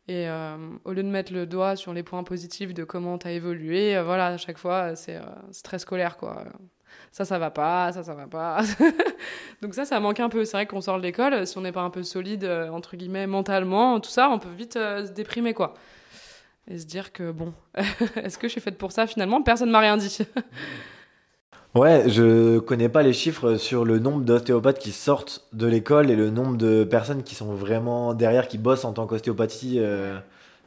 Et 0.08 0.26
au 0.84 0.92
lieu 0.92 1.04
de 1.04 1.08
mettre 1.08 1.32
le 1.32 1.46
doigt 1.46 1.76
sur 1.76 1.92
les 1.92 2.02
points 2.02 2.24
positifs 2.24 2.74
de 2.74 2.82
comment 2.82 3.18
tu 3.18 3.28
as 3.28 3.32
évolué, 3.32 4.00
voilà, 4.02 4.26
à 4.26 4.36
chaque 4.36 4.58
fois, 4.58 4.96
c'est 4.96 5.20
très 5.62 5.78
scolaire, 5.78 6.16
quoi 6.16 6.44
ça, 7.12 7.24
ça 7.24 7.38
va 7.38 7.50
pas, 7.50 7.92
ça, 7.92 8.02
ça 8.02 8.14
va 8.14 8.26
pas. 8.26 8.62
Donc 9.62 9.74
ça, 9.74 9.84
ça 9.84 9.98
manque 10.00 10.20
un 10.20 10.28
peu. 10.28 10.44
C'est 10.44 10.56
vrai 10.56 10.66
qu'on 10.66 10.80
sort 10.80 10.98
de 10.98 11.02
l'école, 11.02 11.46
si 11.46 11.58
on 11.58 11.62
n'est 11.62 11.72
pas 11.72 11.82
un 11.82 11.90
peu 11.90 12.02
solide, 12.02 12.44
euh, 12.44 12.68
entre 12.70 12.96
guillemets, 12.96 13.26
mentalement, 13.26 14.00
tout 14.00 14.10
ça, 14.10 14.30
on 14.30 14.38
peut 14.38 14.48
vite 14.56 14.76
euh, 14.76 15.06
se 15.06 15.12
déprimer, 15.12 15.54
quoi. 15.54 15.74
Et 16.68 16.78
se 16.78 16.86
dire 16.86 17.12
que, 17.12 17.32
bon, 17.32 17.52
est-ce 18.16 18.38
que 18.38 18.46
je 18.46 18.52
suis 18.52 18.60
faite 18.60 18.78
pour 18.78 18.92
ça 18.92 19.06
finalement? 19.06 19.42
Personne 19.42 19.70
m'a 19.70 19.80
rien 19.80 19.96
dit. 19.96 20.18
Ouais, 21.76 22.08
je 22.08 22.58
connais 22.58 22.88
pas 22.88 23.04
les 23.04 23.12
chiffres 23.12 23.54
sur 23.54 23.84
le 23.84 24.00
nombre 24.00 24.24
d'ostéopathes 24.24 24.80
qui 24.80 24.90
sortent 24.90 25.46
de 25.52 25.68
l'école 25.68 26.10
et 26.10 26.16
le 26.16 26.28
nombre 26.28 26.56
de 26.56 26.82
personnes 26.82 27.22
qui 27.22 27.36
sont 27.36 27.54
vraiment 27.54 28.12
derrière, 28.12 28.48
qui 28.48 28.58
bossent 28.58 28.84
en 28.84 28.92
tant 28.92 29.06
qu'ostéopathie. 29.06 29.76
Euh, 29.78 30.18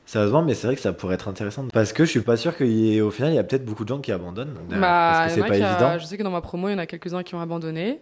sérieusement, 0.06 0.42
mais 0.42 0.54
c'est 0.54 0.68
vrai 0.68 0.76
que 0.76 0.82
ça 0.82 0.94
pourrait 0.94 1.16
être 1.16 1.28
intéressant. 1.28 1.68
Parce 1.74 1.94
que 1.94 2.06
je 2.06 2.10
suis 2.10 2.22
pas 2.22 2.38
sûr 2.38 2.56
qu'au 2.58 3.12
final, 3.12 3.32
il 3.32 3.36
y 3.36 3.40
a 3.40 3.44
peut-être 3.44 3.66
beaucoup 3.66 3.84
de 3.84 3.90
gens 3.90 4.00
qui 4.00 4.12
abandonnent. 4.12 4.54
Bah, 4.70 4.78
parce 4.80 5.34
que 5.34 5.42
c'est 5.42 5.48
pas 5.48 5.58
évident. 5.58 6.00
Je 6.00 6.06
sais 6.06 6.18
que 6.18 6.24
dans 6.24 6.32
ma 6.32 6.42
promo, 6.42 6.70
il 6.70 6.74
y 6.74 6.76
en 6.76 6.80
a 6.80 6.86
quelques-uns 6.86 7.24
qui 7.24 7.36
ont 7.36 7.42
abandonné. 7.42 8.02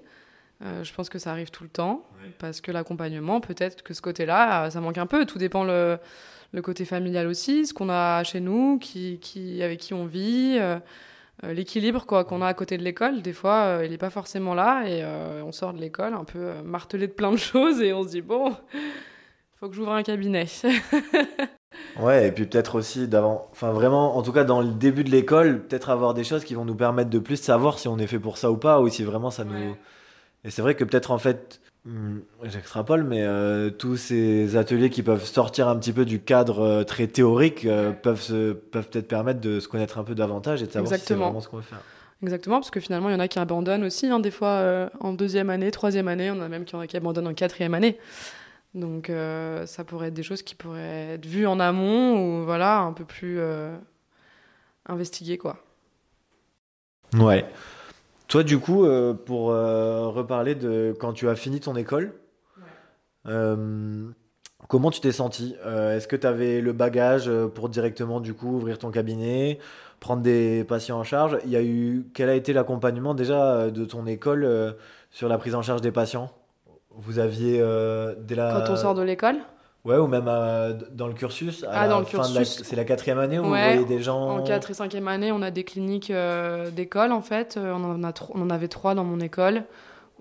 Euh, 0.63 0.83
je 0.83 0.93
pense 0.93 1.09
que 1.09 1.17
ça 1.17 1.31
arrive 1.31 1.49
tout 1.49 1.63
le 1.63 1.69
temps. 1.69 2.05
Parce 2.39 2.61
que 2.61 2.71
l'accompagnement, 2.71 3.41
peut-être 3.41 3.81
que 3.83 3.93
ce 3.93 4.01
côté-là, 4.01 4.69
ça 4.69 4.79
manque 4.81 4.97
un 4.97 5.07
peu. 5.07 5.25
Tout 5.25 5.39
dépend 5.39 5.63
le, 5.63 5.97
le 6.53 6.61
côté 6.61 6.85
familial 6.85 7.27
aussi, 7.27 7.65
ce 7.65 7.73
qu'on 7.73 7.89
a 7.89 8.23
chez 8.23 8.39
nous, 8.39 8.77
qui, 8.79 9.19
qui, 9.19 9.63
avec 9.63 9.79
qui 9.79 9.93
on 9.93 10.05
vit. 10.05 10.57
Euh, 10.59 10.79
euh, 11.43 11.53
l'équilibre 11.53 12.05
quoi 12.05 12.23
qu'on 12.23 12.41
a 12.41 12.47
à 12.47 12.53
côté 12.53 12.77
de 12.77 12.83
l'école 12.83 13.23
des 13.23 13.33
fois 13.33 13.63
euh, 13.63 13.85
il 13.85 13.89
n'est 13.89 13.97
pas 13.97 14.11
forcément 14.11 14.53
là 14.53 14.83
et 14.85 15.03
on 15.41 15.51
sort 15.51 15.73
de 15.73 15.79
l'école 15.79 16.13
un 16.13 16.23
peu 16.23 16.61
martelé 16.63 17.07
de 17.07 17.13
plein 17.13 17.31
de 17.31 17.37
choses 17.37 17.81
et 17.81 17.93
on 17.93 18.03
se 18.03 18.09
dit 18.09 18.21
bon 18.21 18.55
faut 19.59 19.67
que 19.67 19.73
j'ouvre 19.73 19.93
un 19.93 20.03
cabinet 20.03 20.45
ouais 21.99 22.27
et 22.27 22.31
puis 22.31 22.45
peut-être 22.45 22.75
aussi 22.75 23.07
d'avant 23.07 23.47
enfin 23.51 23.71
vraiment 23.71 24.17
en 24.17 24.21
tout 24.21 24.31
cas 24.31 24.43
dans 24.43 24.61
le 24.61 24.71
début 24.71 25.03
de 25.03 25.09
l'école 25.09 25.63
peut-être 25.63 25.89
avoir 25.89 26.13
des 26.13 26.23
choses 26.23 26.43
qui 26.43 26.53
vont 26.53 26.65
nous 26.65 26.75
permettre 26.75 27.09
de 27.09 27.19
plus 27.19 27.37
savoir 27.37 27.79
si 27.79 27.87
on 27.87 27.97
est 27.97 28.07
fait 28.07 28.19
pour 28.19 28.37
ça 28.37 28.51
ou 28.51 28.57
pas 28.57 28.79
ou 28.81 28.89
si 28.89 29.03
vraiment 29.03 29.31
ça 29.31 29.43
nous 29.43 29.75
et 30.43 30.49
c'est 30.49 30.61
vrai 30.61 30.75
que 30.75 30.83
peut-être 30.83 31.11
en 31.11 31.17
fait 31.17 31.61
Hmm, 31.83 32.19
j'extrapole, 32.43 33.03
mais 33.03 33.23
euh, 33.23 33.71
tous 33.71 33.97
ces 33.97 34.55
ateliers 34.55 34.91
qui 34.91 35.01
peuvent 35.01 35.25
sortir 35.25 35.67
un 35.67 35.75
petit 35.75 35.93
peu 35.93 36.05
du 36.05 36.21
cadre 36.21 36.59
euh, 36.59 36.83
très 36.83 37.07
théorique 37.07 37.65
euh, 37.65 37.91
peuvent, 37.91 38.21
se, 38.21 38.53
peuvent 38.53 38.87
peut-être 38.87 39.07
permettre 39.07 39.41
de 39.41 39.59
se 39.59 39.67
connaître 39.67 39.97
un 39.97 40.03
peu 40.03 40.13
davantage 40.13 40.61
et 40.61 40.67
de 40.67 40.71
savoir 40.71 40.93
si 40.93 41.03
c'est 41.03 41.15
vraiment 41.15 41.41
ce 41.41 41.47
qu'on 41.47 41.57
veut 41.57 41.63
faire. 41.63 41.81
Exactement, 42.21 42.57
parce 42.57 42.69
que 42.69 42.79
finalement, 42.79 43.09
il 43.09 43.13
y 43.13 43.15
en 43.15 43.19
a 43.19 43.27
qui 43.27 43.39
abandonnent 43.39 43.83
aussi, 43.83 44.05
hein, 44.05 44.19
des 44.19 44.29
fois 44.29 44.91
en 44.99 45.13
deuxième 45.13 45.49
année, 45.49 45.71
troisième 45.71 46.07
année, 46.07 46.29
on 46.29 46.39
a 46.39 46.47
même 46.47 46.65
qui, 46.65 46.75
qui 46.85 46.97
abandonnent 46.97 47.27
en 47.27 47.33
quatrième 47.33 47.73
année. 47.73 47.97
Donc 48.73 49.11
ça 49.65 49.83
pourrait 49.83 50.07
être 50.07 50.13
des 50.13 50.23
choses 50.23 50.43
qui 50.43 50.55
pourraient 50.55 51.15
être 51.15 51.25
vues 51.25 51.45
en 51.45 51.59
amont 51.59 52.41
ou 52.41 52.45
voilà, 52.45 52.79
un 52.79 52.93
peu 52.93 53.05
plus 53.05 53.39
investiguées, 54.85 55.37
quoi. 55.37 55.57
Ouais. 57.13 57.45
Toi, 58.27 58.43
du 58.43 58.59
coup, 58.59 58.85
euh, 58.85 59.13
pour 59.13 59.51
euh, 59.51 60.07
reparler 60.07 60.55
de 60.55 60.95
quand 60.97 61.11
tu 61.11 61.27
as 61.27 61.35
fini 61.35 61.59
ton 61.59 61.75
école, 61.75 62.13
euh, 63.27 64.09
comment 64.69 64.89
tu 64.89 65.01
t'es 65.01 65.11
senti 65.11 65.55
Est-ce 65.65 66.07
que 66.07 66.15
tu 66.15 66.25
avais 66.25 66.61
le 66.61 66.71
bagage 66.71 67.29
pour 67.53 67.67
directement, 67.67 68.21
du 68.21 68.33
coup, 68.33 68.55
ouvrir 68.55 68.77
ton 68.77 68.89
cabinet, 68.89 69.59
prendre 69.99 70.21
des 70.21 70.63
patients 70.63 70.99
en 70.99 71.03
charge? 71.03 71.39
Il 71.43 71.51
y 71.51 71.57
a 71.57 71.61
eu 71.61 72.05
quel 72.13 72.29
a 72.29 72.35
été 72.35 72.53
l'accompagnement 72.53 73.13
déjà 73.13 73.69
de 73.69 73.83
ton 73.83 74.05
école 74.07 74.77
sur 75.09 75.27
la 75.27 75.37
prise 75.37 75.55
en 75.55 75.61
charge 75.61 75.81
des 75.81 75.91
patients? 75.91 76.31
Vous 76.95 77.19
aviez 77.19 77.57
dès 78.19 78.35
la 78.35 78.61
quand 78.65 78.73
on 78.73 78.75
sort 78.75 78.95
de 78.95 79.01
l'école 79.01 79.37
Ouais, 79.83 79.97
ou 79.97 80.05
même 80.05 80.27
euh, 80.27 80.73
dans 80.91 81.07
le 81.07 81.13
cursus. 81.13 81.65
ah, 81.67 81.87
dans 81.87 81.99
le 81.99 82.05
cursus. 82.05 82.61
C'est 82.63 82.75
la 82.75 82.85
quatrième 82.85 83.17
année 83.17 83.39
où 83.39 83.43
vous 83.43 83.49
voyez 83.49 83.83
des 83.85 84.01
gens. 84.01 84.29
En 84.29 84.43
4 84.43 84.69
et 84.69 84.73
5 84.75 84.93
année, 84.95 85.31
on 85.31 85.41
a 85.41 85.49
des 85.49 85.63
cliniques 85.63 86.11
euh, 86.11 86.69
d'école 86.69 87.11
en 87.11 87.21
fait. 87.21 87.57
Euh, 87.57 87.73
on 87.73 87.83
en, 87.83 88.03
a 88.03 88.13
on 88.35 88.41
en 88.41 88.49
avait 88.51 88.67
trois 88.67 88.93
dans 88.93 89.03
mon 89.03 89.19
école 89.19 89.63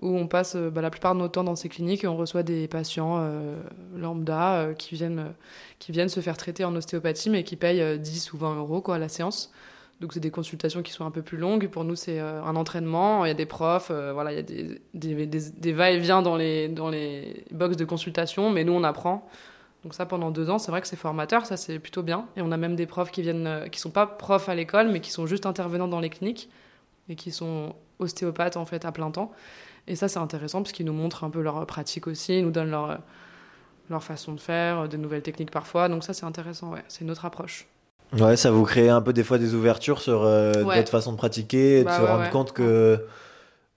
où 0.01 0.17
on 0.17 0.25
passe 0.25 0.55
bah, 0.55 0.81
la 0.81 0.89
plupart 0.89 1.13
de 1.13 1.19
notre 1.19 1.33
temps 1.33 1.43
dans 1.43 1.55
ces 1.55 1.69
cliniques 1.69 2.03
et 2.03 2.07
on 2.07 2.17
reçoit 2.17 2.41
des 2.41 2.67
patients 2.67 3.23
lambda 3.95 4.69
qui, 4.75 4.95
viennent, 4.95 5.27
qui 5.77 5.91
viennent 5.91 6.09
se 6.09 6.21
faire 6.21 6.37
traiter 6.37 6.65
en 6.65 6.75
ostéopathie 6.75 7.29
mais 7.29 7.43
qui 7.43 7.55
payent 7.55 7.99
10 7.99 8.33
ou 8.33 8.37
20 8.37 8.55
euros 8.55 8.81
quoi, 8.81 8.97
la 8.97 9.09
séance. 9.09 9.51
Donc 10.01 10.13
c'est 10.13 10.19
des 10.19 10.31
consultations 10.31 10.81
qui 10.81 10.91
sont 10.91 11.05
un 11.05 11.11
peu 11.11 11.21
plus 11.21 11.37
longues. 11.37 11.69
Pour 11.69 11.85
nous, 11.85 11.95
c'est 11.95 12.19
un 12.19 12.55
entraînement. 12.55 13.23
Il 13.23 13.29
y 13.29 13.31
a 13.31 13.35
des 13.35 13.45
profs, 13.45 13.91
voilà, 13.91 14.33
il 14.33 14.35
y 14.35 14.39
a 14.39 14.77
des, 14.93 15.25
des, 15.27 15.73
va-et-vient 15.73 16.21
dans 16.21 16.35
les, 16.35 16.67
dans 16.67 16.89
les 16.89 17.45
box 17.51 17.77
de 17.77 17.85
consultation, 17.85 18.49
mais 18.49 18.63
nous, 18.63 18.73
on 18.73 18.83
apprend. 18.83 19.29
Donc 19.83 19.95
ça, 19.95 20.05
pendant 20.05 20.29
deux 20.29 20.49
ans, 20.49 20.59
c'est 20.59 20.71
vrai 20.71 20.81
que 20.81 20.87
c'est 20.87 20.95
formateur, 20.95 21.45
ça 21.45 21.57
c'est 21.57 21.79
plutôt 21.79 22.03
bien. 22.03 22.27
Et 22.35 22.41
on 22.41 22.51
a 22.51 22.57
même 22.57 22.75
des 22.75 22.85
profs 22.85 23.11
qui 23.11 23.21
viennent, 23.21 23.47
euh, 23.47 23.67
qui 23.67 23.79
sont 23.79 23.89
pas 23.89 24.05
profs 24.05 24.47
à 24.47 24.55
l'école, 24.55 24.89
mais 24.89 24.99
qui 24.99 25.11
sont 25.11 25.25
juste 25.25 25.45
intervenants 25.45 25.87
dans 25.87 25.99
les 25.99 26.09
cliniques 26.09 26.49
et 27.09 27.15
qui 27.15 27.31
sont 27.31 27.75
ostéopathes 27.99 28.57
en 28.57 28.65
fait 28.65 28.85
à 28.85 28.91
plein 28.91 29.09
temps. 29.09 29.31
Et 29.87 29.95
ça, 29.95 30.07
c'est 30.07 30.19
intéressant 30.19 30.61
parce 30.61 30.71
qu'ils 30.71 30.85
nous 30.85 30.93
montrent 30.93 31.23
un 31.23 31.31
peu 31.31 31.41
leur 31.41 31.65
pratique 31.65 32.07
aussi, 32.07 32.37
ils 32.37 32.43
nous 32.43 32.51
donnent 32.51 32.69
leur, 32.69 32.99
leur 33.89 34.03
façon 34.03 34.33
de 34.33 34.39
faire, 34.39 34.87
de 34.87 34.97
nouvelles 34.97 35.23
techniques 35.23 35.51
parfois. 35.51 35.89
Donc 35.89 36.03
ça, 36.03 36.13
c'est 36.13 36.25
intéressant, 36.25 36.71
ouais. 36.71 36.83
C'est 36.87 37.01
une 37.01 37.09
autre 37.09 37.25
approche. 37.25 37.67
Ouais, 38.19 38.35
ça 38.35 38.51
vous 38.51 38.63
crée 38.63 38.89
un 38.89 39.01
peu 39.01 39.13
des 39.13 39.23
fois 39.23 39.37
des 39.37 39.53
ouvertures 39.53 40.01
sur 40.01 40.23
euh, 40.23 40.51
d'autres 40.51 40.89
façons 40.89 41.13
de 41.13 41.17
pratiquer 41.17 41.79
et 41.79 41.79
de 41.81 41.85
bah 41.85 41.97
se 41.97 42.01
rendre 42.01 42.29
compte 42.29 42.51
que 42.51 43.05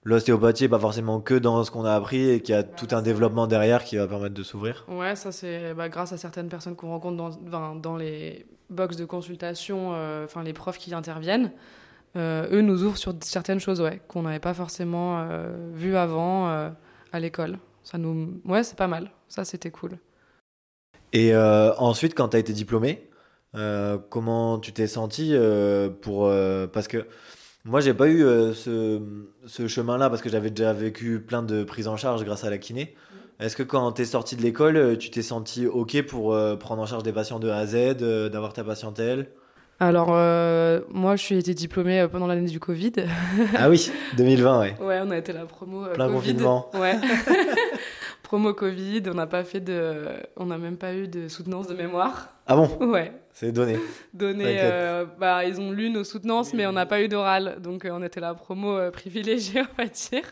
l'ostéopathie 0.04 0.64
n'est 0.64 0.68
pas 0.68 0.78
forcément 0.78 1.20
que 1.20 1.34
dans 1.34 1.64
ce 1.64 1.70
qu'on 1.70 1.84
a 1.84 1.94
appris 1.94 2.30
et 2.30 2.40
qu'il 2.40 2.54
y 2.54 2.58
a 2.58 2.62
tout 2.62 2.88
un 2.92 3.02
développement 3.02 3.46
derrière 3.46 3.84
qui 3.84 3.96
va 3.96 4.06
permettre 4.06 4.34
de 4.34 4.42
s'ouvrir. 4.42 4.84
Ouais, 4.88 5.16
ça 5.16 5.32
c'est 5.32 5.74
bah, 5.74 5.88
grâce 5.88 6.12
à 6.12 6.16
certaines 6.16 6.48
personnes 6.48 6.76
qu'on 6.76 6.90
rencontre 6.90 7.38
dans, 7.40 7.74
dans, 7.74 7.96
les 7.96 8.46
box 8.70 8.96
de 8.96 9.04
consultation, 9.04 9.92
euh, 9.94 10.24
enfin 10.24 10.42
les 10.42 10.52
profs 10.52 10.78
qui 10.78 10.94
interviennent. 10.94 11.50
Euh, 12.16 12.46
eux 12.52 12.60
nous 12.60 12.84
ouvrent 12.84 12.98
sur 12.98 13.14
certaines 13.22 13.58
choses 13.58 13.80
ouais, 13.80 14.00
qu'on 14.06 14.22
n'avait 14.22 14.38
pas 14.38 14.54
forcément 14.54 15.18
euh, 15.18 15.70
vues 15.72 15.96
avant 15.96 16.46
à 16.46 17.20
l'école. 17.20 17.58
Ça 17.82 17.98
nous... 17.98 18.40
Ouais, 18.44 18.62
c'est 18.62 18.76
pas 18.76 18.86
mal. 18.86 19.10
Ça, 19.28 19.44
c'était 19.44 19.70
cool. 19.70 19.98
Et 21.12 21.36
ensuite, 21.36 22.14
quand 22.14 22.28
tu 22.28 22.36
as 22.36 22.40
été 22.40 22.52
diplômé, 22.52 23.08
comment 24.10 24.58
tu 24.58 24.72
t'es 24.72 24.86
senti 24.86 25.34
pour... 26.02 26.30
parce 26.72 26.88
que 26.88 27.06
moi, 27.66 27.80
j'ai 27.80 27.94
pas 27.94 28.08
eu 28.08 28.22
euh, 28.22 28.52
ce, 28.52 29.00
ce 29.46 29.66
chemin-là 29.66 30.10
parce 30.10 30.20
que 30.20 30.28
j'avais 30.28 30.50
déjà 30.50 30.74
vécu 30.74 31.18
plein 31.18 31.42
de 31.42 31.64
prises 31.64 31.88
en 31.88 31.96
charge 31.96 32.22
grâce 32.22 32.44
à 32.44 32.50
la 32.50 32.58
kiné. 32.58 32.94
Est-ce 33.40 33.56
que 33.56 33.62
quand 33.62 33.90
tu 33.92 34.02
es 34.02 34.04
sorti 34.04 34.36
de 34.36 34.42
l'école, 34.42 34.76
euh, 34.76 34.96
tu 34.96 35.10
t'es 35.10 35.22
senti 35.22 35.66
OK 35.66 36.02
pour 36.02 36.34
euh, 36.34 36.56
prendre 36.56 36.82
en 36.82 36.86
charge 36.86 37.04
des 37.04 37.12
patients 37.12 37.38
de 37.38 37.48
A 37.48 37.56
à 37.56 37.66
Z, 37.66 37.96
d'avoir 38.30 38.52
ta 38.52 38.64
patientèle? 38.64 39.28
Alors, 39.80 40.08
moi, 40.90 41.16
je 41.16 41.22
suis 41.22 41.38
été 41.38 41.54
diplômée 41.54 42.06
pendant 42.12 42.26
l'année 42.26 42.48
du 42.48 42.60
Covid. 42.60 42.92
ah 43.56 43.70
oui, 43.70 43.90
2020, 44.18 44.60
ouais. 44.60 44.76
Ouais, 44.80 45.00
on 45.02 45.10
a 45.10 45.16
été 45.16 45.32
la 45.32 45.46
promo 45.46 45.86
Plein 45.86 46.06
Covid. 46.06 46.16
confinement. 46.16 46.70
Ouais. 46.74 46.96
promo 48.22 48.52
Covid, 48.52 49.02
on 49.10 49.14
n'a 49.14 49.26
pas 49.26 49.42
fait 49.42 49.60
de... 49.60 50.04
On 50.36 50.46
n'a 50.46 50.58
même 50.58 50.76
pas 50.76 50.92
eu 50.94 51.08
de 51.08 51.28
soutenance 51.28 51.66
de 51.66 51.74
mémoire. 51.74 52.28
Ah 52.46 52.56
bon? 52.56 52.68
Ouais. 52.86 53.10
C'est 53.34 53.50
donné. 53.50 53.76
Donné, 54.12 54.58
euh, 54.60 55.04
bah, 55.18 55.44
ils 55.44 55.60
ont 55.60 55.72
lu 55.72 55.90
nos 55.90 56.04
soutenances, 56.04 56.54
mais 56.54 56.66
on 56.66 56.72
n'a 56.72 56.86
pas 56.86 57.02
eu 57.02 57.08
d'oral. 57.08 57.56
Donc, 57.60 57.84
euh, 57.84 57.90
on 57.92 58.00
était 58.00 58.20
la 58.20 58.32
promo 58.32 58.78
euh, 58.78 58.92
privilégiée, 58.92 59.62
on 59.78 59.82
va 59.82 59.88
dire. 59.88 60.22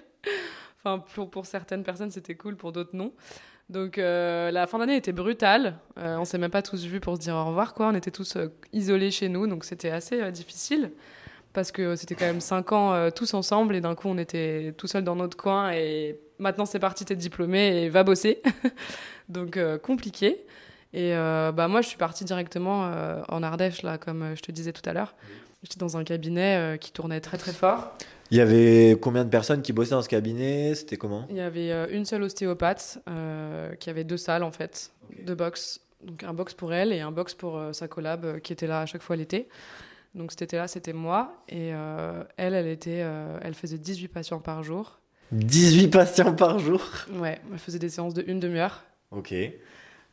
enfin, 0.78 1.02
pour, 1.12 1.28
pour 1.28 1.44
certaines 1.46 1.82
personnes, 1.82 2.12
c'était 2.12 2.36
cool, 2.36 2.54
pour 2.54 2.70
d'autres, 2.70 2.94
non. 2.94 3.12
Donc, 3.68 3.96
la 3.96 4.66
fin 4.68 4.78
d'année 4.78 4.96
était 4.96 5.12
brutale. 5.12 5.78
on 5.96 6.24
s'est 6.24 6.38
même 6.38 6.50
pas 6.50 6.62
tous 6.62 6.84
vus 6.84 7.00
pour 7.00 7.16
se 7.16 7.22
dire 7.22 7.34
au 7.34 7.44
revoir, 7.46 7.74
quoi. 7.74 7.88
On 7.88 7.94
était 7.94 8.10
tous 8.10 8.36
isolés 8.72 9.10
chez 9.10 9.28
nous, 9.28 9.46
donc 9.46 9.64
c'était 9.64 9.90
assez 9.90 10.30
difficile. 10.30 10.92
Parce 11.54 11.72
que 11.72 11.96
c'était 11.96 12.14
quand 12.14 12.26
même 12.26 12.40
cinq 12.42 12.72
ans 12.72 13.10
tous 13.10 13.32
ensemble, 13.32 13.74
et 13.74 13.80
d'un 13.80 13.94
coup, 13.94 14.08
on 14.08 14.18
était 14.18 14.74
tout 14.76 14.88
seul 14.88 15.04
dans 15.04 15.16
notre 15.16 15.38
coin. 15.38 15.72
Et 15.72 16.18
maintenant, 16.38 16.66
c'est 16.66 16.80
parti, 16.80 17.06
t'es 17.06 17.16
diplômé 17.16 17.84
et 17.84 17.88
va 17.88 18.04
bosser. 18.04 18.42
donc, 19.30 19.58
compliqué. 19.80 20.44
Et 20.94 21.14
euh, 21.14 21.52
bah, 21.52 21.68
moi, 21.68 21.80
je 21.80 21.88
suis 21.88 21.96
partie 21.96 22.24
directement 22.24 22.84
euh, 22.84 23.22
en 23.28 23.42
Ardèche, 23.42 23.82
là, 23.82 23.98
comme 23.98 24.22
euh, 24.22 24.36
je 24.36 24.42
te 24.42 24.52
disais 24.52 24.72
tout 24.72 24.88
à 24.88 24.92
l'heure. 24.92 25.14
J'étais 25.62 25.78
dans 25.78 25.96
un 25.96 26.02
cabinet 26.02 26.76
qui 26.80 26.90
tournait 26.90 27.20
très 27.20 27.38
très 27.38 27.52
fort. 27.52 27.92
Il 28.32 28.36
y 28.36 28.40
avait 28.40 28.98
combien 29.00 29.24
de 29.24 29.30
personnes 29.30 29.62
qui 29.62 29.72
bossaient 29.72 29.92
dans 29.92 30.02
ce 30.02 30.08
cabinet? 30.08 30.74
C'était 30.74 30.96
comment? 30.96 31.24
Il 31.30 31.36
y 31.36 31.40
avait 31.40 31.94
une 31.94 32.04
seule 32.04 32.24
ostéopathe 32.24 32.98
qui 33.78 33.88
avait 33.88 34.02
deux 34.02 34.16
salles 34.16 34.42
en 34.42 34.50
fait, 34.50 34.90
deux 35.24 35.36
box. 35.36 35.80
Donc 36.02 36.24
un 36.24 36.34
box 36.34 36.52
pour 36.54 36.74
elle 36.74 36.92
et 36.92 36.98
un 36.98 37.12
box 37.12 37.34
pour 37.34 37.62
sa 37.70 37.86
collab 37.86 38.40
qui 38.40 38.52
était 38.52 38.66
là 38.66 38.80
à 38.80 38.86
chaque 38.86 39.02
fois 39.02 39.14
l'été. 39.14 39.48
Donc 40.16 40.32
cet 40.32 40.42
été-là, 40.42 40.66
c'était 40.66 40.92
moi. 40.92 41.44
Et 41.48 41.68
elle, 41.68 42.54
elle, 42.54 42.66
était, 42.66 43.06
elle 43.40 43.54
faisait 43.54 43.78
18 43.78 44.08
patients 44.08 44.40
par 44.40 44.64
jour. 44.64 44.98
18 45.30 45.86
patients 45.92 46.34
par 46.34 46.58
jour? 46.58 46.82
Ouais, 47.12 47.40
elle 47.52 47.58
faisait 47.60 47.78
des 47.78 47.88
séances 47.88 48.14
de 48.14 48.24
une 48.26 48.40
demi-heure. 48.40 48.82
Ok. 49.12 49.32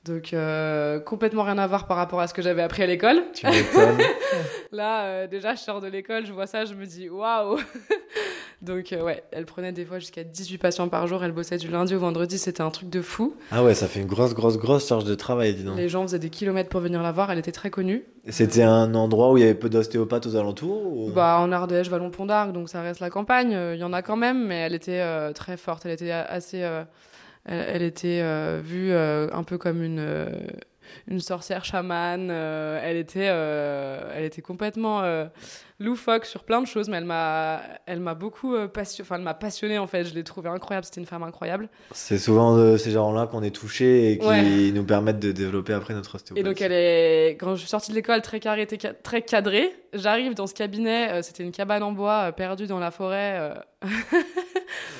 Donc 0.09 0.33
euh, 0.33 0.99
complètement 0.99 1.43
rien 1.43 1.59
à 1.59 1.67
voir 1.67 1.85
par 1.85 1.95
rapport 1.95 2.19
à 2.19 2.25
ce 2.25 2.33
que 2.33 2.41
j'avais 2.41 2.63
appris 2.63 2.81
à 2.81 2.87
l'école. 2.87 3.21
Tu 3.31 3.45
m'étonnes. 3.45 3.99
Là, 4.71 5.03
euh, 5.03 5.27
déjà, 5.27 5.53
je 5.53 5.59
sors 5.59 5.81
de 5.81 5.87
l'école, 5.87 6.25
je 6.25 6.33
vois 6.33 6.47
ça, 6.47 6.65
je 6.65 6.73
me 6.73 6.85
dis 6.85 7.09
waouh. 7.09 7.59
Donc 8.63 8.91
euh, 8.91 9.03
ouais, 9.03 9.23
elle 9.31 9.45
prenait 9.45 9.71
des 9.71 9.85
fois 9.85 9.99
jusqu'à 9.99 10.23
18 10.23 10.57
patients 10.57 10.89
par 10.89 11.05
jour, 11.05 11.23
elle 11.23 11.31
bossait 11.31 11.57
du 11.57 11.67
lundi 11.67 11.93
au 11.93 11.99
vendredi, 11.99 12.39
c'était 12.39 12.61
un 12.61 12.71
truc 12.71 12.89
de 12.89 13.01
fou. 13.03 13.35
Ah 13.51 13.63
ouais, 13.63 13.75
ça 13.75 13.87
fait 13.87 13.99
une 13.99 14.07
grosse, 14.07 14.33
grosse, 14.33 14.57
grosse 14.57 14.87
charge 14.87 15.05
de 15.05 15.13
travail, 15.13 15.53
dis 15.53 15.63
donc. 15.63 15.77
Les 15.77 15.89
gens 15.89 16.01
faisaient 16.01 16.19
des 16.19 16.31
kilomètres 16.31 16.69
pour 16.69 16.81
venir 16.81 17.03
la 17.03 17.11
voir, 17.11 17.31
elle 17.31 17.37
était 17.37 17.51
très 17.51 17.69
connue. 17.69 18.03
C'était 18.29 18.63
un 18.63 18.95
endroit 18.95 19.31
où 19.31 19.37
il 19.37 19.41
y 19.41 19.43
avait 19.43 19.53
peu 19.53 19.69
d'ostéopathes 19.69 20.25
aux 20.25 20.35
alentours 20.35 21.11
Bah 21.11 21.37
en 21.39 21.51
Ardèche, 21.51 21.87
Vallon-Pont 21.87 22.25
d'Arc, 22.25 22.51
donc 22.51 22.67
ça 22.67 22.81
reste 22.81 22.99
la 22.99 23.11
campagne, 23.11 23.51
il 23.51 23.79
y 23.79 23.83
en 23.83 23.93
a 23.93 24.01
quand 24.01 24.17
même, 24.17 24.47
mais 24.47 24.57
elle 24.57 24.73
était 24.73 25.31
très 25.33 25.55
forte, 25.55 25.85
elle 25.85 25.93
était 25.93 26.11
assez 26.11 26.67
elle, 27.45 27.81
était 27.81 28.21
euh, 28.21 28.61
vue 28.63 28.91
euh, 28.91 29.27
un 29.33 29.43
peu 29.43 29.57
comme 29.57 29.81
une, 29.83 29.99
euh, 29.99 30.29
une 31.07 31.19
sorcière 31.19 31.65
chamane. 31.65 32.29
euh, 32.31 32.79
elle, 32.83 32.97
était, 32.97 33.27
euh, 33.29 34.11
elle 34.15 34.25
était 34.25 34.41
complètement 34.41 35.01
euh, 35.03 35.25
loufoque 35.79 36.25
sur 36.25 36.43
plein 36.43 36.61
de 36.61 36.67
choses, 36.67 36.89
mais 36.89 36.97
elle 36.97 37.05
m'a, 37.05 37.61
elle 37.85 37.99
m'a 37.99 38.13
beaucoup 38.13 38.55
passion... 38.67 39.03
enfin, 39.03 39.15
elle 39.15 39.21
m'a 39.21 39.33
passionnée 39.33 39.77
en 39.77 39.87
fait. 39.87 40.03
Je 40.05 40.13
l'ai 40.13 40.23
trouvée 40.23 40.49
incroyable. 40.49 40.85
C'était 40.85 41.01
une 41.01 41.07
femme 41.07 41.23
incroyable. 41.23 41.69
C'est 41.91 42.17
souvent 42.17 42.55
de 42.57 42.77
ces 42.77 42.91
gens-là 42.91 43.27
qu'on 43.27 43.43
est 43.43 43.55
touché 43.55 44.11
et 44.11 44.17
qui 44.17 44.25
Ouais. 44.27 44.71
nous 44.73 44.83
permettent 44.83 45.19
de 45.19 45.31
développer 45.31 45.73
après 45.73 45.93
notre 45.93 46.11
Et 46.11 46.15
ostéopathie. 46.15 46.43
donc, 46.43 46.61
elle 46.61 46.71
est, 46.73 47.37
quand 47.39 47.55
je 47.55 47.59
suis 47.61 47.69
sortie 47.69 47.91
de 47.91 47.95
l'école, 47.95 48.21
très 48.21 48.39
carrée, 48.39 48.65
très 48.67 48.77
ca- 48.81 48.93
très 48.93 49.21
cadrée, 49.21 49.71
j'arrive 49.93 50.33
dans 50.35 50.47
ce 50.47 50.53
cabinet. 50.53 51.21
c'était 51.23 51.43
une 51.43 51.51
cabane 51.51 51.83
en 51.83 51.91
bois 51.91 52.31
perdue 52.33 52.67
dans 52.67 52.79
la 52.79 52.91
forêt. 52.91 53.53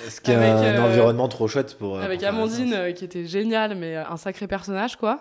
Ce 0.10 0.22
qui 0.22 0.32
est 0.32 0.36
un 0.36 0.64
euh, 0.64 0.82
environnement 0.82 1.28
trop 1.28 1.48
chouette 1.48 1.78
pour. 1.78 2.00
avec 2.00 2.20
pour 2.22 2.30
Amandine 2.30 2.94
qui 2.96 3.06
était 3.06 3.26
géniale 3.26 3.76
mais 3.76 3.96
un 3.98 4.18
sacré 4.18 4.48
personnage 4.48 4.96
quoi 4.96 5.20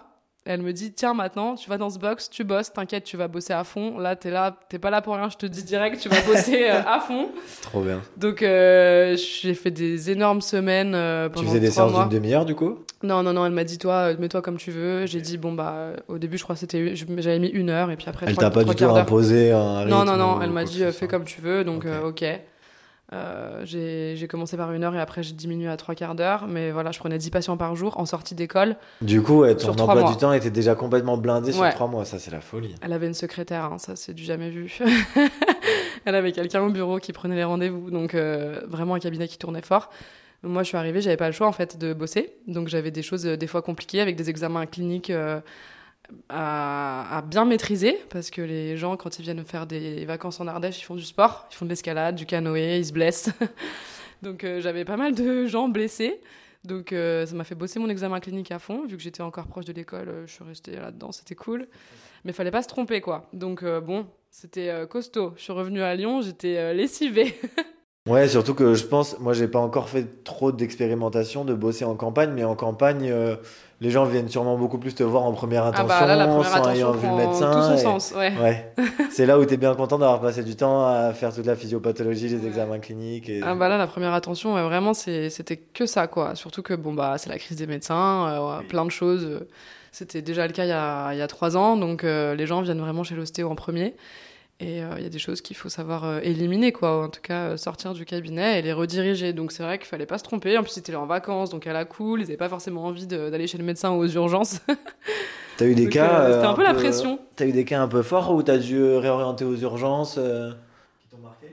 elle 0.51 0.63
me 0.63 0.73
dit 0.73 0.93
tiens 0.93 1.13
maintenant 1.15 1.55
tu 1.57 1.69
vas 1.69 1.77
dans 1.79 1.91
ce 1.91 1.99
box 1.99 2.31
tu 2.31 2.43
bosses 2.43 2.73
t'inquiète 2.73 3.05
tu 3.05 3.17
vas 3.17 3.29
bosser 3.29 3.53
à 3.53 3.65
fond. 3.65 3.99
Là 3.99 4.17
t'es 4.17 4.31
là 4.31 4.57
t'es 4.69 4.79
pas 4.79 4.91
là 4.91 5.03
pour 5.03 5.15
rien 5.15 5.29
je 5.29 5.37
te 5.37 5.47
dis 5.47 5.63
direct 5.63 6.01
tu 6.01 6.09
vas 6.09 6.21
bosser 6.23 6.65
euh, 6.71 6.81
à 6.87 7.01
fond. 7.01 7.29
Trop 7.63 7.83
bien. 7.83 8.01
donc 8.17 8.43
euh, 8.43 9.17
j'ai 9.17 9.55
fait 9.55 9.71
des 9.71 10.11
énormes 10.11 10.41
semaines 10.41 10.95
euh, 10.95 11.29
pendant 11.29 11.43
Tu 11.43 11.49
faisais 11.49 11.61
des 11.61 11.71
séances 11.71 11.93
d'une 11.93 12.09
demi-heure 12.09 12.45
du 12.47 12.55
coup? 12.55 12.79
Non 13.03 13.23
non 13.23 13.33
non 13.33 13.45
elle 13.47 13.53
m'a 13.53 13.65
dit 13.65 13.79
toi 13.79 14.11
euh, 14.13 14.17
mets-toi 14.19 14.43
comme 14.43 14.57
tu 14.57 14.71
veux. 14.71 15.07
J'ai 15.07 15.21
dit 15.21 15.37
bon 15.39 15.53
bah 15.53 15.91
au 16.09 16.19
début 16.19 16.39
je 16.39 16.43
crois 16.45 16.55
que 16.57 16.61
c'était 16.61 16.97
j'avais 16.97 17.39
mis 17.39 17.49
une 17.49 17.71
heure 17.71 17.91
et 17.91 17.97
puis 17.97 18.07
après 18.09 18.27
Elle 18.27 18.33
trois- 18.33 18.45
t'a 18.45 18.51
pas 18.51 18.63
trois 18.63 18.75
du 18.75 18.85
tout 18.85 18.91
imposé 18.91 19.53
un 19.53 19.81
rythme 19.81 19.91
Non, 19.91 20.05
non, 20.05 20.17
non, 20.17 20.41
elle 20.43 20.51
m'a 20.51 20.65
dit 20.65 20.83
fais 20.93 21.07
comme 21.09 21.25
tu 21.25 21.41
veux, 21.41 21.63
donc 21.63 21.85
Ok. 22.05 22.25
Euh, 23.13 23.63
j'ai 23.65 24.29
commencé 24.29 24.57
par 24.57 24.73
une 24.73 24.85
heure 24.85 24.95
et 24.95 25.01
après 25.01 25.23
j'ai 25.23 25.33
diminué 25.33 25.69
à 25.69 25.77
trois 25.77 25.95
quarts 25.95 26.15
d'heure, 26.15 26.47
mais 26.47 26.71
voilà, 26.71 26.93
je 26.93 26.99
prenais 26.99 27.17
10 27.17 27.31
patients 27.31 27.57
par 27.57 27.75
jour 27.75 27.99
en 27.99 28.05
sortie 28.05 28.35
d'école. 28.35 28.77
Du 29.01 29.23
coup, 29.23 29.41
ouais, 29.41 29.57
ton 29.57 29.71
emploi 29.71 29.95
mois. 29.95 30.11
du 30.11 30.17
temps 30.19 30.33
était 30.33 30.51
déjà 30.51 30.75
complètement 30.75 31.17
blindé 31.17 31.53
sur 31.53 31.69
trois 31.71 31.87
mois. 31.87 32.05
Ça, 32.05 32.19
c'est 32.19 32.31
la 32.31 32.41
folie. 32.41 32.75
Elle 32.83 32.93
avait 32.93 33.07
une 33.07 33.15
secrétaire, 33.15 33.65
hein, 33.65 33.79
ça 33.79 33.97
c'est 33.97 34.13
du 34.13 34.25
jamais 34.25 34.51
vu. 34.51 34.79
Elle 36.05 36.15
avait 36.15 36.33
quelqu'un 36.33 36.63
au 36.63 36.71
bureau 36.71 36.99
qui 36.99 37.13
prenait 37.13 37.37
les 37.37 37.45
rendez-vous, 37.45 37.91
donc 37.91 38.15
euh, 38.15 38.61
vraiment 38.69 38.95
un 38.95 38.99
cabinet 38.99 39.27
qui 39.27 39.39
tournait 39.39 39.63
fort. 39.63 39.91
Moi, 40.43 40.63
je 40.63 40.69
suis 40.69 40.77
arrivée, 40.77 41.01
j'avais 41.01 41.17
pas 41.17 41.27
le 41.27 41.33
choix 41.33 41.49
en 41.49 41.53
fait 41.53 41.79
de 41.79 41.93
bosser, 41.93 42.35
donc 42.47 42.69
j'avais 42.69 42.91
des 42.91 43.03
choses 43.03 43.27
euh, 43.27 43.37
des 43.37 43.47
fois 43.47 43.63
compliquées 43.63 44.01
avec 44.01 44.17
des 44.17 44.31
examens 44.31 44.67
cliniques 44.67 45.13
à, 46.29 47.23
bien 47.27 47.45
maîtriser 47.45 47.99
parce 48.11 48.31
que 48.31 48.43
les 48.43 48.77
gens, 48.77 48.97
quand 48.97 49.19
ils 49.19 49.23
viennent 49.23 49.45
faire 49.45 49.67
des 49.67 50.05
vacances 50.05 50.41
en 50.41 50.47
Ardèche, 50.47 50.81
ils 50.81 50.85
font 50.85 50.95
du 50.95 51.05
sport, 51.05 51.47
ils 51.51 51.55
font 51.55 51.65
de 51.65 51.71
l'escalade, 51.71 52.15
du 52.15 52.27
canoë, 52.27 52.79
ils 52.79 52.87
se 52.87 52.93
blessent. 52.93 53.31
donc 54.23 54.45
euh, 54.45 54.61
j'avais 54.61 54.85
pas 54.85 54.97
mal 54.97 55.15
de 55.15 55.47
gens 55.47 55.69
blessés. 55.69 56.21
Donc 56.65 56.93
euh, 56.93 57.25
ça 57.25 57.35
m'a 57.35 57.45
fait 57.45 57.55
bosser 57.55 57.79
mon 57.79 57.89
examen 57.89 58.21
clinique 58.21 58.51
à 58.51 58.59
fond, 58.59 58.85
vu 58.85 58.97
que 58.97 59.03
j'étais 59.03 59.23
encore 59.23 59.47
proche 59.47 59.65
de 59.65 59.73
l'école, 59.73 60.09
euh, 60.09 60.27
je 60.27 60.33
suis 60.33 60.45
restée 60.45 60.73
là-dedans, 60.73 61.13
c'était 61.13 61.35
cool. 61.35 61.69
Mais 62.25 62.33
fallait 62.33 62.51
pas 62.51 62.63
se 62.63 62.69
tromper 62.69 63.01
quoi. 63.01 63.29
Donc 63.33 63.65
bon, 63.65 64.07
c'était 64.31 64.87
costaud. 64.91 65.35
Je 65.37 65.43
suis 65.43 65.53
revenue 65.53 65.83
à 65.83 65.95
Lyon, 65.95 66.21
j'étais 66.21 66.75
lessivée. 66.75 67.39
Ouais, 68.09 68.27
surtout 68.29 68.55
que 68.55 68.75
je 68.75 68.85
pense, 68.85 69.19
moi, 69.21 69.33
j'ai 69.35 69.49
pas 69.49 69.59
encore 69.59 69.89
fait 69.89 70.25
trop 70.25 70.51
d'expérimentation 70.53 71.45
de 71.45 71.55
bosser 71.55 71.85
en 71.85 71.95
campagne, 71.95 72.31
mais 72.35 72.45
en 72.45 72.55
campagne, 72.55 73.09
euh, 73.11 73.37
les 73.81 73.91
gens 73.91 74.05
viennent 74.05 74.29
sûrement 74.29 74.57
beaucoup 74.57 74.79
plus 74.79 74.95
te 74.95 75.03
voir 75.03 75.25
en 75.25 75.33
première 75.33 75.65
ah 75.65 75.69
intention, 75.69 75.87
bah 76.01 76.07
là 76.07 76.17
la 76.17 76.27
première 76.27 76.47
sans 76.65 76.71
ayant 76.71 76.93
vu 76.93 77.07
le 77.07 77.15
médecin. 77.15 77.51
tout 77.53 77.63
son 77.63 77.75
et- 77.75 77.79
sens, 77.79 78.13
ouais. 78.17 78.33
Ouais, 78.41 78.73
c'est 79.11 79.27
là 79.27 79.39
où 79.39 79.45
tu 79.45 79.55
es 79.55 79.57
bien 79.57 79.75
content 79.75 79.99
d'avoir 79.99 80.21
passé 80.21 80.43
du 80.43 80.57
temps 80.57 80.87
à 80.87 81.13
faire 81.13 81.33
toute 81.35 81.47
la 81.47 81.55
physiopathologie, 81.55 82.29
les 82.29 82.47
examens 82.47 82.79
cliniques. 82.79 83.29
Et... 83.29 83.41
Ah 83.45 83.55
bah 83.55 83.69
là 83.69 83.77
la 83.79 83.87
première 83.87 84.15
attention, 84.15 84.55
ouais, 84.55 84.63
vraiment 84.63 84.95
c'était 84.95 85.57
que 85.59 85.87
ça 85.87 86.07
quoi. 86.07 86.35
Surtout 86.35 86.63
que 86.63 86.75
bon 86.75 86.93
bah 86.95 87.17
c'est 87.19 87.29
la 87.31 87.39
crise 87.39 87.57
des 87.59 87.67
médecins, 87.67 88.29
euh, 88.29 88.59
Oui. 88.61 88.67
plein 88.67 88.85
de 88.85 88.91
choses. 88.91 89.25
euh, 89.25 89.47
C'était 89.93 90.23
déjà 90.23 90.47
le 90.47 90.53
cas 90.53 90.65
il 90.65 90.69
y 90.69 90.73
a, 90.73 91.13
il 91.13 91.19
y 91.19 91.23
a 91.23 91.27
trois 91.29 91.57
ans, 91.57 91.77
donc 91.77 92.05
euh, 92.05 92.35
les 92.35 92.47
gens 92.47 92.63
viennent 92.63 92.81
vraiment 92.81 93.05
chez 93.05 93.15
l'ostéo 93.15 93.49
en 93.51 93.55
premier. 93.55 93.95
Et 94.61 94.83
euh, 94.83 94.95
il 94.97 95.05
y 95.05 95.07
a 95.07 95.09
des 95.09 95.21
choses 95.21 95.41
qu'il 95.41 95.57
faut 95.57 95.69
savoir 95.69 96.05
euh, 96.05 96.21
éliminer, 96.21 96.73
quoi. 96.73 97.05
En 97.05 97.09
tout 97.09 97.21
cas, 97.21 97.51
euh, 97.51 97.57
sortir 97.57 97.93
du 97.95 98.05
cabinet 98.05 98.59
et 98.59 98.63
les 98.63 98.73
rediriger. 98.73 99.33
Donc 99.33 99.53
c'est 99.53 99.63
vrai 99.63 99.79
qu'il 99.79 99.87
fallait 99.87 100.07
pas 100.07 100.19
se 100.19 100.25
tromper. 100.25 100.59
En 100.59 100.63
plus, 100.63 100.73
c'était 100.73 100.97
en 100.97 101.07
vacances, 101.07 101.51
donc 101.51 101.69
à 101.69 101.73
la 101.73 101.85
cool. 101.85 102.23
Ils 102.23 102.25
avaient 102.25 102.37
pas 102.37 102.49
forcément 102.49 102.85
envie 102.85 103.07
d'aller 103.07 103.47
chez 103.47 103.59
le 103.59 103.63
médecin 103.65 103.91
aux 103.93 104.07
urgences. 104.07 104.61
T'as 105.59 105.67
eu 105.67 105.75
des 105.77 105.85
Donc, 105.85 105.93
cas. 105.93 106.33
c'était 106.33 106.47
un 106.47 106.55
peu 106.55 106.65
la 106.65 106.75
pression. 106.75 107.21
T'as 107.37 107.47
eu 107.47 107.53
des 107.53 107.65
cas 107.65 107.81
un 107.81 107.89
peu 107.89 108.03
forts 108.03 108.35
où 108.35 108.43
t'as 108.43 108.59
dû 108.59 108.81
réorienter 108.83 109.45
aux 109.45 109.57
urgences 109.57 110.15
qui 110.15 111.09
t'ont 111.09 111.19
marqué? 111.23 111.47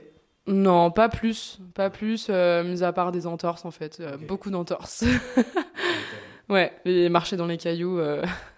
Non, 0.48 0.90
pas 0.92 1.08
plus. 1.08 1.58
Pas 1.74 1.90
plus, 1.90 2.28
mis 2.28 2.82
à 2.84 2.92
part 2.92 3.10
des 3.12 3.26
entorses, 3.26 3.64
en 3.64 3.72
fait. 3.72 4.00
Beaucoup 4.26 4.50
d'entorses. 4.50 5.04
ouais, 6.48 6.72
et 6.84 7.08
marcher 7.08 7.36
dans 7.36 7.46
les 7.46 7.56
cailloux, 7.56 7.98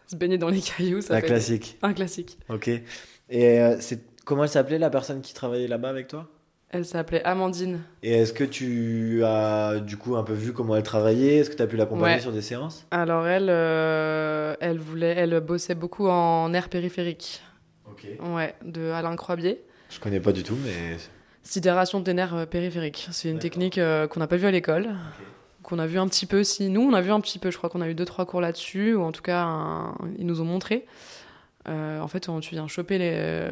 se 0.06 0.16
baigner 0.16 0.36
dans 0.36 0.50
les 0.50 0.60
cailloux, 0.60 1.00
ça 1.00 1.18
fait 1.20 1.26
classique. 1.26 1.78
un 1.82 1.92
classique. 1.94 2.38
Ok. 2.50 2.68
Et 3.30 3.60
c'est 3.80 4.00
comment 4.28 4.42
elle 4.42 4.50
s'appelait 4.50 4.78
la 4.78 4.90
personne 4.90 5.22
qui 5.22 5.32
travaillait 5.32 5.68
là-bas 5.68 5.88
avec 5.88 6.06
toi? 6.06 6.26
Elle 6.68 6.84
s'appelait 6.84 7.24
Amandine. 7.24 7.80
Et 8.02 8.12
est-ce 8.12 8.34
que 8.34 8.44
tu 8.44 9.22
as 9.24 9.80
du 9.80 9.96
coup 9.96 10.16
un 10.16 10.22
peu 10.22 10.34
vu 10.34 10.52
comment 10.52 10.76
elle 10.76 10.82
travaillait? 10.82 11.36
Est-ce 11.38 11.48
que 11.48 11.56
tu 11.56 11.62
as 11.62 11.66
pu 11.66 11.76
l'accompagner 11.78 12.16
Ouais. 12.16 12.20
sur 12.20 12.30
des 12.30 12.42
séances? 12.42 12.86
Alors 12.90 13.26
elle, 13.26 13.48
euh, 13.48 14.54
elle 14.60 14.78
voulait, 14.78 15.14
elle 15.16 15.40
bossait 15.40 15.74
beaucoup 15.74 16.08
en 16.08 16.52
air 16.52 16.68
périphérique. 16.68 17.42
Ok. 17.90 18.06
Ouais, 18.34 18.54
de 18.66 18.90
Alain 18.90 19.16
Croibier. 19.16 19.64
Je 19.88 19.98
connais 19.98 20.20
pas 20.20 20.32
du 20.32 20.42
tout, 20.42 20.58
mais. 20.62 20.98
Sidération 21.42 22.00
des 22.00 22.12
nerfs 22.12 22.34
euh, 22.36 22.44
périphériques. 22.44 23.08
C'est 23.12 23.30
une 23.30 23.38
technique 23.38 23.78
euh, 23.78 24.06
qu'on 24.06 24.20
n'a 24.20 24.26
pas 24.26 24.36
vue 24.36 24.46
à 24.46 24.50
l'école, 24.50 24.90
qu'on 25.62 25.78
a 25.78 25.86
vu 25.86 25.98
un 25.98 26.06
petit 26.06 26.26
peu. 26.26 26.44
Si 26.44 26.68
nous, 26.68 26.82
on 26.82 26.92
a 26.92 27.00
vu 27.00 27.10
un 27.12 27.20
petit 27.20 27.38
peu. 27.38 27.50
Je 27.50 27.56
crois 27.56 27.70
qu'on 27.70 27.80
a 27.80 27.88
eu 27.88 27.94
deux 27.94 28.04
trois 28.04 28.26
cours 28.26 28.42
là-dessus, 28.42 28.92
ou 28.94 29.02
en 29.02 29.12
tout 29.12 29.22
cas, 29.22 29.40
un- 29.42 29.94
ils 30.18 30.26
nous 30.26 30.42
ont 30.42 30.44
montré. 30.44 30.84
Euh, 31.68 32.00
en 32.00 32.08
fait, 32.08 32.28
on- 32.28 32.40
tu 32.40 32.54
viens 32.54 32.66
choper 32.66 32.96
les- 32.98 33.48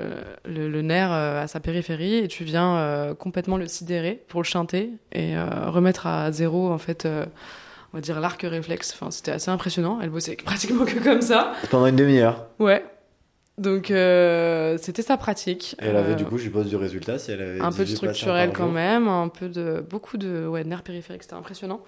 le, 0.46 0.68
le 0.70 0.82
nerf 0.82 1.12
euh, 1.12 1.42
à 1.42 1.46
sa 1.46 1.60
périphérie 1.60 2.14
et 2.16 2.28
tu 2.28 2.44
viens 2.44 2.76
euh, 2.78 3.14
complètement 3.14 3.56
le 3.58 3.66
sidérer 3.68 4.22
pour 4.28 4.40
le 4.40 4.46
chanter 4.46 4.90
et 5.12 5.36
euh, 5.36 5.44
remettre 5.70 6.06
à 6.06 6.32
zéro 6.32 6.70
en 6.72 6.78
fait. 6.78 7.04
euh, 7.04 7.26
on 7.92 7.98
va 7.98 8.00
dire 8.00 8.18
l'arc 8.20 8.40
réflexe. 8.42 8.92
Enfin, 8.94 9.10
c'était 9.10 9.30
assez 9.32 9.50
impressionnant. 9.50 9.98
Elle 10.02 10.10
bossait 10.10 10.36
pratiquement 10.44 10.84
que 10.84 10.98
comme 11.02 11.22
ça. 11.22 11.52
Pendant 11.70 11.86
une 11.86 11.96
demi-heure. 11.96 12.46
Ouais. 12.58 12.84
Donc 13.58 13.90
euh, 13.90 14.76
c'était 14.80 15.02
sa 15.02 15.16
pratique. 15.16 15.76
Et 15.80 15.86
elle 15.86 15.96
avait 15.96 16.12
Euh, 16.12 16.16
du 16.16 16.24
coup, 16.26 16.36
je 16.36 16.44
suppose, 16.44 16.68
du 16.68 16.76
résultat 16.76 17.18
si 17.18 17.30
elle 17.32 17.40
avait 17.40 17.60
un 17.60 17.70
peu 17.72 17.78
de 17.78 17.84
18 17.84 17.94
patients 18.00 18.12
structurel 18.12 18.50
quand 18.52 18.64
jour. 18.64 18.72
même, 18.72 19.08
un 19.08 19.28
peu 19.28 19.48
de 19.48 19.82
beaucoup 19.88 20.18
de 20.18 20.46
ouais, 20.46 20.62
nerfs 20.64 20.82
périphériques, 20.82 21.22
c'était 21.22 21.34
impressionnant. 21.36 21.80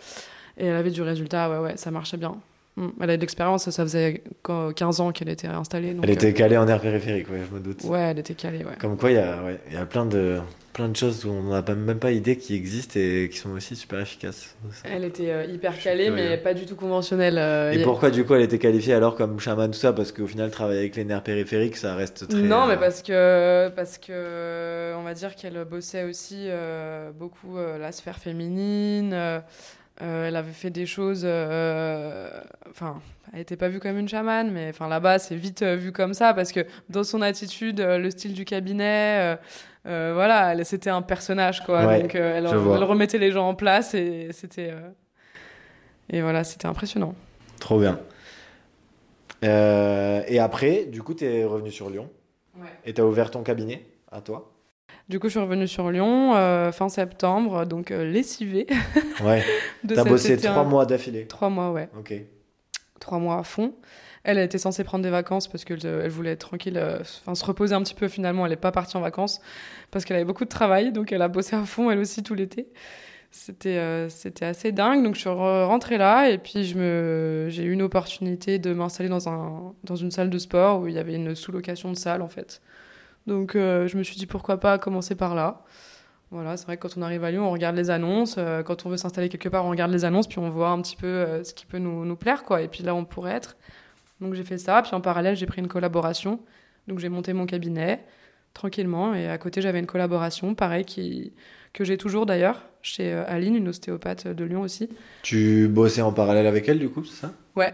Et 0.57 0.67
elle 0.67 0.77
avait 0.77 0.91
du 0.91 1.03
résultat, 1.03 1.51
ouais, 1.51 1.59
ouais, 1.59 1.77
ça 1.77 1.91
marchait 1.91 2.17
bien. 2.17 2.37
Mm. 2.79 2.89
Elle 3.01 3.11
a 3.11 3.17
de 3.17 3.21
l'expérience, 3.21 3.69
ça 3.69 3.83
faisait 3.83 4.23
qu- 4.45 4.73
15 4.75 5.01
ans 5.01 5.11
qu'elle 5.13 5.29
était 5.31 5.49
installée. 5.49 5.95
Donc, 5.95 6.05
Elle 6.05 6.11
était 6.13 6.33
calée 6.33 6.57
en 6.57 6.69
air 6.69 6.81
périphérique, 6.81 7.29
ouais, 7.31 7.41
je 7.49 7.55
me 7.55 7.61
doute. 7.61 7.85
euh, 7.85 7.89
ouais, 7.89 8.01
elle 8.01 8.19
était 8.21 8.35
calée, 8.35 8.59
ouais. 8.59 8.77
Comme 8.81 8.97
quoi, 8.97 9.11
il 9.11 9.15
y 9.17 9.19
a, 9.19 9.43
ouais, 9.43 9.59
y 9.73 9.77
a 9.77 9.85
plein, 9.87 10.07
de, 10.07 10.39
plein 10.73 10.89
de 10.89 10.95
choses 10.95 11.25
dont 11.25 11.33
on 11.33 11.43
n'a 11.51 11.63
même 11.75 11.99
pas 11.99 12.13
idée 12.13 12.37
qui 12.37 12.55
existent 12.55 12.95
et 13.01 13.29
qui 13.33 13.39
sont 13.39 13.51
aussi 13.51 13.75
super 13.75 13.99
efficaces. 14.01 14.55
Elle 14.85 15.05
était 15.05 15.31
euh, 15.31 15.45
hyper 15.47 15.77
calée, 15.79 16.11
mais 16.11 16.37
pas 16.37 16.55
du 16.55 16.67
tout 16.67 16.77
conventionnelle. 16.77 17.37
euh, 17.39 17.73
Et 17.73 17.81
a- 17.81 17.85
pourquoi 17.85 18.11
du 18.11 18.25
coup 18.25 18.35
elle 18.35 18.43
était 18.43 18.59
qualifiée 18.61 18.95
alors 18.95 19.17
comme 19.17 19.41
chaman 19.41 19.71
tout 19.71 19.79
ça? 19.79 19.93
Parce 19.93 20.13
qu'au 20.13 20.27
final 20.29 20.51
travailler 20.53 20.79
avec 20.81 20.95
les 20.95 21.05
nerfs 21.05 21.23
périphériques 21.25 21.77
ça 21.77 21.95
reste 21.97 22.29
très... 22.29 22.43
Non, 22.43 22.63
euh, 22.63 22.69
mais 22.69 22.77
parce 22.77 23.03
que, 23.03 23.71
parce 23.75 23.99
que 23.99 24.95
on 24.97 25.03
va 25.03 25.15
dire 25.15 25.35
qu'elle 25.35 25.65
bossait 25.65 26.05
aussi 26.05 26.45
euh, 26.49 27.11
beaucoup 27.13 27.59
euh, 27.59 27.77
la 27.79 27.91
sphère 27.93 28.19
féminine. 28.19 29.13
Euh, 30.03 30.29
elle 30.29 30.37
avait 30.37 30.53
fait 30.53 30.71
des 30.71 30.87
choses. 30.87 31.23
euh, 31.25 32.31
Enfin, 32.71 33.01
elle 33.33 33.41
n'était 33.41 33.57
pas 33.57 33.69
vue 33.69 33.81
comme 33.81 33.99
une 33.99 34.09
chamane, 34.09 34.51
mais 34.51 34.69
enfin 34.71 34.89
là-bas, 34.89 35.19
c'est 35.19 35.35
vite 35.37 35.63
euh, 35.63 35.75
vu 35.77 35.93
comme 35.93 36.15
ça 36.15 36.35
parce 36.35 36.53
que 36.53 36.61
dans 36.89 37.05
son 37.05 37.21
attitude, 37.23 37.81
le 37.81 38.11
style 38.11 38.33
du 38.33 38.45
cabinet, 38.45 39.37
euh, 39.87 40.13
voilà, 40.15 40.63
c'était 40.65 40.91
un 40.91 41.03
personnage, 41.03 41.65
quoi. 41.65 41.87
Ouais, 41.87 42.03
Donc, 42.03 42.15
euh, 42.15 42.37
elle, 42.37 42.47
remettait 42.85 43.19
les 43.19 43.33
gens 43.33 43.49
en 43.49 43.55
place 43.55 43.95
et 43.95 44.29
c'était. 44.33 44.71
euh, 44.71 44.91
Et 46.11 46.21
voilà, 46.23 46.45
c'était 46.45 46.67
impressionnant. 46.67 47.15
Trop 47.61 47.81
bien. 47.81 47.99
Et 49.43 50.39
après, 50.41 50.87
du 50.87 51.03
coup, 51.03 51.15
t'es 51.15 51.45
revenu 51.45 51.71
sur 51.71 51.91
Lyon 51.91 52.11
et 52.85 52.93
t'as 52.95 53.03
ouvert 53.03 53.31
ton 53.31 53.43
cabinet 53.43 53.85
à 54.11 54.21
toi? 54.21 54.53
Du 55.09 55.19
coup, 55.19 55.29
je 55.29 55.33
suis 55.33 55.41
revenue 55.41 55.67
sur 55.67 55.91
Lyon 55.91 56.35
euh, 56.37 56.71
fin 56.71 56.89
septembre, 56.89 57.65
donc 57.65 57.91
euh, 57.91 58.05
lessivée. 58.05 58.67
Ouais. 59.25 59.43
T'as 59.89 60.05
bossé 60.05 60.35
été, 60.35 60.43
trois 60.47 60.65
mois 60.65 60.87
d'affilée. 60.87 61.27
Trois 61.27 61.49
mois, 61.49 61.73
ouais. 61.73 61.89
Ok. 61.99 62.15
Trois 63.01 63.19
mois 63.19 63.39
à 63.39 63.43
fond. 63.43 63.75
Elle, 64.23 64.39
elle 64.39 64.45
était 64.45 64.59
censée 64.59 64.85
prendre 64.85 65.03
des 65.03 65.11
vacances 65.11 65.49
parce 65.49 65.65
qu'elle 65.65 65.85
elle 65.85 66.11
voulait 66.11 66.33
être 66.33 66.41
tranquille, 66.47 66.77
euh, 66.77 66.99
enfin 67.01 67.35
se 67.35 67.45
reposer 67.45 67.75
un 67.75 67.83
petit 67.83 67.95
peu. 67.95 68.09
Finalement, 68.09 68.45
elle 68.45 68.51
n'est 68.51 68.57
pas 68.57 68.73
partie 68.73 68.97
en 68.97 69.01
vacances 69.01 69.41
parce 69.91 70.05
qu'elle 70.05 70.17
avait 70.17 70.25
beaucoup 70.27 70.45
de 70.45 70.49
travail, 70.51 70.93
donc 70.93 71.11
elle 71.13 71.23
a 71.23 71.29
bossé 71.29 71.57
à 71.57 71.65
fond 71.65 71.91
elle 71.91 71.99
aussi 71.99 72.23
tout 72.23 72.35
l'été. 72.35 72.69
C'était 73.31 73.79
euh, 73.79 74.09
c'était 74.09 74.45
assez 74.45 74.73
dingue. 74.73 75.03
Donc 75.05 75.15
je 75.15 75.21
suis 75.21 75.31
re- 75.31 75.65
rentrée 75.67 75.99
là 75.99 76.29
et 76.31 76.39
puis 76.39 76.65
je 76.65 76.77
me 76.79 77.47
j'ai 77.49 77.63
eu 77.65 77.73
une 77.73 77.83
opportunité 77.83 78.59
de 78.59 78.73
m'installer 78.75 79.09
dans 79.09 79.29
un 79.29 79.73
dans 79.85 79.97
une 79.97 80.11
salle 80.11 80.31
de 80.31 80.39
sport 80.39 80.81
où 80.81 80.89
il 80.89 80.95
y 80.95 80.99
avait 80.99 81.15
une 81.15 81.35
sous-location 81.35 81.91
de 81.93 81.97
salle 81.97 82.21
en 82.23 82.29
fait. 82.29 82.61
Donc 83.29 83.55
euh, 83.55 83.87
je 83.87 83.97
me 83.97 84.03
suis 84.03 84.17
dit 84.17 84.27
pourquoi 84.27 84.59
pas 84.59 84.79
commencer 84.79 85.15
par 85.15 85.35
là. 85.35 85.63
Voilà, 86.31 86.57
c'est 86.57 86.65
vrai 86.67 86.77
que 86.77 86.83
quand 86.83 86.99
on 86.99 87.03
arrive 87.03 87.25
à 87.25 87.31
Lyon, 87.31 87.47
on 87.47 87.53
regarde 87.53 87.77
les 87.77 87.91
annonces. 87.91 88.37
euh, 88.39 88.63
quand 88.63 88.85
on 88.85 88.89
veut 88.91 88.97
s'installer 88.97 89.29
quelque 89.29 89.49
part, 89.49 89.65
on 89.65 89.71
regarde 89.71 89.93
les 89.93 90.05
annonces, 90.05 90.27
puis 90.27 90.39
on 90.39 90.51
voit 90.51 90.71
un 90.71 90.81
petit 90.83 90.97
peu 90.97 91.07
euh, 91.07 91.45
ce 91.45 91.55
qui 91.55 91.65
peut 91.65 91.79
nous, 91.79 92.05
nous 92.05 92.17
plaire, 92.17 92.45
quoi. 92.45 92.63
Et 92.63 92.69
puis 92.69 92.83
là, 92.83 92.95
on 92.95 93.05
pourrait 93.05 93.33
être. 93.33 93.57
Donc 94.21 94.35
j'ai 94.35 94.45
fait 94.45 94.59
ça, 94.59 94.83
puis 94.83 94.95
en 94.95 95.01
parallèle, 95.01 95.37
j'ai 95.37 95.47
pris 95.47 95.61
une 95.61 95.69
collaboration. 95.69 96.41
Donc 96.87 96.99
j'ai 96.99 97.09
monté 97.09 97.33
mon 97.33 97.47
cabinet 97.47 98.05
tranquillement, 98.55 99.15
et 99.15 99.29
à 99.29 99.39
côté, 99.39 99.61
j'avais 99.61 99.79
une 99.79 99.87
collaboration, 99.87 100.55
pareil, 100.55 100.85
qui, 100.85 101.33
que 101.73 101.85
j'ai 101.85 101.97
toujours 101.97 102.27
d'ailleurs, 102.27 102.63
chez 102.83 103.13
Aline, 103.13 103.55
une 103.55 103.69
ostéopathe 103.69 104.27
de 104.27 104.45
Lyon 104.45 104.63
aussi. 104.63 104.89
Tu 105.23 105.69
bossais 105.69 106.03
en 106.03 106.13
parallèle 106.13 106.47
avec 106.47 106.69
elle, 106.69 106.79
du 106.79 106.89
coup, 106.89 107.05
c'est 107.05 107.21
ça? 107.27 107.33
Ouais. 107.57 107.73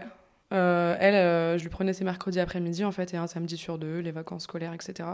Euh, 0.53 0.95
elle, 0.99 1.15
euh, 1.15 1.57
je 1.57 1.63
lui 1.63 1.69
prenais 1.69 1.93
ses 1.93 2.03
mercredis 2.03 2.39
après-midi, 2.39 2.85
en 2.85 2.91
fait, 2.91 3.13
et 3.13 3.17
un 3.17 3.27
samedi 3.27 3.57
sur 3.57 3.77
deux, 3.77 3.99
les 3.99 4.11
vacances 4.11 4.43
scolaires, 4.43 4.73
etc. 4.73 5.09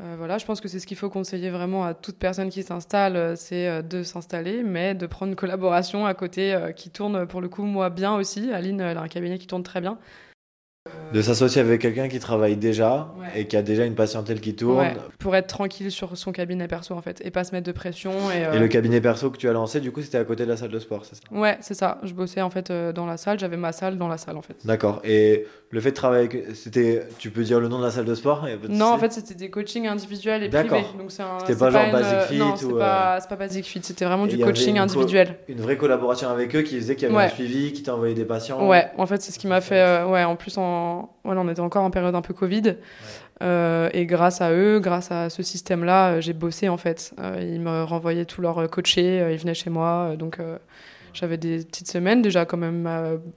Euh, 0.00 0.14
voilà, 0.18 0.36
je 0.38 0.44
pense 0.44 0.60
que 0.60 0.68
c'est 0.68 0.78
ce 0.78 0.86
qu'il 0.86 0.96
faut 0.96 1.08
conseiller 1.08 1.48
vraiment 1.48 1.84
à 1.84 1.94
toute 1.94 2.18
personne 2.18 2.50
qui 2.50 2.62
s'installe, 2.62 3.36
c'est 3.36 3.82
de 3.82 4.02
s'installer, 4.02 4.62
mais 4.62 4.94
de 4.94 5.06
prendre 5.06 5.30
une 5.30 5.36
collaboration 5.36 6.04
à 6.04 6.12
côté 6.12 6.54
qui 6.76 6.90
tourne 6.90 7.26
pour 7.26 7.40
le 7.40 7.48
coup 7.48 7.62
moi 7.62 7.88
bien 7.88 8.14
aussi. 8.14 8.52
Aline, 8.52 8.80
elle 8.80 8.98
a 8.98 9.00
un 9.00 9.08
cabinet 9.08 9.38
qui 9.38 9.46
tourne 9.46 9.62
très 9.62 9.80
bien. 9.80 9.98
De 11.12 11.22
s'associer 11.22 11.60
avec 11.60 11.80
quelqu'un 11.80 12.08
qui 12.08 12.18
travaille 12.18 12.56
déjà 12.56 13.12
Ouais. 13.18 13.40
et 13.40 13.46
qui 13.46 13.56
a 13.56 13.62
déjà 13.62 13.84
une 13.84 13.94
patientèle 13.94 14.40
qui 14.40 14.54
tourne. 14.56 14.78
Ouais, 14.78 14.94
pour 15.18 15.34
être 15.36 15.46
tranquille 15.46 15.90
sur 15.90 16.16
son 16.16 16.32
cabinet 16.32 16.66
perso 16.68 16.94
en 16.94 17.00
fait, 17.02 17.20
et 17.24 17.30
pas 17.30 17.44
se 17.44 17.52
mettre 17.52 17.66
de 17.66 17.72
pression. 17.72 18.10
Et, 18.30 18.44
euh, 18.44 18.52
Et 18.54 18.58
le 18.58 18.68
cabinet 18.68 19.00
perso 19.00 19.30
que 19.30 19.36
tu 19.36 19.48
as 19.48 19.52
lancé, 19.52 19.80
du 19.80 19.92
coup, 19.92 20.02
c'était 20.02 20.18
à 20.18 20.24
côté 20.24 20.44
de 20.44 20.50
la 20.50 20.56
salle 20.56 20.70
de 20.70 20.78
sport, 20.78 21.04
c'est 21.04 21.14
ça? 21.14 21.20
Ouais, 21.30 21.56
c'est 21.60 21.74
ça. 21.74 21.98
Je 22.02 22.12
bossais 22.12 22.42
en 22.42 22.50
fait 22.50 22.70
euh, 22.70 22.92
dans 22.92 23.06
la 23.06 23.16
salle, 23.16 23.38
j'avais 23.38 23.56
ma 23.56 23.72
salle 23.72 23.98
dans 23.98 24.08
la 24.08 24.18
salle 24.18 24.36
en 24.36 24.42
fait. 24.42 24.56
D'accord. 24.64 25.00
Et 25.04 25.46
le 25.70 25.80
fait 25.80 25.90
de 25.90 25.96
travailler 25.96 26.26
avec. 26.26 26.54
C'était. 26.54 27.06
Tu 27.18 27.30
peux 27.30 27.42
dire 27.44 27.60
le 27.60 27.68
nom 27.68 27.78
de 27.78 27.84
la 27.84 27.90
salle 27.90 28.04
de 28.04 28.14
sport? 28.14 28.40
Pas 28.42 28.68
Non, 28.68 28.86
en 28.92 28.98
fait, 28.98 29.12
c'était 29.12 29.34
des 29.34 29.50
coachings 29.50 29.86
individuels 29.86 30.42
et 30.42 30.48
D'accord. 30.48 30.80
privés. 30.82 30.98
Donc 30.98 31.10
c'est 31.12 31.22
un. 31.22 31.38
C'était 31.40 31.52
c'est 31.54 31.58
pas 31.58 31.70
genre 31.70 31.84
une- 31.86 31.92
Basic 31.92 32.20
Fit 32.28 32.38
Non, 32.38 32.56
c'est 32.56 32.64
ou, 32.64 32.78
pas, 32.78 33.18
c'est 33.20 33.28
pas 33.28 33.36
Basic 33.36 33.64
Fit. 33.64 33.80
C'était 33.82 34.04
vraiment 34.04 34.26
Et 34.26 34.30
du 34.36 34.38
coaching 34.38 34.70
une 34.70 34.76
co- 34.76 34.82
individuel. 34.82 35.36
Une 35.48 35.60
vraie 35.60 35.76
collaboration 35.76 36.28
avec 36.28 36.54
eux 36.56 36.62
qui 36.62 36.76
faisait 36.78 36.94
qu'il 36.96 37.04
y 37.08 37.10
avait 37.10 37.16
Ouais. 37.16 37.24
un 37.24 37.28
suivi, 37.34 37.72
qui 37.72 37.82
t'a 37.82 37.94
envoyé 37.94 38.14
des 38.14 38.24
patients? 38.24 38.66
Ouais, 38.68 38.86
en 38.98 39.06
fait, 39.06 39.20
c'est 39.22 39.32
ce 39.32 39.38
qui 39.38 39.46
m'a 39.46 39.60
fait. 39.60 39.80
euh, 39.80 40.06
ouais, 40.06 40.24
en 40.24 40.36
plus, 40.36 40.56
en... 40.58 40.62
voilà, 41.24 41.40
on 41.40 41.48
était 41.48 41.60
encore 41.60 41.84
en 41.84 41.90
période 41.90 42.14
un 42.14 42.22
peu 42.22 42.34
Covid. 42.34 42.76
Euh, 43.42 43.90
et 43.92 44.06
grâce 44.06 44.40
à 44.40 44.52
eux, 44.52 44.80
grâce 44.80 45.10
à 45.12 45.28
ce 45.28 45.42
système-là, 45.42 46.12
euh, 46.14 46.20
j'ai 46.20 46.32
bossé 46.32 46.68
en 46.68 46.76
fait. 46.78 47.12
Euh, 47.20 47.38
ils 47.42 47.60
me 47.60 47.82
renvoyaient 47.84 48.24
tous 48.24 48.40
leurs 48.40 48.68
coachés, 48.70 49.18
ils 49.32 49.38
venaient 49.38 49.54
chez 49.54 49.70
moi. 49.70 50.14
donc 50.18 50.40
euh, 50.40 50.56
j'avais 51.12 51.38
des 51.38 51.58
petites 51.64 51.88
semaines 51.90 52.20
déjà 52.20 52.44
quand 52.44 52.58
même 52.58 52.86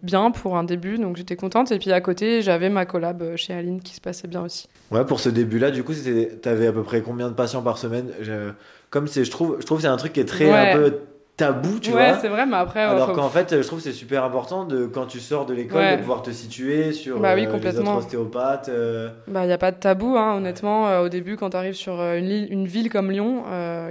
bien 0.03 0.31
pour 0.31 0.57
un 0.57 0.65
début, 0.65 0.97
donc 0.97 1.15
j'étais 1.15 1.37
contente. 1.37 1.71
Et 1.71 1.79
puis 1.79 1.91
à 1.93 2.01
côté, 2.01 2.41
j'avais 2.41 2.69
ma 2.69 2.85
collab 2.85 3.35
chez 3.37 3.53
Aline 3.53 3.81
qui 3.81 3.93
se 3.95 4.01
passait 4.01 4.27
bien 4.27 4.41
aussi. 4.41 4.67
Ouais, 4.91 5.05
pour 5.05 5.19
ce 5.21 5.29
début-là, 5.29 5.71
du 5.71 5.83
coup, 5.83 5.93
c'était, 5.93 6.35
t'avais 6.37 6.67
à 6.67 6.73
peu 6.73 6.83
près 6.83 7.01
combien 7.01 7.29
de 7.29 7.33
patients 7.35 7.61
par 7.61 7.77
semaine? 7.77 8.09
Je- 8.21 8.51
Comme 8.89 9.07
c'est, 9.07 9.23
je 9.23 9.31
trouve, 9.31 9.57
je 9.61 9.65
trouve 9.65 9.77
que 9.77 9.83
c'est 9.83 9.87
un 9.87 9.95
truc 9.97 10.11
qui 10.13 10.19
est 10.19 10.25
très 10.25 10.51
Ouais. 10.51 10.71
un 10.71 10.75
peu 10.77 10.97
tabou, 11.39 11.79
tu 11.79 11.91
ouais, 11.93 12.11
vois. 12.11 12.19
c'est 12.19 12.27
vrai, 12.27 12.45
mais 12.45 12.57
après. 12.57 12.81
Alors 12.81 13.07
faut- 13.09 13.15
qu'en 13.15 13.29
fait, 13.29 13.61
je 13.61 13.65
trouve 13.65 13.79
que 13.79 13.85
c'est 13.85 13.93
super 13.93 14.23
important 14.25 14.65
de 14.65 14.85
quand 14.85 15.05
tu 15.05 15.19
sors 15.19 15.45
de 15.45 15.53
l'école 15.53 15.79
Ouais. 15.79 15.95
de 15.95 16.01
pouvoir 16.01 16.21
te 16.21 16.31
situer 16.31 16.91
sur 16.91 17.19
Bah 17.19 17.33
oui, 17.35 17.45
euh, 17.47 17.57
les 17.57 17.79
autres 17.79 17.95
ostéopathes. 17.97 18.67
euh, 18.69 19.09
Bah, 19.27 19.43
il 19.45 19.47
n'y 19.47 19.53
a 19.53 19.57
pas 19.57 19.71
de 19.71 19.77
tabou, 19.77 20.17
hein, 20.17 20.35
honnêtement. 20.35 20.87
Euh, 20.89 21.05
au 21.05 21.09
début, 21.09 21.37
quand 21.37 21.51
tu 21.51 21.57
arrives 21.57 21.73
sur 21.75 22.01
une, 22.01 22.65
ville 22.67 22.89
comme 22.89 23.09
Lyon, 23.09 23.43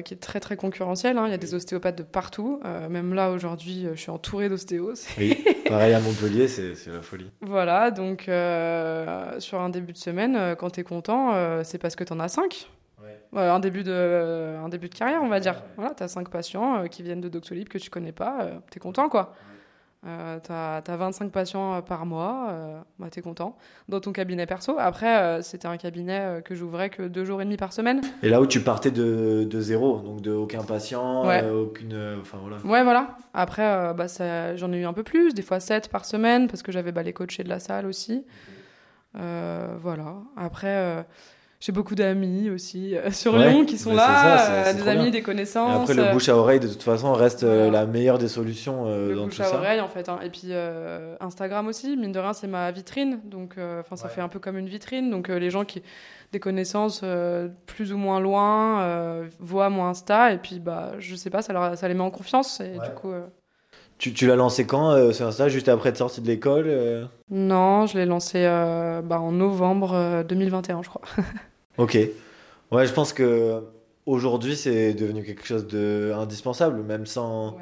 qui 0.04 0.14
est 0.14 0.18
très 0.18 0.40
très 0.40 0.56
concurrentielle, 0.56 1.16
hein, 1.18 1.24
il 1.26 1.30
y 1.30 1.34
a 1.34 1.38
des 1.38 1.54
ostéopathes 1.54 1.96
de 1.98 2.02
partout. 2.02 2.60
Même 2.90 3.14
là, 3.14 3.30
aujourd'hui, 3.30 3.86
je 3.94 4.00
suis 4.00 4.10
entourée 4.10 4.48
d'ostéos. 4.48 5.06
Oui. 5.18 5.36
Pareil 5.68 5.94
à 5.94 6.00
Montpellier, 6.00 6.48
c'est, 6.48 6.74
la 6.92 7.00
folie. 7.02 7.30
voilà, 7.40 7.90
donc 7.90 8.24
sur 9.38 9.60
un 9.60 9.68
début 9.70 9.92
de 9.92 9.98
semaine, 9.98 10.54
quand 10.58 10.70
tu 10.70 10.80
es 10.80 10.84
content, 10.84 11.32
c'est 11.64 11.78
parce 11.78 11.96
que 11.96 12.04
tu 12.04 12.12
en 12.12 12.20
as 12.20 12.28
5. 12.28 12.68
Ouais. 13.38 13.48
un, 13.48 13.60
début 13.60 13.84
de, 13.84 14.56
un 14.62 14.68
début 14.68 14.88
de 14.88 14.94
carrière, 14.94 15.22
on 15.22 15.28
va 15.28 15.40
dire. 15.40 15.62
Voilà, 15.76 15.94
tu 15.94 16.02
as 16.02 16.08
5 16.08 16.28
patients 16.28 16.82
euh, 16.82 16.86
qui 16.86 17.02
viennent 17.02 17.20
de 17.20 17.28
Doctolib 17.28 17.68
que 17.68 17.78
tu 17.78 17.90
connais 17.90 18.12
pas, 18.12 18.38
euh, 18.42 18.58
tu 18.70 18.78
es 18.78 18.80
content 18.80 19.08
quoi. 19.08 19.34
Euh, 20.06 20.38
t'as 20.40 20.76
as 20.76 20.96
25 20.96 21.32
patients 21.32 21.74
euh, 21.74 21.80
par 21.80 22.06
mois, 22.06 22.46
euh, 22.50 22.80
bah, 23.00 23.08
t'es 23.10 23.20
content. 23.20 23.56
Dans 23.88 23.98
ton 23.98 24.12
cabinet 24.12 24.46
perso. 24.46 24.76
Après, 24.78 25.18
euh, 25.18 25.42
c'était 25.42 25.66
un 25.66 25.76
cabinet 25.76 26.20
euh, 26.20 26.40
que 26.40 26.54
j'ouvrais 26.54 26.88
que 26.88 27.02
deux 27.02 27.24
jours 27.24 27.42
et 27.42 27.44
demi 27.44 27.56
par 27.56 27.72
semaine. 27.72 28.00
Et 28.22 28.28
là 28.28 28.40
où 28.40 28.46
tu 28.46 28.60
partais 28.60 28.92
de, 28.92 29.42
de 29.42 29.60
zéro, 29.60 29.98
donc 29.98 30.20
de 30.20 30.30
aucun 30.30 30.62
patient, 30.62 31.26
Ouais. 31.26 31.42
euh, 31.42 31.64
aucune. 31.64 31.94
euh, 31.94 32.16
Enfin 32.20 32.38
voilà. 32.40 32.58
Ouais, 32.64 32.84
voilà. 32.84 33.16
Après, 33.34 33.64
euh, 33.66 33.92
bah, 33.92 34.06
j'en 34.54 34.72
ai 34.72 34.76
eu 34.78 34.84
un 34.86 34.92
peu 34.92 35.02
plus, 35.02 35.34
des 35.34 35.42
fois 35.42 35.58
7 35.58 35.88
par 35.88 36.04
semaine, 36.04 36.46
parce 36.46 36.62
que 36.62 36.70
j'avais 36.70 36.92
bah, 36.92 37.02
les 37.02 37.12
coachés 37.12 37.42
de 37.42 37.48
la 37.48 37.58
salle 37.58 37.84
aussi. 37.84 38.24
Euh, 39.18 39.74
voilà. 39.80 40.14
Après, 40.36 40.68
euh, 40.76 41.02
j'ai 41.60 41.72
beaucoup 41.72 41.94
d'amis 41.96 42.50
aussi 42.50 42.94
euh, 42.96 43.10
sur 43.12 43.34
Ouais, 43.34 43.50
Lyon 43.50 43.64
qui 43.64 43.78
sont 43.78 43.92
là, 43.94 44.38
ça, 44.38 44.52
euh, 44.68 44.72
des 44.74 44.86
amis, 44.88 45.02
bien. 45.02 45.10
des 45.10 45.18
Et 45.18 45.22
connaissances. 45.22 45.80
après, 45.82 45.94
le 45.94 46.04
euh, 46.04 46.12
bouche 46.12 46.28
à 46.28 46.36
oreille, 46.36 46.60
de 46.60 46.68
toute 46.68 46.82
façon, 46.84 47.12
reste 47.12 47.42
euh, 47.42 47.68
la 47.70 47.84
meilleure 47.86 48.18
des 48.18 48.28
solutions 48.28 48.84
euh, 48.86 49.08
le 49.08 49.16
dans 49.16 49.24
bouche 49.24 49.36
tout 49.36 49.42
à 49.42 49.46
ça. 49.46 49.56
oreille 49.56 49.80
en 49.80 49.88
fait 49.88 50.08
hein. 50.08 50.20
et 50.24 50.30
puis 50.30 50.52
Instagram 51.20 51.66
aussi 51.66 51.96
mine 51.96 52.12
de 52.12 52.18
rien 52.20 52.32
c'est 52.32 52.46
ma 52.46 52.70
vitrine 52.70 53.20
donc 53.24 53.56
enfin 53.80 53.96
ça 53.96 54.06
Ouais. 54.06 54.12
fait 54.14 54.20
un 54.20 54.28
peu 54.28 54.38
comme 54.38 54.56
une 54.56 54.68
vitrine 54.68 55.10
donc 55.10 55.28
les 55.28 55.50
gens 55.50 55.64
qui 55.64 55.82
des 56.32 56.40
connaissances 56.40 57.02
plus 57.66 57.92
ou 57.92 57.96
moins 57.98 58.20
loin 58.20 59.22
voient 59.40 59.68
mon 59.70 59.84
Insta 59.86 60.32
et 60.32 60.38
puis 60.38 60.60
bah 60.60 60.92
je 60.98 61.14
sais 61.16 61.30
pas 61.30 61.42
ça, 61.42 61.52
leur, 61.52 61.76
ça 61.76 61.88
les 61.88 61.94
met 61.94 62.02
en 62.02 62.10
confiance 62.10 62.60
et 62.60 62.78
Ouais. 62.78 62.88
du 62.88 62.94
coup 62.94 63.10
Tu, 63.98 64.14
tu 64.14 64.26
l'as 64.26 64.36
lancé 64.36 64.64
quand 64.66 64.90
euh, 64.92 65.12
ce 65.12 65.24
Insta 65.24 65.48
Juste 65.48 65.68
après 65.68 65.88
être 65.90 65.96
sorti 65.96 66.20
de 66.20 66.26
l'école 66.26 66.66
euh 66.68 67.04
non 67.30 67.86
je 67.86 67.98
l'ai 67.98 68.06
lancé 68.06 68.44
euh, 68.44 69.02
bah, 69.02 69.20
en 69.20 69.32
novembre 69.32 69.92
euh, 69.92 70.22
2021 70.22 70.82
je 70.82 70.88
crois 70.88 71.02
Ok. 71.78 71.96
Ouais, 72.72 72.86
je 72.86 72.92
pense 72.92 73.12
que 73.12 73.62
aujourd'hui 74.04 74.56
c'est 74.56 74.94
devenu 74.94 75.22
quelque 75.22 75.46
chose 75.46 75.66
de 75.66 76.12
indispensable, 76.14 76.82
même 76.82 77.06
sans. 77.06 77.56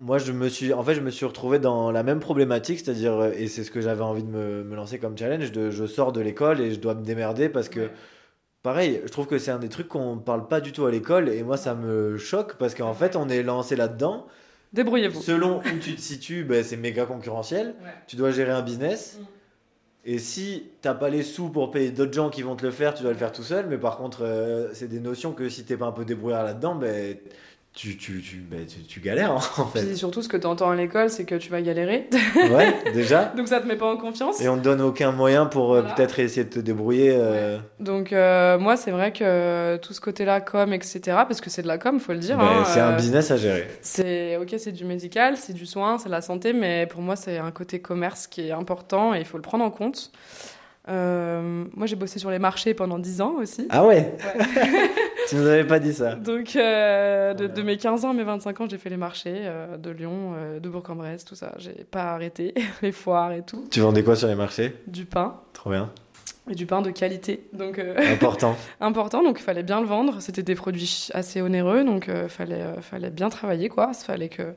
Moi, 0.00 0.18
je 0.18 0.30
me 0.30 0.48
suis, 0.48 0.72
en 0.72 0.84
fait, 0.84 0.94
je 0.94 1.00
me 1.00 1.10
suis 1.10 1.26
retrouvé 1.26 1.58
dans 1.58 1.90
la 1.90 2.04
même 2.04 2.20
problématique, 2.20 2.78
c'est-à-dire, 2.78 3.14
euh, 3.14 3.32
et 3.36 3.48
c'est 3.48 3.64
ce 3.64 3.70
que 3.72 3.80
j'avais 3.80 4.02
envie 4.02 4.22
de 4.22 4.30
me, 4.30 4.62
me 4.62 4.76
lancer 4.76 5.00
comme 5.00 5.18
challenge, 5.18 5.50
de 5.50 5.70
je 5.70 5.86
sors 5.86 6.12
de 6.12 6.20
l'école 6.20 6.60
et 6.60 6.72
je 6.72 6.78
dois 6.78 6.94
me 6.94 7.02
démerder 7.02 7.48
parce 7.48 7.68
que, 7.68 7.90
pareil, 8.62 9.00
je 9.04 9.10
trouve 9.10 9.26
que 9.26 9.38
c'est 9.38 9.50
un 9.50 9.58
des 9.58 9.68
trucs 9.68 9.88
qu'on 9.88 10.18
parle 10.18 10.46
pas 10.46 10.60
du 10.60 10.72
tout 10.72 10.86
à 10.86 10.90
l'école 10.92 11.28
et 11.28 11.42
moi 11.42 11.56
ça 11.56 11.74
me 11.74 12.16
choque 12.16 12.56
parce 12.58 12.74
qu'en 12.74 12.94
fait 12.94 13.16
on 13.16 13.28
est 13.28 13.42
lancé 13.42 13.74
là-dedans. 13.76 14.26
Débrouillez-vous 14.72 15.20
Selon 15.20 15.58
où 15.58 15.78
tu 15.80 15.94
te 15.94 16.00
situes, 16.00 16.44
ben, 16.44 16.62
c'est 16.62 16.76
méga 16.76 17.06
concurrentiel. 17.06 17.68
Ouais. 17.82 17.90
Tu 18.06 18.16
dois 18.16 18.30
gérer 18.30 18.52
un 18.52 18.62
business. 18.62 19.18
Mm. 19.20 19.24
Et 20.04 20.18
si 20.18 20.70
t'as 20.80 20.94
pas 20.94 21.10
les 21.10 21.22
sous 21.22 21.50
pour 21.50 21.70
payer 21.70 21.90
d'autres 21.90 22.12
gens 22.12 22.30
qui 22.30 22.42
vont 22.42 22.56
te 22.56 22.64
le 22.64 22.70
faire, 22.70 22.94
tu 22.94 23.02
dois 23.02 23.12
le 23.12 23.18
faire 23.18 23.32
tout 23.32 23.42
seul. 23.42 23.66
Mais 23.68 23.78
par 23.78 23.98
contre, 23.98 24.22
euh, 24.22 24.70
c'est 24.72 24.88
des 24.88 25.00
notions 25.00 25.32
que 25.32 25.48
si 25.48 25.64
t'es 25.64 25.76
pas 25.76 25.86
un 25.86 25.92
peu 25.92 26.04
débrouillard 26.04 26.44
là-dedans, 26.44 26.74
ben, 26.74 27.16
tu, 27.80 27.96
tu, 27.96 28.20
tu, 28.20 28.38
ben, 28.38 28.66
tu, 28.66 28.80
tu 28.82 28.98
galères 28.98 29.30
hein, 29.30 29.40
en 29.58 29.66
fait. 29.66 29.84
puis 29.86 29.96
surtout 29.96 30.20
ce 30.20 30.28
que 30.28 30.36
tu 30.36 30.48
entends 30.48 30.68
à 30.70 30.74
l'école 30.74 31.10
c'est 31.10 31.24
que 31.24 31.36
tu 31.36 31.48
vas 31.48 31.62
galérer 31.62 32.08
Ouais, 32.50 32.74
déjà. 32.92 33.26
donc 33.36 33.46
ça 33.46 33.60
te 33.60 33.68
met 33.68 33.76
pas 33.76 33.86
en 33.86 33.96
confiance 33.96 34.40
Et 34.40 34.48
on 34.48 34.56
te 34.58 34.62
donne 34.64 34.80
aucun 34.80 35.12
moyen 35.12 35.46
pour 35.46 35.74
euh, 35.74 35.82
peut-être 35.82 36.18
essayer 36.18 36.42
de 36.42 36.50
te 36.50 36.58
débrouiller. 36.58 37.12
euh, 37.16 37.56
donc 37.78 38.12
euh, 38.12 38.58
moi 38.58 38.76
c'est 38.76 38.90
vrai 38.90 39.12
que 39.12 39.76
tout 39.76 39.92
ce 39.92 40.00
côté 40.00 40.24
là 40.24 40.40
com 40.40 40.72
etc 40.72 41.00
parce 41.06 41.40
que 41.40 41.50
c'est 41.50 41.62
de 41.62 41.68
la 41.68 41.78
com 41.78 42.00
faut 42.00 42.12
le 42.12 42.18
dire 42.18 42.40
hein, 42.40 42.64
c'est 42.66 42.80
un 42.80 42.96
business 42.96 43.30
à 43.30 43.36
gérer. 43.36 43.68
C'est 43.80 44.36
ok, 44.38 44.54
c'est 44.58 44.72
du 44.72 44.84
médical, 44.84 45.36
c'est 45.36 45.52
du 45.52 45.64
soin, 45.64 45.98
c'est 45.98 46.06
de 46.06 46.10
la 46.12 46.20
santé, 46.20 46.52
mais 46.52 46.86
pour 46.86 47.00
moi 47.00 47.14
c'est 47.14 47.38
un 47.38 47.52
côté 47.52 47.78
commerce 47.80 48.26
qui 48.26 48.48
est 48.48 48.50
important 48.50 49.14
et 49.14 49.20
il 49.20 49.24
faut 49.24 49.36
le 49.38 49.42
prendre 49.42 49.62
en 49.64 49.70
compte. 49.70 50.10
Moi 50.88 51.86
j'ai 51.86 51.96
bossé 51.96 52.18
sur 52.18 52.30
les 52.30 52.38
marchés 52.40 52.74
pendant 52.74 52.98
10 52.98 53.20
ans 53.20 53.34
aussi. 53.40 53.66
Ah 53.70 53.84
ouais, 53.86 54.14
Ouais. 54.36 54.44
Tu 55.28 55.36
nous 55.36 55.46
avais 55.46 55.64
pas 55.64 55.78
dit 55.78 55.92
ça. 55.92 56.14
Donc 56.14 56.56
euh, 56.56 57.34
de, 57.34 57.46
de 57.46 57.62
mes 57.62 57.76
15 57.76 58.04
ans 58.04 58.10
à 58.10 58.14
mes 58.14 58.24
25 58.24 58.60
ans, 58.60 58.66
j'ai 58.68 58.78
fait 58.78 58.90
les 58.90 58.96
marchés 58.96 59.34
euh, 59.44 59.76
de 59.76 59.90
Lyon, 59.90 60.32
euh, 60.36 60.60
de 60.60 60.68
Bourg-en-Bresse, 60.68 61.24
tout 61.24 61.34
ça. 61.34 61.52
J'ai 61.58 61.84
pas 61.90 62.12
arrêté, 62.14 62.54
les 62.82 62.92
foires 62.92 63.32
et 63.32 63.42
tout. 63.42 63.66
Tu 63.70 63.80
vendais 63.80 64.02
quoi 64.02 64.16
sur 64.16 64.28
les 64.28 64.34
marchés? 64.34 64.74
Du 64.86 65.04
pain 65.04 65.40
Trop 65.52 65.70
bien. 65.70 65.90
et 66.50 66.54
du 66.54 66.64
pain 66.66 66.80
de 66.80 66.90
qualité. 66.90 67.48
Donc 67.52 67.78
Important. 68.12 68.56
important, 68.80 69.22
donc 69.22 69.38
il 69.40 69.42
fallait 69.42 69.62
bien 69.62 69.80
le 69.80 69.86
vendre. 69.86 70.20
C'était 70.20 70.42
des 70.42 70.54
produits 70.54 71.08
assez 71.12 71.42
onéreux, 71.42 71.84
donc 71.84 72.08
euh, 72.08 72.28
fallait, 72.28 72.64
fallait 72.80 73.10
bien 73.10 73.28
travailler, 73.28 73.68
quoi. 73.68 73.92
Fallait 73.92 74.28
que, 74.30 74.54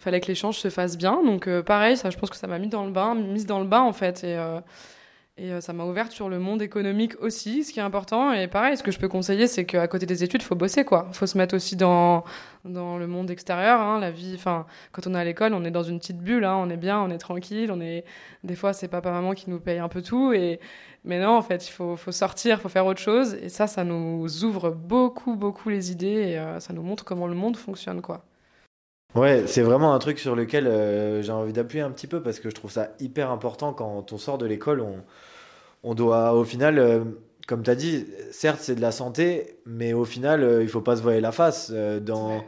fallait 0.00 0.20
que 0.20 0.26
l'échange 0.26 0.58
se 0.58 0.68
fasse 0.68 0.98
bien. 0.98 1.22
Donc 1.24 1.46
euh, 1.46 1.62
pareil, 1.62 1.96
ça, 1.96 2.10
je 2.10 2.16
pense 2.18 2.30
que 2.30 2.36
ça 2.36 2.46
m'a 2.48 2.58
mis 2.58 2.68
dans 2.68 2.84
le 2.84 2.90
bain, 2.90 3.14
mise 3.14 3.46
dans 3.46 3.60
le 3.60 3.66
bain 3.66 3.82
en 3.82 3.92
fait, 3.92 4.24
et, 4.24 4.36
euh, 4.36 4.58
et 5.42 5.50
euh, 5.50 5.60
ça 5.60 5.72
m'a 5.72 5.84
ouverte 5.84 6.12
sur 6.12 6.28
le 6.28 6.38
monde 6.38 6.62
économique 6.62 7.20
aussi, 7.20 7.64
ce 7.64 7.72
qui 7.72 7.80
est 7.80 7.82
important. 7.82 8.32
Et 8.32 8.46
pareil, 8.46 8.76
ce 8.76 8.82
que 8.84 8.92
je 8.92 8.98
peux 9.00 9.08
conseiller, 9.08 9.48
c'est 9.48 9.64
qu'à 9.64 9.88
côté 9.88 10.06
des 10.06 10.22
études, 10.22 10.40
il 10.40 10.44
faut 10.44 10.54
bosser, 10.54 10.84
quoi. 10.84 11.08
Faut 11.12 11.26
se 11.26 11.36
mettre 11.36 11.56
aussi 11.56 11.74
dans, 11.74 12.22
dans 12.64 12.96
le 12.96 13.08
monde 13.08 13.28
extérieur, 13.28 13.80
hein, 13.80 13.98
la 13.98 14.12
vie. 14.12 14.34
Enfin, 14.36 14.66
quand 14.92 15.08
on 15.08 15.16
est 15.16 15.18
à 15.18 15.24
l'école, 15.24 15.52
on 15.52 15.64
est 15.64 15.72
dans 15.72 15.82
une 15.82 15.98
petite 15.98 16.18
bulle, 16.18 16.44
hein, 16.44 16.54
on 16.56 16.70
est 16.70 16.76
bien, 16.76 17.00
on 17.00 17.10
est 17.10 17.18
tranquille, 17.18 17.72
on 17.72 17.80
est. 17.80 18.04
Des 18.44 18.54
fois, 18.54 18.72
c'est 18.72 18.86
papa 18.86 19.10
maman 19.10 19.32
qui 19.34 19.50
nous 19.50 19.58
paye 19.58 19.80
un 19.80 19.88
peu 19.88 20.00
tout, 20.00 20.32
et 20.32 20.60
mais 21.04 21.18
non, 21.18 21.36
en 21.36 21.42
fait, 21.42 21.66
il 21.66 21.72
faut, 21.72 21.96
faut 21.96 22.12
sortir, 22.12 22.60
faut 22.60 22.68
faire 22.68 22.86
autre 22.86 23.00
chose. 23.00 23.34
Et 23.42 23.48
ça, 23.48 23.66
ça 23.66 23.82
nous 23.82 24.44
ouvre 24.44 24.70
beaucoup, 24.70 25.34
beaucoup 25.34 25.70
les 25.70 25.90
idées 25.90 26.06
et 26.06 26.38
euh, 26.38 26.60
ça 26.60 26.72
nous 26.72 26.82
montre 26.82 27.04
comment 27.04 27.26
le 27.26 27.34
monde 27.34 27.56
fonctionne, 27.56 28.00
quoi. 28.00 28.24
Ouais, 29.16 29.42
c'est 29.46 29.62
vraiment 29.62 29.92
un 29.92 29.98
truc 29.98 30.20
sur 30.20 30.36
lequel 30.36 30.66
euh, 30.68 31.20
j'ai 31.20 31.32
envie 31.32 31.52
d'appuyer 31.52 31.82
un 31.82 31.90
petit 31.90 32.06
peu 32.06 32.22
parce 32.22 32.38
que 32.38 32.48
je 32.48 32.54
trouve 32.54 32.70
ça 32.70 32.90
hyper 33.00 33.30
important 33.30 33.74
quand 33.74 34.12
on 34.12 34.18
sort 34.18 34.38
de 34.38 34.46
l'école. 34.46 34.84
On 35.82 35.94
doit, 35.94 36.34
au 36.34 36.44
final, 36.44 36.78
euh, 36.78 37.04
comme 37.46 37.62
tu 37.62 37.70
as 37.70 37.74
dit, 37.74 38.06
certes, 38.30 38.60
c'est 38.60 38.74
de 38.74 38.80
la 38.80 38.92
santé, 38.92 39.58
mais 39.66 39.92
au 39.92 40.04
final, 40.04 40.42
euh, 40.42 40.62
il 40.62 40.68
faut 40.68 40.80
pas 40.80 40.96
se 40.96 41.02
voiler 41.02 41.20
la 41.20 41.32
face. 41.32 41.70
euh, 41.74 42.00
dans... 42.00 42.42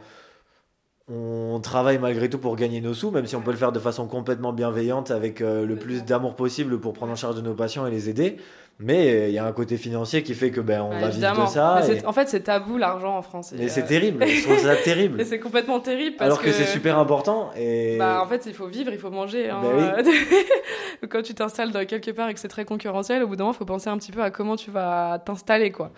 on 1.07 1.59
travaille 1.59 1.99
malgré 1.99 2.29
tout 2.29 2.39
pour 2.39 2.55
gagner 2.55 2.81
nos 2.81 2.93
sous, 2.95 3.11
même 3.11 3.27
si 3.27 3.35
on 3.35 3.41
peut 3.41 3.51
le 3.51 3.57
faire 3.57 3.71
de 3.71 3.79
façon 3.79 4.07
complètement 4.07 4.53
bienveillante 4.53 5.11
avec 5.11 5.41
euh, 5.41 5.65
le 5.65 5.77
plus 5.77 6.03
d'amour 6.03 6.35
possible 6.35 6.79
pour 6.79 6.93
prendre 6.93 7.11
en 7.11 7.15
charge 7.15 7.35
de 7.35 7.41
nos 7.41 7.53
patients 7.53 7.85
et 7.85 7.91
les 7.91 8.09
aider. 8.09 8.37
Mais 8.77 9.07
euh, 9.07 9.27
il 9.29 9.33
y 9.33 9.37
a 9.39 9.45
un 9.45 9.53
côté 9.53 9.77
financier 9.77 10.21
qui 10.21 10.33
fait 10.33 10.51
que 10.51 10.59
ben 10.59 10.81
on 10.81 10.89
Ouais, 10.89 10.99
va 10.99 11.07
vivre 11.07 11.43
de 11.43 11.47
ça. 11.49 11.81
Mais 11.87 11.95
et- 11.99 12.05
En 12.05 12.11
fait, 12.11 12.27
c'est 12.27 12.41
tabou 12.41 12.77
l'argent 12.77 13.15
en 13.17 13.21
France. 13.21 13.53
Mais 13.57 13.65
Et, 13.65 13.69
c'est 13.69 13.83
euh, 13.83 13.87
terrible. 13.87 14.25
Je 14.27 14.43
trouve 14.43 14.57
ça 14.57 14.75
terrible. 14.83 15.23
C'est 15.25 15.39
complètement 15.39 15.79
terrible 15.79 16.17
parce 16.17 16.25
Alors 16.27 16.41
que, 16.41 16.51
c'est 16.51 16.65
super 16.65 16.99
important. 16.99 17.51
Et 17.57 17.95
Bah, 17.97 18.21
en 18.21 18.27
fait, 18.27 18.43
il 18.47 18.53
faut 18.53 18.67
vivre, 18.67 18.91
il 18.91 18.99
faut 18.99 19.09
manger. 19.11 19.49
hein. 19.49 19.61
Bah 19.63 19.95
Quand 21.09 21.21
tu 21.21 21.33
t'installes 21.33 21.71
dans 21.71 21.85
quelque 21.85 22.11
part 22.11 22.27
et 22.29 22.33
que 22.33 22.39
c'est 22.39 22.47
très 22.49 22.65
concurrentiel, 22.65 23.23
au 23.23 23.27
bout 23.27 23.35
d'un 23.37 23.43
moment, 23.45 23.53
il 23.53 23.57
faut 23.57 23.65
penser 23.65 23.89
un 23.89 23.97
petit 23.97 24.11
peu 24.11 24.21
à 24.21 24.29
comment 24.31 24.55
tu 24.57 24.71
vas 24.71 25.21
t'installer. 25.25 25.71
quoi. 25.71 25.91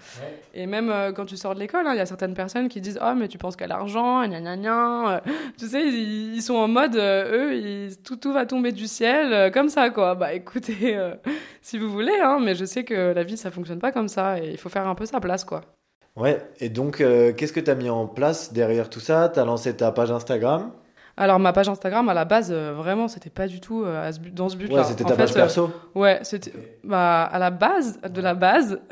Et 0.54 0.68
même 0.68 0.90
euh, 0.92 1.12
quand 1.12 1.26
tu 1.26 1.38
sors 1.38 1.56
de 1.56 1.60
l'école, 1.60 1.88
hein, 1.88 1.94
il 1.94 1.98
y 1.98 2.02
a 2.02 2.06
certaines 2.06 2.34
personnes 2.36 2.68
qui 2.70 2.80
disent 2.82 3.00
Oh, 3.04 3.14
mais 3.18 3.28
tu 3.28 3.40
penses 3.40 3.56
qu'à 3.56 3.68
l'argent, 3.68 4.24
gna 4.28 4.40
gna 4.40 4.56
gna. 4.58 5.24
Tu 5.58 5.68
sais, 5.68 5.82
ils, 5.84 6.36
ils 6.36 6.42
sont 6.44 6.56
en 6.56 6.68
mode 6.68 6.96
euh, 6.96 7.48
Eux, 7.50 7.56
ils- 7.56 7.98
tout, 8.04 8.18
tout 8.18 8.34
va 8.34 8.46
tomber 8.46 8.72
du 8.72 8.86
ciel, 8.88 9.52
comme 9.52 9.70
ça, 9.70 9.90
quoi. 9.90 10.14
Bah 10.16 10.34
écoutez, 10.34 10.98
si 11.64 11.78
vous 11.80 11.90
voulez, 11.90 12.20
hein, 12.24 12.40
mais 12.42 12.54
je 12.56 12.66
sais 12.68 12.84
que 12.84 13.14
la 13.14 13.24
vie, 13.24 13.38
ça 13.38 13.50
fonctionne 13.52 13.80
pas 13.80 13.92
comme 13.92 14.08
ça 14.08 14.40
et 14.40 14.52
il 14.52 14.58
faut 14.58 14.70
faire 14.70 14.88
un 14.88 14.96
peu 14.96 15.06
sa 15.06 15.20
place, 15.20 15.44
quoi. 15.44 15.62
Ouais, 16.16 16.42
et 16.60 16.70
donc, 16.70 17.02
euh, 17.02 17.32
qu'est-ce 17.34 17.54
que 17.54 17.60
tu 17.60 17.70
as 17.72 17.76
mis 17.76 17.90
en 17.90 18.08
place 18.08 18.52
derrière 18.54 18.90
tout 18.90 19.00
ça? 19.00 19.30
Tu 19.34 19.40
as 19.40 19.46
lancé 19.46 19.76
ta 19.76 19.92
page 19.92 20.12
Instagram? 20.12 20.72
Alors, 21.20 21.40
ma 21.40 21.52
page 21.54 21.68
Instagram, 21.70 22.10
à 22.10 22.14
la 22.14 22.26
base, 22.26 22.50
euh, 22.52 22.74
vraiment, 22.74 23.08
c'était 23.08 23.30
pas 23.32 23.48
du 23.48 23.60
tout 23.60 23.84
euh, 23.84 24.08
à 24.08 24.12
ce 24.12 24.20
but- 24.20 24.34
dans 24.34 24.50
ce 24.50 24.58
but-là. 24.58 24.78
Ouais, 24.78 24.84
c'était 24.84 25.04
ta 25.04 25.12
fait, 25.12 25.18
page 25.18 25.32
euh, 25.32 25.36
perso? 25.36 25.72
Ouais, 25.96 26.20
c'était 26.22 26.54
bah 26.84 27.24
à 27.24 27.40
la 27.40 27.50
base 27.50 28.00
de 28.02 28.22
la 28.22 28.36
base. 28.36 28.80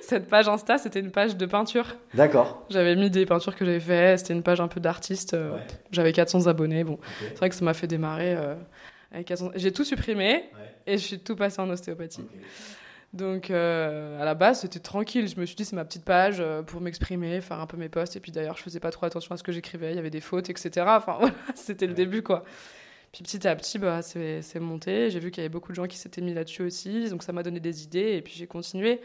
Cette 0.00 0.28
page 0.28 0.48
Insta, 0.48 0.78
c'était 0.78 1.00
une 1.00 1.10
page 1.10 1.36
de 1.36 1.46
peinture. 1.46 1.86
D'accord. 2.14 2.66
J'avais 2.70 2.96
mis 2.96 3.08
des 3.10 3.24
peintures 3.24 3.54
que 3.56 3.64
j'avais 3.64 3.80
fait, 3.80 4.18
c'était 4.18 4.34
une 4.34 4.42
page 4.42 4.60
un 4.60 4.68
peu 4.68 4.80
d'artiste. 4.80 5.32
Ouais. 5.34 5.60
J'avais 5.90 6.12
400 6.12 6.46
abonnés. 6.48 6.84
Bon, 6.84 6.98
c'est 7.20 7.38
vrai 7.38 7.48
que 7.48 7.54
ça 7.54 7.64
m'a 7.64 7.72
fait 7.72 7.86
démarrer 7.86 8.34
euh, 8.36 8.54
avec 8.54 8.54
400. 8.54 8.70
J'ai 9.56 9.72
tout 9.72 9.84
supprimé 9.84 10.44
et 10.86 10.98
je 10.98 11.02
suis 11.02 11.18
tout 11.18 11.36
passé 11.36 11.60
en 11.60 11.68
ostéopathie. 11.70 12.24
Donc 13.12 13.50
euh, 13.50 14.20
à 14.20 14.24
la 14.24 14.34
base, 14.34 14.60
c'était 14.60 14.78
tranquille. 14.78 15.28
Je 15.28 15.38
me 15.38 15.44
suis 15.44 15.54
dit 15.54 15.64
c'est 15.66 15.76
ma 15.76 15.84
petite 15.84 16.04
page 16.04 16.36
euh, 16.40 16.62
pour 16.62 16.80
m'exprimer, 16.80 17.40
faire 17.42 17.60
un 17.60 17.66
peu 17.66 17.76
mes 17.76 17.90
posts 17.90 18.16
et 18.16 18.20
puis 18.20 18.32
d'ailleurs, 18.32 18.56
je 18.56 18.62
faisais 18.62 18.80
pas 18.80 18.90
trop 18.90 19.04
attention 19.04 19.34
à 19.34 19.36
ce 19.36 19.42
que 19.42 19.52
j'écrivais, 19.52 19.90
il 19.92 19.96
y 19.96 19.98
avait 19.98 20.08
des 20.10 20.20
fautes, 20.22 20.48
etc. 20.48 20.70
Enfin 20.88 21.16
voilà, 21.20 21.34
c'était 21.54 21.86
le 21.86 21.92
début 21.94 22.22
quoi. 22.22 22.44
Puis 23.12 23.22
petit 23.22 23.46
à 23.46 23.54
petit, 23.54 23.78
bah, 23.78 24.00
c'est 24.00 24.40
c'est 24.40 24.60
monté. 24.60 25.10
J'ai 25.10 25.18
vu 25.20 25.30
qu'il 25.30 25.42
y 25.42 25.44
avait 25.44 25.52
beaucoup 25.52 25.72
de 25.72 25.76
gens 25.76 25.86
qui 25.86 25.98
s'étaient 25.98 26.22
mis 26.22 26.32
là-dessus 26.32 26.62
aussi. 26.62 27.10
Donc 27.10 27.22
ça 27.22 27.32
m'a 27.32 27.42
donné 27.42 27.60
des 27.60 27.84
idées 27.84 28.14
et 28.16 28.22
puis 28.22 28.32
j'ai 28.34 28.46
continué. 28.46 29.02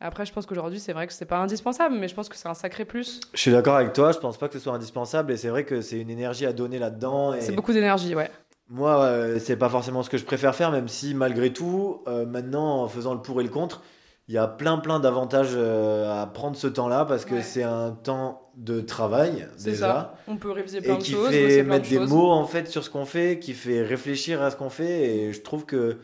Après, 0.00 0.24
je 0.24 0.32
pense 0.32 0.46
qu'aujourd'hui, 0.46 0.78
c'est 0.78 0.92
vrai 0.92 1.08
que 1.08 1.12
c'est 1.12 1.24
pas 1.26 1.38
indispensable, 1.38 1.96
mais 1.98 2.06
je 2.06 2.14
pense 2.14 2.28
que 2.28 2.36
c'est 2.36 2.46
un 2.46 2.54
sacré 2.54 2.84
plus. 2.84 3.18
Je 3.34 3.40
suis 3.40 3.50
d'accord 3.50 3.74
avec 3.74 3.92
toi, 3.92 4.12
je 4.12 4.18
pense 4.18 4.38
pas 4.38 4.46
que 4.46 4.54
ce 4.54 4.60
soit 4.60 4.72
indispensable 4.72 5.32
et 5.32 5.36
c'est 5.36 5.48
vrai 5.48 5.64
que 5.64 5.80
c'est 5.80 5.98
une 5.98 6.10
énergie 6.10 6.46
à 6.46 6.52
donner 6.52 6.78
là-dedans. 6.78 7.34
et- 7.34 7.40
C'est 7.40 7.50
beaucoup 7.50 7.72
d'énergie, 7.72 8.14
ouais. 8.14 8.30
Moi, 8.70 9.02
euh, 9.02 9.38
c'est 9.38 9.56
pas 9.56 9.68
forcément 9.70 10.02
ce 10.02 10.10
que 10.10 10.18
je 10.18 10.24
préfère 10.24 10.54
faire, 10.54 10.70
même 10.70 10.88
si 10.88 11.14
malgré 11.14 11.52
tout, 11.52 12.02
euh, 12.06 12.26
maintenant, 12.26 12.82
en 12.82 12.88
faisant 12.88 13.14
le 13.14 13.22
pour 13.22 13.40
et 13.40 13.44
le 13.44 13.50
contre, 13.50 13.82
il 14.28 14.34
y 14.34 14.38
a 14.38 14.46
plein 14.46 14.76
plein 14.76 15.00
d'avantages 15.00 15.52
euh, 15.54 16.22
à 16.22 16.26
prendre 16.26 16.54
ce 16.54 16.66
temps-là 16.66 17.06
parce 17.06 17.24
que 17.24 17.36
Ouais. 17.36 17.42
c'est 17.42 17.62
un 17.62 17.92
temps 17.92 18.50
de 18.56 18.80
travail 18.82 19.48
déjà. 19.64 19.86
ça. 19.86 20.14
On 20.28 20.36
peut 20.36 20.50
réviser 20.50 20.82
plein 20.82 20.96
Et 20.96 20.98
de 20.98 21.02
qui 21.02 21.12
choses, 21.12 21.28
fait 21.30 21.62
plein 21.62 21.76
mettre 21.76 21.84
de 21.86 21.90
des 21.94 21.96
choses. 21.96 22.10
mots 22.10 22.30
en 22.30 22.44
fait 22.44 22.68
sur 22.68 22.84
ce 22.84 22.90
qu'on 22.90 23.06
fait, 23.06 23.38
qui 23.38 23.54
fait 23.54 23.82
réfléchir 23.82 24.42
à 24.42 24.50
ce 24.50 24.56
qu'on 24.56 24.68
fait. 24.68 25.16
Et 25.16 25.32
je 25.32 25.40
trouve 25.40 25.64
que 25.64 25.96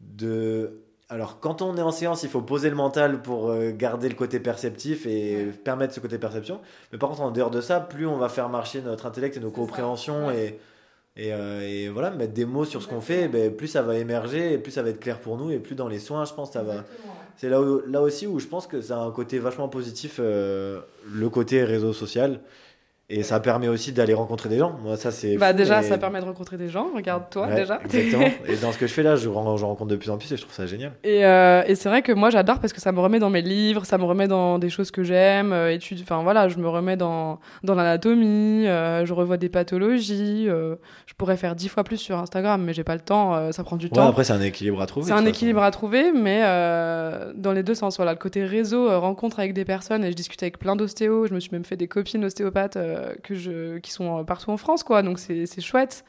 de 0.00 0.80
alors 1.08 1.38
quand 1.40 1.62
on 1.62 1.76
est 1.76 1.82
en 1.82 1.90
séance, 1.92 2.22
il 2.24 2.28
faut 2.28 2.40
poser 2.42 2.68
le 2.70 2.76
mental 2.76 3.22
pour 3.22 3.48
euh, 3.50 3.70
garder 3.70 4.08
le 4.10 4.14
côté 4.14 4.38
perceptif 4.40 5.06
et 5.06 5.36
Ouais. 5.36 5.44
permettre 5.64 5.94
ce 5.94 6.00
côté 6.00 6.18
perception. 6.18 6.60
Mais 6.92 6.98
par 6.98 7.08
contre, 7.08 7.22
en 7.22 7.30
dehors 7.30 7.50
de 7.50 7.60
ça, 7.62 7.80
plus 7.80 8.06
on 8.06 8.16
va 8.18 8.28
faire 8.28 8.48
marcher 8.50 8.82
notre 8.82 9.06
intellect 9.06 9.36
et 9.36 9.40
nos 9.40 9.50
compréhensions 9.50 10.26
ouais. 10.26 10.44
et 10.46 10.60
et, 11.16 11.32
euh, 11.32 11.60
et 11.62 11.88
voilà 11.88 12.10
mettre 12.10 12.32
des 12.32 12.44
mots 12.44 12.64
sur 12.64 12.82
ce 12.82 12.88
qu'on 12.88 13.00
fait, 13.00 13.28
ben, 13.28 13.54
plus 13.54 13.68
ça 13.68 13.82
va 13.82 13.96
émerger 13.98 14.52
et 14.52 14.58
plus 14.58 14.72
ça 14.72 14.82
va 14.82 14.88
être 14.90 15.00
clair 15.00 15.20
pour 15.20 15.36
nous 15.36 15.50
et 15.50 15.58
plus 15.58 15.74
dans 15.74 15.88
les 15.88 15.98
soins, 16.00 16.24
je 16.24 16.34
pense, 16.34 16.52
ça 16.52 16.62
va. 16.62 16.84
C'est 17.36 17.48
là, 17.48 17.60
où- 17.60 17.82
là 17.86 18.00
aussi 18.02 18.26
où 18.26 18.38
je 18.40 18.46
pense 18.46 18.66
que 18.66 18.80
ça 18.80 18.98
a 19.00 19.04
un 19.04 19.10
côté 19.10 19.38
vachement 19.38 19.68
positif, 19.68 20.16
euh, 20.20 20.80
le 21.12 21.28
côté 21.28 21.64
réseau 21.64 21.92
social. 21.92 22.40
Et 23.10 23.22
ça 23.22 23.38
permet 23.38 23.68
aussi 23.68 23.92
d'aller 23.92 24.14
rencontrer 24.14 24.48
des 24.48 24.56
gens. 24.56 24.78
Moi, 24.82 24.96
ça, 24.96 25.10
c'est. 25.10 25.36
Bah 25.36 25.52
déjà, 25.52 25.82
mais- 25.82 25.86
ça 25.88 25.98
permet 25.98 26.20
de 26.20 26.24
rencontrer 26.24 26.56
des 26.56 26.70
gens. 26.70 26.88
Regarde 26.96 27.24
toi 27.30 27.46
Ouais, 27.48 27.54
déjà. 27.54 27.78
Exactement. 27.84 28.24
et 28.48 28.56
dans 28.56 28.72
ce 28.72 28.78
que 28.78 28.86
je 28.86 28.92
fais 28.94 29.02
là, 29.02 29.14
je, 29.14 29.28
ren- 29.28 29.58
je 29.58 29.64
rencontre 29.66 29.90
de 29.90 29.96
plus 29.96 30.08
en 30.08 30.16
plus 30.16 30.32
et 30.32 30.36
je 30.38 30.42
trouve 30.42 30.54
ça 30.54 30.64
génial. 30.66 30.92
Et, 31.04 31.26
euh, 31.26 31.62
et 31.66 31.74
c'est 31.74 31.90
vrai 31.90 32.00
que 32.00 32.12
moi 32.12 32.30
j'adore 32.30 32.60
parce 32.60 32.72
que 32.72 32.80
ça 32.80 32.92
me 32.92 33.00
remet 33.00 33.18
dans 33.18 33.28
mes 33.28 33.42
livres, 33.42 33.84
ça 33.84 33.98
me 33.98 34.04
remet 34.04 34.26
dans 34.26 34.58
des 34.58 34.70
choses 34.70 34.90
que 34.90 35.04
j'aime, 35.04 35.52
euh, 35.52 35.70
études, 35.70 36.00
enfin 36.02 36.22
voilà, 36.22 36.48
je 36.48 36.56
me 36.56 36.66
remets 36.68 36.96
dans, 36.96 37.40
dans 37.62 37.74
l'anatomie, 37.74 38.66
euh, 38.66 39.04
je 39.04 39.12
revois 39.12 39.36
des 39.36 39.50
pathologies, 39.50 40.46
euh, 40.48 40.76
je 41.04 41.12
pourrais 41.14 41.36
faire 41.36 41.54
dix 41.54 41.68
fois 41.68 41.84
plus 41.84 41.98
sur 41.98 42.16
Instagram, 42.18 42.62
mais 42.64 42.72
j'ai 42.72 42.84
pas 42.84 42.94
le 42.94 43.00
temps, 43.02 43.52
ça 43.52 43.64
prend 43.64 43.76
du 43.76 43.86
Ouais, 43.86 43.90
temps. 43.92 44.08
après, 44.08 44.24
c'est 44.24 44.32
un 44.32 44.40
équilibre 44.40 44.80
à 44.80 44.86
trouver. 44.86 45.06
C'est 45.08 45.12
un 45.12 45.26
équilibre 45.26 45.62
à 45.62 45.70
trouver, 45.70 46.10
mais 46.12 46.40
dans 47.34 47.52
les 47.52 47.62
deux 47.62 47.74
sens. 47.74 47.96
Voilà, 47.96 48.12
le 48.12 48.18
côté 48.18 48.44
réseau, 48.44 48.88
rencontre 49.00 49.38
avec 49.40 49.52
des 49.52 49.64
personnes, 49.66 50.04
et 50.04 50.10
je 50.10 50.16
discute 50.16 50.42
avec 50.42 50.58
plein 50.58 50.74
d'ostéos. 50.76 51.28
Je 51.28 51.34
me 51.34 51.40
suis 51.40 51.50
même 51.52 51.64
fait 51.64 51.76
des 51.76 51.88
copines 51.88 52.24
ostéopathes 52.24 52.78
que 53.22 53.34
je, 53.34 53.78
qui 53.78 53.90
sont 53.90 54.18
euh, 54.18 54.22
partout 54.24 54.50
en 54.50 54.56
France, 54.56 54.82
quoi. 54.82 55.02
Donc 55.02 55.18
c'est 55.18 55.46
c'est 55.46 55.60
chouette. 55.60 56.04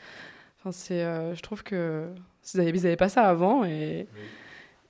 Enfin, 0.60 0.72
c'est, 0.72 1.04
euh, 1.04 1.36
je 1.36 1.42
trouve 1.42 1.64
que 1.64 2.06
ils 2.54 2.60
n'avaient 2.64 2.96
pas 2.96 3.10
ça 3.10 3.24
avant, 3.24 3.64
et, 3.66 4.08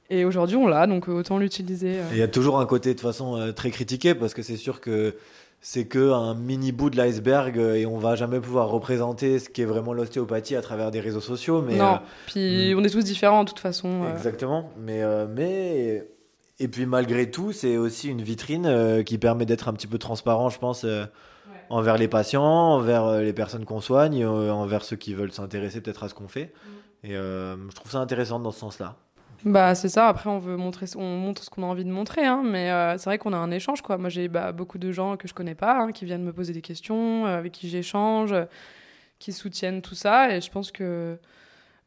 et 0.09 0.25
aujourd'hui 0.25 0.55
on 0.57 0.67
l'a, 0.67 0.87
donc 0.87 1.07
autant 1.07 1.37
l'utiliser. 1.37 1.99
euh. 1.99 2.03
Il 2.11 2.17
y 2.17 2.21
a 2.21 2.27
toujours 2.27 2.59
un 2.59 2.65
côté 2.65 2.89
de 2.89 2.93
toute 2.93 3.01
façon 3.01 3.37
euh, 3.37 3.51
très 3.51 3.71
critiqué 3.71 4.13
parce 4.15 4.33
que 4.33 4.41
c'est 4.41 4.57
sûr 4.57 4.79
que 4.81 5.15
c'est 5.61 5.85
que 5.85 6.11
un 6.11 6.35
mini 6.35 6.71
bout 6.71 6.89
de 6.91 6.97
l'iceberg 6.97 7.57
euh, 7.57 7.75
et 7.75 7.85
on 7.85 7.97
va 7.97 8.15
jamais 8.15 8.39
pouvoir 8.39 8.69
représenter 8.69 9.39
ce 9.39 9.49
qui 9.49 9.61
est 9.63 9.65
vraiment 9.65 9.93
l'ostéopathie 9.93 10.55
à 10.55 10.61
travers 10.61 10.91
des 10.91 10.99
réseaux 10.99 11.21
sociaux. 11.21 11.61
Mais, 11.61 11.75
non, 11.77 11.93
euh, 11.95 11.97
puis 12.27 12.73
mm. 12.73 12.77
on 12.77 12.83
est 12.83 12.89
tous 12.89 13.03
différents 13.03 13.43
de 13.43 13.49
toute 13.49 13.59
façon. 13.59 14.03
euh. 14.03 14.13
Exactement. 14.13 14.69
Mais, 14.77 15.01
euh, 15.01 15.25
mais 15.27 16.07
et 16.59 16.67
puis 16.67 16.85
malgré 16.85 17.31
tout, 17.31 17.51
c'est 17.51 17.77
aussi 17.77 18.09
une 18.09 18.21
vitrine 18.21 18.65
euh, 18.65 19.01
qui 19.03 19.17
permet 19.17 19.45
d'être 19.45 19.67
un 19.67 19.73
petit 19.73 19.87
peu 19.87 19.97
transparent, 19.97 20.49
je 20.49 20.59
pense, 20.59 20.83
euh. 20.83 21.05
Envers 21.69 21.97
les 21.97 22.07
patients, 22.07 22.43
envers 22.43 23.05
euh, 23.05 23.21
les 23.21 23.33
personnes 23.33 23.65
qu'on 23.65 23.81
soigne, 23.81 24.23
euh, 24.23 24.51
envers 24.51 24.83
ceux 24.83 24.95
qui 24.95 25.13
veulent 25.13 25.31
s'intéresser 25.31 25.81
peut-être 25.81 26.03
à 26.03 26.09
ce 26.09 26.13
qu'on 26.13 26.27
fait. 26.27 26.53
Et 27.03 27.15
euh, 27.15 27.55
je 27.69 27.75
trouve 27.75 27.91
ça 27.91 27.99
intéressant 27.99 28.39
dans 28.39 28.51
ce 28.51 28.59
sens-là. 28.59 28.95
Bah 29.43 29.75
c'est 29.75 29.89
ça. 29.89 30.07
Après 30.07 30.29
on 30.29 30.39
veut 30.39 30.57
montrer, 30.57 30.87
on 30.95 31.17
montre 31.17 31.43
ce 31.43 31.51
qu'on 31.51 31.61
a 31.61 31.67
envie 31.67 31.85
de 31.85 31.91
montrer, 31.91 32.25
hein, 32.25 32.41
mais 32.43 32.71
euh, 32.71 32.97
c'est 32.97 33.05
vrai 33.05 33.19
qu'on 33.19 33.33
a 33.33 33.37
un 33.37 33.51
échange 33.51 33.83
quoi. 33.83 33.97
Moi 33.97 34.09
j'ai 34.09 34.27
bah, 34.27 34.51
beaucoup 34.51 34.79
de 34.79 34.91
gens 34.91 35.17
que 35.17 35.27
je 35.27 35.35
connais 35.35 35.53
pas, 35.53 35.77
hein, 35.77 35.91
qui 35.91 36.05
viennent 36.05 36.23
me 36.23 36.33
poser 36.33 36.51
des 36.51 36.61
questions, 36.63 37.27
euh, 37.27 37.37
avec 37.37 37.51
qui 37.51 37.69
j'échange, 37.69 38.33
euh, 38.33 38.45
qui 39.19 39.31
soutiennent 39.33 39.83
tout 39.83 39.93
ça, 39.93 40.35
et 40.35 40.41
je 40.41 40.49
pense 40.49 40.71
que 40.71 41.19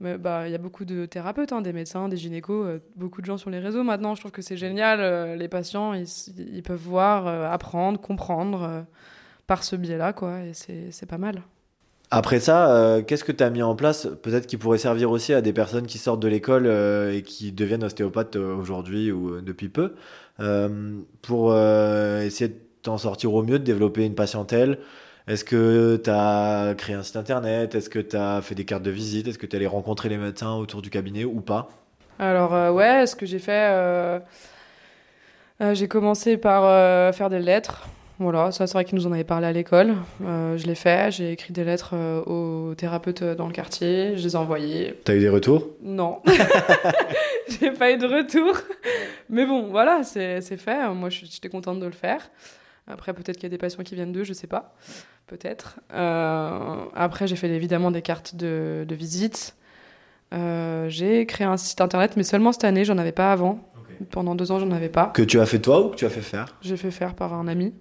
mais, 0.00 0.16
bah 0.16 0.46
il 0.46 0.52
y 0.52 0.54
a 0.54 0.58
beaucoup 0.58 0.84
de 0.84 1.06
thérapeutes, 1.06 1.52
hein, 1.52 1.60
des 1.60 1.72
médecins, 1.72 2.08
des 2.08 2.16
gynécos, 2.16 2.66
euh, 2.66 2.78
beaucoup 2.94 3.20
de 3.20 3.26
gens 3.26 3.38
sur 3.38 3.50
les 3.50 3.58
réseaux 3.58 3.82
maintenant. 3.82 4.14
Je 4.14 4.20
trouve 4.20 4.30
que 4.30 4.42
c'est 4.42 4.56
génial. 4.56 5.00
euh, 5.00 5.34
les 5.34 5.48
patients 5.48 5.92
ils, 5.94 6.62
peuvent 6.62 6.78
voir, 6.80 7.26
euh, 7.26 7.50
apprendre, 7.50 8.00
comprendre 8.00 8.62
euh, 8.62 8.82
par 9.48 9.64
ce 9.64 9.74
biais-là 9.74 10.12
quoi, 10.12 10.42
et 10.42 10.52
c'est 10.54 11.06
pas 11.06 11.18
mal. 11.18 11.42
Après 12.10 12.38
ça, 12.38 12.70
euh, 12.70 13.02
qu'est-ce 13.02 13.24
que 13.24 13.32
tu 13.32 13.42
as 13.42 13.50
mis 13.50 13.62
en 13.62 13.74
place 13.74 14.08
Peut-être 14.22 14.46
qui 14.46 14.56
pourrait 14.56 14.78
servir 14.78 15.10
aussi 15.10 15.34
à 15.34 15.40
des 15.42 15.52
personnes 15.52 15.86
qui 15.86 15.98
sortent 15.98 16.20
de 16.20 16.28
l'école 16.28 16.66
euh, 16.66 17.12
et 17.12 17.22
qui 17.22 17.52
deviennent 17.52 17.84
ostéopathes 17.84 18.36
euh, 18.36 18.54
aujourd'hui 18.54 19.10
ou 19.10 19.40
depuis 19.40 19.68
peu, 19.68 19.94
euh, 20.40 20.98
pour 21.20 21.54
essayer 21.54 22.48
de 22.48 22.56
t'en 22.82 22.96
sortir 22.96 23.34
au 23.34 23.42
mieux, 23.42 23.58
de 23.58 23.64
développer 23.64 24.04
une 24.04 24.14
patientèle? 24.14 24.78
Est-ce 25.26 25.44
que 25.44 26.00
tu 26.02 26.08
as 26.08 26.74
créé 26.78 26.94
un 26.94 27.02
site 27.02 27.16
internet? 27.16 27.74
Est-ce 27.74 27.90
que 27.90 27.98
tu 27.98 28.16
as 28.16 28.40
fait 28.40 28.54
des 28.54 28.64
cartes 28.64 28.82
de 28.82 28.90
visite? 28.90 29.28
Est-ce 29.28 29.38
que 29.38 29.46
tu 29.46 29.56
es 29.56 29.56
allé 29.56 29.66
rencontrer 29.66 30.08
les 30.08 30.16
médecins 30.16 30.54
autour 30.54 30.80
du 30.80 30.88
cabinet 30.88 31.24
ou 31.24 31.40
pas? 31.40 31.68
Alors 32.18 32.74
ouais, 32.74 33.06
ce 33.06 33.14
que 33.16 33.26
j'ai 33.26 33.38
fait, 33.38 34.20
j'ai 35.60 35.88
commencé 35.88 36.38
par 36.38 37.14
faire 37.14 37.28
des 37.28 37.40
lettres. 37.40 37.86
Voilà, 38.20 38.50
ça 38.50 38.66
c'est 38.66 38.72
vrai 38.72 38.84
qu'ils 38.84 38.96
nous 38.98 39.06
en 39.06 39.12
avaient 39.12 39.22
parlé 39.22 39.46
à 39.46 39.52
l'école. 39.52 39.94
Euh, 40.24 40.56
je 40.58 40.66
l'ai 40.66 40.74
fait, 40.74 41.12
j'ai 41.12 41.30
écrit 41.32 41.52
des 41.52 41.62
lettres 41.62 41.90
euh, 41.94 42.20
aux 42.24 42.74
thérapeutes 42.74 43.22
dans 43.22 43.46
le 43.46 43.52
quartier, 43.52 44.16
je 44.16 44.24
les 44.24 44.32
ai 44.32 44.36
envoyées. 44.36 44.98
Tu 45.04 45.12
as 45.12 45.14
eu 45.14 45.20
des 45.20 45.28
retours? 45.28 45.68
Non, 45.82 46.20
j'ai 47.60 47.70
pas 47.70 47.92
eu 47.92 47.96
de 47.98 48.06
retour. 48.06 48.56
Mais 49.30 49.46
bon, 49.46 49.68
voilà, 49.70 50.02
c'est 50.02 50.40
fait. 50.56 50.88
Moi, 50.94 51.10
je- 51.10 51.26
j'étais 51.26 51.48
contente 51.48 51.78
de 51.80 51.86
le 51.86 51.92
faire. 51.92 52.28
Après, 52.88 53.12
peut-être 53.12 53.36
qu'il 53.36 53.44
y 53.44 53.46
a 53.46 53.50
des 53.50 53.58
patients 53.58 53.84
qui 53.84 53.94
viennent 53.94 54.12
d'eux, 54.12 54.24
je 54.24 54.32
sais 54.32 54.46
pas. 54.46 54.74
Peut-être. 55.26 55.78
Euh, 55.92 56.76
après, 56.96 57.26
j'ai 57.26 57.36
fait 57.36 57.48
évidemment 57.50 57.90
des 57.90 58.02
cartes 58.02 58.34
de, 58.34 58.84
de 58.88 58.94
visite. 58.94 59.54
Euh, 60.34 60.88
j'ai 60.88 61.24
créé 61.26 61.46
un 61.46 61.56
site 61.56 61.80
internet, 61.80 62.14
mais 62.16 62.22
seulement 62.22 62.50
cette 62.52 62.64
année, 62.64 62.84
j'en 62.84 62.98
avais 62.98 63.12
pas 63.12 63.30
avant. 63.32 63.60
Pendant 64.10 64.34
deux 64.34 64.50
ans, 64.52 64.58
j'en 64.58 64.70
avais 64.70 64.88
pas. 64.88 65.06
Que 65.14 65.22
tu 65.22 65.38
as 65.38 65.46
fait 65.46 65.58
toi 65.58 65.84
ou 65.86 65.90
que 65.90 65.96
tu 65.96 66.04
as 66.06 66.10
fait 66.10 66.20
faire? 66.20 66.56
J'ai 66.62 66.76
fait 66.76 66.90
faire 66.90 67.14
par 67.14 67.34
un 67.34 67.46
ami. 67.48 67.74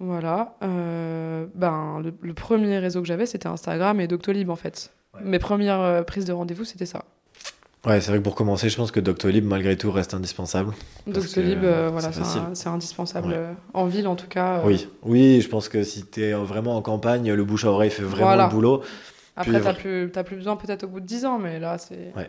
Voilà. 0.00 0.56
Euh, 0.62 1.46
ben, 1.54 2.00
le, 2.02 2.14
le 2.22 2.34
premier 2.34 2.78
réseau 2.78 3.02
que 3.02 3.06
j'avais, 3.06 3.26
c'était 3.26 3.48
Instagram 3.48 4.00
et 4.00 4.08
Doctolib, 4.08 4.48
en 4.50 4.56
fait. 4.56 4.90
Ouais. 5.14 5.20
Mes 5.22 5.38
premières 5.38 5.80
euh, 5.80 6.02
prises 6.02 6.24
de 6.24 6.32
rendez-vous, 6.32 6.64
c'était 6.64 6.86
ça. 6.86 7.04
Ouais, 7.86 8.00
c'est 8.00 8.10
vrai 8.10 8.18
que 8.18 8.24
pour 8.24 8.34
commencer, 8.34 8.68
je 8.68 8.76
pense 8.76 8.90
que 8.90 9.00
Doctolib, 9.00 9.44
malgré 9.44 9.76
tout, 9.76 9.90
reste 9.90 10.12
indispensable. 10.12 10.74
Doctolib, 11.06 11.64
euh, 11.64 11.88
voilà, 11.90 12.10
c'est 12.52 12.68
indispensable 12.68 13.34
en 13.72 13.86
ville 13.86 14.06
en 14.06 14.16
tout 14.16 14.26
cas. 14.26 14.60
Oui, 14.66 14.86
oui, 15.02 15.40
je 15.40 15.48
pense 15.48 15.70
que 15.70 15.82
si 15.82 16.04
tu 16.04 16.22
es 16.22 16.32
vraiment 16.34 16.76
en 16.76 16.82
campagne, 16.82 17.32
le 17.32 17.44
bouche 17.44 17.64
à 17.64 17.70
oreille 17.70 17.90
fait 17.90 18.02
vraiment 18.02 18.44
le 18.44 18.50
boulot. 18.50 18.82
Après, 19.34 19.58
tu 19.58 19.64
n'as 19.64 19.74
plus, 19.74 20.10
plus 20.26 20.36
besoin 20.36 20.56
peut-être 20.56 20.84
au 20.84 20.88
bout 20.88 21.00
de 21.00 21.06
10 21.06 21.24
ans, 21.24 21.38
mais 21.38 21.58
là, 21.58 21.78
c'est. 21.78 22.12
Ouais. 22.14 22.28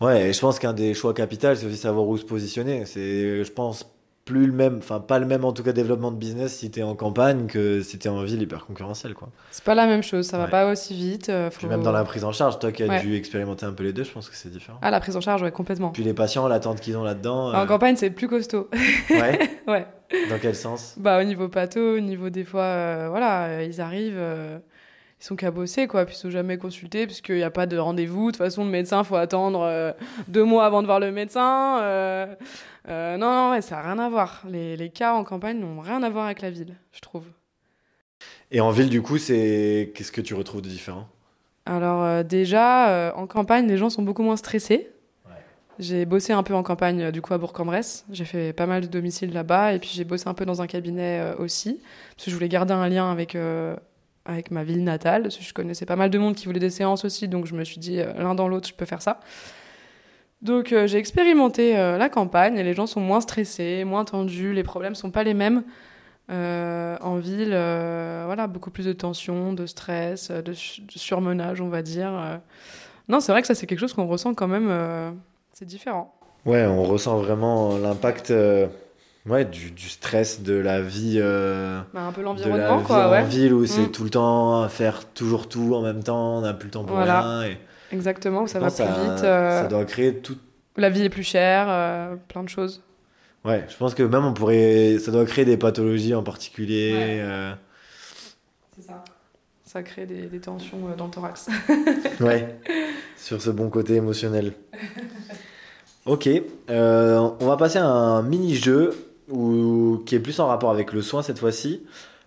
ouais, 0.00 0.28
et 0.28 0.32
je 0.32 0.40
pense 0.40 0.58
qu'un 0.58 0.72
des 0.72 0.94
choix 0.94 1.14
capitaux, 1.14 1.54
c'est 1.54 1.66
aussi 1.66 1.76
savoir 1.76 2.08
où 2.08 2.16
se 2.16 2.24
positionner. 2.24 2.84
C'est, 2.84 3.44
je 3.44 3.52
pense, 3.52 3.86
plus 4.24 4.46
le 4.46 4.52
même, 4.52 4.78
enfin 4.78 5.00
pas 5.00 5.18
le 5.18 5.26
même 5.26 5.44
en 5.44 5.52
tout 5.52 5.64
cas 5.64 5.72
développement 5.72 6.12
de 6.12 6.16
business 6.16 6.56
si 6.56 6.70
t'es 6.70 6.82
en 6.82 6.94
campagne 6.94 7.46
que 7.46 7.82
si 7.82 7.98
t'es 7.98 8.08
en 8.08 8.22
ville 8.22 8.40
hyper 8.40 8.66
concurrentielle 8.66 9.14
quoi. 9.14 9.28
C'est 9.50 9.64
pas 9.64 9.74
la 9.74 9.86
même 9.86 10.02
chose, 10.02 10.26
ça 10.26 10.38
va 10.38 10.46
pas 10.46 10.70
aussi 10.70 10.94
vite. 10.94 11.28
Euh, 11.28 11.50
même 11.68 11.82
dans 11.82 11.92
la 11.92 12.04
prise 12.04 12.24
en 12.24 12.32
charge, 12.32 12.58
toi 12.58 12.70
qui 12.70 12.84
as 12.84 13.00
dû 13.00 13.16
expérimenter 13.16 13.66
un 13.66 13.72
peu 13.72 13.82
les 13.82 13.92
deux, 13.92 14.04
je 14.04 14.12
pense 14.12 14.28
que 14.28 14.36
c'est 14.36 14.50
différent. 14.50 14.78
Ah 14.80 14.90
la 14.90 15.00
prise 15.00 15.16
en 15.16 15.20
charge, 15.20 15.42
ouais 15.42 15.50
complètement. 15.50 15.90
Puis 15.90 16.04
les 16.04 16.14
patients, 16.14 16.46
l'attente 16.46 16.80
qu'ils 16.80 16.96
ont 16.96 17.02
là-dedans. 17.02 17.52
En 17.52 17.62
euh, 17.62 17.66
campagne 17.66 17.96
c'est 17.96 18.10
plus 18.10 18.28
costaud. 18.28 18.68
Ouais. 19.10 19.38
ouais. 19.66 19.86
Dans 20.30 20.38
quel 20.40 20.54
sens? 20.54 20.94
Bah 20.98 21.20
au 21.20 21.24
niveau 21.24 21.48
pato, 21.48 21.96
au 21.96 22.00
niveau 22.00 22.30
des 22.30 22.44
fois, 22.44 22.62
euh, 22.62 23.06
voilà, 23.10 23.64
ils 23.64 23.80
arrivent 23.80 24.20
ils 25.22 25.24
sont 25.24 25.36
cabossés, 25.36 25.86
quoi, 25.86 26.04
puis 26.04 26.16
ils 26.16 26.18
sont 26.18 26.30
jamais 26.30 26.58
consultés, 26.58 27.06
puisqu'il 27.06 27.36
n'y 27.36 27.44
a 27.44 27.50
pas 27.50 27.66
de 27.66 27.78
rendez-vous. 27.78 28.26
De 28.26 28.36
toute 28.36 28.44
façon, 28.44 28.64
le 28.64 28.70
médecin, 28.70 29.04
faut 29.04 29.14
attendre 29.14 29.94
deux 30.26 30.42
mois 30.42 30.66
avant 30.66 30.82
de 30.82 30.86
voir 30.86 30.98
le 30.98 31.12
médecin. 31.12 31.80
Euh, 31.80 32.34
non, 32.88 33.30
non, 33.30 33.50
ouais, 33.52 33.60
ça 33.60 33.76
n'a 33.76 33.82
rien 33.82 33.98
à 34.00 34.08
voir. 34.08 34.42
Les, 34.48 34.76
les 34.76 34.90
cas 34.90 35.14
en 35.14 35.22
campagne 35.22 35.60
n'ont 35.60 35.80
rien 35.80 36.02
à 36.02 36.10
voir 36.10 36.24
avec 36.24 36.42
la 36.42 36.50
ville, 36.50 36.74
je 36.90 36.98
trouve. 36.98 37.22
Et 38.50 38.60
en 38.60 38.72
ville, 38.72 38.88
du 38.88 39.00
coup, 39.00 39.16
c'est 39.16 39.92
qu'est-ce 39.94 40.10
que 40.10 40.20
tu 40.20 40.34
retrouves 40.34 40.60
de 40.60 40.68
différent? 40.68 41.06
Alors 41.66 42.02
euh, 42.02 42.24
déjà, 42.24 42.88
euh, 42.88 43.12
en 43.14 43.28
campagne, 43.28 43.68
les 43.68 43.76
gens 43.76 43.90
sont 43.90 44.02
beaucoup 44.02 44.24
moins 44.24 44.36
stressés. 44.36 44.90
J'ai 45.78 46.04
bossé 46.04 46.32
un 46.32 46.42
peu 46.42 46.54
en 46.54 46.64
campagne, 46.64 47.12
du 47.12 47.22
coup, 47.22 47.32
à 47.32 47.38
Bourg-en-Bresse. 47.38 48.04
J'ai 48.10 48.24
fait 48.24 48.52
pas 48.52 48.66
mal 48.66 48.82
de 48.82 48.86
domiciles 48.88 49.32
là-bas, 49.32 49.72
et 49.72 49.78
puis 49.78 49.90
j'ai 49.92 50.04
bossé 50.04 50.28
un 50.28 50.34
peu 50.34 50.44
dans 50.44 50.60
un 50.60 50.66
cabinet 50.66 51.32
aussi, 51.38 51.80
parce 52.16 52.24
que 52.24 52.30
je 52.30 52.34
voulais 52.34 52.48
garder 52.48 52.74
un 52.74 52.88
lien 52.88 53.10
avec 53.10 53.36
avec 54.24 54.50
ma 54.50 54.64
ville 54.64 54.84
natale. 54.84 55.30
Je 55.30 55.52
connaissais 55.52 55.86
pas 55.86 55.96
mal 55.96 56.10
de 56.10 56.18
monde 56.18 56.34
qui 56.34 56.46
voulait 56.46 56.60
des 56.60 56.70
séances 56.70 57.04
aussi, 57.04 57.28
donc 57.28 57.46
je 57.46 57.54
me 57.54 57.64
suis 57.64 57.78
dit 57.78 57.96
l'un 57.96 58.34
dans 58.34 58.48
l'autre, 58.48 58.68
je 58.68 58.74
peux 58.74 58.86
faire 58.86 59.02
ça. 59.02 59.20
Donc 60.42 60.72
euh, 60.72 60.88
j'ai 60.88 60.98
expérimenté 60.98 61.78
euh, 61.78 61.96
la 61.96 62.08
campagne 62.08 62.58
et 62.58 62.64
les 62.64 62.74
gens 62.74 62.86
sont 62.86 63.00
moins 63.00 63.20
stressés, 63.20 63.84
moins 63.84 64.04
tendus, 64.04 64.52
les 64.52 64.64
problèmes 64.64 64.96
sont 64.96 65.10
pas 65.10 65.22
les 65.22 65.34
mêmes. 65.34 65.62
Euh, 66.30 66.96
en 67.00 67.16
ville, 67.16 67.50
voilà, 67.50 68.46
beaucoup 68.46 68.70
plus 68.70 68.86
de 68.86 68.92
tension, 68.92 69.52
de 69.52 69.66
stress, 69.66 70.30
de, 70.30 70.52
surmenage, 70.54 71.60
on 71.60 71.68
va 71.68 71.82
dire. 71.82 72.40
Non, 73.08 73.20
c'est 73.20 73.32
vrai 73.32 73.42
que 73.42 73.48
ça 73.48 73.54
c'est 73.54 73.66
quelque 73.66 73.80
chose 73.80 73.92
qu'on 73.92 74.06
ressent 74.06 74.34
quand 74.34 74.48
même, 74.48 75.14
c'est 75.52 75.66
différent. 75.66 76.14
Ouais, 76.46 76.64
on 76.64 76.84
ressent 76.84 77.18
vraiment 77.18 77.76
l'impact 77.76 78.32
ouais, 79.26 79.44
du, 79.44 79.88
stress 79.88 80.42
de 80.42 80.54
la 80.54 80.80
vie. 80.80 81.18
Bah, 81.20 82.02
un 82.02 82.12
peu 82.12 82.22
l'environnement, 82.22 82.82
quoi. 82.82 83.20
En 83.20 83.24
ville 83.24 83.52
où 83.52 83.66
c'est 83.66 83.88
mm. 83.88 83.92
tout 83.92 84.04
le 84.04 84.10
temps 84.10 84.62
à 84.62 84.68
faire 84.68 85.04
toujours 85.12 85.48
tout 85.48 85.74
en 85.74 85.82
même 85.82 86.02
temps, 86.02 86.38
on 86.38 86.40
n'a 86.42 86.54
plus 86.54 86.66
le 86.66 86.72
temps 86.72 86.84
pour 86.84 86.98
rien. 86.98 87.44
Et... 87.44 87.58
Exactement, 87.92 88.46
ça 88.46 88.58
va 88.58 88.70
plus 88.70 88.84
vite. 88.84 89.24
Euh, 89.24 89.62
ça 89.62 89.68
doit 89.68 89.84
créer 89.84 90.16
tout. 90.16 90.36
La 90.76 90.88
vie 90.88 91.02
est 91.02 91.10
plus 91.10 91.22
chère, 91.22 91.66
euh, 91.68 92.16
plein 92.28 92.42
de 92.42 92.48
choses. 92.48 92.82
Ouais, 93.44 93.64
je 93.68 93.76
pense 93.76 93.94
que 93.94 94.02
même 94.02 94.24
on 94.24 94.32
pourrait. 94.32 94.98
Ça 94.98 95.12
doit 95.12 95.26
créer 95.26 95.44
des 95.44 95.58
pathologies 95.58 96.14
en 96.14 96.22
particulier. 96.22 97.18
Euh. 97.20 97.52
C'est 98.74 98.86
ça. 98.86 99.04
Ça 99.64 99.82
crée 99.82 100.06
des, 100.06 100.26
des 100.26 100.40
tensions 100.40 100.78
dans 100.96 101.06
le 101.06 101.10
thorax. 101.10 101.48
ouais, 102.20 102.58
sur 103.16 103.40
ce 103.40 103.50
bon 103.50 103.68
côté 103.68 103.94
émotionnel. 103.94 104.52
Ok, 106.04 106.28
on 106.68 107.36
va 107.46 107.56
passer 107.56 107.78
à 107.78 107.86
un 107.86 108.22
mini-jeu 108.22 109.11
qui 110.04 110.14
est 110.14 110.20
plus 110.20 110.38
en 110.40 110.46
rapport 110.46 110.70
avec 110.70 110.92
le 110.92 111.02
soin 111.02 111.22
cette 111.22 111.38
fois-ci. 111.38 111.82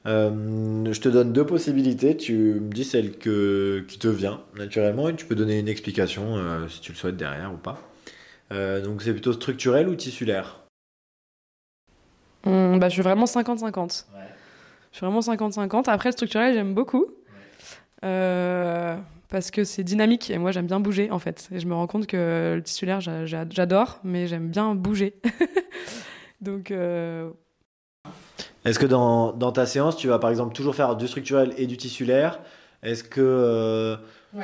Euh, 0.05 0.85
je 0.91 0.99
te 0.99 1.09
donne 1.09 1.33
deux 1.33 1.45
possibilités. 1.45 2.15
Tu 2.15 2.33
me 2.33 2.71
dis 2.71 2.83
celle 2.83 3.17
que, 3.17 3.83
qui 3.87 3.97
te 3.97 4.07
vient 4.07 4.41
naturellement 4.57 5.09
et 5.09 5.15
tu 5.15 5.25
peux 5.25 5.35
donner 5.35 5.59
une 5.59 5.67
explication 5.67 6.37
euh, 6.37 6.67
si 6.67 6.81
tu 6.81 6.91
le 6.91 6.97
souhaites 6.97 7.17
derrière 7.17 7.51
ou 7.53 7.57
pas. 7.57 7.79
Euh, 8.51 8.81
donc 8.81 9.01
c'est 9.01 9.11
plutôt 9.11 9.33
structurel 9.33 9.89
ou 9.89 9.95
tissulaire? 9.95 10.59
Hum, 12.45 12.79
bah, 12.79 12.89
Je 12.89 12.93
suis 12.93 13.01
vraiment 13.01 13.25
50-50. 13.25 14.05
Je 14.91 14.97
suis 14.97 15.05
vraiment 15.05 15.21
50-50. 15.21 15.89
Après, 15.89 16.09
le 16.09 16.13
structurel, 16.13 16.53
j'aime 16.53 16.73
beaucoup. 16.73 17.07
parce 18.01 19.49
que 19.51 19.63
c'est 19.63 19.83
dynamique 19.83 20.29
et 20.29 20.37
moi 20.37 20.51
j'aime 20.51 20.67
bien 20.67 20.79
bouger 20.79 21.09
en 21.09 21.19
fait. 21.19 21.49
Et 21.51 21.59
je 21.59 21.65
me 21.65 21.73
rends 21.73 21.87
compte 21.87 22.05
que 22.05 22.53
le 22.55 22.61
tissulaire 22.61 23.01
j'adore, 23.01 23.99
mais 24.03 24.27
j'aime 24.27 24.49
bien 24.49 24.75
bouger. 24.75 25.15
Donc 26.45 26.71
est-ce 28.65 28.79
que 28.79 28.87
dans, 28.87 29.31
dans, 29.31 29.51
ta 29.51 29.67
séance, 29.67 29.95
tu 29.95 30.07
vas 30.07 30.17
par 30.17 30.31
exemple 30.31 30.55
toujours 30.55 30.75
faire 30.75 30.95
du 30.95 31.07
structurel 31.07 31.53
et 31.57 31.67
du 31.67 31.77
tissulaire? 31.77 32.39
Est-ce 32.81 33.03
que 33.03 33.21
euh, 33.21 33.95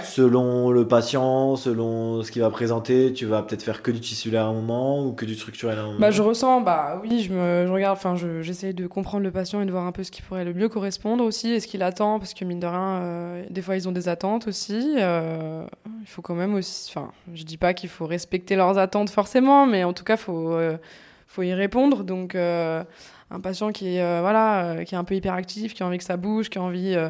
selon 0.03 0.71
le 0.71 0.87
patient, 0.87 1.55
selon 1.55 2.21
ce 2.21 2.31
qu'il 2.31 2.41
va 2.41 2.49
présenter, 2.51 3.13
tu 3.13 3.25
vas 3.25 3.41
peut-être 3.41 3.63
faire 3.63 3.81
que 3.81 3.89
du 3.89 3.99
tissulaire 3.99 4.45
à 4.45 4.49
un 4.49 4.53
moment 4.53 5.03
ou 5.03 5.13
que 5.13 5.25
du 5.25 5.33
structurel 5.33 5.77
à 5.77 5.81
un 5.81 5.85
moment? 5.87 5.99
Bah, 5.99 6.11
Je 6.11 6.21
ressens, 6.21 6.61
bah 6.61 6.99
oui, 7.01 7.23
je, 7.23 7.33
me, 7.33 7.65
je 7.65 7.71
regarde, 7.71 7.97
enfin 7.97 8.15
j'essaie 8.41 8.73
de 8.73 8.85
comprendre 8.85 9.23
le 9.23 9.31
patient 9.31 9.61
et 9.61 9.65
de 9.65 9.71
voir 9.71 9.85
un 9.85 9.91
peu 9.91 10.03
ce 10.03 10.11
qui 10.11 10.21
pourrait 10.21 10.45
le 10.45 10.53
mieux 10.53 10.69
correspondre 10.69 11.23
aussi 11.23 11.51
et 11.51 11.59
ce 11.59 11.67
qu'il 11.67 11.81
attend, 11.81 12.19
parce 12.19 12.33
que 12.33 12.45
mine 12.45 12.59
de 12.59 12.67
rien, 12.67 12.97
euh, 13.01 13.43
des 13.49 13.61
fois 13.63 13.75
ils 13.75 13.89
ont 13.89 13.91
des 13.91 14.07
attentes 14.07 14.47
aussi. 14.47 14.95
Euh, 14.99 15.65
il 16.01 16.07
faut 16.07 16.21
quand 16.21 16.35
même 16.35 16.53
aussi, 16.53 16.91
enfin 16.95 17.11
je 17.33 17.43
dis 17.43 17.57
pas 17.57 17.73
qu'il 17.73 17.89
faut 17.89 18.05
respecter 18.05 18.55
leurs 18.55 18.77
attentes 18.77 19.09
forcément, 19.09 19.65
mais 19.65 19.83
en 19.83 19.93
tout 19.93 20.03
cas, 20.03 20.15
il 20.15 20.19
faut, 20.19 20.57
faut 21.31 21.43
y 21.43 21.53
répondre. 21.53 22.03
Donc 22.03 22.35
un 23.31 23.39
patient 23.39 23.71
qui 23.71 23.95
est 23.95 24.03
euh, 24.03 24.19
voilà 24.21 24.65
euh, 24.65 24.83
qui 24.83 24.93
est 24.93 24.97
un 24.97 25.03
peu 25.03 25.15
hyperactif 25.15 25.73
qui 25.73 25.83
a 25.83 25.85
envie 25.85 25.97
que 25.97 26.03
ça 26.03 26.17
bouge 26.17 26.49
qui 26.49 26.57
a 26.57 26.61
envie 26.61 26.95
euh, 26.95 27.09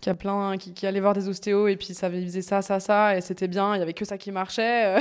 qui 0.00 0.10
a 0.10 0.14
plein 0.14 0.56
qui, 0.58 0.74
qui, 0.74 0.86
allait 0.86 1.00
voir 1.00 1.14
des 1.14 1.28
ostéos 1.28 1.68
et 1.68 1.76
puis 1.76 1.94
ça 1.94 2.10
faisait 2.10 2.42
ça 2.42 2.60
ça 2.60 2.80
ça 2.80 3.16
et 3.16 3.20
c'était 3.20 3.48
bien 3.48 3.74
il 3.76 3.78
y 3.78 3.82
avait 3.82 3.92
que 3.92 4.04
ça 4.04 4.18
qui 4.18 4.32
marchait 4.32 4.96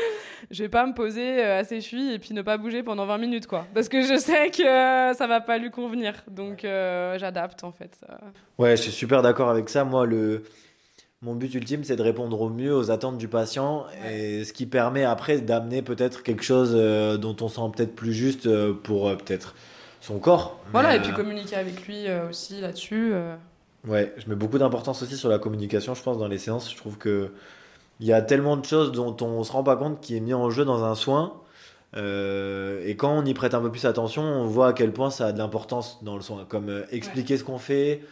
je 0.50 0.62
vais 0.62 0.68
pas 0.68 0.86
me 0.86 0.94
poser 0.94 1.42
à 1.42 1.64
ses 1.64 1.80
chevilles 1.80 2.12
et 2.12 2.18
puis 2.18 2.34
ne 2.34 2.42
pas 2.42 2.56
bouger 2.56 2.82
pendant 2.82 3.06
20 3.06 3.18
minutes 3.18 3.46
quoi. 3.46 3.66
Parce 3.74 3.88
que 3.88 4.02
je 4.02 4.16
sais 4.16 4.50
que 4.50 4.62
ça 4.62 5.26
va 5.26 5.40
pas 5.40 5.58
lui 5.58 5.70
convenir. 5.70 6.22
Donc 6.30 6.60
j'adapte 6.62 7.64
en 7.64 7.72
fait 7.72 7.98
ouais 8.58 8.76
je 8.76 8.82
suis 8.82 8.92
super 8.92 9.22
d'accord 9.22 9.50
avec 9.50 9.68
ça. 9.68 9.84
Moi 9.84 10.06
le 10.06 10.44
mon 11.22 11.34
but 11.34 11.54
ultime, 11.54 11.84
c'est 11.84 11.96
de 11.96 12.02
répondre 12.02 12.40
au 12.40 12.50
mieux 12.50 12.74
aux 12.74 12.90
attentes 12.90 13.16
du 13.16 13.28
patient 13.28 13.86
et 14.10 14.44
ce 14.44 14.52
qui 14.52 14.66
permet 14.66 15.04
après 15.04 15.40
d'amener 15.40 15.80
peut-être 15.80 16.22
quelque 16.22 16.42
chose 16.42 16.72
dont 17.20 17.36
on 17.40 17.48
sent 17.48 17.60
peut-être 17.76 17.94
plus 17.94 18.12
juste 18.12 18.48
pour 18.82 19.16
peut-être 19.16 19.54
son 20.02 20.18
corps. 20.18 20.58
Voilà, 20.72 20.96
et 20.96 21.00
puis 21.00 21.12
euh, 21.12 21.14
communiquer 21.14 21.56
avec 21.56 21.86
lui 21.86 22.08
euh, 22.08 22.28
aussi 22.28 22.60
là-dessus. 22.60 23.12
Euh. 23.14 23.34
Ouais, 23.86 24.12
je 24.18 24.28
mets 24.28 24.34
beaucoup 24.34 24.58
d'importance 24.58 25.02
aussi 25.02 25.16
sur 25.16 25.28
la 25.28 25.38
communication, 25.38 25.94
je 25.94 26.02
pense, 26.02 26.18
dans 26.18 26.28
les 26.28 26.38
séances. 26.38 26.70
Je 26.70 26.76
trouve 26.76 26.98
que 26.98 27.30
il 28.00 28.06
y 28.06 28.12
a 28.12 28.20
tellement 28.20 28.56
de 28.56 28.64
choses 28.64 28.90
dont 28.90 29.16
on 29.20 29.44
se 29.44 29.52
rend 29.52 29.62
pas 29.62 29.76
compte 29.76 30.00
qui 30.00 30.16
est 30.16 30.20
mis 30.20 30.34
en 30.34 30.50
jeu 30.50 30.64
dans 30.64 30.84
un 30.84 30.96
soin. 30.96 31.34
et 31.94 32.96
quand 32.98 33.16
on 33.16 33.24
y 33.24 33.32
prête 33.34 33.54
un 33.54 33.60
peu 33.60 33.70
plus 33.70 33.84
attention, 33.84 34.22
on 34.22 34.46
voit 34.46 34.68
à 34.68 34.72
quel 34.72 34.92
point 34.92 35.10
ça 35.10 35.26
a 35.26 35.32
de 35.32 35.38
l'importance 35.38 36.02
dans 36.02 36.16
le 36.16 36.22
soin. 36.22 36.44
Comme 36.48 36.84
expliquer 36.90 37.36
ce 37.36 37.44
qu'on 37.44 37.58
fait, 37.58 38.02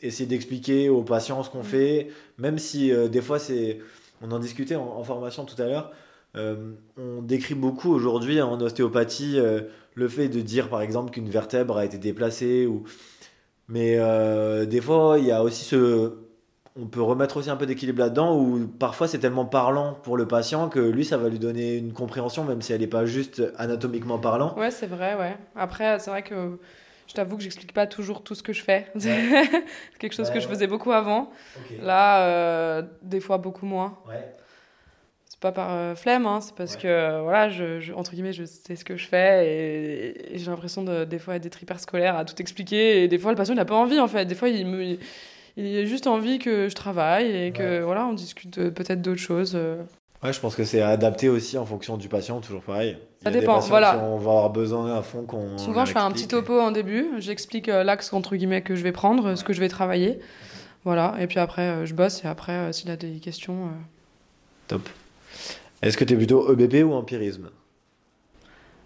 essayer 0.00 0.26
d'expliquer 0.26 0.88
aux 0.88 1.02
patients 1.02 1.42
ce 1.42 1.50
qu'on 1.50 1.60
mm. 1.60 1.64
fait, 1.64 2.10
même 2.38 2.58
si 2.58 2.92
des 3.10 3.22
fois 3.22 3.38
c'est. 3.38 3.80
On 4.20 4.32
en 4.32 4.40
discutait 4.40 4.74
en 4.74 5.02
formation 5.04 5.44
tout 5.44 5.60
à 5.62 5.66
l'heure. 5.66 5.92
on 6.34 7.22
décrit 7.22 7.54
beaucoup 7.54 7.92
aujourd'hui 7.92 8.40
en 8.40 8.60
ostéopathie 8.60 9.38
le 9.98 10.08
fait 10.08 10.28
de 10.28 10.40
dire 10.40 10.68
par 10.68 10.80
exemple 10.80 11.10
qu'une 11.10 11.28
vertèbre 11.28 11.76
a 11.76 11.84
été 11.84 11.98
déplacée 11.98 12.66
ou 12.66 12.84
mais 13.68 13.96
euh, 13.98 14.64
des 14.64 14.80
fois 14.80 15.18
il 15.18 15.26
y 15.26 15.32
a 15.32 15.42
aussi 15.42 15.64
ce 15.64 16.14
on 16.80 16.86
peut 16.86 17.02
remettre 17.02 17.38
aussi 17.38 17.50
un 17.50 17.56
peu 17.56 17.66
d'équilibre 17.66 17.98
là-dedans 17.98 18.38
où 18.38 18.68
parfois 18.68 19.08
c'est 19.08 19.18
tellement 19.18 19.44
parlant 19.44 19.94
pour 20.04 20.16
le 20.16 20.28
patient 20.28 20.68
que 20.68 20.78
lui 20.78 21.04
ça 21.04 21.18
va 21.18 21.28
lui 21.28 21.40
donner 21.40 21.76
une 21.76 21.92
compréhension 21.92 22.44
même 22.44 22.62
si 22.62 22.72
elle 22.72 22.80
n'est 22.80 22.86
pas 22.86 23.04
juste 23.04 23.42
anatomiquement 23.56 24.18
parlant. 24.18 24.56
Ouais, 24.56 24.70
c'est 24.70 24.86
vrai, 24.86 25.16
ouais. 25.16 25.36
Après, 25.56 25.98
c'est 25.98 26.10
vrai 26.10 26.22
que 26.22 26.56
je 27.08 27.14
t'avoue 27.14 27.36
que 27.36 27.42
j'explique 27.42 27.72
pas 27.72 27.86
toujours 27.86 28.22
tout 28.22 28.34
ce 28.34 28.42
que 28.42 28.52
je 28.52 28.62
fais. 28.62 28.86
c'est 28.96 29.98
quelque 29.98 30.14
chose 30.14 30.30
que 30.30 30.40
je 30.40 30.46
faisais 30.46 30.66
beaucoup 30.66 30.92
avant. 30.92 31.30
Là, 31.80 32.26
euh, 32.26 32.82
des 33.02 33.20
fois 33.20 33.38
beaucoup 33.38 33.66
moins. 33.66 33.98
Ouais 34.06 34.34
pas 35.40 35.52
par 35.52 35.72
euh, 35.72 35.94
flemme, 35.94 36.26
hein, 36.26 36.40
c'est 36.40 36.54
parce 36.54 36.76
que, 36.76 37.22
voilà, 37.22 37.48
je, 37.48 37.92
entre 37.92 38.12
guillemets, 38.12 38.32
je 38.32 38.44
sais 38.44 38.76
ce 38.76 38.84
que 38.84 38.96
je 38.96 39.06
fais 39.06 39.46
et, 39.46 40.38
j'ai 40.38 40.50
l'impression 40.50 40.82
de, 40.82 41.04
des 41.04 41.18
fois 41.18 41.38
d'être 41.38 41.62
hyper 41.62 41.78
scolaire 41.78 42.16
à 42.16 42.24
tout 42.24 42.40
expliquer. 42.40 43.04
Et 43.04 43.08
des 43.08 43.18
fois, 43.18 43.30
le 43.30 43.36
patient, 43.36 43.54
il 43.54 43.58
n'a 43.58 43.64
pas 43.64 43.76
envie, 43.76 44.00
en 44.00 44.08
fait. 44.08 44.24
Des 44.24 44.34
fois, 44.34 44.48
il, 44.48 44.66
me, 44.66 44.98
il 45.56 45.78
a 45.78 45.84
juste 45.84 46.06
envie 46.06 46.38
que 46.38 46.68
je 46.68 46.74
travaille 46.74 47.44
et 47.44 47.52
que, 47.52 47.80
voilà, 47.80 48.06
on 48.06 48.14
discute 48.14 48.70
peut-être 48.70 49.00
d'autres 49.00 49.20
choses. 49.20 49.56
Euh. 50.22 50.26
Ouais, 50.26 50.32
je 50.32 50.40
pense 50.40 50.54
que 50.54 50.64
c'est 50.64 50.82
adapté 50.82 51.28
aussi 51.28 51.58
en 51.58 51.66
fonction 51.66 51.96
du 51.96 52.08
patient, 52.08 52.40
toujours 52.40 52.62
pareil. 52.62 52.98
Ça 53.22 53.30
dépend, 53.30 53.58
voilà. 53.60 53.98
on 53.98 54.18
va 54.18 54.30
avoir 54.30 54.50
besoin 54.50 54.96
à 54.96 55.02
fond 55.02 55.22
qu'on. 55.22 55.58
Souvent, 55.58 55.84
je 55.84 55.92
fais 55.92 55.98
un 55.98 56.10
petit 56.10 56.28
topo 56.28 56.58
en 56.60 56.70
début, 56.70 57.06
j'explique 57.18 57.68
euh, 57.68 57.84
l'axe 57.84 58.12
entre 58.12 58.36
guillemets 58.36 58.62
que 58.62 58.76
je 58.76 58.82
vais 58.82 58.92
prendre, 58.92 59.34
ce 59.34 59.44
que 59.44 59.52
je 59.52 59.60
vais 59.60 59.68
travailler. 59.68 60.20
Voilà, 60.84 61.16
et 61.20 61.26
puis 61.26 61.38
après, 61.38 61.84
je 61.86 61.94
bosse 61.94 62.24
et 62.24 62.28
après, 62.28 62.72
s'il 62.72 62.90
a 62.90 62.96
des 62.96 63.18
questions. 63.18 63.70
Top. 64.68 64.88
Est-ce 65.82 65.96
que 65.96 66.04
tu 66.04 66.14
es 66.14 66.16
plutôt 66.16 66.52
EBP 66.52 66.84
ou 66.84 66.92
empirisme? 66.94 67.50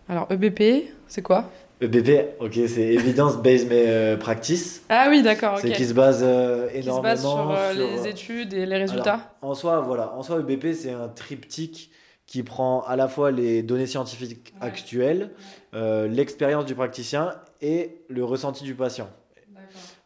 Alors, 0.08 0.26
EBP, 0.30 0.90
c'est 1.06 1.22
quoi? 1.22 1.50
EBP, 1.82 2.40
ok, 2.40 2.52
c'est 2.68 2.94
Evidence 2.94 3.38
Based 3.38 3.68
euh, 3.72 4.16
Practice. 4.16 4.82
Ah 4.88 5.06
oui, 5.10 5.22
d'accord. 5.22 5.58
C'est 5.58 5.72
qui 5.72 5.84
se 5.84 5.94
base 5.94 6.20
euh, 6.22 6.68
Qui 6.68 6.74
se 6.74 6.78
énormément 6.82 7.02
base 7.02 7.20
sur, 7.20 7.50
euh, 7.50 7.72
sur- 7.74 7.80
les 8.04 8.08
études 8.08 8.54
et 8.54 8.66
les 8.66 8.76
résultats 8.76 9.14
Alors, 9.42 9.52
en 9.52 9.54
soi, 9.54 9.80
voilà, 9.80 10.12
en 10.14 10.22
soi, 10.22 10.38
EBP, 10.40 10.74
c'est 10.74 10.92
un 10.92 11.08
triptyque 11.08 11.90
qui 12.26 12.42
prend 12.44 12.82
à 12.82 12.94
la 12.94 13.08
fois 13.08 13.30
les 13.32 13.62
données 13.64 13.86
scientifiques 13.86 14.54
Ouais. 14.60 14.68
actuelles, 14.68 15.30
euh, 15.74 16.06
l'expérience 16.06 16.64
du 16.66 16.74
praticien 16.76 17.34
et 17.60 17.96
le 18.08 18.24
ressenti 18.24 18.62
du 18.64 18.74
patient. 18.74 19.10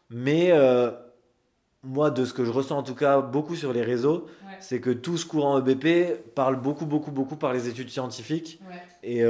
Mais 0.09 0.51
moi, 1.83 2.09
de 2.11 2.25
ce 2.25 2.33
que 2.33 2.43
je 2.43 2.51
ressens 2.51 2.77
en 2.79 2.83
tout 2.83 2.95
cas 2.95 3.21
beaucoup 3.21 3.55
sur 3.55 3.71
les 3.71 3.81
réseaux, 3.83 4.21
Ouais. 4.25 4.55
c'est 4.59 4.79
que 4.81 4.89
tout 4.89 5.15
ce 5.17 5.25
courant 5.25 5.59
EBP 5.59 6.33
parle 6.33 6.55
beaucoup, 6.59 6.85
beaucoup, 6.85 7.11
beaucoup 7.11 7.35
par 7.35 7.53
les 7.53 7.67
études 7.67 7.89
scientifiques 7.89 8.59
et 9.03 9.21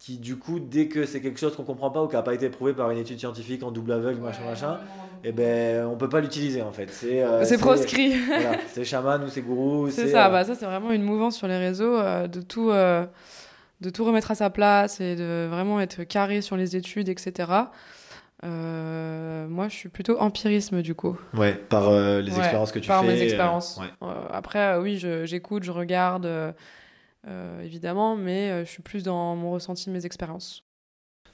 qui, 0.00 0.16
du 0.18 0.36
coup, 0.36 0.58
dès 0.58 0.88
que 0.88 1.04
c'est 1.04 1.20
quelque 1.20 1.38
chose 1.38 1.54
qu'on 1.54 1.62
comprend 1.62 1.90
pas 1.90 2.02
ou 2.02 2.08
qui 2.08 2.16
n'a 2.16 2.22
pas 2.22 2.34
été 2.34 2.48
prouvé 2.48 2.72
par 2.72 2.90
une 2.90 2.98
étude 2.98 3.18
scientifique 3.18 3.62
en 3.62 3.70
double 3.70 3.92
aveugle, 3.92 4.20
machin, 4.20 4.42
machin, 4.48 4.78
et 5.22 5.30
ben, 5.30 5.86
on 5.86 5.96
peut 5.96 6.08
pas 6.08 6.20
l'utiliser 6.22 6.62
en 6.62 6.72
fait. 6.72 6.90
C'est 6.90 7.22
euh, 7.22 7.44
C'est 7.44 7.58
proscrit. 7.58 8.14
voilà, 8.26 8.52
c'est 8.72 8.84
chaman 8.84 9.22
ou 9.22 9.28
c'est 9.28 9.42
gourou. 9.42 9.90
C'est 9.90 10.08
ça, 10.08 10.26
euh, 10.26 10.30
bah 10.30 10.44
ça 10.44 10.54
c'est 10.54 10.64
vraiment 10.64 10.90
une 10.90 11.02
mouvance 11.02 11.36
sur 11.36 11.46
les 11.46 11.58
réseaux 11.58 11.96
euh, 11.98 12.26
de 12.26 12.40
tout 12.40 12.70
euh, 12.70 13.04
de 13.82 13.90
tout 13.90 14.02
remettre 14.04 14.30
à 14.30 14.34
sa 14.34 14.48
place 14.50 15.00
et 15.02 15.16
de 15.16 15.46
vraiment 15.50 15.78
être 15.80 16.02
carré 16.04 16.40
sur 16.40 16.56
les 16.56 16.76
études, 16.76 17.08
etc. 17.10 17.52
Euh, 18.42 19.46
moi, 19.48 19.68
je 19.68 19.74
suis 19.74 19.88
plutôt 19.90 20.18
empirisme 20.18 20.80
du 20.82 20.94
coup. 20.94 21.18
Ouais, 21.34 21.52
par 21.54 21.88
euh, 21.90 22.20
les 22.22 22.32
Ouais, 22.32 22.38
expériences 22.38 22.72
que 22.72 22.78
tu 22.78 22.88
par 22.88 23.02
fais. 23.02 23.08
mes 23.08 23.20
euh, 23.20 23.24
expériences. 23.24 23.78
ouais. 23.80 23.86
Euh, 24.08 24.14
après, 24.32 24.58
euh, 24.76 24.80
oui, 24.80 24.96
j'écoute, 25.24 25.62
je 25.64 25.70
regarde, 25.72 26.26
évidemment, 27.62 28.16
mais 28.16 28.50
euh, 28.50 28.64
je 28.64 28.70
suis 28.70 28.82
plus 28.82 29.02
dans 29.02 29.36
mon 29.36 29.52
ressenti 29.52 29.86
de 29.86 29.92
mes 29.92 30.06
expériences. 30.06 30.64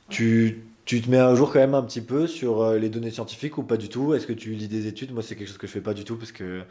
Tu, 0.08 0.62
tu 0.84 1.00
te 1.02 1.10
mets 1.10 1.18
à 1.18 1.34
jour 1.34 1.52
quand 1.52 1.58
même 1.58 1.74
un 1.74 1.82
petit 1.82 2.00
peu 2.00 2.26
sur 2.26 2.62
euh, 2.62 2.78
les 2.78 2.88
données 2.88 3.10
scientifiques 3.10 3.58
ou 3.58 3.62
pas 3.64 3.76
du 3.76 3.88
tout? 3.88 4.14
Est-ce 4.14 4.26
que 4.26 4.32
tu 4.32 4.50
lis 4.54 4.68
des 4.68 4.86
études? 4.86 5.12
Moi, 5.12 5.22
c'est 5.22 5.34
quelque 5.34 5.48
chose 5.48 5.58
que 5.58 5.66
je 5.66 5.72
fais 5.72 5.80
pas 5.80 5.94
du 5.94 6.04
tout 6.04 6.16
parce 6.16 6.32
que 6.32 6.62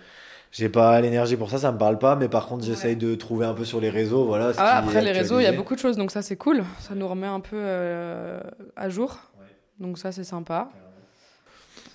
j'ai 0.51 0.69
pas 0.69 1.01
l'énergie 1.01 1.35
pour 1.35 1.49
ça, 1.49 1.57
ça 1.57 1.71
me 1.71 1.77
parle 1.77 1.99
pas. 1.99 2.15
Mais 2.15 2.29
par 2.29 2.47
contre, 2.47 2.63
j'essaye 2.63 2.95
de 2.95 3.15
trouver 3.15 3.45
un 3.45 3.53
peu 3.53 3.65
sur 3.65 3.81
les 3.81 3.89
réseaux. 3.89 4.25
Voilà, 4.25 4.53
ce 4.53 4.59
Ah, 4.59 4.77
après, 4.77 5.01
les 5.01 5.11
réseaux, 5.11 5.39
il 5.39 5.43
y 5.43 5.47
a 5.47 5.51
beaucoup 5.51 5.75
de 5.75 5.79
choses, 5.79 5.97
donc 5.97 6.11
ça 6.11 6.21
c'est 6.21 6.37
cool. 6.37 6.63
Ça 6.79 6.95
nous 6.95 7.07
remet 7.07 7.27
un 7.27 7.41
peu 7.41 7.57
euh, 7.57 8.39
à 8.75 8.89
jour. 8.89 9.19
Ouais. 9.39 9.47
Donc 9.79 9.97
ça 9.97 10.11
c'est 10.13 10.23
sympa. 10.23 10.71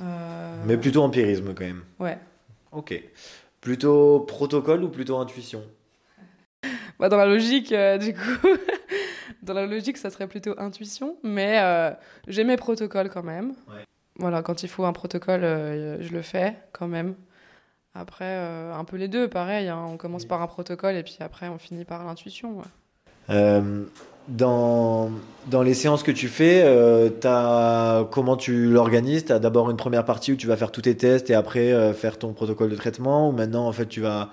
Euh, 0.00 0.62
Mais 0.66 0.76
plutôt 0.76 1.02
empirisme 1.02 1.54
quand 1.54 1.64
même. 1.64 1.82
Ouais. 1.98 2.18
Ok. 2.72 3.02
Plutôt 3.60 4.20
protocole 4.20 4.84
ou 4.84 4.88
plutôt 4.88 5.18
intuition? 5.18 5.62
Bah, 7.00 7.08
dans 7.08 7.16
la 7.16 7.26
logique, 7.26 7.72
euh, 7.72 7.98
du 7.98 8.12
coup, 8.14 8.20
dans 9.42 9.54
la 9.54 9.66
logique, 9.66 9.96
ça 9.96 10.10
serait 10.10 10.26
plutôt 10.28 10.54
intuition, 10.58 11.16
mais 11.24 11.58
euh, 11.60 11.90
j'ai 12.28 12.44
mes 12.44 12.56
protocoles 12.56 13.08
quand 13.10 13.22
même. 13.24 13.48
Ouais. 13.68 13.84
Voilà, 14.16 14.42
quand 14.42 14.62
il 14.62 14.68
faut 14.68 14.84
un 14.84 14.92
protocole, 14.92 15.40
euh, 15.42 15.96
je 16.02 16.12
le 16.12 16.20
fais 16.22 16.56
quand 16.72 16.86
même. 16.88 17.14
Après, 17.94 18.36
un 18.36 18.84
peu 18.84 18.96
les 18.96 19.08
deux, 19.08 19.26
pareil. 19.28 19.68
hein, 19.68 19.84
on 19.90 19.96
commence 19.96 20.22
Oui. 20.22 20.28
par 20.28 20.42
un 20.42 20.46
protocole 20.46 20.94
et 20.94 21.02
puis 21.02 21.16
après, 21.20 21.48
on 21.48 21.58
finit 21.58 21.84
par 21.84 22.04
l'intuition. 22.04 22.58
ouais. 22.58 23.62
Dans, 24.28 25.10
dans 25.48 25.62
les 25.62 25.74
séances 25.74 26.04
que 26.04 26.12
tu 26.12 26.28
fais, 26.28 26.62
euh, 26.64 27.08
t'as- 27.08 28.06
comment 28.12 28.36
tu 28.36 28.66
l'organises? 28.70 29.24
Tu 29.24 29.32
as 29.32 29.40
d'abord 29.40 29.70
une 29.70 29.76
première 29.76 30.04
partie 30.04 30.32
où 30.32 30.36
tu 30.36 30.46
vas 30.46 30.56
faire 30.56 30.70
tous 30.70 30.82
tes 30.82 30.96
tests 30.96 31.30
et 31.30 31.34
après 31.34 31.72
euh, 31.72 31.92
faire 31.94 32.16
ton 32.16 32.32
protocole 32.32 32.70
de 32.70 32.76
traitement 32.76 33.28
Ou 33.30 33.32
maintenant, 33.32 33.66
en 33.66 33.72
fait, 33.72 33.86
tu 33.86 34.00
vas 34.00 34.28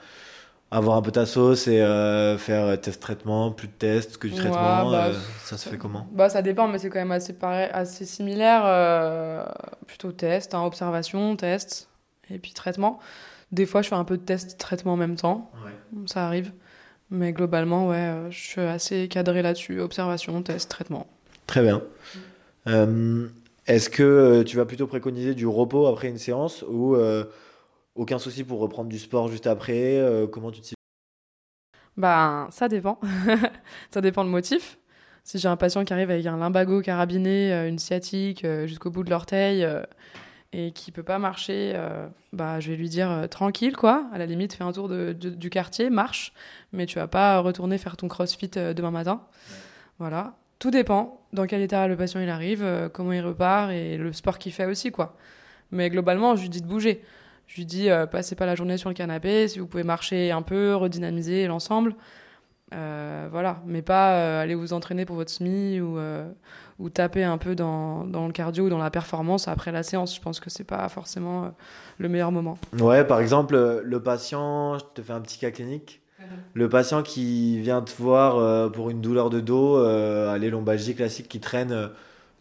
avoir 0.70 0.98
un 0.98 1.02
peu 1.02 1.12
ta 1.12 1.26
sauce 1.26 1.68
et 1.68 1.82
euh, 1.82 2.38
faire 2.38 2.66
euh, 2.66 2.76
test-traitement, 2.76 3.52
plus 3.52 3.68
de 3.68 3.74
tests 3.74 4.18
que 4.18 4.28
du 4.28 4.34
Ouais, 4.34 4.40
traitement 4.40 4.92
bah, 4.92 5.08
euh, 5.08 5.14
Ça 5.44 5.58
se 5.58 5.70
fait 5.70 5.78
comment? 5.78 6.08
Bah, 6.12 6.30
ça 6.30 6.42
dépend, 6.42 6.68
mais 6.68 6.78
c'est 6.80 6.90
quand 6.90 7.00
même 7.00 7.12
assez, 7.12 7.34
pareil, 7.34 7.70
assez 7.72 8.06
similaire. 8.06 8.64
euh, 8.66 9.46
plutôt 9.88 10.12
test, 10.12 10.54
hein, 10.54 10.64
observation, 10.64 11.36
test, 11.36 11.90
et 12.30 12.38
puis 12.40 12.52
traitement. 12.52 13.00
Des 13.54 13.66
fois, 13.66 13.82
je 13.82 13.88
fais 13.88 13.96
un 13.96 14.04
peu 14.04 14.18
de 14.18 14.24
test, 14.24 14.58
traitement 14.58 14.94
en 14.94 14.98
même 14.98 15.16
temps. 15.16 15.52
Ça 16.06 16.26
arrive. 16.28 16.52
Mais 17.10 17.32
globalement, 17.32 17.88
ouais, 17.88 18.14
je 18.30 18.38
suis 18.38 18.62
assez 18.62 19.08
cadré 19.08 19.42
là-dessus. 19.42 19.80
Observation, 19.80 20.42
test, 20.42 20.70
traitement. 20.70 21.08
Très 21.46 21.62
bien. 21.62 21.82
Est-ce 23.68 23.90
que 23.90 24.44
tu 24.44 24.58
vas 24.58 24.66
plutôt 24.66 24.88
préconiser 24.88 25.34
du 25.34 25.48
repos 25.48 25.88
après 25.88 26.10
une 26.10 26.18
séance 26.18 26.66
ou 26.70 26.98
aucun 27.98 28.20
souci 28.20 28.44
pour 28.44 28.60
reprendre 28.60 28.90
du 28.90 29.00
sport 29.00 29.28
juste 29.28 29.48
après 29.48 29.98
euh, 29.98 30.28
Comment 30.28 30.52
tu 30.52 30.62
te 30.62 30.74
Ben, 31.98 32.48
ça 32.52 32.68
dépend. 32.68 33.00
ça 33.92 34.02
dépend 34.02 34.24
le 34.24 34.30
motif. 34.30 34.78
Si 35.24 35.40
j'ai 35.40 35.48
un 35.48 35.58
patient 35.58 35.84
qui 35.84 35.92
arrive 35.92 36.10
avec 36.10 36.26
un 36.26 36.38
lumbago 36.38 36.82
carabiné, 36.82 37.52
euh, 37.52 37.68
une 37.68 37.80
sciatique 37.80 38.46
euh, 38.46 38.68
jusqu'au 38.68 38.92
bout 38.92 39.04
de 39.04 39.10
l'orteil 39.10 39.68
et 40.54 40.72
qui 40.72 40.92
peut 40.92 41.04
pas 41.04 41.20
marcher, 41.20 41.76
bah, 42.32 42.62
je 42.62 42.72
vais 42.72 42.78
lui 42.78 42.88
dire 42.88 43.28
tranquille, 43.30 43.76
quoi. 43.76 44.08
À 44.14 44.18
la 44.18 44.26
limite, 44.26 44.54
fais 44.54 44.64
un 44.64 44.72
tour 44.72 44.88
du 44.88 45.50
quartier, 45.50 45.90
marche, 45.90 46.32
mais 46.72 46.86
tu 46.86 47.00
vas 47.00 47.08
pas 47.08 47.40
retourner 47.40 47.78
faire 47.78 47.98
ton 47.98 48.08
crossfit 48.08 48.48
demain 48.48 48.92
matin. 48.92 49.24
Voilà. 50.00 50.36
Tout 50.58 50.72
dépend 50.72 51.22
dans 51.34 51.46
quel 51.48 51.62
état 51.62 51.86
le 51.90 51.98
patient 51.98 52.22
il 52.22 52.30
arrive, 52.30 52.90
comment 52.94 53.12
il 53.12 53.20
repart 53.20 53.72
et 53.72 53.98
le 53.98 54.14
sport 54.14 54.40
qu'il 54.40 54.54
fait 54.54 54.66
aussi, 54.66 54.90
quoi. 54.90 55.18
Mais 55.72 55.90
globalement, 55.90 56.38
je 56.38 56.44
lui 56.44 56.50
dis 56.50 56.62
de 56.62 56.68
bouger. 56.68 57.04
Je 57.48 57.56
lui 57.58 57.66
dis, 57.66 57.90
euh, 57.90 58.06
passez 58.06 58.36
pas 58.36 58.46
la 58.46 58.56
journée 58.56 58.78
sur 58.78 58.90
le 58.90 58.96
canapé, 58.96 59.48
si 59.48 59.60
vous 59.60 59.68
pouvez 59.68 59.84
marcher 59.84 60.32
un 60.32 60.42
peu, 60.42 60.76
redynamiser 60.76 61.48
l'ensemble. 61.48 61.96
Euh, 62.74 63.30
voilà, 63.32 63.62
mais 63.66 63.82
pas 63.82 64.16
euh, 64.16 64.44
aller 64.44 64.54
vous 64.54 64.74
entraîner 64.74 65.06
pour 65.06 65.16
votre 65.16 65.32
SMI 65.32 65.80
ou, 65.80 65.98
ou 66.80 66.90
taper 66.90 67.24
un 67.24 67.38
peu 67.38 67.56
dans, 67.56 68.04
dans 68.06 68.28
le 68.28 68.34
cardio 68.34 68.66
ou 68.66 68.70
dans 68.70 68.78
la 68.78 68.92
performance 68.92 69.48
après 69.48 69.72
la 69.72 69.84
séance. 69.84 70.16
Je 70.16 70.22
pense 70.22 70.40
que 70.40 70.50
c'est 70.50 70.66
pas 70.66 70.88
forcément 70.90 71.54
le 71.98 72.10
meilleur 72.10 72.32
moment. 72.32 72.58
Ouais, 72.80 73.06
par 73.06 73.22
exemple, 73.22 73.82
le 73.84 74.04
patient, 74.04 74.78
je 74.78 74.84
te 74.94 75.02
fais 75.02 75.14
un 75.14 75.22
petit 75.22 75.40
cas 75.40 75.52
clinique. 75.52 76.02
Le 76.54 76.68
patient 76.70 77.04
qui 77.04 77.60
vient 77.60 77.82
te 77.82 77.92
voir 78.02 78.72
pour 78.72 78.90
une 78.90 79.02
douleur 79.02 79.30
de 79.30 79.40
dos, 79.40 79.78
euh, 79.78 80.34
à 80.34 80.38
les 80.38 80.50
lombalgies 80.50 80.96
classiques 80.96 81.28
qui 81.28 81.40
traînent 81.40 81.72
euh, 81.72 81.88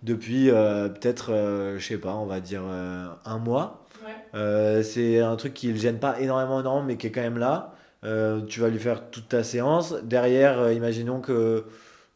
depuis 0.02 0.50
euh, 0.50 0.88
peut-être, 0.88 1.32
euh, 1.32 1.78
je 1.78 1.86
sais 1.86 1.98
pas, 1.98 2.14
on 2.14 2.26
va 2.26 2.40
dire 2.40 2.62
un 2.62 3.38
mois. 3.38 3.85
Euh, 4.34 4.82
c'est 4.82 5.20
un 5.20 5.36
truc 5.36 5.54
qui 5.54 5.72
le 5.72 5.78
gêne 5.78 5.98
pas 5.98 6.20
énormément, 6.20 6.60
énormément, 6.60 6.86
mais 6.86 6.96
qui 6.96 7.06
est 7.06 7.10
quand 7.12 7.20
même 7.22 7.38
là. 7.38 7.74
Euh, 8.04 8.42
tu 8.42 8.60
vas 8.60 8.68
lui 8.68 8.78
faire 8.78 9.10
toute 9.10 9.28
ta 9.28 9.42
séance. 9.44 9.94
Derrière, 10.02 10.58
euh, 10.60 10.72
imaginons 10.72 11.20
que 11.20 11.64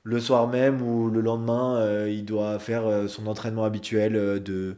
le 0.05 0.21
soir 0.21 0.49
même 0.49 0.83
ou 0.83 1.11
le 1.11 1.21
lendemain, 1.21 1.77
euh, 1.79 2.11
il 2.11 2.25
doit 2.25 2.59
faire 2.59 2.87
euh, 2.87 3.09
son 3.09 3.27
entraînement 3.27 3.65
habituel 3.65 4.17
euh, 4.17 4.39
de 4.41 4.77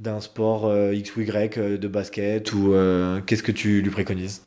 d'un 0.00 0.20
sport 0.20 0.66
euh, 0.66 0.94
X 0.94 1.16
ou 1.16 1.22
Y, 1.22 1.58
euh, 1.58 1.78
de 1.78 1.88
basket 1.88 2.52
ou 2.52 2.74
euh, 2.74 3.20
qu'est-ce 3.26 3.42
que 3.42 3.52
tu 3.52 3.82
lui 3.82 3.90
préconises? 3.90 4.46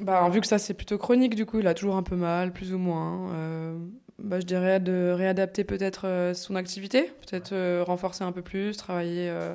Bah, 0.00 0.28
vu 0.28 0.40
que 0.40 0.46
ça 0.46 0.58
c'est 0.58 0.74
plutôt 0.74 0.98
chronique, 0.98 1.34
du 1.36 1.46
coup, 1.46 1.60
il 1.60 1.66
a 1.66 1.74
toujours 1.74 1.96
un 1.96 2.02
peu 2.02 2.16
mal, 2.16 2.52
plus 2.52 2.72
ou 2.74 2.78
moins. 2.78 3.32
euh, 3.34 3.78
bah, 4.18 4.40
je 4.40 4.44
dirais 4.46 4.80
de 4.80 5.12
réadapter 5.16 5.64
peut-être 5.64 6.06
euh, 6.06 6.34
son 6.34 6.56
activité, 6.56 7.12
peut-être 7.28 7.52
euh, 7.52 7.82
renforcer 7.84 8.24
un 8.24 8.32
peu 8.32 8.42
plus, 8.42 8.76
travailler 8.76 9.28
euh, 9.30 9.54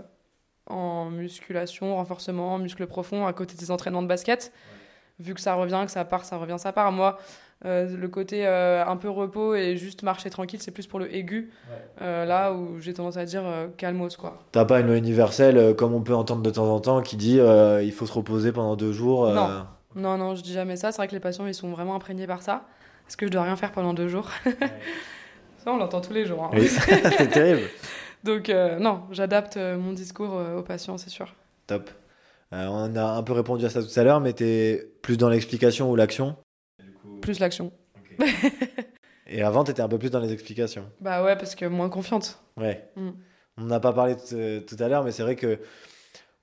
en 0.69 1.05
musculation, 1.09 1.95
renforcement, 1.95 2.57
muscle 2.59 2.85
profond 2.87 3.25
à 3.25 3.33
côté 3.33 3.55
des 3.55 3.71
entraînements 3.71 4.01
de 4.03 4.07
basket. 4.07 4.51
Vu 5.19 5.33
que 5.33 5.41
ça 5.41 5.55
revient, 5.55 5.81
que 5.85 5.91
ça 5.91 6.05
part, 6.05 6.23
ça 6.23 6.37
revient, 6.37 6.55
ça 6.57 6.71
part. 6.71 6.91
Moi, 6.93 7.17
euh, 7.65 7.93
le 7.97 8.07
côté 8.07 8.47
euh, 8.47 8.85
un 8.85 8.95
peu 8.95 9.09
repos 9.09 9.53
et 9.53 9.75
juste 9.75 10.01
marcher 10.03 10.29
tranquille, 10.29 10.61
c'est 10.61 10.71
plus 10.71 10.87
pour 10.87 10.97
le 10.99 11.13
aigu. 11.13 11.51
Euh, 12.01 12.23
là 12.23 12.53
où 12.53 12.79
j'ai 12.79 12.93
tendance 12.93 13.17
à 13.17 13.25
dire 13.25 13.41
euh, 13.45 13.67
calmos, 13.75 14.15
quoi. 14.15 14.39
T'as 14.53 14.63
pas 14.63 14.79
une 14.79 14.87
loi 14.87 14.95
universelle 14.95 15.75
comme 15.75 15.93
on 15.93 16.01
peut 16.01 16.15
entendre 16.15 16.41
de 16.41 16.49
temps 16.49 16.73
en 16.73 16.79
temps 16.79 17.01
qui 17.01 17.17
dit 17.17 17.37
euh, 17.39 17.83
il 17.83 17.91
faut 17.91 18.05
se 18.05 18.13
reposer 18.13 18.53
pendant 18.53 18.77
deux 18.77 18.93
jours 18.93 19.25
euh, 19.25 19.33
Non. 19.33 19.65
Non, 19.95 20.17
non, 20.17 20.35
je 20.35 20.41
dis 20.43 20.53
jamais 20.53 20.77
ça. 20.77 20.91
C'est 20.93 20.97
vrai 20.97 21.07
que 21.09 21.13
les 21.13 21.19
patients, 21.19 21.47
ils 21.47 21.53
sont 21.53 21.69
vraiment 21.71 21.95
imprégnés 21.95 22.27
par 22.27 22.41
ça. 22.41 22.63
Est-ce 23.09 23.17
que 23.17 23.25
je 23.25 23.31
dois 23.31 23.41
rien 23.43 23.55
faire 23.57 23.71
pendant 23.73 23.93
deux 23.93 24.07
jours 24.07 24.29
Ça, 24.45 25.73
on 25.73 25.77
l'entend 25.77 25.99
tous 25.99 26.13
les 26.13 26.25
jours. 26.25 26.43
hein. 26.45 26.51
Oui, 26.53 26.67
c'est 27.17 27.27
terrible. 27.29 27.61
Donc, 28.23 28.49
euh, 28.49 28.79
non, 28.79 29.03
j'adapte 29.11 29.57
euh, 29.57 29.77
mon 29.77 29.93
discours 29.93 30.37
euh, 30.37 30.57
aux 30.57 30.63
patients, 30.63 30.97
c'est 30.97 31.09
sûr. 31.09 31.33
Top. 31.67 31.89
Euh, 32.53 32.65
on 32.67 32.95
a 32.95 33.03
un 33.03 33.23
peu 33.23 33.33
répondu 33.33 33.65
à 33.65 33.69
ça 33.69 33.81
tout 33.81 33.99
à 33.99 34.03
l'heure, 34.03 34.19
mais 34.19 34.33
t'es 34.33 34.91
plus 35.01 35.17
dans 35.17 35.29
l'explication 35.29 35.89
ou 35.91 35.95
l'action 35.95 36.35
Plus 37.21 37.39
l'action. 37.39 37.71
Et 39.27 39.43
avant, 39.43 39.63
t'étais 39.63 39.81
un 39.81 39.87
peu 39.87 39.99
plus 39.99 40.09
dans 40.09 40.19
les 40.19 40.33
explications. 40.33 40.89
Bah 40.99 41.23
ouais, 41.23 41.37
parce 41.37 41.55
que 41.55 41.65
moins 41.65 41.89
confiante. 41.89 42.41
Ouais. 42.57 42.89
Mm. 42.95 43.09
On 43.57 43.63
n'a 43.65 43.79
pas 43.79 43.93
parlé 43.93 44.15
tout 44.15 44.75
à 44.79 44.87
l'heure, 44.87 45.03
mais 45.03 45.11
c'est 45.11 45.21
vrai 45.23 45.35
que 45.35 45.59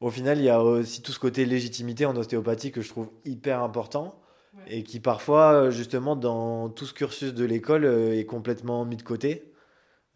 au 0.00 0.10
final, 0.10 0.38
il 0.38 0.44
y 0.44 0.50
a 0.50 0.62
aussi 0.62 1.02
tout 1.02 1.10
ce 1.10 1.18
côté 1.18 1.44
légitimité 1.46 2.06
en 2.06 2.14
ostéopathie 2.16 2.70
que 2.70 2.82
je 2.82 2.88
trouve 2.88 3.10
hyper 3.24 3.62
important 3.62 4.20
et 4.68 4.82
qui 4.82 5.00
parfois, 5.00 5.70
justement, 5.70 6.14
dans 6.16 6.68
tout 6.68 6.86
ce 6.86 6.94
cursus 6.94 7.34
de 7.34 7.44
l'école, 7.44 7.84
est 7.84 8.26
complètement 8.26 8.84
mis 8.84 8.96
de 8.96 9.02
côté 9.02 9.52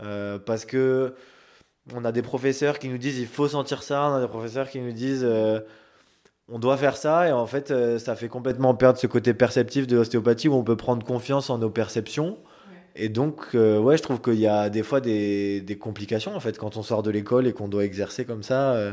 Euh, 0.03 0.39
parce 0.39 0.65
que 0.65 1.15
on 1.95 2.05
a 2.05 2.13
des 2.13 2.23
professeurs 2.23 2.79
qui 2.79 2.89
nous 2.89 2.99
disent 2.99 3.19
il 3.19 3.27
faut 3.27 3.49
sentir 3.49 3.83
ça, 3.83 4.09
on 4.11 4.15
a 4.15 4.21
des 4.21 4.29
professeurs 4.29 4.69
qui 4.69 4.81
nous 4.81 4.93
disent 4.93 5.25
euh, 5.25 5.61
on 6.51 6.59
doit 6.59 6.77
faire 6.77 6.97
ça 6.97 7.29
et 7.29 7.33
en 7.33 7.47
fait 7.47 7.71
euh, 7.71 7.99
ça 7.99 8.17
fait 8.17 8.29
complètement 8.29 8.75
perdre 8.75 8.99
ce 8.99 9.07
côté 9.07 9.35
perceptif 9.35 9.87
de 9.87 9.97
l'ostéopathie 9.97 10.49
où 10.49 10.55
on 10.55 10.65
peut 10.65 10.77
prendre 10.77 11.05
confiance 11.05 11.49
en 11.49 11.59
nos 11.59 11.71
perceptions. 11.71 12.39
Et 12.97 13.09
donc, 13.09 13.55
euh, 13.55 13.79
ouais, 13.79 13.97
je 13.97 14.03
trouve 14.03 14.21
qu'il 14.21 14.41
y 14.41 14.49
a 14.49 14.69
des 14.69 14.83
fois 14.83 15.01
des, 15.01 15.61
des, 15.61 15.79
complications 15.79 16.35
en 16.35 16.41
fait 16.41 16.59
quand 16.59 16.77
on 16.77 16.83
sort 16.83 17.05
de 17.05 17.11
l'école 17.11 17.47
et 17.47 17.53
qu'on 17.53 17.69
doit 17.69 17.85
exercer 17.85 18.25
comme 18.25 18.43
ça. 18.43 18.73
Euh. 18.73 18.93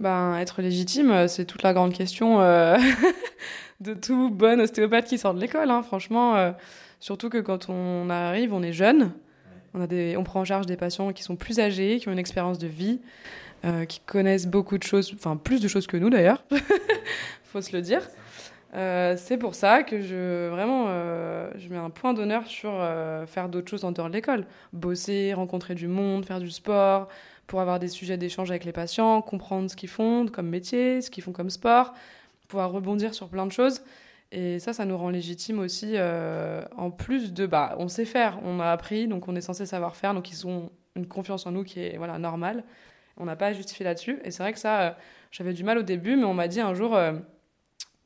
Ben, 0.00 0.36
être 0.38 0.62
légitime, 0.62 1.28
c'est 1.28 1.44
toute 1.44 1.62
la 1.62 1.72
grande 1.72 1.92
question 1.92 2.38
de 3.80 3.94
tout 3.94 4.30
bon 4.30 4.60
ostéopathe 4.60 5.06
qui 5.06 5.16
sort 5.16 5.32
de 5.32 5.40
l'école. 5.40 5.70
Hein. 5.70 5.82
Franchement, 5.84 6.54
surtout 6.98 7.28
que 7.28 7.38
quand 7.38 7.68
on 7.68 8.10
arrive, 8.10 8.52
on 8.52 8.64
est 8.64 8.72
jeune, 8.72 9.12
on, 9.74 9.80
a 9.80 9.86
des, 9.86 10.16
on 10.16 10.24
prend 10.24 10.40
en 10.40 10.44
charge 10.44 10.66
des 10.66 10.76
patients 10.76 11.12
qui 11.12 11.22
sont 11.22 11.36
plus 11.36 11.60
âgés, 11.60 11.98
qui 11.98 12.08
ont 12.08 12.12
une 12.12 12.18
expérience 12.18 12.58
de 12.58 12.66
vie. 12.66 13.00
Euh, 13.66 13.84
qui 13.84 14.00
connaissent 14.00 14.46
beaucoup 14.46 14.78
de 14.78 14.82
choses, 14.84 15.12
enfin 15.14 15.36
plus 15.36 15.60
de 15.60 15.68
choses 15.68 15.86
que 15.86 15.98
nous 15.98 16.08
d'ailleurs, 16.08 16.42
faut 17.44 17.60
se 17.60 17.76
le 17.76 17.82
dire. 17.82 18.00
Euh, 18.74 19.16
c'est 19.18 19.36
pour 19.36 19.54
ça 19.54 19.82
que 19.82 20.00
je 20.00 20.48
vraiment 20.48 20.86
euh, 20.88 21.50
je 21.58 21.68
mets 21.68 21.76
un 21.76 21.90
point 21.90 22.14
d'honneur 22.14 22.46
sur 22.46 22.72
faire 23.26 23.50
d'autres 23.50 23.68
choses 23.68 23.84
en 23.84 23.92
dehors 23.92 24.08
de 24.08 24.14
l'école, 24.14 24.46
bosser, 24.72 25.34
rencontrer 25.34 25.74
du 25.74 25.88
monde, 25.88 26.24
faire 26.24 26.40
du 26.40 26.50
sport, 26.50 27.08
pour 27.46 27.60
avoir 27.60 27.78
des 27.78 27.88
sujets 27.88 28.16
d'échange 28.16 28.50
avec 28.50 28.64
les 28.64 28.72
patients, 28.72 29.20
comprendre 29.20 29.70
ce 29.70 29.76
qu'ils 29.76 29.90
font 29.90 30.26
comme 30.26 30.48
métier, 30.48 31.02
ce 31.02 31.10
qu'ils 31.10 31.22
font 31.22 31.32
comme 31.32 31.50
sport, 31.50 31.92
pouvoir 32.48 32.72
rebondir 32.72 33.12
sur 33.12 33.28
plein 33.28 33.44
de 33.44 33.52
choses. 33.52 33.82
Et 34.32 34.58
ça, 34.60 34.72
ça 34.72 34.84
nous 34.84 34.96
rend 34.96 35.10
légitime 35.10 35.58
aussi. 35.58 35.96
en 36.76 36.90
plus 36.90 37.32
de, 37.32 37.46
bah, 37.46 37.74
on 37.78 37.88
sait 37.88 38.04
faire, 38.04 38.38
on 38.44 38.60
a 38.60 38.70
appris, 38.70 39.08
donc 39.08 39.28
on 39.28 39.34
est 39.34 39.40
censé 39.40 39.66
savoir 39.66 39.96
faire, 39.96 40.14
donc 40.14 40.30
ils 40.30 40.46
ont 40.46 40.70
une 40.96 41.06
confiance 41.06 41.46
en 41.46 41.52
nous 41.52 41.64
qui 41.64 41.80
est 41.80 41.96
voilà 41.96 42.18
normale. 42.18 42.64
On 43.16 43.24
n'a 43.26 43.36
pas 43.36 43.48
à 43.48 43.52
justifier 43.52 43.84
là-dessus. 43.84 44.18
Et 44.24 44.30
c'est 44.30 44.42
vrai 44.42 44.52
que 44.52 44.58
ça, 44.58 44.80
euh, 44.80 44.90
j'avais 45.30 45.52
du 45.52 45.64
mal 45.64 45.78
au 45.78 45.82
début, 45.82 46.16
mais 46.16 46.24
on 46.24 46.34
m'a 46.34 46.48
dit 46.48 46.60
un 46.60 46.74
jour, 46.74 46.96
euh, 46.96 47.12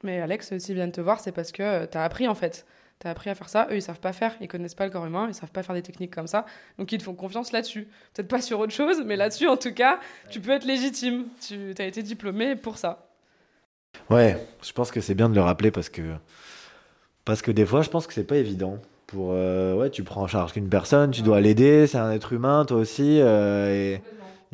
mais 0.02 0.20
Alex, 0.20 0.58
s'ils 0.58 0.74
viennent 0.74 0.92
te 0.92 1.00
voir, 1.00 1.20
c'est 1.20 1.32
parce 1.32 1.52
que 1.52 1.62
euh, 1.62 1.86
tu 1.86 1.96
as 1.96 2.04
appris 2.04 2.26
en 2.28 2.34
fait. 2.34 2.66
Tu 3.00 3.06
as 3.06 3.10
appris 3.10 3.30
à 3.30 3.34
faire 3.34 3.48
ça. 3.48 3.66
Eux, 3.70 3.76
ils 3.76 3.82
savent 3.82 4.00
pas 4.00 4.12
faire. 4.12 4.36
Ils 4.40 4.48
connaissent 4.48 4.74
pas 4.74 4.84
le 4.84 4.90
corps 4.90 5.06
humain. 5.06 5.26
Ils 5.28 5.34
savent 5.34 5.50
pas 5.50 5.62
faire 5.62 5.74
des 5.74 5.82
techniques 5.82 6.14
comme 6.14 6.26
ça. 6.26 6.46
Donc, 6.78 6.92
ils 6.92 6.98
te 6.98 7.02
font 7.02 7.14
confiance 7.14 7.50
là-dessus. 7.52 7.88
Peut-être 8.12 8.28
pas 8.28 8.40
sur 8.40 8.60
autre 8.60 8.72
chose, 8.72 9.02
mais 9.04 9.16
là-dessus, 9.16 9.48
en 9.48 9.56
tout 9.56 9.74
cas, 9.74 9.98
tu 10.30 10.40
peux 10.40 10.52
être 10.52 10.64
légitime. 10.64 11.26
Tu 11.40 11.74
as 11.78 11.84
été 11.84 12.02
diplômé 12.02 12.54
pour 12.54 12.78
ça. 12.78 13.03
Ouais, 14.10 14.36
je 14.62 14.72
pense 14.72 14.90
que 14.90 15.00
c'est 15.00 15.14
bien 15.14 15.28
de 15.28 15.34
le 15.34 15.40
rappeler 15.40 15.70
parce 15.70 15.88
que, 15.88 16.02
parce 17.24 17.42
que 17.42 17.50
des 17.50 17.66
fois, 17.66 17.82
je 17.82 17.90
pense 17.90 18.06
que 18.06 18.12
c'est 18.12 18.24
pas 18.24 18.36
évident. 18.36 18.78
Pour, 19.06 19.28
ouais, 19.30 19.90
tu 19.90 20.02
prends 20.02 20.22
en 20.22 20.26
charge 20.26 20.52
qu'une 20.52 20.68
personne, 20.68 21.10
tu 21.10 21.22
dois 21.22 21.40
l'aider, 21.40 21.86
c'est 21.86 21.98
un 21.98 22.10
être 22.10 22.32
humain, 22.32 22.64
toi 22.64 22.78
aussi. 22.78 23.18
et 23.18 24.00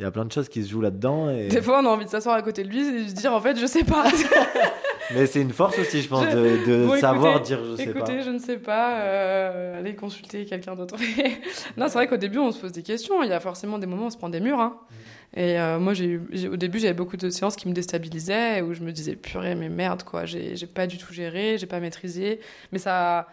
il 0.01 0.03
y 0.03 0.07
a 0.07 0.09
plein 0.09 0.25
de 0.25 0.31
choses 0.31 0.49
qui 0.49 0.63
se 0.63 0.69
jouent 0.71 0.81
là-dedans. 0.81 1.29
Et... 1.29 1.47
Des 1.47 1.61
fois, 1.61 1.79
on 1.83 1.85
a 1.85 1.89
envie 1.89 2.05
de 2.05 2.09
s'asseoir 2.09 2.35
à 2.35 2.41
côté 2.41 2.63
de 2.63 2.69
lui 2.69 2.79
et 2.79 3.03
de 3.03 3.07
se 3.07 3.13
dire, 3.13 3.33
en 3.33 3.39
fait, 3.39 3.55
je 3.59 3.67
sais 3.67 3.83
pas. 3.83 4.05
Mais 5.13 5.25
c'est 5.25 5.41
une 5.41 5.53
force 5.53 5.77
aussi, 5.79 6.01
je 6.01 6.09
pense, 6.09 6.27
de, 6.27 6.97
savoir 6.99 7.41
dire 7.41 7.63
je 7.63 7.75
sais 7.75 7.87
pas. 7.87 7.99
Écoutez, 7.99 8.21
je 8.21 8.29
ne 8.29 8.39
sais 8.39 8.57
pas, 8.57 8.99
euh, 8.99 9.79
allez 9.79 9.95
consulter 9.95 10.45
quelqu'un 10.45 10.75
d'autre. 10.75 10.95
non, 11.77 11.87
c'est 11.87 11.93
vrai 11.93 12.07
qu'au 12.07 12.17
début, 12.17 12.39
on 12.39 12.51
se 12.51 12.59
pose 12.59 12.71
des 12.71 12.83
questions. 12.83 13.23
Il 13.23 13.29
y 13.29 13.33
a 13.33 13.39
forcément 13.39 13.77
des 13.77 13.87
moments 13.87 14.03
où 14.03 14.07
on 14.07 14.11
se 14.11 14.17
prend 14.17 14.29
des 14.29 14.39
murs. 14.39 14.59
Hein. 14.59 14.77
Mm. 14.89 14.93
Et 15.33 15.59
euh, 15.59 15.79
moi, 15.79 15.93
j'ai 15.93 16.19
au 16.47 16.57
début, 16.57 16.79
j'avais 16.79 16.93
beaucoup 16.93 17.15
de 17.15 17.29
séances 17.29 17.55
qui 17.55 17.67
me 17.69 17.73
déstabilisaient, 17.73 18.61
où 18.61 18.73
je 18.73 18.81
me 18.81 18.91
disais, 18.91 19.15
purée, 19.15 19.55
mais 19.55 19.69
merde, 19.69 20.03
quoi, 20.03 20.25
j'ai 20.25 20.55
pas 20.67 20.87
du 20.87 20.97
tout 20.97 21.13
géré, 21.13 21.57
j'ai 21.57 21.67
pas 21.67 21.79
maîtrisé. 21.79 22.41
Mais 22.71 22.79
ça, 22.79 23.27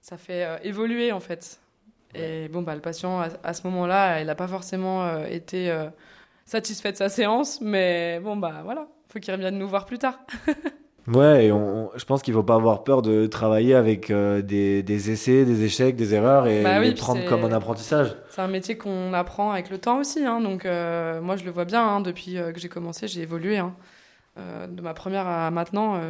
ça 0.00 0.16
fait 0.16 0.44
euh, 0.44 0.56
évoluer, 0.62 1.12
en 1.12 1.20
fait. 1.20 1.60
Et 2.14 2.48
bon, 2.48 2.62
bah, 2.62 2.74
le 2.74 2.80
patient, 2.80 3.20
à, 3.20 3.52
ce 3.52 3.66
moment-là, 3.66 4.20
il 4.20 4.26
n'a 4.26 4.34
pas 4.34 4.48
forcément 4.48 5.04
euh, 5.04 5.26
été 5.26 5.74
satisfait 6.46 6.92
de 6.92 6.96
sa 6.96 7.08
séance, 7.08 7.60
mais 7.60 8.20
bon, 8.20 8.36
bah 8.36 8.60
voilà, 8.64 8.86
faut 9.08 9.18
qu'il 9.18 9.34
revienne 9.34 9.58
nous 9.58 9.68
voir 9.68 9.84
plus 9.84 9.98
tard. 9.98 10.18
ouais, 11.08 11.46
et 11.46 11.48
je 11.48 12.04
pense 12.04 12.22
qu'il 12.22 12.34
ne 12.34 12.38
faut 12.38 12.44
pas 12.44 12.54
avoir 12.54 12.84
peur 12.84 13.02
de 13.02 13.26
travailler 13.26 13.74
avec 13.74 14.10
euh, 14.10 14.42
des, 14.42 14.82
des, 14.82 15.10
essais, 15.10 15.44
des 15.44 15.64
échecs, 15.64 15.96
des 15.96 16.14
erreurs 16.14 16.46
et 16.46 16.62
bah 16.62 16.78
les 16.80 16.94
prendre 16.94 17.24
comme 17.26 17.44
un 17.44 17.52
apprentissage. 17.52 18.16
C'est 18.30 18.40
un 18.40 18.48
métier 18.48 18.76
qu'on 18.76 19.12
apprend 19.12 19.50
avec 19.52 19.70
le 19.70 19.78
temps 19.78 19.98
aussi, 19.98 20.24
hein, 20.24 20.40
donc 20.40 20.64
moi 20.64 21.36
je 21.36 21.44
le 21.44 21.50
vois 21.50 21.64
bien, 21.64 21.86
hein, 21.86 22.00
depuis 22.00 22.34
que 22.34 22.58
j'ai 22.58 22.68
commencé, 22.68 23.08
j'ai 23.08 23.22
évolué. 23.22 23.58
Hein. 23.58 23.74
de 24.36 24.80
ma 24.80 24.94
première 24.94 25.26
à 25.26 25.50
maintenant, 25.50 26.00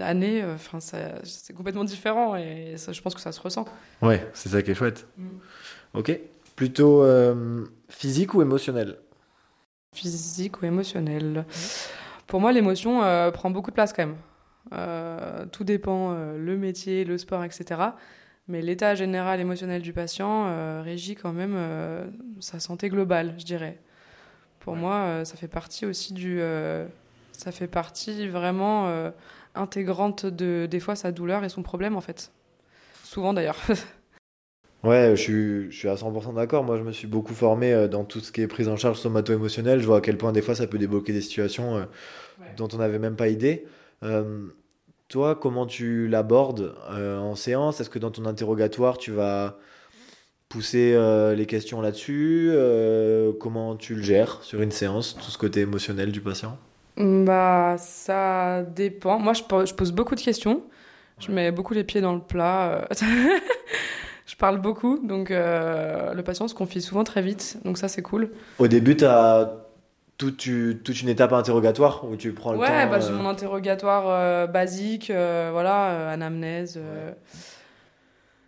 année, 0.00 0.42
enfin 0.54 0.78
c'est 0.80 1.52
complètement 1.54 1.84
différent 1.84 2.36
et 2.36 2.74
ça, 2.76 2.92
je 2.92 3.00
pense 3.02 3.14
que 3.14 3.20
ça 3.20 3.32
se 3.32 3.40
ressent. 3.40 3.64
Ouais, 4.02 4.26
c'est 4.34 4.48
ça 4.48 4.62
qui 4.62 4.70
est 4.70 4.74
chouette. 4.74 5.06
Mm. 5.16 5.28
Ok. 5.94 6.18
Plutôt 6.56 7.02
euh, 7.02 7.64
physique 7.90 8.32
ou 8.32 8.40
émotionnel? 8.40 8.96
Physique 9.92 10.62
ou 10.62 10.64
émotionnel 10.64 11.44
Pour 12.26 12.40
moi, 12.40 12.50
l'émotion 12.50 13.02
euh, 13.04 13.30
prend 13.30 13.50
beaucoup 13.50 13.70
de 13.70 13.74
place 13.74 13.92
quand 13.92 14.06
même. 14.06 14.16
Euh, 14.72 15.46
tout 15.46 15.64
dépend, 15.64 16.12
le 16.36 16.56
métier, 16.56 17.04
le 17.04 17.18
sport, 17.18 17.44
etc. 17.44 17.80
Mais 18.48 18.62
l'état 18.62 18.94
général 18.94 19.40
émotionnel 19.40 19.82
du 19.82 19.92
patient 19.92 20.82
régit 20.82 21.16
quand 21.16 21.32
même 21.32 21.56
sa 22.40 22.60
santé 22.60 22.88
globale, 22.88 23.34
je 23.38 23.44
dirais. 23.44 23.78
Pour 24.60 24.76
moi, 24.76 25.24
ça 25.24 25.36
fait 25.36 25.48
partie 25.48 25.86
aussi 25.86 26.12
du. 26.12 26.40
ça 27.32 27.52
fait 27.52 27.66
partie 27.66 28.28
vraiment 28.28 29.10
intégrante 29.54 30.26
de, 30.26 30.66
des 30.70 30.80
fois, 30.80 30.94
sa 30.94 31.12
douleur 31.12 31.44
et 31.44 31.48
son 31.48 31.62
problème, 31.62 31.96
en 31.96 32.00
fait. 32.00 32.30
Souvent 33.02 33.32
d'ailleurs. 33.32 33.58
Ouais, 34.86 35.16
je 35.16 35.20
suis, 35.20 35.72
je 35.72 35.76
suis 35.76 35.88
à 35.88 35.94
100% 35.94 36.34
d'accord. 36.34 36.62
Moi, 36.62 36.78
je 36.78 36.82
me 36.82 36.92
suis 36.92 37.08
beaucoup 37.08 37.34
formé 37.34 37.72
euh, 37.72 37.88
dans 37.88 38.04
tout 38.04 38.20
ce 38.20 38.30
qui 38.30 38.42
est 38.42 38.46
prise 38.46 38.68
en 38.68 38.76
charge 38.76 39.00
somato-émotionnelle. 39.00 39.80
Je 39.80 39.86
vois 39.86 39.98
à 39.98 40.00
quel 40.00 40.16
point, 40.16 40.30
des 40.30 40.42
fois, 40.42 40.54
ça 40.54 40.68
peut 40.68 40.78
débloquer 40.78 41.12
des 41.12 41.22
situations 41.22 41.76
euh, 41.76 41.84
dont 42.56 42.68
on 42.72 42.76
n'avait 42.76 43.00
même 43.00 43.16
pas 43.16 43.26
idée. 43.26 43.66
Euh, 44.02 44.46
toi, 45.08 45.34
comment 45.34 45.66
tu 45.66 46.08
l'abordes 46.08 46.74
en 46.90 47.36
séance? 47.36 47.80
Est-ce 47.80 47.90
que 47.90 47.98
dans 47.98 48.10
ton 48.10 48.24
interrogatoire, 48.26 48.98
tu 48.98 49.12
vas 49.12 49.58
pousser 50.48 50.98
les 51.36 51.46
questions 51.46 51.80
là-dessus? 51.80 52.52
Comment 53.38 53.76
tu 53.76 53.94
le 53.94 54.02
gères 54.02 54.42
sur 54.42 54.62
une 54.62 54.72
séance, 54.72 55.14
tout 55.14 55.30
ce 55.30 55.38
côté 55.38 55.60
émotionnel 55.60 56.10
du 56.10 56.20
patient? 56.20 56.58
Bah, 56.96 57.76
ça 57.78 58.64
dépend. 58.64 59.20
Moi, 59.20 59.32
je, 59.32 59.42
je 59.64 59.74
pose 59.74 59.92
beaucoup 59.92 60.16
de 60.16 60.20
questions. 60.20 60.64
Je 61.20 61.30
mets 61.30 61.52
beaucoup 61.52 61.72
les 61.72 61.84
pieds 61.84 62.00
dans 62.00 62.14
le 62.14 62.20
plat. 62.20 62.88
je 64.26 64.34
parle 64.36 64.60
beaucoup, 64.60 64.98
donc 64.98 65.30
euh, 65.30 66.12
le 66.12 66.22
patient 66.22 66.48
se 66.48 66.54
confie 66.54 66.82
souvent 66.82 67.04
très 67.04 67.22
vite, 67.22 67.58
donc 67.64 67.78
ça 67.78 67.88
c'est 67.88 68.02
cool. 68.02 68.30
Au 68.58 68.66
début, 68.66 68.96
tu 68.96 69.04
as 69.04 69.65
toute, 70.18 70.48
toute, 70.82 71.02
une 71.02 71.08
étape 71.08 71.32
interrogatoire 71.32 72.04
où 72.04 72.16
tu 72.16 72.32
prends 72.32 72.52
le 72.52 72.58
ouais, 72.58 72.66
temps 72.66 72.72
Ouais, 72.72 72.86
bah, 72.86 73.00
j'ai 73.00 73.10
euh, 73.10 73.16
mon 73.16 73.28
interrogatoire 73.28 74.04
euh, 74.08 74.46
basique, 74.46 75.10
voilà, 75.10 76.10
anamnèse, 76.10 76.80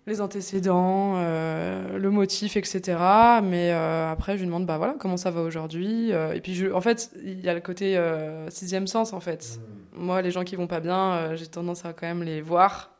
les 0.07 0.21
antécédents, 0.21 1.17
le 1.17 2.11
motif, 2.11 2.57
etc. 2.57 2.97
Mais 3.43 3.71
après, 3.73 4.35
je 4.35 4.41
lui 4.41 4.47
demande, 4.47 4.67
bah 4.67 4.79
voilà, 4.79 4.95
comment 4.99 5.17
ça 5.17 5.31
va 5.31 5.43
aujourd'hui 5.43 6.11
Et 6.11 6.41
puis, 6.41 6.55
je, 6.55 6.73
en 6.73 6.81
fait, 6.81 7.11
il 7.23 7.41
y 7.41 7.49
a 7.49 7.55
le 7.55 7.61
côté 7.61 8.01
sixième 8.49 8.87
sens, 8.87 9.13
en 9.13 9.21
fait. 9.21 9.59
Hmm. 9.59 10.05
Moi, 10.05 10.23
les 10.23 10.31
gens 10.31 10.45
qui 10.45 10.57
vont 10.57 10.69
pas 10.69 10.81
bien, 10.81 11.35
j'ai 11.35 11.47
tendance 11.47 11.85
à 11.85 11.93
quand 11.93 12.07
même 12.07 12.23
les 12.23 12.41
voir 12.41 12.91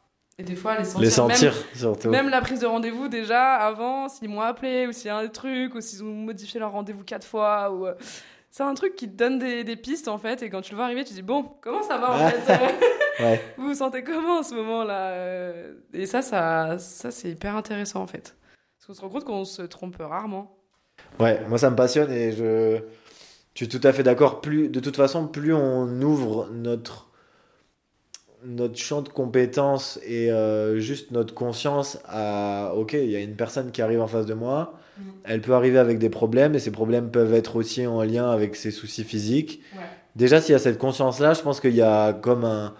et 0.41 0.45
des 0.45 0.55
fois, 0.55 0.79
les 0.79 0.85
sentir. 0.85 1.01
Les 1.01 1.11
sentir, 1.11 1.53
même, 1.53 1.63
surtout. 1.75 2.11
Même 2.11 2.29
la 2.29 2.41
prise 2.41 2.61
de 2.61 2.67
rendez-vous, 2.67 3.09
déjà, 3.09 3.55
avant, 3.57 4.09
s'ils 4.09 4.29
m'ont 4.29 4.41
appelé, 4.41 4.87
ou 4.87 4.93
s'il 4.93 5.07
y 5.07 5.11
a 5.11 5.17
un 5.17 5.27
truc, 5.27 5.75
ou 5.75 5.81
s'ils 5.81 6.05
ont 6.05 6.15
modifié 6.15 6.61
leur 6.61 6.71
rendez-vous 6.71 7.03
quatre 7.03 7.27
fois, 7.27 7.73
ou. 7.73 7.87
Euh, 8.49 8.51
c'est 8.51 8.63
un 8.63 8.75
truc 8.75 8.97
qui 8.97 9.09
te 9.09 9.17
donne 9.17 9.39
des, 9.39 9.65
des, 9.65 9.77
pistes, 9.77 10.09
en 10.09 10.19
fait, 10.19 10.43
et 10.43 10.51
quand 10.51 10.61
tu 10.61 10.73
le 10.73 10.77
vois 10.77 10.87
arriver, 10.87 11.05
tu 11.05 11.15
dis, 11.15 11.23
bon, 11.23 11.45
comment 11.61 11.83
ça 11.83 11.99
va, 11.99 12.13
en 12.13 12.29
fait 12.31 12.61
ouais. 13.21 13.41
Vous 13.57 13.69
vous 13.69 13.75
sentez 13.75 14.03
comment 14.03 14.39
en 14.39 14.43
ce 14.43 14.55
moment-là 14.55 15.11
euh 15.11 15.75
Et 15.93 16.07
ça, 16.07 16.23
ça, 16.23 16.79
ça 16.79 17.11
c'est 17.11 17.31
hyper 17.31 17.57
intéressant, 17.57 18.03
en 18.03 18.07
fait. 18.07 18.37
Parce 18.79 18.87
qu'on 18.87 18.95
se 18.95 19.01
rend 19.01 19.09
compte 19.09 19.25
qu'on 19.25 19.45
se 19.45 19.63
trompe 19.63 19.97
rarement. 20.01 20.57
Ouais, 21.21 21.41
moi, 21.49 21.59
ça 21.59 21.71
me 21.71 21.77
passionne, 21.77 22.11
et 22.11 22.33
je. 22.33 22.81
Je 23.55 23.65
suis 23.65 23.69
tout 23.69 23.85
à 23.89 23.93
fait 23.93 24.05
d'accord. 24.05 24.41
Plus, 24.41 24.69
de 24.69 24.79
toute 24.79 24.95
façon, 24.95 25.27
plus 25.27 25.53
on 25.53 26.01
ouvre 26.01 26.49
notre 26.53 27.09
notre 28.45 28.77
champ 28.79 29.03
de 29.03 29.09
compétences 29.09 29.99
et 30.07 30.31
euh, 30.31 30.79
juste 30.79 31.11
notre 31.11 31.35
conscience 31.35 31.99
à 32.07 32.73
ok 32.77 32.93
il 32.93 33.11
y 33.11 33.17
a 33.17 33.19
une 33.19 33.35
personne 33.35 33.73
qui 33.73 33.83
arrive 33.83 34.01
en 34.01 34.07
face 34.07 34.27
de 34.27 34.35
moi 34.35 34.79
mm. 34.99 35.03
elle 35.25 35.41
peut 35.41 35.55
arriver 35.55 35.79
avec 35.79 35.99
des 35.99 36.11
problèmes 36.11 36.55
et 36.55 36.59
ces 36.59 36.71
problèmes 36.71 37.11
peuvent 37.11 37.35
être 37.35 37.57
aussi 37.57 37.87
en 37.87 38.03
lien 38.03 38.31
avec 38.31 38.57
ses 38.57 38.71
soucis 38.71 39.05
physiques 39.05 39.61
déjà 40.17 40.41
s'il 40.41 40.53
y 40.53 40.57
a 40.57 40.59
cette 40.59 40.79
conscience 40.79 41.21
là 41.21 41.35
je 41.35 41.43
pense 41.43 41.61
qu'il 41.61 41.75
y 41.75 41.83
a 41.83 42.13
comme 42.13 42.45
un 42.45 42.75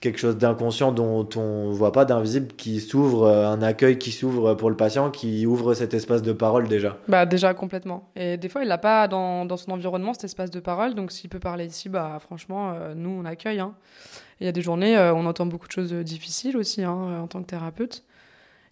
quelque 0.00 0.18
chose 0.18 0.36
d'inconscient 0.36 0.90
dont 0.90 1.28
on 1.36 1.70
voit 1.70 1.92
pas 1.92 2.04
d'invisible 2.04 2.48
qui 2.56 2.80
s'ouvre 2.80 3.22
euh, 3.22 3.46
un 3.46 3.62
accueil 3.62 3.98
qui 3.98 4.10
s'ouvre 4.10 4.54
pour 4.54 4.68
le 4.68 4.76
patient 4.76 5.12
qui 5.12 5.46
ouvre 5.46 5.74
cet 5.74 5.94
espace 5.94 6.22
de 6.22 6.32
parole 6.32 6.66
déjà 6.66 6.96
bah 7.06 7.24
déjà 7.24 7.54
complètement 7.54 8.10
et 8.16 8.36
des 8.36 8.48
fois 8.48 8.62
il 8.62 8.68
n'a 8.68 8.78
pas 8.78 9.06
dans, 9.06 9.44
dans, 9.44 9.56
son 9.56 9.70
environnement 9.70 10.12
cet 10.12 10.24
espace 10.24 10.50
de 10.50 10.58
parole 10.58 10.94
donc 10.94 11.12
s'il 11.12 11.30
peut 11.30 11.38
parler 11.38 11.66
ici 11.66 11.88
bah 11.88 12.18
franchement 12.20 12.72
euh, 12.72 12.94
nous 12.96 13.10
on 13.10 13.24
accueille 13.24 13.60
hein. 13.60 13.74
Il 14.42 14.44
y 14.44 14.48
a 14.48 14.52
des 14.52 14.60
journées, 14.60 14.98
euh, 14.98 15.14
on 15.14 15.24
entend 15.26 15.46
beaucoup 15.46 15.68
de 15.68 15.72
choses 15.72 15.92
difficiles 15.92 16.56
aussi 16.56 16.82
hein, 16.82 17.20
en 17.22 17.28
tant 17.28 17.40
que 17.42 17.46
thérapeute. 17.46 18.02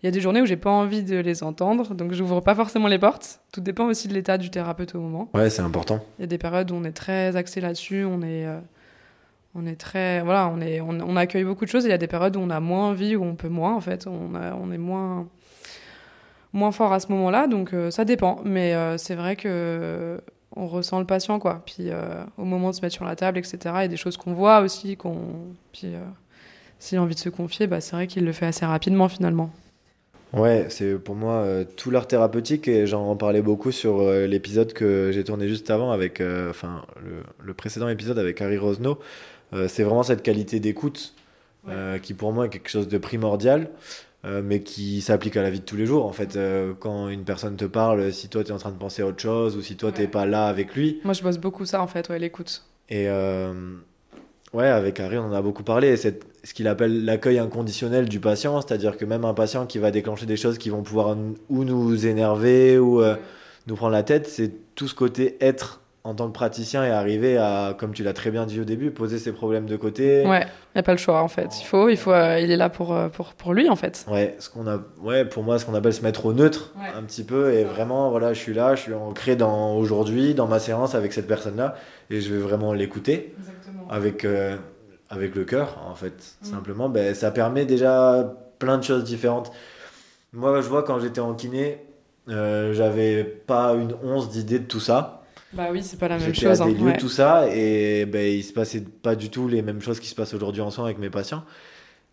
Il 0.02 0.06
y 0.06 0.08
a 0.08 0.12
des 0.12 0.20
journées 0.20 0.40
où 0.40 0.46
j'ai 0.46 0.56
pas 0.56 0.70
envie 0.70 1.02
de 1.02 1.18
les 1.18 1.42
entendre, 1.42 1.94
donc 1.94 2.12
j'ouvre 2.12 2.40
pas 2.40 2.54
forcément 2.54 2.88
les 2.88 2.98
portes. 2.98 3.40
Tout 3.52 3.60
dépend 3.60 3.84
aussi 3.84 4.08
de 4.08 4.14
l'état 4.14 4.38
du 4.38 4.50
thérapeute 4.50 4.94
au 4.94 5.00
moment. 5.00 5.28
Ouais, 5.34 5.50
c'est 5.50 5.60
important. 5.60 6.02
Il 6.18 6.22
y 6.22 6.24
a 6.24 6.26
des 6.26 6.38
périodes 6.38 6.70
où 6.70 6.74
on 6.74 6.84
est 6.84 6.92
très 6.92 7.36
axé 7.36 7.60
là-dessus, 7.60 8.04
on 8.06 8.22
est, 8.22 8.46
euh, 8.46 8.60
on 9.54 9.66
est 9.66 9.78
très 9.78 10.22
voilà 10.22 10.48
on 10.48 10.60
est 10.60 10.80
on, 10.80 11.16
accueille 11.16 11.42
beaucoup 11.42 11.64
de 11.64 11.70
choses 11.70 11.84
il 11.84 11.90
y 11.90 11.92
a 11.92 11.98
des 11.98 12.06
périodes 12.06 12.36
où 12.36 12.40
on 12.40 12.50
a 12.50 12.60
moins 12.60 12.88
envie 12.90 13.16
où 13.16 13.24
on 13.24 13.34
peut 13.34 13.48
moins 13.48 13.74
en 13.74 13.80
fait 13.80 14.06
on 14.06 14.30
on 14.36 14.70
est 14.70 14.78
moins 14.78 15.26
moins 16.52 16.70
fort 16.70 16.92
à 16.92 17.00
ce 17.00 17.10
moment-là 17.10 17.48
donc 17.48 17.74
euh, 17.74 17.90
ça 17.90 18.04
dépend 18.04 18.40
mais 18.44 18.74
euh, 18.74 18.96
c'est 18.96 19.16
vrai 19.16 19.34
que 19.34 20.20
on 20.54 20.68
ressent 20.68 21.00
le 21.00 21.04
patient 21.04 21.40
quoi 21.40 21.62
puis 21.66 21.90
au 22.38 22.44
moment 22.44 22.70
de 22.70 22.76
se 22.76 22.80
mettre 22.80 22.94
sur 22.94 23.04
la 23.04 23.16
table 23.16 23.38
etc 23.38 23.58
il 23.64 23.80
y 23.80 23.84
a 23.84 23.88
des 23.88 23.96
choses 23.96 24.16
qu'on 24.16 24.34
voit 24.34 24.60
aussi 24.60 24.96
qu'on 24.96 25.16
puis 25.72 25.94
s'il 26.78 26.98
a 26.98 27.02
envie 27.02 27.16
de 27.16 27.20
se 27.20 27.28
confier 27.28 27.66
bah 27.66 27.80
c'est 27.80 27.96
vrai 27.96 28.06
qu'il 28.06 28.24
le 28.24 28.32
fait 28.32 28.46
assez 28.46 28.66
rapidement 28.66 29.08
finalement 29.08 29.50
Ouais, 30.32 30.66
c'est 30.68 30.94
pour 30.94 31.16
moi 31.16 31.44
tout 31.76 31.90
l'art 31.90 32.06
thérapeutique 32.06 32.68
et 32.68 32.86
j'en 32.86 33.16
parlais 33.16 33.42
beaucoup 33.42 33.72
sur 33.72 34.08
l'épisode 34.12 34.72
que 34.72 35.10
j'ai 35.12 35.24
tourné 35.24 35.48
juste 35.48 35.70
avant 35.70 35.90
avec, 35.90 36.22
enfin 36.50 36.84
le, 37.04 37.22
le, 37.44 37.54
précédent 37.54 37.88
épisode 37.88 38.18
avec 38.18 38.40
Harry 38.40 38.56
Rosno. 38.56 39.00
Euh, 39.52 39.68
c'est 39.68 39.82
vraiment 39.82 40.02
cette 40.02 40.22
qualité 40.22 40.60
d'écoute 40.60 41.14
euh, 41.68 41.98
qui 41.98 42.14
pour 42.14 42.32
moi 42.32 42.46
est 42.46 42.48
quelque 42.48 42.70
chose 42.70 42.88
de 42.88 42.98
primordial. 42.98 43.70
Euh, 44.26 44.42
mais 44.44 44.62
qui 44.62 45.00
s'applique 45.00 45.38
à 45.38 45.42
la 45.42 45.48
vie 45.48 45.60
de 45.60 45.64
tous 45.64 45.76
les 45.76 45.86
jours. 45.86 46.04
En 46.04 46.12
fait, 46.12 46.38
quand 46.78 47.08
une 47.08 47.24
personne 47.24 47.56
te 47.56 47.64
parle, 47.64 48.12
si 48.12 48.28
toi 48.28 48.44
tu 48.44 48.50
es 48.50 48.52
en 48.52 48.58
train 48.58 48.70
de 48.70 48.76
penser 48.76 49.00
à 49.00 49.06
autre 49.06 49.22
chose 49.22 49.56
ou 49.56 49.62
si 49.62 49.78
toi 49.78 49.92
tu 49.92 50.02
n'es 50.02 50.08
pas 50.08 50.26
là 50.26 50.46
avec 50.46 50.74
lui. 50.74 51.00
Moi 51.04 51.14
je 51.14 51.22
bosse 51.22 51.38
beaucoup 51.38 51.64
ça 51.64 51.80
en 51.80 51.86
fait, 51.86 52.10
ouais, 52.10 52.18
l'écoute. 52.18 52.66
Et 52.90 53.06
ouais, 54.52 54.66
avec 54.66 55.00
Harry, 55.00 55.18
on 55.18 55.24
en 55.24 55.32
a 55.32 55.42
beaucoup 55.42 55.62
parlé. 55.62 55.96
C'est 55.96 56.20
ce 56.44 56.54
qu'il 56.54 56.68
appelle 56.68 57.04
l'accueil 57.04 57.38
inconditionnel 57.38 58.08
du 58.08 58.20
patient, 58.20 58.60
c'est-à-dire 58.60 58.96
que 58.96 59.04
même 59.04 59.24
un 59.24 59.34
patient 59.34 59.66
qui 59.66 59.78
va 59.78 59.90
déclencher 59.90 60.26
des 60.26 60.36
choses 60.36 60.58
qui 60.58 60.70
vont 60.70 60.82
pouvoir 60.82 61.16
ou 61.48 61.64
nous 61.64 62.06
énerver 62.06 62.78
ou 62.78 63.02
nous 63.66 63.76
prendre 63.76 63.92
la 63.92 64.02
tête, 64.02 64.26
c'est 64.26 64.52
tout 64.74 64.88
ce 64.88 64.94
côté 64.94 65.36
être 65.40 65.80
en 66.02 66.14
tant 66.14 66.28
que 66.28 66.32
praticien 66.32 66.84
et 66.84 66.90
arriver 66.90 67.36
à, 67.36 67.74
comme 67.78 67.92
tu 67.92 68.02
l'as 68.02 68.14
très 68.14 68.30
bien 68.30 68.46
dit 68.46 68.58
au 68.58 68.64
début, 68.64 68.90
poser 68.90 69.18
ses 69.18 69.32
problèmes 69.32 69.66
de 69.66 69.76
côté. 69.76 70.26
Ouais, 70.26 70.40
il 70.40 70.76
n'y 70.76 70.80
a 70.80 70.82
pas 70.82 70.92
le 70.92 70.98
choix 70.98 71.22
en 71.22 71.28
fait. 71.28 71.60
Il 71.60 71.66
faut, 71.66 71.90
il 71.90 71.98
faut, 71.98 72.12
euh, 72.12 72.40
il 72.40 72.50
est 72.50 72.56
là 72.56 72.70
pour, 72.70 72.94
euh, 72.94 73.08
pour, 73.08 73.34
pour 73.34 73.52
lui 73.52 73.68
en 73.68 73.76
fait. 73.76 74.06
Ouais, 74.10 74.34
ce 74.38 74.48
qu'on 74.48 74.66
a, 74.66 74.80
ouais, 75.02 75.26
pour 75.26 75.42
moi, 75.42 75.58
ce 75.58 75.66
qu'on 75.66 75.74
appelle 75.74 75.92
se 75.92 76.02
mettre 76.02 76.24
au 76.24 76.32
neutre 76.32 76.72
un 76.96 77.02
petit 77.02 77.22
peu 77.22 77.52
et 77.52 77.64
vraiment, 77.64 78.10
voilà, 78.10 78.32
je 78.32 78.38
suis 78.38 78.54
là, 78.54 78.74
je 78.76 78.80
suis 78.80 78.94
ancré 78.94 79.36
dans 79.36 79.76
aujourd'hui, 79.76 80.32
dans 80.32 80.46
ma 80.46 80.58
séance 80.58 80.94
avec 80.94 81.12
cette 81.12 81.26
personne-là 81.26 81.74
et 82.08 82.22
je 82.22 82.32
vais 82.32 82.40
vraiment 82.40 82.72
l'écouter 82.72 83.34
avec, 83.90 84.24
euh, 84.24 84.56
avec 85.10 85.34
le 85.34 85.44
cœur 85.44 85.78
en 85.86 85.94
fait. 85.94 86.36
Mm. 86.42 86.46
Simplement, 86.46 86.88
ben, 86.88 87.14
ça 87.14 87.30
permet 87.30 87.66
déjà 87.66 88.34
plein 88.58 88.78
de 88.78 88.84
choses 88.84 89.04
différentes. 89.04 89.52
Moi, 90.32 90.62
je 90.62 90.68
vois 90.68 90.82
quand 90.84 90.98
j'étais 90.98 91.20
en 91.20 91.34
kiné, 91.34 91.78
j'avais 92.28 93.24
pas 93.24 93.74
une 93.74 93.94
once 94.02 94.30
d'idée 94.30 94.60
de 94.60 94.66
tout 94.66 94.80
ça. 94.80 95.20
Bah 95.52 95.68
oui, 95.72 95.82
c'est 95.82 95.98
pas 95.98 96.08
la 96.08 96.18
même 96.18 96.34
chose. 96.34 96.62
À 96.62 96.64
des 96.64 96.74
lieux, 96.74 96.92
tout 96.98 97.08
ça, 97.08 97.48
et 97.52 98.06
ben, 98.06 98.24
il 98.24 98.44
se 98.44 98.52
passait 98.52 98.80
pas 98.80 99.16
du 99.16 99.30
tout 99.30 99.48
les 99.48 99.62
mêmes 99.62 99.80
choses 99.80 99.98
qui 99.98 100.08
se 100.08 100.14
passent 100.14 100.34
aujourd'hui 100.34 100.62
en 100.62 100.70
soins 100.70 100.84
avec 100.84 100.98
mes 100.98 101.10
patients. 101.10 101.42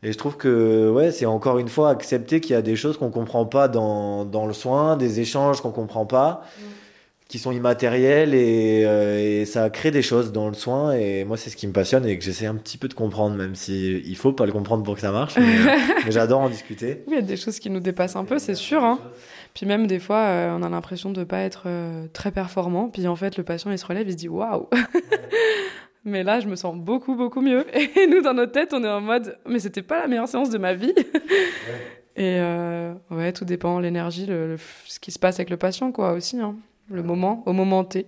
Et 0.03 0.11
je 0.11 0.17
trouve 0.17 0.37
que 0.37 0.89
ouais, 0.89 1.11
c'est 1.11 1.25
encore 1.25 1.59
une 1.59 1.69
fois 1.69 1.89
accepter 1.89 2.39
qu'il 2.39 2.51
y 2.51 2.55
a 2.55 2.61
des 2.61 2.75
choses 2.75 2.97
qu'on 2.97 3.09
comprend 3.09 3.45
pas 3.45 3.67
dans, 3.67 4.25
dans, 4.25 4.45
le 4.45 4.53
soin, 4.53 4.95
des 4.95 5.19
échanges 5.19 5.61
qu'on 5.61 5.71
comprend 5.71 6.05
pas, 6.05 6.43
mm. 6.57 6.63
Qui 7.27 7.39
sont 7.39 7.51
immatériels 7.51 8.33
et, 8.33 8.83
euh, 8.85 9.41
et, 9.41 9.45
ça 9.45 9.69
crée 9.69 9.91
des 9.91 10.01
choses 10.01 10.31
dans 10.31 10.47
le 10.47 10.53
soin. 10.53 10.93
Et 10.93 11.25
moi, 11.25 11.35
c'est 11.35 11.49
ce 11.49 11.57
qui 11.57 11.67
me 11.67 11.73
passionne 11.73 12.05
et 12.05 12.17
que 12.17 12.23
j'essaie 12.23 12.45
un 12.45 12.55
petit 12.55 12.77
peu 12.77 12.87
de 12.87 12.93
comprendre, 12.93 13.35
même 13.35 13.55
si 13.55 14.01
il 14.05 14.15
faut 14.15 14.31
pas 14.31 14.45
le 14.45 14.53
comprendre 14.53 14.83
pour 14.83 14.95
que 14.95 15.01
ça 15.01 15.11
marche. 15.11 15.35
Mais, 15.37 15.57
mais 16.05 16.11
j'adore 16.11 16.39
en 16.39 16.49
discuter. 16.49 17.03
Oui, 17.07 17.13
il 17.13 17.15
y 17.15 17.19
a 17.19 17.21
des 17.21 17.37
choses 17.37 17.59
qui 17.59 17.69
nous 17.69 17.81
dépassent 17.81 18.15
un 18.15 18.23
peu, 18.23 18.39
c'est 18.39 18.55
sûr. 18.55 18.83
Hein. 18.83 18.99
Puis 19.53 19.65
même 19.65 19.87
des 19.87 19.99
fois, 19.99 20.19
euh, 20.19 20.55
on 20.57 20.63
a 20.63 20.69
l'impression 20.69 21.11
de 21.11 21.21
ne 21.21 21.25
pas 21.25 21.39
être 21.39 21.63
euh, 21.65 22.05
très 22.13 22.31
performant. 22.31 22.89
Puis 22.89 23.07
en 23.07 23.15
fait, 23.15 23.37
le 23.37 23.43
patient, 23.43 23.71
il 23.71 23.79
se 23.79 23.85
relève, 23.85 24.07
il 24.07 24.11
se 24.11 24.17
dit 24.17 24.29
waouh 24.29 24.69
Mais 26.05 26.23
là, 26.23 26.39
je 26.39 26.47
me 26.47 26.55
sens 26.55 26.77
beaucoup, 26.77 27.15
beaucoup 27.15 27.41
mieux. 27.41 27.65
Et 27.75 28.07
nous, 28.07 28.21
dans 28.21 28.33
notre 28.33 28.53
tête, 28.53 28.73
on 28.73 28.83
est 28.83 28.89
en 28.89 29.01
mode 29.01 29.37
mais 29.45 29.59
c'était 29.59 29.81
pas 29.81 29.99
la 29.99 30.07
meilleure 30.07 30.27
séance 30.29 30.49
de 30.49 30.57
ma 30.57 30.73
vie. 30.73 30.93
Et 32.15 32.37
euh, 32.39 32.93
ouais, 33.11 33.33
tout 33.33 33.45
dépend, 33.45 33.79
l'énergie, 33.79 34.25
le, 34.25 34.57
ce 34.85 34.99
qui 34.99 35.11
se 35.11 35.19
passe 35.19 35.35
avec 35.35 35.49
le 35.49 35.57
patient, 35.57 35.91
quoi, 35.91 36.13
aussi. 36.13 36.39
Hein. 36.39 36.55
Le 36.89 37.03
moment, 37.03 37.43
au 37.45 37.53
moment 37.53 37.83
T. 37.83 38.07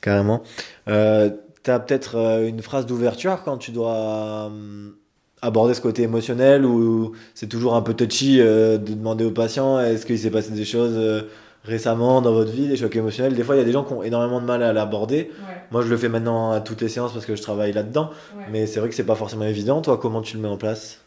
Carrément. 0.00 0.42
tu 0.86 0.92
as 0.92 1.80
peut-être 1.80 2.16
une 2.46 2.62
phrase 2.62 2.86
d'ouverture 2.86 3.42
quand 3.42 3.58
tu 3.58 3.72
dois 3.72 4.46
hum, 4.46 4.94
aborder 5.42 5.74
ce 5.74 5.80
côté 5.80 6.02
émotionnel 6.02 6.64
ou 6.64 7.12
c'est 7.34 7.48
toujours 7.48 7.74
un 7.76 7.82
peu 7.82 7.94
touchy 7.94 8.40
euh, 8.40 8.78
de 8.78 8.94
demander 8.94 9.24
aux 9.24 9.30
patients 9.30 9.80
est-ce 9.80 10.06
qu'il 10.06 10.18
s'est 10.18 10.30
passé 10.30 10.50
des 10.52 10.64
choses 10.64 10.94
euh, 10.96 11.22
récemment 11.64 12.20
dans 12.22 12.32
votre 12.32 12.52
vie, 12.52 12.68
des 12.68 12.76
chocs 12.76 12.94
émotionnels? 12.96 13.34
Des 13.34 13.44
fois, 13.44 13.56
il 13.56 13.58
y 13.58 13.62
a 13.62 13.64
des 13.64 13.72
gens 13.72 13.84
qui 13.84 13.92
ont 13.92 14.02
énormément 14.02 14.40
de 14.40 14.46
mal 14.46 14.62
à 14.62 14.72
l'aborder. 14.72 15.30
Moi, 15.70 15.82
je 15.82 15.88
le 15.88 15.96
fais 15.96 16.08
maintenant 16.08 16.52
à 16.52 16.60
toutes 16.60 16.80
les 16.80 16.88
séances 16.88 17.12
parce 17.12 17.26
que 17.26 17.36
je 17.36 17.42
travaille 17.42 17.72
là-dedans. 17.72 18.10
Mais 18.46 18.66
c'est 18.66 18.80
vrai 18.80 18.88
que 18.88 18.94
c'est 18.94 19.04
pas 19.06 19.16
forcément 19.16 19.44
évident. 19.44 19.80
Toi, 19.82 19.98
comment 19.98 20.22
tu 20.22 20.36
le 20.36 20.42
mets 20.42 20.48
en 20.48 20.56
place? 20.58 21.05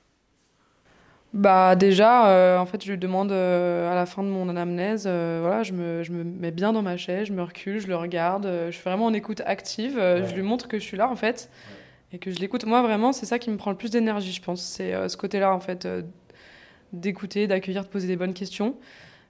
Bah 1.34 1.76
déjà, 1.76 2.30
euh, 2.30 2.57
en 2.57 2.65
fait, 2.65 2.84
je 2.84 2.91
lui 2.91 2.97
demande 2.97 3.31
à 3.31 3.93
la 3.93 4.06
fin 4.06 4.23
de 4.23 4.27
mon 4.30 4.49
anamnèse, 4.49 5.03
voilà, 5.03 5.64
je 5.64 5.73
me, 5.73 6.03
je 6.03 6.11
me, 6.11 6.23
mets 6.23 6.51
bien 6.51 6.73
dans 6.73 6.81
ma 6.81 6.97
chaise, 6.97 7.27
je 7.27 7.34
me 7.34 7.43
recule, 7.43 7.80
je 7.80 7.88
le 7.88 7.95
regarde, 7.95 8.49
je 8.69 8.76
fais 8.77 8.89
vraiment 8.89 9.06
en 9.06 9.14
écoute 9.14 9.41
active, 9.45 9.95
je 9.95 10.34
lui 10.34 10.41
montre 10.41 10.68
que 10.68 10.80
je 10.80 10.84
suis 10.84 10.97
là 10.97 11.10
en 11.10 11.15
fait 11.15 11.49
et 12.11 12.19
que 12.19 12.31
je 12.31 12.39
l'écoute. 12.39 12.65
Moi, 12.65 12.81
vraiment, 12.81 13.14
c'est 13.14 13.26
ça 13.26 13.39
qui 13.39 13.49
me 13.49 13.57
prend 13.57 13.72
le 13.72 13.77
plus 13.77 13.91
d'énergie, 13.91 14.31
je 14.31 14.41
pense. 14.41 14.61
C'est 14.61 14.93
euh, 14.93 15.07
ce 15.07 15.18
côté-là, 15.18 15.53
en 15.53 15.60
fait, 15.60 15.85
euh, 15.85 16.01
d'écouter, 16.93 17.47
d'accueillir, 17.47 17.84
de 17.84 17.89
poser 17.89 18.07
des 18.07 18.15
bonnes 18.15 18.34
questions 18.34 18.76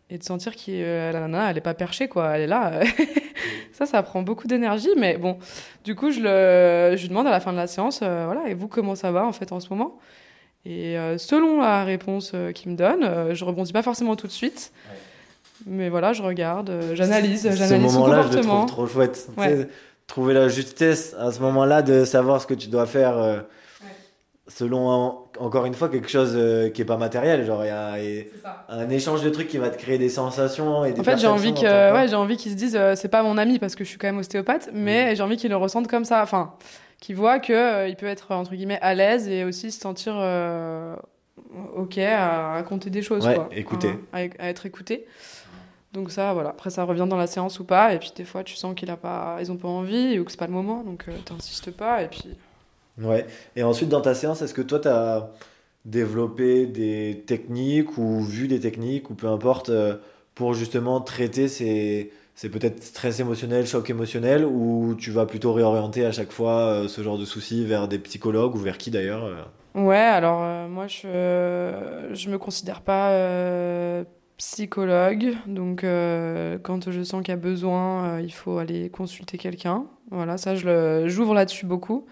et 0.09 0.17
de 0.17 0.23
sentir 0.23 0.55
que 0.55 0.61
euh, 0.69 1.11
la 1.11 1.19
nana, 1.21 1.49
elle 1.49 1.55
n'est 1.55 1.61
pas 1.61 1.73
perchée, 1.73 2.07
quoi. 2.07 2.31
Elle 2.35 2.43
est 2.43 2.47
là. 2.47 2.81
ça, 3.73 3.85
ça 3.85 4.01
prend 4.03 4.21
beaucoup 4.21 4.47
d'énergie. 4.47 4.89
Mais 4.97 5.17
bon, 5.17 5.37
du 5.83 5.95
coup, 5.95 6.11
je, 6.11 6.21
le, 6.21 6.95
je 6.95 7.01
lui 7.01 7.09
demande 7.09 7.27
à 7.27 7.31
la 7.31 7.39
fin 7.39 7.51
de 7.51 7.57
la 7.57 7.67
séance, 7.67 7.99
voilà, 7.99 8.47
et 8.47 8.53
vous, 8.53 8.67
comment 8.67 8.95
ça 8.95 9.11
va, 9.11 9.25
en 9.25 9.33
fait, 9.33 9.51
en 9.51 9.59
ce 9.59 9.69
moment? 9.69 9.97
Et 10.65 10.97
selon 11.17 11.61
la 11.61 11.83
réponse 11.83 12.33
qu'il 12.53 12.71
me 12.71 12.75
donne, 12.77 13.33
je 13.33 13.45
rebondis 13.45 13.71
pas 13.71 13.81
forcément 13.81 14.15
tout 14.15 14.27
de 14.27 14.31
suite. 14.31 14.71
Mais 15.65 15.89
voilà, 15.89 16.13
je 16.13 16.21
regarde, 16.21 16.71
j'analyse, 16.93 17.49
j'analyse 17.53 17.93
son 17.93 18.03
comportement. 18.03 18.31
Je 18.31 18.37
le 18.37 18.43
trouve 18.43 18.65
trop 18.67 18.87
chouette. 18.87 19.29
Trouver 20.09 20.33
la 20.33 20.47
justesse 20.47 21.15
à 21.19 21.31
ce 21.31 21.39
moment-là 21.41 21.83
de 21.83 22.03
savoir 22.03 22.41
ce 22.41 22.47
que 22.47 22.55
tu 22.55 22.67
dois 22.67 22.87
faire 22.87 23.15
euh, 23.19 23.41
selon 24.47 25.19
encore 25.39 25.67
une 25.67 25.75
fois 25.75 25.87
quelque 25.87 26.09
chose 26.09 26.33
euh, 26.35 26.71
qui 26.71 26.81
est 26.81 26.85
pas 26.85 26.97
matériel 26.97 27.45
genre 27.45 27.63
il 27.63 27.67
y 27.67 27.69
a 27.69 27.95
un 28.69 28.89
échange 28.89 29.21
de 29.21 29.29
trucs 29.29 29.47
qui 29.47 29.59
va 29.59 29.69
te 29.69 29.77
créer 29.77 29.99
des 29.99 30.09
sensations 30.09 30.83
et 30.83 30.93
des 30.93 31.01
en 31.01 31.03
fait 31.03 31.19
j'ai 31.19 31.27
envie 31.27 31.53
que 31.53 31.93
ouais 31.93 32.07
j'ai 32.07 32.15
envie 32.15 32.37
qu'ils 32.37 32.53
se 32.53 32.57
disent 32.57 32.75
euh, 32.75 32.95
c'est 32.95 33.07
pas 33.07 33.21
mon 33.21 33.37
ami 33.37 33.59
parce 33.59 33.75
que 33.75 33.83
je 33.83 33.89
suis 33.89 33.99
quand 33.99 34.07
même 34.07 34.17
ostéopathe 34.17 34.71
mais 34.73 35.11
mm. 35.11 35.15
j'ai 35.15 35.21
envie 35.21 35.37
qu'ils 35.37 35.51
le 35.51 35.57
ressentent 35.57 35.87
comme 35.87 36.05
ça. 36.05 36.23
Enfin 36.23 36.53
qu'ils 36.99 37.15
voient 37.15 37.39
que 37.39 37.87
il 37.87 37.95
peut 37.95 38.05
être 38.05 38.31
entre 38.31 38.55
guillemets 38.55 38.79
à 38.81 38.93
l'aise 38.93 39.27
et 39.27 39.43
aussi 39.43 39.71
se 39.71 39.79
sentir 39.79 40.15
ok 41.75 41.97
à 41.97 42.53
raconter 42.53 42.89
des 42.89 43.01
choses 43.01 43.23
quoi. 43.23 43.49
écouter 43.51 43.93
à, 44.11 44.23
être 44.49 44.65
écouté 44.65 45.05
donc 45.93 46.11
ça, 46.11 46.33
voilà. 46.33 46.49
Après, 46.49 46.69
ça 46.69 46.83
revient 46.83 47.07
dans 47.09 47.17
la 47.17 47.27
séance 47.27 47.59
ou 47.59 47.63
pas. 47.63 47.93
Et 47.93 47.99
puis 47.99 48.11
des 48.15 48.25
fois, 48.25 48.43
tu 48.43 48.55
sens 48.55 48.75
qu'il 48.75 48.89
a 48.91 48.97
pas, 48.97 49.37
ils 49.39 49.51
ont 49.51 49.57
pas 49.57 49.67
envie 49.67 50.19
ou 50.19 50.23
que 50.23 50.31
c'est 50.31 50.37
pas 50.37 50.47
le 50.47 50.53
moment. 50.53 50.83
Donc 50.83 51.05
tu 51.05 51.09
euh, 51.09 51.13
t'insistes 51.25 51.71
pas. 51.71 52.03
Et 52.03 52.07
puis. 52.07 52.37
Ouais. 53.01 53.25
Et 53.55 53.63
ensuite, 53.63 53.89
dans 53.89 54.01
ta 54.01 54.13
séance, 54.13 54.41
est-ce 54.41 54.53
que 54.53 54.61
toi, 54.61 54.79
tu 54.79 54.87
as 54.87 55.31
développé 55.85 56.67
des 56.67 57.23
techniques 57.25 57.97
ou 57.97 58.21
vu 58.21 58.47
des 58.47 58.59
techniques 58.59 59.09
ou 59.09 59.15
peu 59.15 59.27
importe 59.27 59.69
euh, 59.69 59.95
pour 60.35 60.53
justement 60.53 61.01
traiter 61.01 61.47
ces, 61.47 62.11
c'est 62.39 62.49
peut-être 62.49 62.81
stress 62.83 63.19
émotionnel, 63.19 63.67
choc 63.67 63.89
émotionnel, 63.89 64.45
ou 64.45 64.95
tu 64.97 65.11
vas 65.11 65.25
plutôt 65.25 65.51
réorienter 65.51 66.05
à 66.05 66.11
chaque 66.11 66.31
fois 66.31 66.67
euh, 66.67 66.87
ce 66.87 67.01
genre 67.01 67.17
de 67.17 67.25
soucis 67.25 67.65
vers 67.65 67.87
des 67.87 67.99
psychologues 67.99 68.55
ou 68.55 68.59
vers 68.59 68.77
qui 68.77 68.91
d'ailleurs 68.91 69.51
Ouais, 69.75 69.97
alors 69.97 70.67
moi 70.69 70.87
je 70.87 71.07
je 72.13 72.29
me 72.29 72.37
considère 72.37 72.81
pas 72.81 73.11
psychologue. 74.39 75.35
Donc, 75.47 75.83
euh, 75.83 76.57
quand 76.63 76.89
je 76.89 77.03
sens 77.03 77.21
qu'il 77.21 77.29
y 77.29 77.33
a 77.33 77.37
besoin, 77.37 78.05
euh, 78.05 78.21
il 78.21 78.33
faut 78.33 78.57
aller 78.57 78.89
consulter 78.89 79.37
quelqu'un. 79.37 79.85
Voilà, 80.11 80.37
ça, 80.37 80.55
j'ouvre 80.55 81.33
là-dessus 81.35 81.65
beaucoup. 81.65 82.07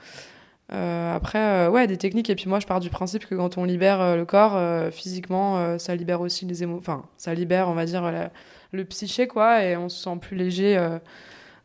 Euh, 0.73 1.15
après, 1.15 1.67
ouais, 1.67 1.87
des 1.87 1.97
techniques. 1.97 2.29
Et 2.29 2.35
puis 2.35 2.49
moi, 2.49 2.59
je 2.59 2.67
pars 2.67 2.81
du 2.81 2.89
principe 2.89 3.25
que 3.25 3.33
quand 3.33 3.57
on 3.57 3.63
libère 3.63 4.17
le 4.17 4.25
corps, 4.25 4.59
physiquement, 4.91 5.79
ça 5.79 5.95
libère 5.95 6.21
aussi 6.21 6.45
les 6.45 6.63
émotions. 6.63 6.79
Enfin, 6.79 7.03
ça 7.17 7.33
libère, 7.33 7.69
on 7.69 7.73
va 7.73 7.85
dire, 7.85 8.29
le 8.71 8.85
psyché, 8.85 9.27
quoi. 9.27 9.63
Et 9.63 9.77
on 9.77 9.89
se 9.89 10.03
sent 10.03 10.17
plus 10.21 10.35
léger 10.35 10.79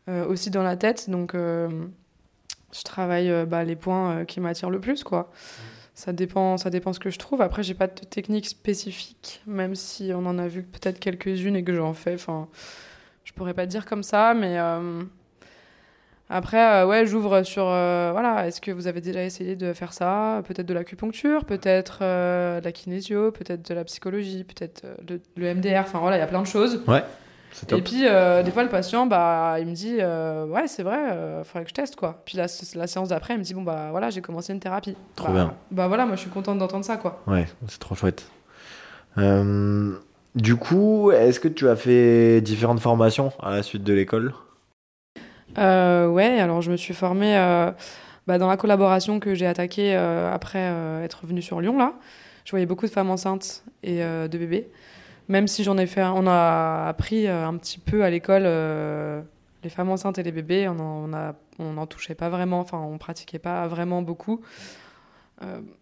aussi 0.07 0.49
dans 0.49 0.63
la 0.63 0.75
tête. 0.77 1.09
Donc, 1.09 1.33
je 1.33 2.83
travaille 2.83 3.45
bah, 3.45 3.63
les 3.63 3.75
points 3.75 4.25
qui 4.25 4.39
m'attirent 4.39 4.69
le 4.69 4.79
plus, 4.79 5.03
quoi 5.03 5.31
ça 5.95 6.11
dépend, 6.11 6.57
ça 6.57 6.69
dépend 6.69 6.93
ce 6.93 6.99
que 6.99 7.09
je 7.09 7.19
trouve. 7.19 7.41
Après, 7.41 7.63
j'ai 7.63 7.75
pas 7.75 7.87
de 7.87 7.93
technique 7.93 8.47
spécifique, 8.47 9.41
même 9.45 9.75
si 9.75 10.11
on 10.13 10.25
en 10.25 10.39
a 10.39 10.47
vu 10.47 10.63
peut-être 10.63 10.99
quelques-unes 10.99 11.55
et 11.55 11.63
que 11.63 11.73
j'en 11.73 11.93
fais. 11.93 12.15
Enfin, 12.15 12.47
je 13.23 13.33
pourrais 13.33 13.53
pas 13.53 13.65
dire 13.65 13.85
comme 13.85 14.03
ça, 14.03 14.33
mais 14.33 14.57
euh, 14.59 15.03
après, 16.29 16.81
euh, 16.81 16.87
ouais, 16.87 17.05
j'ouvre 17.05 17.43
sur 17.43 17.65
euh, 17.67 18.09
voilà. 18.11 18.47
Est-ce 18.47 18.61
que 18.61 18.71
vous 18.71 18.87
avez 18.87 19.01
déjà 19.01 19.23
essayé 19.23 19.55
de 19.55 19.73
faire 19.73 19.93
ça? 19.93 20.41
Peut-être 20.47 20.65
de 20.65 20.73
l'acupuncture, 20.73 21.45
peut-être 21.45 21.99
de 22.01 22.63
la 22.63 22.71
kinésio, 22.71 23.31
peut-être 23.31 23.67
de 23.69 23.73
la 23.75 23.83
psychologie, 23.83 24.43
peut-être 24.43 24.83
le 25.35 25.53
MDR. 25.53 25.81
Enfin 25.81 25.99
voilà, 25.99 26.17
il 26.17 26.19
y 26.19 26.23
a 26.23 26.27
plein 26.27 26.41
de 26.41 26.47
choses. 26.47 26.81
Ouais. 26.87 27.03
Et 27.69 27.81
puis, 27.83 28.07
euh, 28.07 28.41
des 28.41 28.49
fois, 28.49 28.63
le 28.63 28.69
patient, 28.69 29.05
bah, 29.05 29.57
il 29.59 29.67
me 29.67 29.73
dit 29.73 29.97
euh, 29.99 30.47
Ouais, 30.47 30.67
c'est 30.67 30.81
vrai, 30.81 30.97
il 31.39 31.43
faudrait 31.45 31.63
que 31.65 31.69
je 31.69 31.75
teste, 31.75 31.95
quoi. 31.95 32.21
Puis 32.25 32.35
la, 32.35 32.47
la 32.75 32.87
séance 32.87 33.09
d'après, 33.09 33.35
il 33.35 33.37
me 33.39 33.43
dit 33.43 33.53
Bon, 33.53 33.61
bah 33.61 33.89
voilà, 33.91 34.09
j'ai 34.09 34.21
commencé 34.21 34.53
une 34.53 34.59
thérapie. 34.59 34.95
Trop 35.15 35.27
Bah, 35.27 35.33
bien. 35.33 35.53
Bah 35.69 35.87
voilà, 35.87 36.07
moi, 36.07 36.15
je 36.15 36.21
suis 36.21 36.31
contente 36.31 36.57
d'entendre 36.57 36.83
ça, 36.83 36.97
quoi. 36.97 37.21
Ouais, 37.27 37.45
c'est 37.67 37.79
trop 37.79 37.93
chouette. 37.93 38.25
Euh, 39.19 39.93
du 40.33 40.55
coup, 40.55 41.11
est-ce 41.11 41.39
que 41.39 41.47
tu 41.47 41.69
as 41.69 41.75
fait 41.75 42.41
différentes 42.41 42.79
formations 42.79 43.31
à 43.39 43.51
la 43.51 43.61
suite 43.61 43.83
de 43.83 43.93
l'école? 43.93 44.33
Euh, 45.57 46.07
ouais, 46.07 46.39
alors 46.39 46.61
je 46.61 46.71
me 46.71 46.77
suis 46.77 46.93
formée 46.93 47.37
euh, 47.37 47.71
bah, 48.27 48.37
dans 48.37 48.47
la 48.47 48.57
collaboration 48.57 49.19
que 49.19 49.35
j'ai 49.35 49.45
attaquée 49.45 49.95
euh, 49.95 50.33
après 50.33 50.69
euh, 50.71 51.03
être 51.03 51.25
venue 51.25 51.41
sur 51.41 51.61
Lyon, 51.61 51.77
là. 51.77 51.93
Je 52.45 52.51
voyais 52.51 52.65
beaucoup 52.65 52.85
de 52.85 52.91
femmes 52.91 53.09
enceintes 53.09 53.63
et 53.83 53.99
de 54.01 54.37
bébés. 54.37 54.69
Même 55.29 55.47
si 55.47 55.63
j'en 55.63 55.77
ai 55.77 55.85
fait, 55.85 56.03
on 56.03 56.27
a 56.27 56.87
appris 56.89 57.25
un 57.25 57.55
petit 57.55 57.79
peu 57.79 58.03
à 58.03 58.09
l'école 58.09 58.43
les 58.43 59.69
femmes 59.69 59.89
enceintes 59.89 60.17
et 60.17 60.23
les 60.23 60.33
bébés, 60.33 60.67
on 60.67 60.77
en, 60.77 61.09
on 61.57 61.71
n'en 61.71 61.87
touchait 61.87 62.15
pas 62.15 62.27
vraiment, 62.27 62.59
enfin 62.59 62.79
on 62.79 62.97
pratiquait 62.97 63.39
pas 63.39 63.65
vraiment 63.69 64.01
beaucoup. 64.01 64.41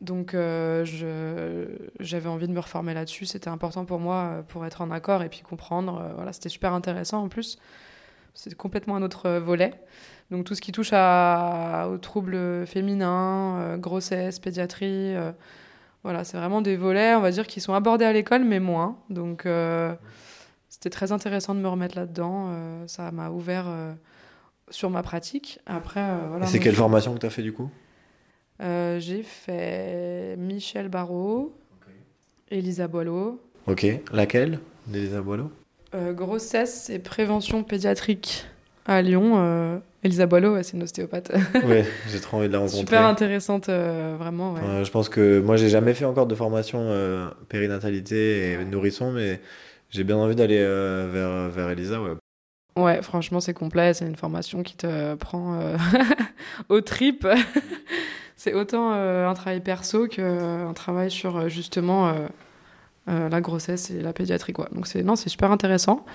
Donc 0.02 0.34
j'avais 0.35 2.30
envie 2.30 2.48
de 2.48 2.53
me 2.53 2.60
reformer 2.60 2.93
là-dessus, 2.93 3.26
c'était 3.26 3.49
important 3.49 3.85
pour 3.85 3.98
moi 3.98 4.43
pour 4.49 4.64
être 4.64 4.81
en 4.81 4.91
accord 4.91 5.23
et 5.23 5.30
puis 5.30 5.41
comprendre. 5.41 6.11
Voilà, 6.15 6.31
c'était 6.31 6.49
super 6.49 6.73
intéressant 6.73 7.23
en 7.23 7.27
plus. 7.27 7.57
C'est 8.34 8.56
complètement 8.56 8.95
un 8.95 9.02
autre 9.02 9.26
euh, 9.28 9.40
volet. 9.40 9.74
Donc 10.32 10.45
tout 10.45 10.56
ce 10.56 10.62
qui 10.62 10.72
touche 10.72 10.91
à, 10.94 11.88
aux 11.91 11.98
troubles 11.98 12.66
féminins, 12.66 13.58
euh, 13.60 13.78
grossesse, 13.78 14.40
pédiatrie, 14.40 15.16
euh, 15.16 15.32
voilà, 16.03 16.24
c'est 16.24 16.38
vraiment 16.38 16.62
des 16.62 16.78
volets, 16.78 17.14
on 17.16 17.20
va 17.22 17.32
dire, 17.32 17.45
qui 17.45 17.60
sont 17.62 17.74
abordés 17.74 18.06
à 18.06 18.14
l'école, 18.14 18.44
mais 18.44 18.60
moins. 18.60 18.98
Donc 19.10 19.45
c'était 20.70 20.90
très 20.90 21.12
intéressant 21.12 21.53
de 21.53 21.60
me 21.60 21.68
remettre 21.68 21.95
là-dedans. 21.98 22.48
euh, 22.49 22.88
ça 22.88 23.12
m'a 23.12 23.30
ouvert 23.30 23.66
euh, 23.68 23.94
sur 24.70 24.90
ma 24.90 25.03
pratique. 25.03 25.60
Après, 25.68 25.99
euh, 25.99 26.18
voilà. 26.30 26.45
Et 26.45 26.48
c'est 26.48 26.60
quelle 26.60 26.76
formation 26.76 27.14
que 27.14 27.20
tu 27.20 27.26
as 27.26 27.30
fait 27.30 27.44
du 27.44 27.53
coup? 27.53 27.70
J'ai 28.60 29.24
fait 29.24 30.36
Michel 30.38 30.88
Barrault, 30.88 31.53
Elisa 32.49 32.88
Boileau, 32.88 33.41
Ok, 33.68 33.86
laquelle? 34.12 34.60
D'Elisa 34.88 35.22
Boileau? 35.22 35.52
Euh, 35.93 36.13
grossesse 36.13 36.89
et 36.89 36.99
prévention 36.99 37.63
pédiatrique 37.63 38.45
à 38.85 39.01
Lyon. 39.01 39.34
Euh, 39.35 39.77
Elisa 40.03 40.26
Boileau, 40.26 40.53
ouais, 40.53 40.63
c'est 40.63 40.77
une 40.77 40.84
ostéopathe. 40.84 41.31
Ouais, 41.65 41.85
j'ai 42.09 42.19
trop 42.19 42.38
envie 42.38 42.47
de 42.47 42.53
la 42.53 42.59
rencontrer. 42.59 42.80
Super 42.80 43.05
intéressante, 43.05 43.69
euh, 43.69 44.15
vraiment. 44.18 44.53
Ouais. 44.53 44.85
Je 44.85 44.91
pense 44.91 45.09
que 45.09 45.39
moi, 45.41 45.57
j'ai 45.57 45.69
jamais 45.69 45.93
fait 45.93 46.05
encore 46.05 46.27
de 46.27 46.35
formation 46.35 46.89
périnatalité 47.49 48.53
et 48.53 48.65
nourrisson, 48.65 49.11
mais 49.11 49.41
j'ai 49.89 50.03
bien 50.03 50.18
envie 50.18 50.35
d'aller 50.35 50.59
vers, 50.59 51.49
vers 51.49 51.69
Elisa. 51.69 52.01
Ouais. 52.01 52.11
Ouais, 52.77 53.01
franchement, 53.01 53.41
c'est 53.41 53.53
complet. 53.53 53.93
C'est 53.93 54.05
une 54.07 54.15
formation 54.15 54.63
qui 54.63 54.77
te 54.77 55.15
prend 55.15 55.59
euh, 55.59 55.77
au 56.69 56.81
trip. 56.81 57.27
c'est 58.38 58.53
autant 58.53 58.91
un 58.91 59.34
travail 59.34 59.59
perso 59.59 60.07
qu'un 60.07 60.73
travail 60.73 61.11
sur 61.11 61.49
justement 61.49 62.13
la 63.07 63.41
grossesse 63.41 63.90
et 63.91 64.02
la 64.02 64.14
pédiatrie. 64.14 64.53
Quoi. 64.53 64.69
Donc, 64.72 64.88
c'est, 64.88 65.03
non, 65.03 65.15
c'est 65.15 65.30
super 65.30 65.52
intéressant. 65.52 66.06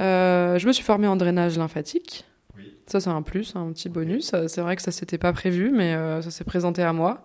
Euh, 0.00 0.58
je 0.58 0.66
me 0.66 0.72
suis 0.72 0.84
formée 0.84 1.08
en 1.08 1.16
drainage 1.16 1.58
lymphatique. 1.58 2.24
Oui. 2.56 2.74
Ça, 2.86 3.00
c'est 3.00 3.10
un 3.10 3.22
plus, 3.22 3.56
un 3.56 3.72
petit 3.72 3.88
bonus. 3.88 4.32
Euh, 4.34 4.46
C'est 4.48 4.60
vrai 4.60 4.76
que 4.76 4.82
ça 4.82 4.92
s'était 4.92 5.18
pas 5.18 5.32
prévu, 5.32 5.70
mais 5.70 5.94
euh, 5.94 6.22
ça 6.22 6.30
s'est 6.30 6.44
présenté 6.44 6.82
à 6.82 6.92
moi. 6.92 7.22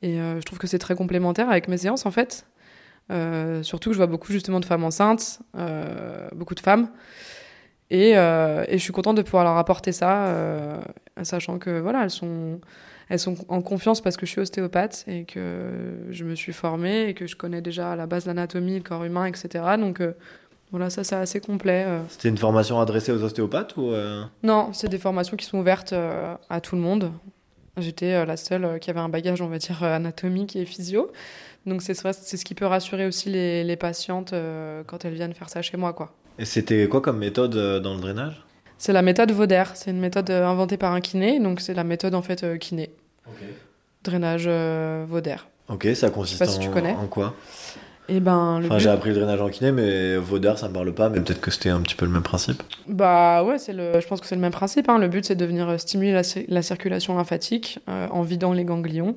Et 0.00 0.20
euh, 0.20 0.40
je 0.40 0.44
trouve 0.44 0.58
que 0.58 0.66
c'est 0.66 0.78
très 0.78 0.94
complémentaire 0.94 1.50
avec 1.50 1.68
mes 1.68 1.76
séances, 1.76 2.06
en 2.06 2.10
fait. 2.10 2.46
Euh, 3.10 3.62
surtout 3.62 3.90
que 3.90 3.94
je 3.94 3.98
vois 3.98 4.06
beaucoup 4.06 4.32
justement 4.32 4.60
de 4.60 4.64
femmes 4.64 4.84
enceintes, 4.84 5.40
euh, 5.58 6.28
beaucoup 6.34 6.54
de 6.54 6.60
femmes. 6.60 6.88
Et, 7.90 8.16
euh, 8.16 8.64
et 8.68 8.78
je 8.78 8.82
suis 8.82 8.92
contente 8.92 9.16
de 9.16 9.22
pouvoir 9.22 9.44
leur 9.44 9.58
apporter 9.58 9.92
ça, 9.92 10.26
euh, 10.26 10.80
sachant 11.22 11.58
que 11.58 11.78
voilà, 11.78 12.04
elles 12.04 12.10
sont, 12.10 12.58
elles 13.12 13.18
sont 13.18 13.36
en 13.48 13.60
confiance 13.60 14.00
parce 14.00 14.16
que 14.16 14.24
je 14.24 14.30
suis 14.30 14.40
ostéopathe 14.40 15.04
et 15.06 15.24
que 15.24 16.06
je 16.08 16.24
me 16.24 16.34
suis 16.34 16.54
formée 16.54 17.08
et 17.10 17.14
que 17.14 17.26
je 17.26 17.36
connais 17.36 17.60
déjà 17.60 17.92
à 17.92 17.96
la 17.96 18.06
base 18.06 18.24
l'anatomie, 18.24 18.76
le 18.76 18.82
corps 18.82 19.04
humain, 19.04 19.26
etc. 19.26 19.62
Donc 19.78 20.00
euh, 20.00 20.12
voilà, 20.70 20.88
ça 20.88 21.04
c'est 21.04 21.16
assez 21.16 21.38
complet. 21.38 21.84
euh. 21.86 22.00
C'était 22.08 22.30
une 22.30 22.38
formation 22.38 22.80
adressée 22.80 23.12
aux 23.12 23.22
ostéopathes 23.22 23.76
ou 23.76 23.90
euh, 23.90 24.24
Non, 24.42 24.70
c'est 24.72 24.88
des 24.88 24.96
formations 24.96 25.36
qui 25.36 25.44
sont 25.44 25.58
ouvertes 25.58 25.92
à 25.92 26.60
tout 26.62 26.74
le 26.74 26.80
monde. 26.80 27.12
J'étais 27.76 28.24
la 28.24 28.38
seule 28.38 28.78
qui 28.80 28.88
avait 28.88 29.00
un 29.00 29.10
bagage, 29.10 29.42
on 29.42 29.48
va 29.48 29.58
dire, 29.58 29.82
anatomique 29.82 30.56
et 30.56 30.64
physio. 30.64 31.12
Donc 31.66 31.82
c'est 31.82 31.92
ce 31.92 32.44
qui 32.46 32.54
peut 32.54 32.64
rassurer 32.64 33.06
aussi 33.06 33.28
les, 33.28 33.62
les 33.62 33.76
patientes 33.76 34.32
quand 34.86 35.04
elles 35.04 35.14
viennent 35.14 35.34
faire 35.34 35.50
ça 35.50 35.60
chez 35.60 35.76
moi, 35.76 35.92
quoi. 35.92 36.14
Et 36.38 36.46
c'était 36.46 36.88
quoi 36.88 37.02
comme 37.02 37.18
méthode 37.18 37.82
dans 37.82 37.92
le 37.92 38.00
drainage? 38.00 38.42
C'est 38.82 38.92
la 38.92 39.02
méthode 39.02 39.30
Vauder. 39.30 39.62
C'est 39.74 39.92
une 39.92 40.00
méthode 40.00 40.28
inventée 40.28 40.76
par 40.76 40.92
un 40.92 41.00
kiné, 41.00 41.38
donc 41.38 41.60
c'est 41.60 41.72
la 41.72 41.84
méthode 41.84 42.16
en 42.16 42.22
fait 42.22 42.42
euh, 42.42 42.56
Drainage 44.04 44.44
euh, 44.46 45.04
Vauder. 45.08 45.36
Ok, 45.68 45.86
ça 45.94 46.10
consiste 46.10 46.38
pas 46.40 46.46
si 46.46 46.58
en, 46.58 46.62
tu 46.62 46.70
connais. 46.70 46.92
en 46.92 47.06
quoi? 47.06 47.34
Et 48.08 48.18
ben 48.18 48.58
le 48.58 48.66
Enfin, 48.66 48.76
but- 48.76 48.80
j'ai 48.82 48.88
appris 48.90 49.10
le 49.10 49.16
drainage 49.16 49.40
en 49.40 49.48
kiné, 49.48 49.70
mais 49.70 50.16
Vaudeur, 50.16 50.58
ça 50.58 50.68
me 50.68 50.74
parle 50.74 50.92
pas, 50.92 51.08
mais 51.08 51.20
peut-être 51.20 51.40
que 51.40 51.52
c'était 51.52 51.68
un 51.70 51.80
petit 51.80 51.94
peu 51.94 52.04
le 52.04 52.10
même 52.10 52.24
principe. 52.24 52.60
Bah 52.88 53.44
ouais, 53.44 53.58
c'est 53.58 53.72
le, 53.72 54.00
je 54.00 54.06
pense 54.06 54.20
que 54.20 54.26
c'est 54.26 54.34
le 54.34 54.40
même 54.40 54.50
principe. 54.52 54.88
hein. 54.88 54.98
Le 54.98 55.06
but, 55.08 55.24
c'est 55.24 55.36
de 55.36 55.44
venir 55.46 55.68
euh, 55.68 55.78
stimuler 55.78 56.12
la, 56.12 56.22
cir- 56.22 56.44
la 56.48 56.62
circulation 56.62 57.16
lymphatique 57.16 57.78
euh, 57.88 58.08
en 58.10 58.22
vidant 58.22 58.52
les 58.52 58.64
ganglions 58.64 59.16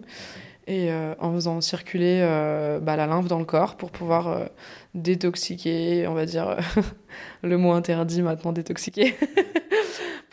et 0.67 0.91
euh, 0.91 1.13
en 1.19 1.33
faisant 1.33 1.61
circuler 1.61 2.19
euh, 2.21 2.79
bah, 2.79 2.95
la 2.95 3.07
lymphe 3.07 3.27
dans 3.27 3.39
le 3.39 3.45
corps 3.45 3.75
pour 3.75 3.89
pouvoir 3.91 4.27
euh, 4.27 4.45
détoxiquer, 4.93 6.07
on 6.07 6.13
va 6.13 6.25
dire 6.25 6.55
le 7.43 7.57
mot 7.57 7.71
interdit 7.71 8.21
maintenant, 8.21 8.51
détoxiquer, 8.51 9.15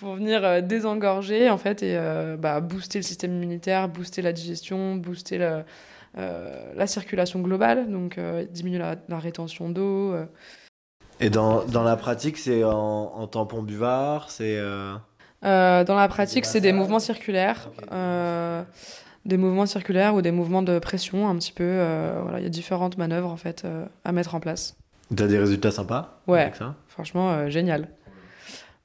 pour 0.02 0.16
venir 0.16 0.44
euh, 0.44 0.60
désengorger 0.60 1.48
en 1.48 1.58
fait 1.58 1.82
et 1.84 1.96
euh, 1.96 2.36
bah, 2.36 2.60
booster 2.60 2.98
le 2.98 3.04
système 3.04 3.32
immunitaire, 3.36 3.88
booster 3.88 4.20
la 4.20 4.32
digestion, 4.32 4.96
booster 4.96 5.38
euh, 6.18 6.72
la 6.74 6.86
circulation 6.88 7.40
globale, 7.40 7.88
donc 7.90 8.18
diminuer 8.50 8.78
la, 8.80 8.96
la 9.08 9.18
rétention 9.20 9.70
d'eau. 9.70 10.12
Et 11.20 11.30
dans, 11.30 11.64
dans 11.64 11.84
la 11.84 11.96
pratique, 11.96 12.36
c'est 12.36 12.64
en, 12.64 13.12
en 13.14 13.26
tampon 13.28 13.62
buvard, 13.62 14.30
c'est. 14.30 14.56
euh, 14.58 14.94
dans 15.42 15.94
la 15.94 16.08
pratique, 16.08 16.44
c'est 16.46 16.60
des 16.60 16.72
mouvements 16.72 16.98
circulaires. 16.98 17.70
Euh, 17.92 18.62
des 19.24 19.36
mouvements 19.36 19.66
circulaires 19.66 20.16
ou 20.16 20.20
des 20.22 20.32
mouvements 20.32 20.62
de 20.62 20.80
pression 20.80 21.28
un 21.28 21.36
petit 21.36 21.52
peu. 21.52 21.62
euh, 21.64 22.18
voilà, 22.22 22.40
il 22.40 22.42
y 22.42 22.46
a 22.46 22.50
différentes 22.50 22.98
manœuvres 22.98 23.30
en 23.30 23.36
fait 23.36 23.64
à 24.04 24.10
mettre 24.12 24.34
en 24.34 24.40
place. 24.40 24.76
T'as 25.14 25.28
des 25.28 25.38
résultats 25.38 25.70
sympas 25.70 26.20
Ouais. 26.26 26.40
avec 26.42 26.56
ça? 26.56 26.74
Franchement, 26.88 27.48
génial. 27.48 27.88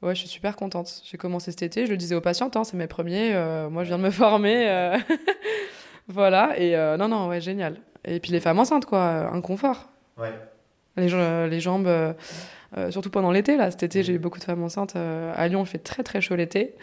Ouais, 0.04 0.14
je 0.14 0.20
suis 0.20 0.28
super 0.30 0.56
contente. 0.56 1.02
J'ai 1.06 1.18
commencé 1.18 1.52
cet 1.52 1.64
été, 1.64 1.86
je 1.86 1.92
le 1.92 1.98
disais 1.98 2.14
aux 2.16 2.22
patientes, 2.22 2.56
hein, 2.56 2.64
c'est 2.64 2.78
mes 2.78 2.88
premiers. 2.88 3.34
euh, 3.34 3.70
moi, 3.70 3.84
je 3.84 3.88
viens 3.90 3.98
de 3.98 4.04
me 4.04 4.10
former. 4.12 4.70
euh, 4.70 4.98
voilà, 6.08 6.54
et 6.60 6.76
euh, 6.76 6.98
non, 6.98 7.08
non, 7.08 7.28
ouais, 7.28 7.42
génial. 7.42 7.78
Et 8.06 8.20
puis 8.20 8.32
les 8.32 8.40
femmes 8.40 8.60
enceintes, 8.60 8.86
quoi, 8.86 9.30
un 9.34 9.42
confort. 9.42 9.90
Ouais. 10.18 10.32
Les, 10.98 11.10
les 11.50 11.60
jambes, 11.60 11.90
surtout 12.90 13.10
pendant 13.10 13.32
l'été, 13.32 13.58
là, 13.58 13.70
cet 13.72 13.84
été, 13.84 14.04
j'ai 14.04 14.14
eu 14.14 14.20
beaucoup 14.20 14.40
de 14.40 14.44
femmes 14.44 14.64
enceintes. 14.64 14.96
à 14.96 15.48
Lyon, 15.48 15.64
il 15.64 15.68
fait 15.68 15.78
très 15.80 16.04
très 16.04 16.22
chaud 16.22 16.36
l'été. 16.36 16.76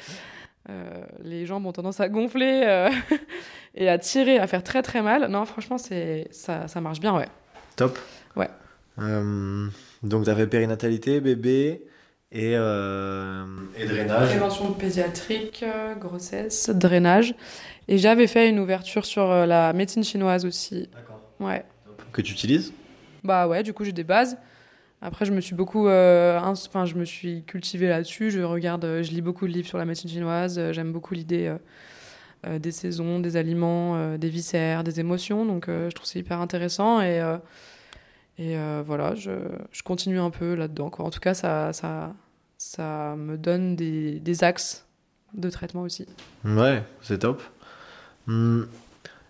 Euh, 0.71 1.05
les 1.23 1.47
jambes 1.47 1.67
ont 1.67 1.73
tendance 1.73 2.01
à 2.01 2.09
gonfler 2.09 2.89
et 3.75 3.89
à 3.89 3.99
tirer, 3.99 4.39
à 4.39 4.47
faire 4.47 4.63
très 4.63 4.83
très 4.83 5.03
mal. 5.03 5.29
Non, 5.31 5.45
franchement, 5.47 5.79
c'est 5.79 6.29
ça, 6.31 6.69
ça 6.69 6.81
marche 6.81 7.01
bien, 7.01 7.17
ouais. 7.17 7.29
Top. 7.77 7.99
Ouais. 8.37 8.49
Donc, 10.03 10.25
t'as 10.27 10.35
fait 10.35 10.47
périnatalité, 10.47 11.21
bébé 11.21 11.87
et, 12.35 12.55
euh, 12.57 13.45
et 13.79 13.87
drainage. 13.87 14.29
Prévention 14.29 14.73
pédiatrique, 14.73 15.63
euh, 15.63 15.95
grossesse, 15.95 16.69
drainage. 16.69 17.35
Et 17.89 17.97
j'avais 17.97 18.27
fait 18.27 18.49
une 18.51 18.59
ouverture 18.59 19.07
sur 19.07 19.31
euh, 19.31 19.47
la 19.47 19.73
médecine 19.73 20.05
chinoise 20.05 20.45
aussi. 20.45 20.89
D'accord. 20.93 21.21
Ouais. 21.41 21.65
Que 22.13 22.21
tu 22.21 22.33
utilises 22.33 22.73
Bah 23.23 23.49
ouais, 23.49 23.63
du 23.63 23.73
coup, 23.73 23.85
j'ai 23.85 23.93
des 23.93 24.05
bases. 24.05 24.37
Après, 25.01 25.25
je 25.25 25.33
me 25.33 25.41
suis 25.41 25.55
beaucoup, 25.55 25.87
euh, 25.87 26.39
enfin, 26.43 26.85
je 26.87 26.95
me 26.95 27.05
suis 27.05 27.43
cultivée 27.45 27.89
là-dessus. 27.89 28.31
Je 28.31 28.41
regarde, 28.41 28.85
je 29.03 29.11
lis 29.11 29.21
beaucoup 29.23 29.47
de 29.47 29.53
livres 29.53 29.69
sur 29.69 29.79
la 29.79 29.85
médecine 29.85 30.11
chinoise. 30.11 30.61
J'aime 30.73 30.93
beaucoup 30.93 31.15
l'idée 31.15 31.55
euh, 32.47 32.59
des 32.59 32.73
saisons, 32.73 33.21
des 33.21 33.37
aliments, 33.37 33.97
euh, 33.97 34.17
des 34.17 34.29
viscères, 34.29 34.83
des 34.83 35.01
émotions. 35.01 35.45
Donc, 35.45 35.69
euh, 35.69 35.89
je 35.91 35.95
trouve 35.95 36.07
c'est 36.07 36.19
hyper 36.19 36.41
intéressant 36.41 37.01
et 37.01 37.21
euh, 37.21 37.37
et 38.39 38.57
euh, 38.57 38.83
voilà, 38.85 39.15
je, 39.15 39.31
je 39.71 39.83
continue 39.83 40.19
un 40.19 40.31
peu 40.31 40.55
là-dedans. 40.55 40.91
Quoi. 40.91 41.05
En 41.05 41.11
tout 41.11 41.21
cas, 41.21 41.35
ça, 41.35 41.73
ça, 41.73 42.13
ça 42.65 43.15
me 43.17 43.37
donne 43.37 43.77
des, 43.77 44.45
axes 44.45 44.87
de 45.35 45.51
traitement 45.51 45.83
aussi. 45.83 46.07
Ouais, 46.45 46.83
c'est 47.03 47.19
top. 47.19 47.43
Hmm, 48.27 48.63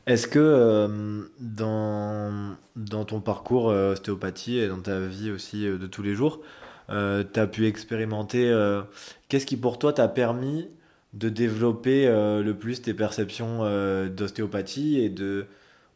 Est-ce 0.07 0.29
que 0.29 0.39
euh, 0.39 1.23
dans, 1.41 2.57
dans 2.77 3.05
ton 3.05 3.21
parcours 3.21 3.71
euh, 3.71 3.93
ostéopathie 3.93 4.59
et 4.59 4.69
dans 4.69 4.81
ta 4.81 5.01
vie 5.01 5.31
aussi 5.33 5.67
euh, 5.67 5.79
de 5.79 5.87
tous 5.87 6.03
les 6.03 6.15
jours, 6.15 6.41
tu 6.89 6.95
as 6.95 7.47
pu 7.47 7.67
expérimenter 7.67 8.51
euh, 8.51 8.83
qu'est-ce 9.29 9.47
qui 9.47 9.57
pour 9.57 9.79
toi 9.79 9.93
t'a 9.93 10.07
permis 10.07 10.69
de 11.15 11.29
développer 11.29 12.07
euh, 12.07 12.43
le 12.43 12.55
plus 12.55 12.83
tes 12.83 12.95
perceptions 12.95 13.61
euh, 13.63 14.09
d'ostéopathie 14.09 15.01
et 15.01 15.09
de, 15.09 15.47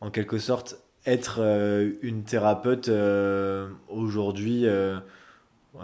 en 0.00 0.10
quelque 0.10 0.38
sorte, 0.38 0.80
être 1.06 1.38
euh, 1.40 1.92
une 2.02 2.24
thérapeute 2.24 2.88
euh, 2.88 3.68
aujourd'hui 3.88 4.66
euh, 4.66 4.98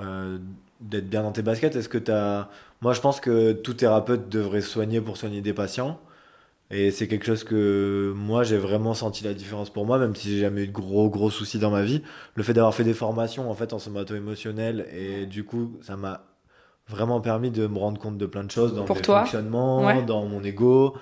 euh, 0.00 0.38
d'être 0.84 1.08
bien 1.10 1.22
dans 1.22 1.32
tes 1.32 1.42
baskets? 1.42 1.76
Est-ce 1.76 1.88
que 1.88 1.98
tu 1.98 2.12
as. 2.12 2.48
Moi, 2.82 2.92
je 2.92 3.00
pense 3.00 3.20
que 3.20 3.52
tout 3.52 3.74
thérapeute 3.74 4.28
devrait 4.28 4.60
soigner 4.60 5.00
pour 5.00 5.16
soigner 5.16 5.40
des 5.40 5.52
patients. 5.52 5.98
Et 6.70 6.90
c'est 6.90 7.08
quelque 7.08 7.26
chose 7.26 7.44
que 7.44 8.12
moi, 8.16 8.42
j'ai 8.42 8.56
vraiment 8.56 8.94
senti 8.94 9.22
la 9.22 9.34
différence 9.34 9.70
pour 9.70 9.86
moi, 9.86 9.98
même 9.98 10.16
si 10.16 10.30
j'ai 10.30 10.40
jamais 10.40 10.62
eu 10.64 10.66
de 10.68 10.72
gros, 10.72 11.10
gros 11.10 11.30
soucis 11.30 11.58
dans 11.58 11.70
ma 11.70 11.82
vie. 11.82 12.02
Le 12.34 12.42
fait 12.42 12.54
d'avoir 12.54 12.74
fait 12.74 12.84
des 12.84 12.94
formations 12.94 13.50
en 13.50 13.54
fait 13.54 13.72
en 13.72 13.78
somato-émotionnel, 13.78 14.86
et 14.92 15.26
du 15.26 15.44
coup, 15.44 15.78
ça 15.82 15.96
m'a 15.96 16.24
vraiment 16.88 17.20
permis 17.20 17.50
de 17.50 17.66
me 17.66 17.78
rendre 17.78 18.00
compte 18.00 18.18
de 18.18 18.26
plein 18.26 18.44
de 18.44 18.50
choses 18.50 18.74
dans 18.74 18.86
fonctionnements, 18.86 19.84
Ouais. 19.84 20.02
dans 20.02 20.24
mon 20.24 20.42
ego. 20.42 20.96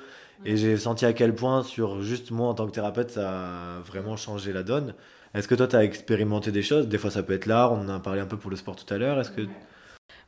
Et 0.44 0.56
j'ai 0.56 0.76
senti 0.76 1.06
à 1.06 1.12
quel 1.12 1.34
point, 1.34 1.62
sur 1.62 2.02
juste 2.02 2.32
moi 2.32 2.48
en 2.48 2.54
tant 2.54 2.66
que 2.66 2.72
thérapeute, 2.72 3.10
ça 3.10 3.30
a 3.30 3.80
vraiment 3.86 4.16
changé 4.16 4.52
la 4.52 4.64
donne. 4.64 4.94
Est-ce 5.34 5.46
que 5.46 5.54
toi, 5.54 5.68
tu 5.68 5.76
as 5.76 5.84
expérimenté 5.84 6.50
des 6.50 6.62
choses? 6.62 6.88
Des 6.88 6.98
fois, 6.98 7.10
ça 7.10 7.22
peut 7.22 7.32
être 7.32 7.46
l'art, 7.46 7.72
on 7.72 7.82
en 7.82 7.88
a 7.88 8.00
parlé 8.00 8.20
un 8.20 8.26
peu 8.26 8.36
pour 8.36 8.50
le 8.50 8.56
sport 8.56 8.76
tout 8.76 8.92
à 8.92 8.98
l'heure. 8.98 9.18
Est-ce 9.20 9.30
que. 9.30 9.42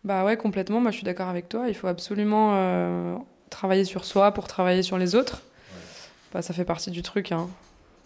Bah 0.04 0.24
ouais, 0.24 0.36
complètement. 0.36 0.80
Moi, 0.80 0.90
je 0.90 0.96
suis 0.96 1.04
d'accord 1.04 1.28
avec 1.28 1.48
toi. 1.48 1.68
Il 1.68 1.74
faut 1.74 1.86
absolument 1.86 2.52
euh, 2.54 3.16
travailler 3.50 3.84
sur 3.84 4.04
soi 4.04 4.32
pour 4.32 4.46
travailler 4.46 4.82
sur 4.82 4.98
les 4.98 5.14
autres. 5.14 5.42
Bah, 6.32 6.42
ça 6.42 6.52
fait 6.52 6.64
partie 6.64 6.90
du 6.90 7.02
truc, 7.02 7.32
hein. 7.32 7.48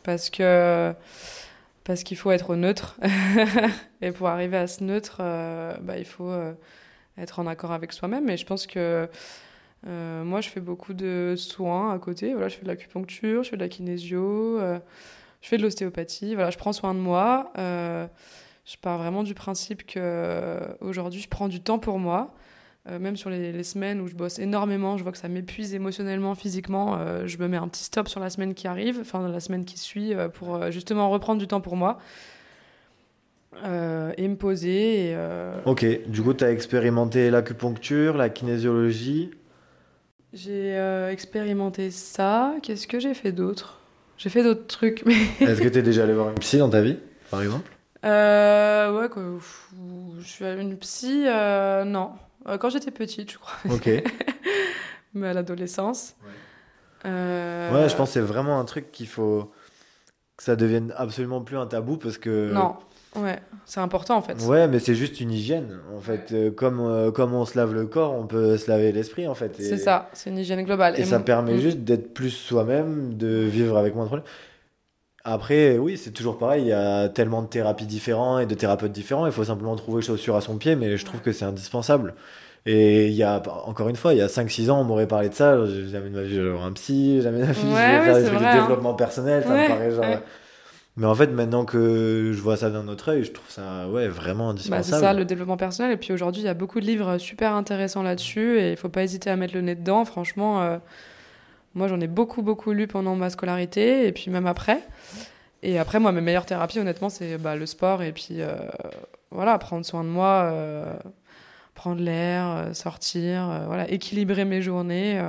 Parce 0.04 0.30
que 0.30 0.94
parce 1.88 2.02
qu'il 2.02 2.18
faut 2.18 2.30
être 2.30 2.54
neutre. 2.54 2.98
Et 4.02 4.12
pour 4.12 4.28
arriver 4.28 4.58
à 4.58 4.66
ce 4.66 4.84
neutre, 4.84 5.18
euh, 5.20 5.74
bah, 5.80 5.96
il 5.96 6.04
faut 6.04 6.28
euh, 6.28 6.52
être 7.16 7.38
en 7.38 7.46
accord 7.46 7.72
avec 7.72 7.94
soi-même. 7.94 8.28
Et 8.28 8.36
je 8.36 8.44
pense 8.44 8.66
que 8.66 9.08
euh, 9.86 10.22
moi, 10.22 10.42
je 10.42 10.50
fais 10.50 10.60
beaucoup 10.60 10.92
de 10.92 11.32
soins 11.38 11.94
à 11.94 11.98
côté. 11.98 12.34
Voilà, 12.34 12.48
je 12.48 12.56
fais 12.56 12.62
de 12.62 12.68
l'acupuncture, 12.68 13.42
je 13.42 13.48
fais 13.48 13.56
de 13.56 13.62
la 13.62 13.70
kinésio, 13.70 14.60
je 14.60 15.48
fais 15.48 15.56
de 15.56 15.62
l'ostéopathie. 15.62 16.34
Voilà, 16.34 16.50
je 16.50 16.58
prends 16.58 16.74
soin 16.74 16.92
de 16.92 17.00
moi. 17.00 17.52
Je 18.68 18.76
pars 18.76 18.98
vraiment 18.98 19.22
du 19.22 19.32
principe 19.32 19.86
que 19.86 19.94
euh, 19.96 20.60
aujourd'hui, 20.82 21.22
je 21.22 21.28
prends 21.28 21.48
du 21.48 21.60
temps 21.60 21.78
pour 21.78 21.98
moi. 21.98 22.34
Euh, 22.86 22.98
même 22.98 23.16
sur 23.16 23.30
les, 23.30 23.50
les 23.50 23.64
semaines 23.64 23.98
où 23.98 24.08
je 24.08 24.14
bosse 24.14 24.38
énormément, 24.38 24.98
je 24.98 25.02
vois 25.02 25.12
que 25.12 25.16
ça 25.16 25.28
m'épuise 25.28 25.72
émotionnellement, 25.72 26.34
physiquement. 26.34 26.98
euh, 26.98 27.26
je 27.26 27.38
me 27.38 27.48
mets 27.48 27.56
un 27.56 27.66
petit 27.68 27.84
stop 27.84 28.08
sur 28.08 28.20
la 28.20 28.28
semaine 28.28 28.52
qui 28.52 28.68
arrive, 28.68 28.98
enfin 29.00 29.26
la 29.26 29.40
semaine 29.40 29.64
qui 29.64 29.78
suit, 29.78 30.12
euh, 30.12 30.28
pour 30.28 30.70
justement 30.70 31.08
reprendre 31.08 31.40
du 31.40 31.48
temps 31.48 31.62
pour 31.62 31.76
moi 31.76 31.98
et 33.64 34.28
me 34.28 34.36
poser. 34.36 35.10
Et, 35.10 35.16
Ok, 35.64 35.84
du 36.06 36.22
coup, 36.22 36.34
tu 36.34 36.44
as 36.44 36.52
expérimenté 36.52 37.30
l'acupuncture, 37.30 38.16
la 38.16 38.28
kinésiologie? 38.28 39.30
J'ai 40.34 40.76
expérimenté 41.10 41.90
ça. 41.90 42.54
Qu'est-ce 42.62 42.86
que 42.86 43.00
j'ai 43.00 43.14
fait 43.14 43.32
d'autre? 43.32 43.80
J'ai 44.18 44.28
fait 44.28 44.44
d'autres 44.44 44.66
trucs, 44.66 45.04
mais 45.06 45.14
Est-ce 45.40 45.62
que 45.62 45.68
tu 45.68 45.78
es 45.78 45.82
déjà 45.82 46.04
allé 46.04 46.12
voir 46.12 46.28
une 46.28 46.38
psy 46.38 46.58
dans 46.58 46.68
ta 46.68 46.82
vie, 46.82 46.98
par 47.30 47.42
exemple? 47.42 47.77
Ouais, 48.04 49.08
quoi, 49.10 49.22
pff, 49.38 49.68
je 50.20 50.26
suis 50.26 50.44
allée 50.44 50.62
une 50.62 50.76
psy, 50.78 51.24
euh, 51.26 51.84
non. 51.84 52.10
Euh, 52.46 52.56
quand 52.58 52.70
j'étais 52.70 52.90
petite, 52.90 53.32
je 53.32 53.38
crois, 53.38 53.54
Ok. 53.74 53.88
mais 55.14 55.28
à 55.28 55.32
l'adolescence. 55.32 56.14
Euh, 57.04 57.72
Ouais, 57.72 57.88
je 57.88 57.96
pense 57.96 58.08
que 58.10 58.14
c'est 58.14 58.20
vraiment 58.20 58.58
un 58.58 58.64
truc 58.64 58.90
qu'il 58.90 59.06
faut 59.06 59.52
que 60.36 60.42
ça 60.42 60.56
devienne 60.56 60.92
absolument 60.96 61.40
plus 61.42 61.56
un 61.56 61.66
tabou 61.66 61.96
parce 61.96 62.18
que. 62.18 62.50
Non, 62.52 62.76
ouais, 63.16 63.38
c'est 63.66 63.80
important 63.80 64.16
en 64.16 64.22
fait. 64.22 64.40
Ouais, 64.42 64.66
mais 64.68 64.78
c'est 64.78 64.94
juste 64.94 65.20
une 65.20 65.30
hygiène. 65.32 65.78
En 65.96 66.00
fait, 66.00 66.32
Euh, 66.32 66.50
comme, 66.50 66.80
euh, 66.80 67.10
comme 67.10 67.34
on 67.34 67.44
se 67.44 67.56
lave 67.58 67.74
le 67.74 67.86
corps, 67.86 68.14
on 68.14 68.26
peut 68.26 68.56
se 68.56 68.70
laver 68.70 68.92
l'esprit, 68.92 69.26
en 69.28 69.34
fait. 69.34 69.58
Et- 69.60 69.64
C'est 69.64 69.76
ça, 69.78 70.08
c'est 70.12 70.30
une 70.30 70.38
hygiène 70.38 70.62
globale. 70.64 70.98
Et, 70.98 71.04
ça 71.04 71.18
mon- 71.18 71.24
permet 71.24 71.58
juste 71.58 71.78
d'être 71.78 72.14
plus 72.14 72.30
soi-même, 72.30 73.14
de 73.14 73.28
vivre 73.44 73.76
avec 73.76 73.94
moins 73.94 74.04
de 74.04 74.08
problèmes. 74.08 74.28
Après, 75.32 75.78
oui, 75.78 75.96
c'est 75.98 76.12
toujours 76.12 76.38
pareil. 76.38 76.62
Il 76.62 76.68
y 76.68 76.72
a 76.72 77.08
tellement 77.08 77.42
de 77.42 77.48
thérapies 77.48 77.86
différentes 77.86 78.40
et 78.42 78.46
de 78.46 78.54
thérapeutes 78.54 78.92
différents. 78.92 79.26
Il 79.26 79.32
faut 79.32 79.44
simplement 79.44 79.76
trouver 79.76 80.02
chaussure 80.02 80.36
à 80.36 80.40
son 80.40 80.56
pied, 80.58 80.76
mais 80.76 80.96
je 80.96 81.04
trouve 81.04 81.20
que 81.20 81.32
c'est 81.32 81.44
indispensable. 81.44 82.14
Et 82.66 83.06
il 83.08 83.14
y 83.14 83.22
a, 83.22 83.42
encore 83.66 83.88
une 83.88 83.96
fois, 83.96 84.12
il 84.14 84.18
y 84.18 84.22
a 84.22 84.28
5-6 84.28 84.70
ans, 84.70 84.80
on 84.80 84.84
m'aurait 84.84 85.06
parlé 85.08 85.28
de 85.28 85.34
ça. 85.34 85.56
Jamais 85.66 86.10
de 86.10 86.14
ma 86.16 86.22
vie, 86.22 86.34
je 86.34 86.40
voir 86.42 86.64
un 86.64 86.72
psy, 86.72 87.20
jamais 87.22 87.40
de 87.40 87.46
ma 87.46 87.52
vie, 87.52 87.60
je 87.60 87.66
Ouais, 87.66 87.72
vais 87.74 87.98
ouais, 87.98 88.04
faire 88.04 88.14
des 88.16 88.24
c'est 88.24 88.26
trucs 88.26 88.38
vrai, 88.40 88.52
de 88.52 88.58
hein. 88.58 88.60
développement 88.62 88.94
personnel. 88.94 89.44
Ça 89.44 89.50
Ouais, 89.50 89.62
me 89.64 89.68
paraît 89.68 89.90
genre. 89.90 90.00
ouais. 90.00 90.20
Mais 90.96 91.06
en 91.06 91.14
fait, 91.14 91.28
maintenant 91.28 91.64
que 91.64 92.32
je 92.34 92.40
vois 92.40 92.56
ça 92.56 92.70
d'un 92.70 92.88
autre 92.88 93.10
œil, 93.10 93.22
je 93.24 93.30
trouve 93.32 93.48
ça 93.50 93.88
ouais, 93.88 94.08
vraiment 94.08 94.46
Bah, 94.46 94.50
indispensable. 94.52 94.84
c'est 94.84 95.00
ça, 95.00 95.12
le 95.14 95.24
développement 95.24 95.56
personnel. 95.56 95.92
Et 95.92 95.96
puis 95.96 96.12
aujourd'hui, 96.12 96.42
il 96.42 96.46
y 96.46 96.48
a 96.48 96.54
beaucoup 96.54 96.80
de 96.80 96.86
livres 96.86 97.18
super 97.18 97.52
intéressants 97.54 98.02
là-dessus 98.02 98.58
et 98.58 98.72
il 98.72 98.76
faut 98.76 98.88
pas 98.88 99.04
hésiter 99.04 99.30
à 99.30 99.36
mettre 99.36 99.54
le 99.54 99.60
nez 99.60 99.76
dedans. 99.76 100.04
Franchement, 100.04 100.60
euh, 100.62 100.78
moi 101.78 101.88
j'en 101.88 102.00
ai 102.00 102.08
beaucoup, 102.08 102.42
beaucoup 102.42 102.72
lu 102.72 102.86
pendant 102.86 103.16
ma 103.16 103.30
scolarité 103.30 104.06
et 104.06 104.12
puis 104.12 104.30
même 104.30 104.46
après. 104.46 104.82
Et 105.62 105.78
après, 105.78 105.98
moi, 105.98 106.12
mes 106.12 106.20
meilleures 106.20 106.46
thérapies, 106.46 106.78
honnêtement, 106.78 107.08
c'est 107.08 107.36
bah, 107.36 107.56
le 107.56 107.66
sport 107.66 108.02
et 108.02 108.12
puis 108.12 108.40
euh, 108.40 108.54
voilà, 109.30 109.58
prendre 109.58 109.84
soin 109.84 110.04
de 110.04 110.08
moi, 110.08 110.50
euh, 110.52 110.92
prendre 111.74 112.00
l'air, 112.00 112.46
euh, 112.48 112.72
sortir, 112.72 113.50
euh, 113.50 113.66
voilà, 113.66 113.90
équilibrer 113.90 114.44
mes 114.44 114.62
journées 114.62 115.20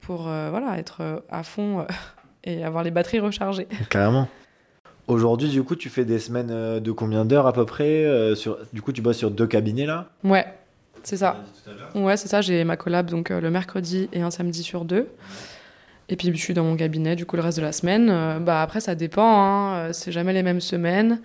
pour 0.00 0.22
voilà, 0.22 0.78
être 0.78 1.22
à 1.30 1.42
fond 1.42 1.86
et 2.44 2.64
avoir 2.64 2.82
les 2.82 2.90
batteries 2.90 3.20
rechargées. 3.20 3.68
Carrément. 3.90 4.28
Aujourd'hui, 5.08 5.48
du 5.48 5.62
coup, 5.64 5.76
tu 5.76 5.88
fais 5.88 6.04
des 6.04 6.18
semaines 6.18 6.80
de 6.80 6.92
combien 6.92 7.24
d'heures 7.24 7.46
à 7.46 7.52
peu 7.52 7.66
près 7.66 8.34
sur... 8.36 8.58
Du 8.72 8.82
coup, 8.82 8.92
tu 8.92 9.02
bosses 9.02 9.18
sur 9.18 9.30
deux 9.30 9.46
cabinets 9.46 9.86
là? 9.86 10.10
Ouais, 10.22 10.46
c'est 11.02 11.16
ça. 11.16 11.36
Ouais, 11.94 12.16
c'est 12.16 12.28
ça. 12.28 12.40
J'ai 12.40 12.64
ma 12.64 12.76
collab 12.76 13.10
donc 13.10 13.30
euh, 13.30 13.40
le 13.40 13.50
mercredi 13.50 14.08
et 14.12 14.22
un 14.22 14.30
samedi 14.30 14.62
sur 14.62 14.84
deux. 14.84 15.08
Et 16.08 16.16
puis 16.16 16.30
je 16.34 16.42
suis 16.42 16.54
dans 16.54 16.64
mon 16.64 16.76
cabinet 16.76 17.16
du 17.16 17.26
coup 17.26 17.36
le 17.36 17.42
reste 17.42 17.58
de 17.58 17.62
la 17.62 17.72
semaine. 17.72 18.08
Euh, 18.10 18.38
bah 18.38 18.62
après 18.62 18.80
ça 18.80 18.94
dépend. 18.94 19.22
Hein. 19.22 19.74
Euh, 19.74 19.92
C'est 19.92 20.12
jamais 20.12 20.32
les 20.32 20.42
mêmes 20.42 20.60
semaines. 20.60 21.20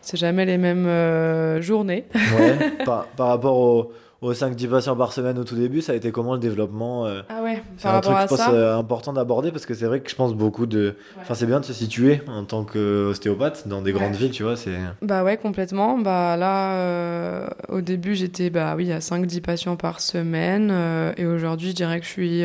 C'est 0.00 0.16
jamais 0.16 0.44
les 0.44 0.58
mêmes 0.58 0.86
euh, 0.86 1.60
journées. 1.60 2.04
Ouais. 2.14 2.70
par, 2.84 3.06
par 3.08 3.28
rapport 3.28 3.58
aux, 3.58 3.92
aux 4.20 4.32
5-10 4.32 4.68
patients 4.68 4.96
par 4.96 5.12
semaine 5.12 5.38
au 5.38 5.44
tout 5.44 5.54
début, 5.54 5.80
ça 5.80 5.92
a 5.92 5.94
été 5.94 6.10
comment 6.10 6.34
le 6.34 6.40
développement 6.40 7.06
euh, 7.06 7.22
Ah 7.28 7.42
ouais. 7.42 7.62
C'est 7.76 7.88
un 7.88 8.00
truc, 8.00 8.16
je 8.22 8.26
pense, 8.26 8.40
euh, 8.48 8.76
important 8.76 9.12
d'aborder 9.12 9.52
parce 9.52 9.64
que 9.64 9.74
c'est 9.74 9.86
vrai 9.86 10.00
que 10.00 10.10
je 10.10 10.16
pense 10.16 10.34
beaucoup 10.34 10.66
de. 10.66 10.96
Enfin, 11.20 11.34
c'est 11.34 11.46
bien 11.46 11.60
de 11.60 11.64
se 11.64 11.72
situer 11.72 12.20
en 12.26 12.44
tant 12.44 12.64
qu'ostéopathe 12.64 13.68
dans 13.68 13.80
des 13.80 13.92
grandes 13.92 14.16
villes, 14.16 14.32
tu 14.32 14.42
vois. 14.42 14.56
C'est. 14.56 14.76
Bah 15.02 15.22
ouais, 15.22 15.36
complètement. 15.36 15.98
Bah 15.98 16.36
là, 16.36 16.72
euh, 16.74 17.48
au 17.68 17.80
début, 17.80 18.14
j'étais 18.14 18.50
bah 18.50 18.74
oui 18.76 18.90
à 18.92 18.98
5-10 18.98 19.40
patients 19.40 19.76
par 19.76 20.00
semaine. 20.00 20.72
et 21.16 21.26
aujourd'hui, 21.26 21.70
je 21.70 21.76
dirais 21.76 22.00
que 22.00 22.06
je 22.06 22.10
suis 22.10 22.44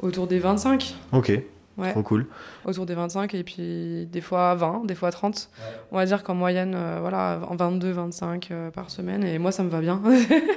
autour 0.00 0.26
des 0.26 0.38
25. 0.38 0.94
Ok. 1.12 1.42
Ouais. 1.80 1.92
Trop 1.92 2.02
cool. 2.02 2.26
autour 2.64 2.86
des 2.86 2.94
25 2.94 3.34
et 3.34 3.42
puis 3.42 4.06
des 4.06 4.20
fois 4.20 4.54
20, 4.54 4.86
des 4.86 4.94
fois 4.94 5.10
30. 5.10 5.50
On 5.92 5.96
va 5.96 6.06
dire 6.06 6.22
qu'en 6.22 6.34
moyenne, 6.34 6.74
euh, 6.76 6.98
voilà, 7.00 7.40
en 7.48 7.56
22, 7.56 7.90
25 7.90 8.48
euh, 8.50 8.70
par 8.70 8.90
semaine. 8.90 9.24
Et 9.24 9.38
moi, 9.38 9.52
ça 9.52 9.62
me 9.62 9.70
va 9.70 9.80
bien. 9.80 10.00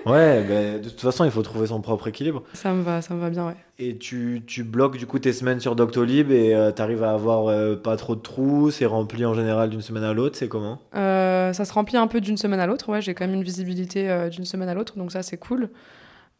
Ouais, 0.05 0.43
ben, 0.43 0.81
de 0.81 0.89
toute 0.89 0.99
façon, 0.99 1.23
il 1.23 1.31
faut 1.31 1.43
trouver 1.43 1.67
son 1.67 1.79
propre 1.79 2.07
équilibre. 2.09 2.43
ça 2.53 2.73
me 2.73 2.81
va, 2.81 3.01
ça 3.01 3.13
me 3.13 3.21
va 3.21 3.29
bien, 3.29 3.47
ouais. 3.47 3.55
Et 3.79 3.97
tu, 3.97 4.43
tu 4.45 4.63
bloques 4.63 4.97
du 4.97 5.07
coup 5.07 5.17
tes 5.17 5.31
semaines 5.31 5.61
sur 5.61 5.75
Doctolib 5.75 6.29
et 6.29 6.53
tu 6.67 6.73
t'arrives 6.75 7.03
à 7.03 7.13
avoir 7.13 7.47
euh, 7.47 7.75
pas 7.75 7.97
trop 7.97 8.15
de 8.15 8.21
trous, 8.21 8.71
c'est 8.71 8.85
rempli 8.85 9.25
en 9.25 9.33
général 9.33 9.69
d'une 9.69 9.81
semaine 9.81 10.03
à 10.03 10.13
l'autre, 10.13 10.37
c'est 10.37 10.47
comment? 10.47 10.79
Euh, 10.95 11.53
ça 11.53 11.65
se 11.65 11.73
remplit 11.73 11.97
un 11.97 12.07
peu 12.07 12.21
d'une 12.21 12.37
semaine 12.37 12.59
à 12.59 12.67
l'autre. 12.67 12.89
Ouais, 12.89 13.01
j'ai 13.01 13.13
quand 13.13 13.25
même 13.25 13.35
une 13.35 13.43
visibilité 13.43 14.09
euh, 14.09 14.29
d'une 14.29 14.45
semaine 14.45 14.69
à 14.69 14.73
l'autre, 14.73 14.97
donc 14.97 15.11
ça, 15.11 15.23
c'est 15.23 15.37
cool. 15.37 15.69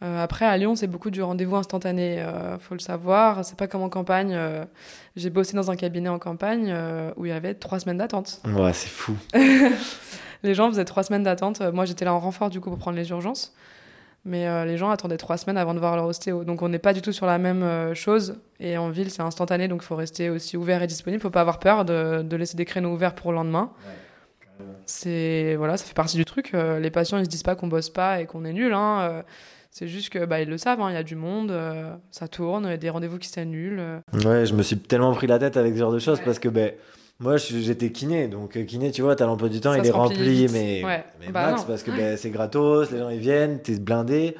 Euh, 0.01 0.21
après, 0.21 0.45
à 0.45 0.57
Lyon, 0.57 0.75
c'est 0.75 0.87
beaucoup 0.87 1.11
du 1.11 1.21
rendez-vous 1.21 1.55
instantané. 1.55 2.19
euh, 2.21 2.57
faut 2.59 2.73
le 2.73 2.79
savoir. 2.79 3.45
C'est 3.45 3.57
pas 3.57 3.67
comme 3.67 3.83
en 3.83 3.89
campagne. 3.89 4.33
euh, 4.33 4.65
j'ai 5.15 5.29
bossé 5.29 5.55
dans 5.55 5.71
un 5.71 5.75
cabinet 5.75 6.09
en 6.09 6.19
campagne 6.19 6.69
euh, 6.71 7.11
où 7.15 7.25
il 7.25 7.29
y 7.29 7.31
avait 7.31 7.53
trois 7.53 7.79
semaines 7.79 7.97
d'attente. 7.99 8.41
Ouais, 8.45 8.73
c'est 8.73 8.89
fou. 8.89 9.15
Les 10.43 10.53
gens 10.55 10.69
faisaient 10.69 10.83
trois 10.85 11.03
semaines 11.03 11.23
d'attente. 11.23 11.61
Moi, 11.61 11.85
j'étais 11.85 12.03
là 12.05 12.13
en 12.13 12.19
renfort 12.19 12.49
du 12.49 12.59
coup 12.59 12.69
pour 12.69 12.79
prendre 12.79 12.97
les 12.97 13.09
urgences. 13.11 13.53
Mais 14.25 14.65
les 14.65 14.77
gens 14.77 14.89
attendaient 14.89 15.17
trois 15.17 15.35
semaines 15.37 15.57
avant 15.57 15.73
de 15.73 15.79
voir 15.79 15.95
leur 15.97 16.05
ostéo. 16.05 16.45
Donc 16.45 16.61
on 16.61 16.69
n'est 16.69 16.79
pas 16.79 16.93
du 16.93 17.01
tout 17.01 17.11
sur 17.11 17.25
la 17.25 17.37
même 17.37 17.93
chose. 17.93 18.37
Et 18.61 18.77
en 18.77 18.89
ville, 18.89 19.11
c'est 19.11 19.21
instantané, 19.21 19.67
donc 19.67 19.81
il 19.83 19.85
faut 19.85 19.97
rester 19.97 20.29
aussi 20.29 20.55
ouvert 20.55 20.81
et 20.81 20.87
disponible. 20.87 21.21
faut 21.21 21.29
pas 21.29 21.41
avoir 21.41 21.59
peur 21.59 21.83
de, 21.83 22.21
de 22.21 22.35
laisser 22.37 22.55
des 22.55 22.63
créneaux 22.63 22.91
ouverts 22.93 23.15
pour 23.15 23.31
le 23.31 23.35
lendemain. 23.37 23.71
C'est 24.85 25.55
voilà, 25.57 25.77
ça 25.77 25.85
fait 25.85 25.93
partie 25.93 26.17
du 26.17 26.25
truc. 26.25 26.51
Euh, 26.53 26.79
les 26.79 26.91
patients, 26.91 27.17
ils 27.17 27.25
se 27.25 27.29
disent 27.29 27.43
pas 27.43 27.55
qu'on 27.55 27.67
bosse 27.67 27.89
pas 27.89 28.21
et 28.21 28.25
qu'on 28.25 28.45
est 28.45 28.53
nul. 28.53 28.73
Hein. 28.73 28.99
Euh, 29.01 29.21
c'est 29.73 29.87
juste 29.87 30.09
que 30.11 30.23
bah, 30.25 30.39
ils 30.41 30.47
le 30.47 30.57
savent. 30.57 30.79
hein. 30.81 30.89
Il 30.89 30.93
y 30.93 30.97
a 30.97 31.03
du 31.03 31.15
monde, 31.15 31.51
euh, 31.51 31.93
ça 32.11 32.27
tourne, 32.27 32.65
il 32.65 32.69
y 32.71 32.73
a 32.73 32.77
des 32.77 32.89
rendez-vous 32.89 33.17
qui 33.17 33.27
s'annulent. 33.27 33.79
euh. 33.79 33.99
Ouais, 34.23 34.45
je 34.45 34.53
me 34.53 34.63
suis 34.63 34.77
tellement 34.77 35.13
pris 35.13 35.27
la 35.27 35.39
tête 35.39 35.57
avec 35.57 35.73
ce 35.73 35.79
genre 35.79 35.91
de 35.91 35.99
choses 35.99 36.21
parce 36.23 36.39
que 36.39 36.47
ben 36.47 36.71
moi 37.19 37.37
j'étais 37.37 37.91
kiné 37.91 38.27
donc 38.27 38.57
euh, 38.57 38.63
kiné 38.63 38.91
tu 38.91 39.01
vois 39.03 39.15
t'as 39.15 39.25
l'emploi 39.27 39.47
du 39.49 39.59
temps 39.61 39.71
Ça 39.73 39.77
il 39.79 39.85
est 39.85 39.91
rempli 39.91 40.47
mais, 40.51 40.83
Ouais. 40.83 41.03
mais 41.19 41.31
Bah 41.31 41.51
max 41.51 41.61
non. 41.61 41.67
parce 41.67 41.83
que 41.83 41.91
ben, 41.91 42.17
c'est 42.17 42.31
gratos 42.31 42.91
les 42.91 42.97
gens 42.99 43.09
ils 43.09 43.19
viennent 43.19 43.59
t'es 43.61 43.77
blindé 43.79 44.35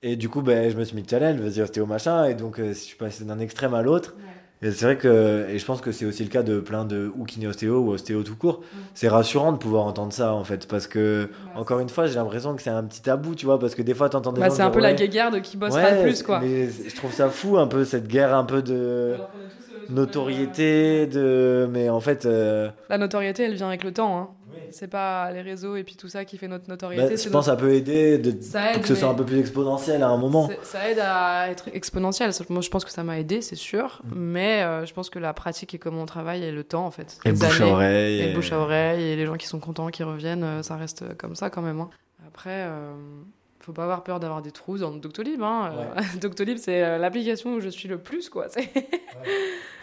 et 0.00 0.14
du 0.16 0.28
coup 0.28 0.42
ben 0.42 0.70
je 0.70 0.76
me 0.76 0.84
suis 0.84 0.94
mis 0.96 1.04
challenge 1.08 1.40
vas-y 1.40 1.60
ostéo 1.60 1.84
machin 1.86 2.24
et 2.26 2.34
donc 2.34 2.58
euh, 2.60 2.68
je 2.68 2.72
suis 2.78 2.96
passé 2.96 3.24
d'un 3.24 3.40
extrême 3.40 3.74
à 3.74 3.82
l'autre 3.82 4.14
c'est 4.70 4.84
vrai 4.84 4.96
que 4.96 5.46
et 5.48 5.58
je 5.58 5.64
pense 5.64 5.80
que 5.80 5.90
c'est 5.90 6.04
aussi 6.04 6.22
le 6.22 6.28
cas 6.30 6.42
de 6.44 6.60
plein 6.60 6.84
de 6.84 7.10
ou 7.16 7.24
kiné 7.24 7.48
ostéo 7.48 7.78
ou 7.80 7.90
ostéo 7.90 8.22
tout 8.22 8.36
court. 8.36 8.60
C'est 8.94 9.08
rassurant 9.08 9.50
de 9.52 9.58
pouvoir 9.58 9.84
entendre 9.86 10.12
ça 10.12 10.32
en 10.34 10.44
fait 10.44 10.68
parce 10.68 10.86
que 10.86 11.28
encore 11.56 11.80
une 11.80 11.88
fois 11.88 12.06
j'ai 12.06 12.14
l'impression 12.14 12.54
que 12.54 12.62
c'est 12.62 12.70
un 12.70 12.84
petit 12.84 13.02
tabou 13.02 13.34
tu 13.34 13.46
vois 13.46 13.58
parce 13.58 13.74
que 13.74 13.82
des 13.82 13.94
fois 13.94 14.08
t'entends 14.08 14.32
des 14.32 14.40
Bah, 14.40 14.48
gens 14.48 14.54
c'est 14.54 14.62
un 14.62 14.70
peu 14.70 14.80
la 14.80 14.92
guéguerre 14.94 15.30
de 15.32 15.38
qui 15.40 15.56
bossera 15.56 15.82
ouais, 15.82 15.96
le 15.96 16.02
plus, 16.02 16.22
quoi. 16.22 16.38
mais 16.40 16.68
je 16.68 16.94
trouve 16.94 17.12
ça 17.12 17.28
fou 17.28 17.58
un 17.58 17.66
peu 17.66 17.84
cette 17.84 18.06
guerre 18.06 18.34
un 18.36 18.44
peu 18.44 18.62
de 18.62 19.16
notoriété 19.90 21.06
de 21.06 21.68
mais 21.70 21.88
en 21.88 22.00
fait 22.00 22.26
euh, 22.26 22.70
La 22.88 22.98
notoriété, 22.98 23.44
elle 23.44 23.54
vient 23.54 23.68
avec 23.68 23.84
le 23.84 23.92
temps. 23.92 24.18
hein. 24.18 24.28
C'est 24.70 24.88
pas 24.88 25.30
les 25.32 25.42
réseaux 25.42 25.76
et 25.76 25.84
puis 25.84 25.96
tout 25.96 26.08
ça 26.08 26.24
qui 26.24 26.38
fait 26.38 26.48
notre 26.48 26.68
notoriété. 26.68 27.02
Bah, 27.04 27.10
je 27.10 27.16
c'est 27.16 27.30
pense 27.30 27.46
que 27.46 27.50
notre- 27.50 27.60
ça 27.60 27.66
peut 27.66 27.74
aider 27.74 28.16
de, 28.18 28.40
Ça 28.42 28.68
aide, 28.68 28.72
pour 28.74 28.82
que 28.82 28.88
ce 28.88 28.94
soit 28.94 29.08
un 29.08 29.14
peu 29.14 29.24
plus 29.24 29.38
exponentiel 29.38 30.02
à 30.02 30.08
un 30.08 30.16
moment. 30.16 30.48
Ça 30.62 30.88
aide 30.90 30.98
à 30.98 31.50
être 31.50 31.68
exponentiel. 31.74 32.30
Moi, 32.48 32.62
je 32.62 32.70
pense 32.70 32.84
que 32.84 32.90
ça 32.90 33.02
m'a 33.02 33.18
aidé, 33.18 33.42
c'est 33.42 33.56
sûr. 33.56 34.00
Mm. 34.04 34.10
Mais 34.14 34.62
euh, 34.62 34.86
je 34.86 34.94
pense 34.94 35.10
que 35.10 35.18
la 35.18 35.34
pratique 35.34 35.74
et 35.74 35.78
comment 35.78 36.02
on 36.02 36.06
travaille 36.06 36.42
et 36.44 36.52
le 36.52 36.64
temps, 36.64 36.86
en 36.86 36.90
fait. 36.90 37.18
Et 37.26 37.32
bouche 37.32 37.60
à 37.60 37.64
années, 37.64 37.72
oreille. 37.72 38.20
Et 38.20 38.30
et- 38.30 38.34
bouche 38.34 38.52
à 38.52 38.58
oreille 38.58 39.02
et 39.04 39.16
les 39.16 39.26
gens 39.26 39.36
qui 39.36 39.46
sont 39.46 39.58
contents, 39.60 39.88
qui 39.88 40.02
reviennent, 40.04 40.44
euh, 40.44 40.62
ça 40.62 40.76
reste 40.76 41.16
comme 41.18 41.34
ça 41.34 41.50
quand 41.50 41.62
même. 41.62 41.80
hein. 41.80 41.90
Après, 42.26 42.64
euh, 42.66 42.92
faut 43.60 43.72
pas 43.72 43.84
avoir 43.84 44.02
peur 44.04 44.20
d'avoir 44.20 44.40
des 44.42 44.52
trous 44.52 44.78
dans 44.78 44.90
Doctolib. 44.92 45.42
Hein. 45.42 45.72
Euh, 45.96 46.00
Doctolib, 46.20 46.56
c'est 46.56 46.98
l'application 46.98 47.54
où 47.54 47.60
je 47.60 47.68
suis 47.68 47.88
le 47.88 47.98
plus, 47.98 48.28
quoi. 48.30 48.46
C'est- 48.48 48.70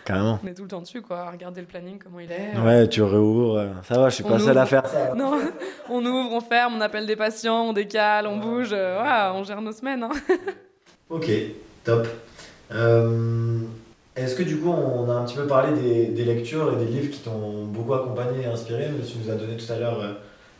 Carrément. 0.05 0.39
On 0.43 0.47
est 0.47 0.53
tout 0.53 0.63
le 0.63 0.67
temps 0.67 0.81
dessus, 0.81 1.01
quoi. 1.01 1.19
à 1.21 1.31
Regarder 1.31 1.61
le 1.61 1.67
planning, 1.67 1.99
comment 2.03 2.19
il 2.19 2.31
est. 2.31 2.57
Ouais, 2.57 2.87
tu 2.87 3.01
réouvres. 3.03 3.57
euh, 3.57 3.67
Ça 3.83 3.99
va, 3.99 4.09
je 4.09 4.15
suis 4.15 4.23
On 4.25 4.29
pas 4.29 4.39
seul 4.39 4.57
à 4.57 4.61
ouvre. 4.61 4.69
faire 4.69 4.87
ça. 4.87 5.13
Non, 5.15 5.33
on 5.89 6.03
ouvre, 6.05 6.31
on 6.33 6.41
ferme, 6.41 6.75
on 6.77 6.81
appelle 6.81 7.05
des 7.05 7.15
patients, 7.15 7.69
on 7.69 7.73
décale, 7.73 8.25
on 8.27 8.37
bouge. 8.37 8.69
euh, 8.73 8.95
voilà, 8.99 9.33
on 9.35 9.43
gère 9.43 9.61
nos 9.61 9.71
semaines. 9.71 10.03
hein. 10.03 10.09
Ok, 11.09 11.29
top. 11.83 12.07
Euh, 12.71 13.59
Est-ce 14.15 14.35
que 14.35 14.43
du 14.43 14.57
coup, 14.57 14.69
on 14.69 15.09
a 15.09 15.13
un 15.13 15.25
petit 15.25 15.35
peu 15.35 15.47
parlé 15.47 15.79
des, 15.79 16.05
des 16.07 16.23
lectures 16.23 16.73
et 16.73 16.85
des 16.85 16.91
livres 16.91 17.09
qui 17.11 17.19
t'ont 17.19 17.65
beaucoup 17.65 17.93
accompagné 17.95 18.43
et 18.43 18.45
inspiré 18.45 18.87
Tu 19.07 19.17
nous 19.17 19.31
as 19.31 19.35
donné 19.35 19.57
tout 19.57 19.71
à 19.71 19.77
l'heure 19.79 19.99
euh, 20.01 20.13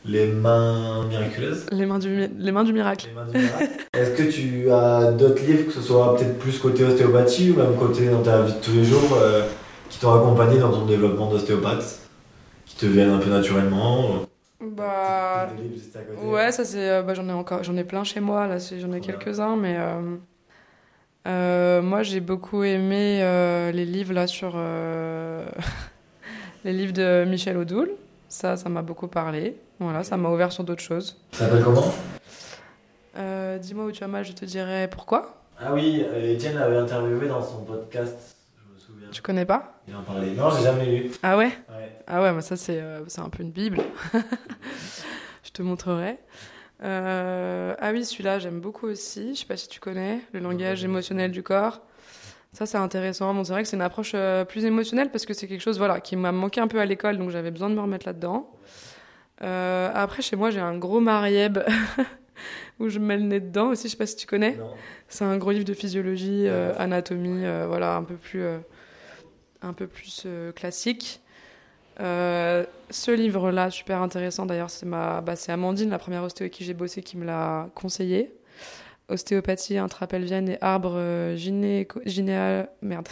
Les 0.05 0.27
mains 0.27 1.05
miraculeuses. 1.07 1.65
Les 1.71 1.85
mains 1.85 1.99
du, 1.99 2.27
les 2.38 2.51
mains 2.51 2.63
du 2.63 2.73
miracle. 2.73 3.07
Les 3.09 3.15
mains 3.15 3.26
du 3.27 3.38
miracle. 3.38 3.69
Est-ce 3.93 4.11
que 4.11 4.31
tu 4.31 4.71
as 4.71 5.11
d'autres 5.11 5.43
livres, 5.45 5.65
que 5.67 5.73
ce 5.73 5.81
soit 5.81 6.15
peut-être 6.15 6.39
plus 6.39 6.57
côté 6.57 6.84
ostéopathie 6.85 7.51
ou 7.51 7.55
même 7.57 7.76
côté 7.76 8.07
dans 8.09 8.21
ta 8.23 8.41
vie 8.43 8.53
de 8.53 8.59
tous 8.59 8.71
les 8.71 8.84
jours, 8.85 9.17
euh, 9.21 9.45
qui 9.89 9.99
t'ont 9.99 10.13
accompagné 10.13 10.57
dans 10.59 10.71
ton 10.71 10.85
développement 10.85 11.30
d'ostéopathe 11.30 11.99
Qui 12.65 12.76
te 12.77 12.85
viennent 12.85 13.09
un 13.11 13.17
peu 13.19 13.30
naturellement 13.30 14.26
Bah. 14.61 15.49
Des 15.57 15.63
livres 15.63 15.84
à 15.95 15.99
côté. 15.99 16.27
Ouais, 16.27 16.51
ça 16.53 16.63
c'est. 16.63 16.89
euh, 16.89 17.01
bah, 17.03 17.13
j'en 17.13 17.27
ai 17.27 17.34
encore, 17.34 17.63
j'en 17.63 17.76
ai 17.76 17.84
plein 17.84 18.03
chez 18.05 18.21
moi. 18.21 18.47
Là, 18.47 18.57
j'en 18.57 18.88
ai 18.91 18.93
Ouais. 18.95 19.01
quelques-uns, 19.01 19.57
mais 19.57 19.76
euh, 19.77 20.15
euh, 21.27 21.81
moi 21.81 22.03
j'ai 22.03 22.21
beaucoup 22.21 22.63
aimé 22.63 23.19
euh, 23.21 23.71
les 23.71 23.85
livres 23.85 24.13
là 24.13 24.27
sur 24.27 24.53
euh, 24.55 25.45
les 26.63 26.71
livres 26.73 26.93
de 26.93 27.26
Michel 27.27 27.57
Odoul. 27.57 27.91
Ça, 28.30 28.55
ça 28.55 28.69
m'a 28.69 28.81
beaucoup 28.81 29.07
parlé. 29.07 29.55
Voilà, 29.80 30.03
ça 30.03 30.18
m'a 30.18 30.30
ouvert 30.30 30.51
sur 30.51 30.64
d'autres 30.64 30.81
choses. 30.81 31.18
Ça 31.31 31.45
s'appelle 31.45 31.64
comment? 31.64 31.93
Euh, 33.18 33.57
Dis-moi 33.57 33.85
où 33.85 33.91
tu 33.91 34.03
as 34.03 34.07
mal, 34.07 34.26
je 34.26 34.34
te 34.34 34.45
dirai 34.45 34.88
pourquoi. 34.89 35.41
Ah 35.60 35.73
oui, 35.73 36.03
euh, 36.06 36.34
Étienne 36.34 36.56
l'avait 36.56 36.77
interviewé 36.77 37.27
dans 37.27 37.41
son 37.41 37.64
podcast, 37.64 38.38
je 38.57 38.73
me 38.73 38.80
souviens. 38.80 39.07
Tu 39.11 39.22
connais 39.22 39.45
pas? 39.45 39.81
Il 39.88 39.95
en 39.95 40.03
parlait. 40.03 40.31
Non, 40.31 40.49
j'ai 40.49 40.64
jamais 40.64 40.85
lu. 40.85 41.11
Ah 41.23 41.38
ouais? 41.38 41.45
Ouais. 41.47 41.53
Ah 42.07 42.22
ouais, 42.22 42.31
mais 42.34 42.41
ça 42.41 42.56
c'est 42.57 42.80
euh, 42.81 43.03
un 43.18 43.30
peu 43.30 43.43
une 43.43 43.51
bible. 43.51 43.80
je 45.43 45.49
te 45.51 45.61
montrerai. 45.61 46.18
Euh, 46.84 47.76
ah 47.80 47.91
oui, 47.91 48.06
celui-là 48.06 48.39
j'aime 48.39 48.61
beaucoup 48.61 48.88
aussi. 48.88 49.35
Je 49.35 49.39
sais 49.41 49.45
pas 49.45 49.57
si 49.57 49.68
tu 49.68 49.80
connais 49.80 50.19
le 50.34 50.39
langage 50.39 50.84
émotionnel 50.84 51.31
du 51.31 51.43
corps. 51.43 51.81
Ça 52.53 52.65
c'est 52.65 52.77
intéressant. 52.77 53.34
Bon, 53.34 53.43
c'est 53.43 53.51
vrai 53.53 53.64
que 53.64 53.69
c'est 53.69 53.76
une 53.76 53.81
approche 53.81 54.14
euh, 54.15 54.45
plus 54.45 54.65
émotionnelle 54.65 55.11
parce 55.11 55.26
que 55.26 55.34
c'est 55.34 55.47
quelque 55.47 55.61
chose 55.61 55.77
voilà 55.77 55.99
qui 55.99 56.15
m'a 56.15 56.31
manqué 56.31 56.61
un 56.61 56.68
peu 56.68 56.80
à 56.80 56.85
l'école, 56.85 57.18
donc 57.18 57.30
j'avais 57.31 57.51
besoin 57.51 57.69
de 57.69 57.76
me 57.76 57.81
remettre 57.81 58.06
là-dedans. 58.07 58.49
Euh, 59.41 59.89
après 59.93 60.21
chez 60.21 60.35
moi 60.35 60.51
j'ai 60.51 60.59
un 60.59 60.77
gros 60.77 60.99
marieb 60.99 61.59
où 62.79 62.89
je 62.89 62.99
mets 62.99 63.17
le 63.17 63.23
nez 63.23 63.39
dedans 63.39 63.69
aussi. 63.69 63.83
Je 63.87 63.91
sais 63.91 63.97
pas 63.97 64.05
si 64.05 64.15
tu 64.15 64.27
connais. 64.27 64.57
C'est 65.07 65.23
un 65.25 65.37
gros 65.37 65.51
livre 65.51 65.65
de 65.65 65.73
physiologie, 65.73 66.45
euh, 66.47 66.73
anatomie, 66.77 67.45
euh, 67.45 67.65
voilà, 67.67 67.95
un 67.95 68.03
peu 68.03 68.15
plus, 68.15 68.43
un 69.61 69.73
peu 69.73 69.87
plus 69.87 70.27
classique. 70.55 71.21
Ce 71.97 73.11
livre-là, 73.11 73.69
super 73.69 74.01
intéressant 74.01 74.45
d'ailleurs, 74.45 74.69
c'est 74.69 74.85
ma, 74.85 75.21
bah, 75.21 75.35
c'est 75.35 75.51
Amandine, 75.51 75.89
la 75.89 75.99
première 75.99 76.23
ostéo 76.23 76.45
avec 76.45 76.53
qui 76.53 76.63
j'ai 76.63 76.73
bossé, 76.73 77.01
qui 77.01 77.17
me 77.17 77.25
l'a 77.25 77.69
conseillé. 77.75 78.33
Ostéopathie 79.09 79.77
intrapelvienne 79.77 80.49
et 80.49 80.57
arbre 80.61 80.93
euh, 80.95 81.35
gynéco- 81.35 82.01
gynéa- 82.05 82.67
merde. 82.83 83.07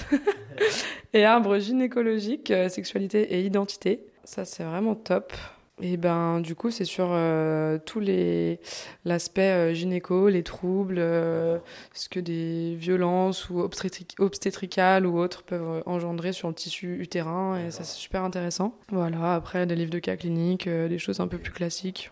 et 1.13 1.25
arbre 1.25 1.57
gynécologique, 1.57 2.51
euh, 2.51 2.69
sexualité 2.69 3.21
et 3.33 3.41
identité. 3.41 4.05
Ça, 4.23 4.45
c'est 4.45 4.63
vraiment 4.63 4.93
top. 4.93 5.33
Et 5.79 5.95
ben, 5.95 6.39
du 6.39 6.55
coup, 6.55 6.71
c'est 6.71 6.85
sur 6.85 7.09
euh, 7.11 7.77
tous 7.85 7.99
les 7.99 8.59
l'aspect 9.05 9.51
euh, 9.51 9.73
gynéco, 9.73 10.27
les 10.27 10.41
troubles, 10.41 10.95
euh, 10.97 11.59
ce 11.93 12.09
que 12.09 12.19
des 12.19 12.75
violences 12.75 13.49
ou 13.51 13.61
obstétric- 13.61 14.15
obstétricales 14.19 15.05
ou 15.05 15.19
autres 15.19 15.43
peuvent 15.43 15.83
engendrer 15.85 16.33
sur 16.33 16.47
le 16.47 16.55
tissu 16.55 16.97
utérin 16.99 17.59
et 17.59 17.69
ça 17.69 17.83
c'est 17.83 17.97
super 17.97 18.23
intéressant. 18.23 18.73
Voilà, 18.91 19.35
après 19.35 19.67
des 19.67 19.75
livres 19.75 19.91
de 19.91 19.99
cas 19.99 20.15
cliniques, 20.15 20.67
des 20.67 20.97
choses 20.97 21.19
un 21.19 21.27
peu 21.27 21.37
plus 21.37 21.51
classiques. 21.51 22.11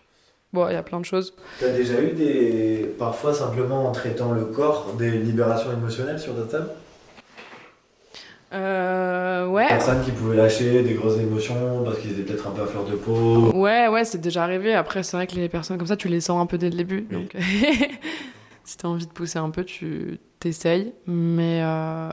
Bon, 0.52 0.68
il 0.68 0.72
y 0.74 0.76
a 0.76 0.82
plein 0.84 1.00
de 1.00 1.04
choses. 1.04 1.34
T'as 1.58 1.70
déjà 1.70 2.00
eu 2.00 2.12
des. 2.12 2.94
Parfois, 2.98 3.34
simplement 3.34 3.88
en 3.88 3.92
traitant 3.92 4.30
le 4.32 4.44
corps, 4.44 4.94
des 4.96 5.10
libérations 5.10 5.72
émotionnelles 5.72 6.20
sur 6.20 6.36
ta 6.36 6.58
table? 6.58 6.70
Euh, 8.52 9.48
ouais. 9.48 9.66
Personnes 9.68 10.04
qui 10.04 10.12
pouvaient 10.12 10.36
lâcher 10.36 10.82
des 10.82 10.94
grosses 10.94 11.18
émotions 11.18 11.82
parce 11.84 11.98
qu'ils 11.98 12.12
étaient 12.12 12.22
peut-être 12.22 12.46
un 12.46 12.50
peu 12.50 12.62
à 12.62 12.66
fleur 12.66 12.84
de 12.84 12.94
peau. 12.94 13.50
Ouais, 13.52 13.88
ouais, 13.88 14.04
c'est 14.04 14.20
déjà 14.20 14.44
arrivé. 14.44 14.74
Après, 14.74 15.02
c'est 15.02 15.16
vrai 15.16 15.26
que 15.26 15.34
les 15.34 15.48
personnes 15.48 15.78
comme 15.78 15.86
ça, 15.86 15.96
tu 15.96 16.08
les 16.08 16.20
sens 16.20 16.40
un 16.40 16.46
peu 16.46 16.58
dès 16.58 16.70
le 16.70 16.76
début. 16.76 17.06
Oui. 17.10 17.16
Donc, 17.16 17.36
si 18.64 18.76
t'as 18.76 18.88
envie 18.88 19.06
de 19.06 19.12
pousser 19.12 19.38
un 19.38 19.50
peu, 19.50 19.64
tu 19.64 20.18
t'essayes. 20.38 20.92
Mais 21.06 21.60
euh, 21.62 22.10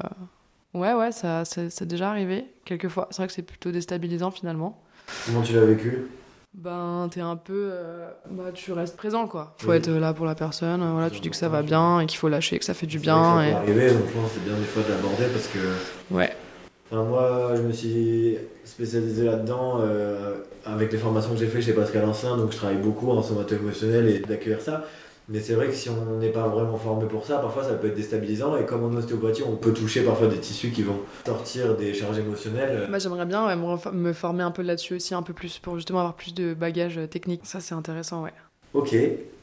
ouais, 0.74 0.94
ouais, 0.94 1.12
ça, 1.12 1.46
c'est 1.46 1.86
déjà 1.86 2.10
arrivé 2.10 2.46
quelquefois. 2.66 3.08
C'est 3.12 3.18
vrai 3.18 3.28
que 3.28 3.34
c'est 3.34 3.44
plutôt 3.44 3.72
déstabilisant 3.72 4.32
finalement. 4.32 4.82
Comment 5.26 5.42
tu 5.42 5.54
l'as 5.54 5.66
vécu? 5.66 6.08
Ben, 6.54 7.10
t'es 7.12 7.22
un 7.22 7.36
peu. 7.36 7.70
euh, 7.72 8.08
bah, 8.30 8.52
tu 8.54 8.72
restes 8.74 8.96
présent, 8.96 9.28
quoi. 9.28 9.56
Faut 9.58 9.72
Oui. 9.72 9.78
être 9.78 9.90
là 9.90 10.14
pour 10.14 10.26
la 10.26 10.36
personne. 10.36 10.82
euh, 10.84 10.92
Voilà, 10.92 11.10
tu 11.10 11.20
dis 11.20 11.30
que 11.30 11.36
ça 11.36 11.50
va 11.50 11.64
bien 11.64 12.00
et 12.00 12.06
qu'il 12.06 12.18
faut 12.20 12.30
lâcher, 12.30 12.60
que 12.60 12.66
ça 12.66 12.74
fait 12.76 12.86
du 12.86 13.00
bien. 13.00 13.42
Et... 13.44 13.52
arriver, 13.54 13.90
donc 13.92 14.04
je 14.08 14.14
pense 14.20 14.30
que 14.32 14.36
c'est 14.36 14.46
bien 14.46 14.56
des 14.58 14.64
fois 14.66 14.84
de 14.84 14.90
l'aborder 14.90 15.26
parce 15.34 15.48
que. 15.48 16.14
Ouais. 16.14 16.32
Enfin, 16.92 17.04
moi, 17.04 17.54
je 17.56 17.62
me 17.64 17.72
suis 17.72 18.38
spécialisé 18.66 19.24
là-dedans 19.26 19.80
euh, 19.82 20.36
avec 20.64 20.92
les 20.92 21.00
formations 21.00 21.32
que 21.32 21.38
j'ai 21.40 21.48
fait 21.48 21.62
chez 21.62 21.74
Pascal 21.74 22.06
Ancien, 22.06 22.38
donc 22.38 22.52
je 22.52 22.58
travaille 22.58 22.78
beaucoup 22.78 23.10
en 23.10 23.24
somato 23.24 23.56
émotionnel 23.56 24.08
et 24.08 24.20
d'accueillir 24.20 24.62
ça. 24.62 24.84
Mais 25.30 25.40
c'est 25.40 25.54
vrai 25.54 25.68
que 25.68 25.74
si 25.74 25.90
on 25.90 26.18
n'est 26.18 26.32
pas 26.32 26.48
vraiment 26.48 26.76
formé 26.78 27.08
pour 27.08 27.26
ça, 27.26 27.38
parfois 27.38 27.64
ça 27.64 27.76
peut 27.76 27.88
être 27.88 27.96
déstabilisant. 27.96 28.58
Et 28.58 28.66
comme 28.66 28.84
en 28.84 28.94
ostéopathie, 28.98 29.44
on 29.48 29.56
peut 29.56 29.74
toucher 29.74 30.02
parfois 30.04 30.28
des 30.28 30.38
tissus 30.40 30.72
qui 30.72 30.84
vont 30.84 31.00
sortir 31.26 31.76
des 31.78 31.94
charges 31.94 32.20
émotionnelles. 32.20 32.88
Bah, 32.92 33.00
j'aimerais 33.00 33.26
bien 33.26 33.46
ouais, 33.48 33.56
me 33.94 34.12
former 34.14 34.44
un 34.44 34.52
peu 34.52 34.62
là-dessus 34.64 34.96
aussi, 34.96 35.16
un 35.16 35.22
peu 35.24 35.32
plus, 35.34 35.60
pour 35.60 35.76
justement 35.78 36.00
avoir 36.00 36.16
plus 36.16 36.34
de 36.34 36.54
bagages 36.54 36.98
euh, 36.98 37.08
techniques. 37.08 37.42
Ça, 37.46 37.62
c'est 37.62 37.74
intéressant, 37.74 38.24
ouais. 38.24 38.34
Ok. 38.74 38.96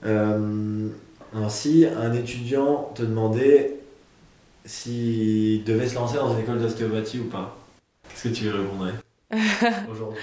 Euh, 0.04 0.88
alors, 1.34 1.50
si 1.50 1.86
un 1.86 2.12
étudiant 2.12 2.92
te 2.94 3.02
demandait 3.02 3.76
s'il 4.64 5.64
devait 5.64 5.88
se 5.88 5.94
lancer 5.94 6.16
dans 6.16 6.34
une 6.34 6.40
école 6.40 6.58
d'ostéopathie 6.60 7.20
ou 7.20 7.24
pas, 7.24 7.56
qu'est-ce 8.08 8.28
que 8.28 8.34
tu 8.34 8.44
lui 8.44 8.50
répondrais 8.50 8.92
aujourd'hui? 9.90 10.18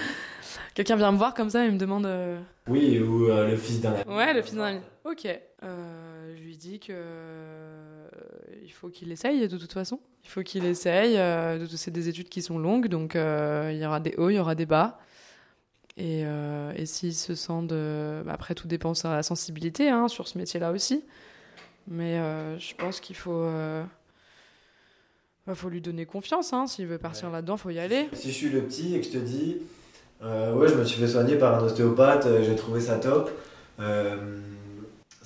Quelqu'un 0.74 0.96
vient 0.96 1.10
me 1.10 1.18
voir 1.18 1.34
comme 1.34 1.50
ça 1.50 1.64
et 1.66 1.70
me 1.70 1.78
demande. 1.78 2.06
euh, 2.06 2.38
Oui, 2.68 3.00
ou 3.00 3.28
euh, 3.30 3.48
le 3.50 3.56
fils 3.56 3.80
d'un 3.80 3.94
ami. 3.94 4.02
Ouais, 4.16 4.32
le 4.32 4.42
fils 4.42 4.54
d'un 4.54 4.62
ami. 4.64 4.80
Ok. 5.10 5.26
Euh, 5.26 6.34
je 6.36 6.42
lui 6.42 6.56
dis 6.56 6.78
que 6.80 6.92
euh, 6.92 8.08
il 8.62 8.70
faut 8.72 8.88
qu'il 8.88 9.10
essaye 9.10 9.48
de 9.48 9.56
toute 9.56 9.72
façon. 9.72 10.00
Il 10.24 10.28
faut 10.28 10.42
qu'il 10.42 10.64
essaye. 10.66 11.16
euh, 11.16 11.66
c'est 11.68 11.90
des 11.90 12.08
études 12.08 12.28
qui 12.28 12.42
sont 12.42 12.58
longues, 12.58 12.88
donc 12.88 13.14
il 13.14 13.76
y 13.78 13.86
aura 13.86 14.00
des 14.00 14.14
hauts, 14.18 14.28
il 14.30 14.34
y 14.36 14.38
aura 14.38 14.54
des 14.54 14.66
bas. 14.66 14.98
Et, 15.96 16.20
et 16.76 16.86
s'il 16.86 17.14
se 17.14 17.34
sent 17.34 17.62
de. 17.64 18.22
bah, 18.24 18.32
Après, 18.34 18.54
tout 18.54 18.68
dépend 18.68 18.92
de 18.92 18.96
sa 18.96 19.22
sensibilité 19.22 19.88
hein, 19.88 20.08
sur 20.08 20.28
ce 20.28 20.36
métier-là 20.38 20.70
aussi. 20.72 21.04
Mais 21.88 22.18
je 22.58 22.74
pense 22.74 23.00
qu'il 23.00 23.16
faut. 23.16 23.48
bah, 25.46 25.54
faut 25.54 25.70
lui 25.70 25.80
donner 25.80 26.04
confiance. 26.06 26.52
Hein. 26.52 26.66
S'il 26.66 26.86
veut 26.86 26.98
partir 26.98 27.28
Ouais. 27.28 27.32
là-dedans, 27.34 27.56
faut 27.56 27.70
y 27.70 27.78
aller. 27.78 28.08
Si 28.12 28.28
je 28.30 28.34
suis 28.34 28.50
le 28.50 28.62
petit 28.62 28.94
et 28.94 29.00
que 29.00 29.06
je 29.06 29.12
te 29.12 29.18
dis, 29.18 29.56
ouais, 30.22 30.68
je 30.68 30.74
me 30.74 30.84
suis 30.84 31.00
fait 31.00 31.08
soigner 31.08 31.36
par 31.36 31.54
un 31.58 31.64
ostéopathe, 31.64 32.28
j'ai 32.44 32.54
trouvé 32.56 32.80
ça 32.80 32.98
top, 32.98 33.30
euh, 33.80 34.38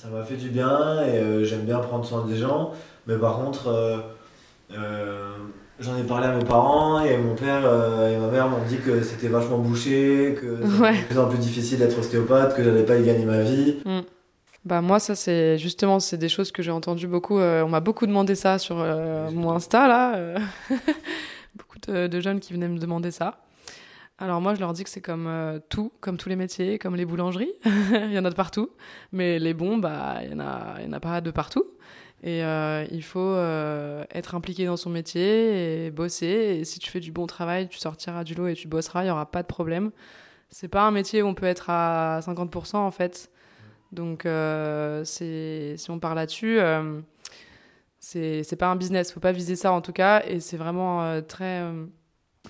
ça 0.03 0.09
m'a 0.09 0.25
fait 0.25 0.35
du 0.37 0.49
bien 0.49 1.03
et 1.05 1.19
euh, 1.19 1.45
j'aime 1.45 1.61
bien 1.63 1.79
prendre 1.79 2.05
soin 2.05 2.27
des 2.27 2.37
gens, 2.37 2.73
mais 3.07 3.17
par 3.17 3.37
contre, 3.39 3.69
euh, 3.69 3.99
euh, 4.77 5.31
j'en 5.79 5.97
ai 5.97 6.03
parlé 6.03 6.27
à 6.27 6.33
mes 6.35 6.45
parents 6.45 7.01
et 7.05 7.17
mon 7.17 7.35
père 7.37 7.61
et 8.11 8.17
ma 8.17 8.27
mère 8.29 8.49
m'ont 8.49 8.65
dit 8.69 8.79
que 8.79 9.03
c'était 9.03 9.29
vachement 9.29 9.59
bouché, 9.59 10.37
que 10.41 10.57
c'était 10.65 10.83
Ouais. 10.83 10.99
de 10.99 11.05
plus 11.05 11.19
en 11.19 11.29
plus 11.29 11.39
difficile 11.39 11.79
d'être 11.79 11.97
ostéopathe, 11.99 12.57
que 12.57 12.65
j'allais 12.65 12.83
pas 12.85 12.97
y 12.97 13.05
gagner 13.05 13.25
ma 13.25 13.43
vie. 13.43 13.77
Bah 14.65 14.81
moi 14.81 14.99
ça 15.01 15.15
c'est 15.17 15.59
justement 15.59 15.99
c'est 15.99 16.19
des 16.19 16.29
choses 16.29 16.53
que 16.53 16.63
j'ai 16.63 16.71
entendues 16.71 17.09
beaucoup. 17.09 17.39
on 17.39 17.69
m'a 17.69 17.81
beaucoup 17.81 18.07
demandé 18.07 18.35
ça 18.37 18.59
sur 18.59 18.77
mon 18.77 19.51
Insta 19.53 19.87
là. 19.89 20.37
beaucoup 21.57 21.79
de, 21.89 22.07
de 22.07 22.21
jeunes 22.21 22.41
qui 22.41 22.53
venaient 22.53 22.69
me 22.69 22.79
demander 22.79 23.11
ça. 23.11 23.39
Alors 24.23 24.41
moi 24.41 24.55
je 24.55 24.61
leur 24.61 24.73
dis 24.73 24.85
que 24.85 24.91
c'est 24.91 25.01
comme 25.01 25.27
euh, 25.27 25.59
tout, 25.69 25.91
comme 26.01 26.17
tous 26.17 26.29
les 26.29 26.37
métiers, 26.37 26.79
comme 26.79 26.95
les 26.95 27.05
boulangeries. 27.05 27.53
il 27.65 28.13
y 28.13 28.19
en 28.21 28.25
a 28.25 28.31
de 28.31 28.37
partout, 28.37 28.71
mais 29.11 29.41
les 29.41 29.53
bons 29.53 29.79
bah 29.79 30.21
il 30.23 30.31
y 30.31 30.35
en 30.35 30.77
il 30.81 30.89
en 30.89 30.93
a 30.93 31.01
pas 31.01 31.21
de 31.21 31.33
partout. 31.33 31.65
Et 32.23 32.45
euh, 32.45 32.87
il 32.93 33.03
faut 33.03 33.19
euh, 33.19 34.05
être 34.15 34.37
impliqué 34.37 34.65
dans 34.65 34.77
son 34.77 34.91
métier 34.91 35.87
et 35.87 35.91
bosser. 35.91 36.27
Et 36.61 36.65
si 36.65 36.79
tu 36.79 36.89
fais 36.89 37.01
du 37.01 37.11
bon 37.11 37.27
travail, 37.27 37.69
tu 37.69 37.79
sortiras 37.81 38.23
du 38.23 38.35
lot 38.37 38.47
et 38.47 38.55
tu 38.55 38.69
bosseras, 38.69 39.03
il 39.03 39.09
y 39.09 39.11
aura 39.11 39.29
pas 39.29 39.43
de 39.43 39.49
problème. 39.49 39.91
c'est 40.51 40.69
pas 40.69 40.83
un 40.83 40.93
métier 40.93 41.23
où 41.23 41.27
on 41.27 41.35
peut 41.35 41.47
être 41.47 41.69
à 41.69 42.21
50% 42.21 42.77
en 42.77 42.93
fait. 42.93 43.29
Donc, 43.91 44.23
si 45.05 45.87
on 45.91 45.99
part 45.99 46.15
là-dessus, 46.15 46.61
c'est 47.99 48.57
pas 48.57 48.69
un 48.69 48.77
business. 48.77 49.11
Faut 49.13 49.19
pas 49.19 49.33
viser 49.33 49.57
ça 49.57 49.73
en 49.73 49.81
tout 49.81 49.93
cas. 49.93 50.23
Et 50.29 50.39
c'est 50.39 50.57
vraiment 50.57 51.21
très 51.23 51.65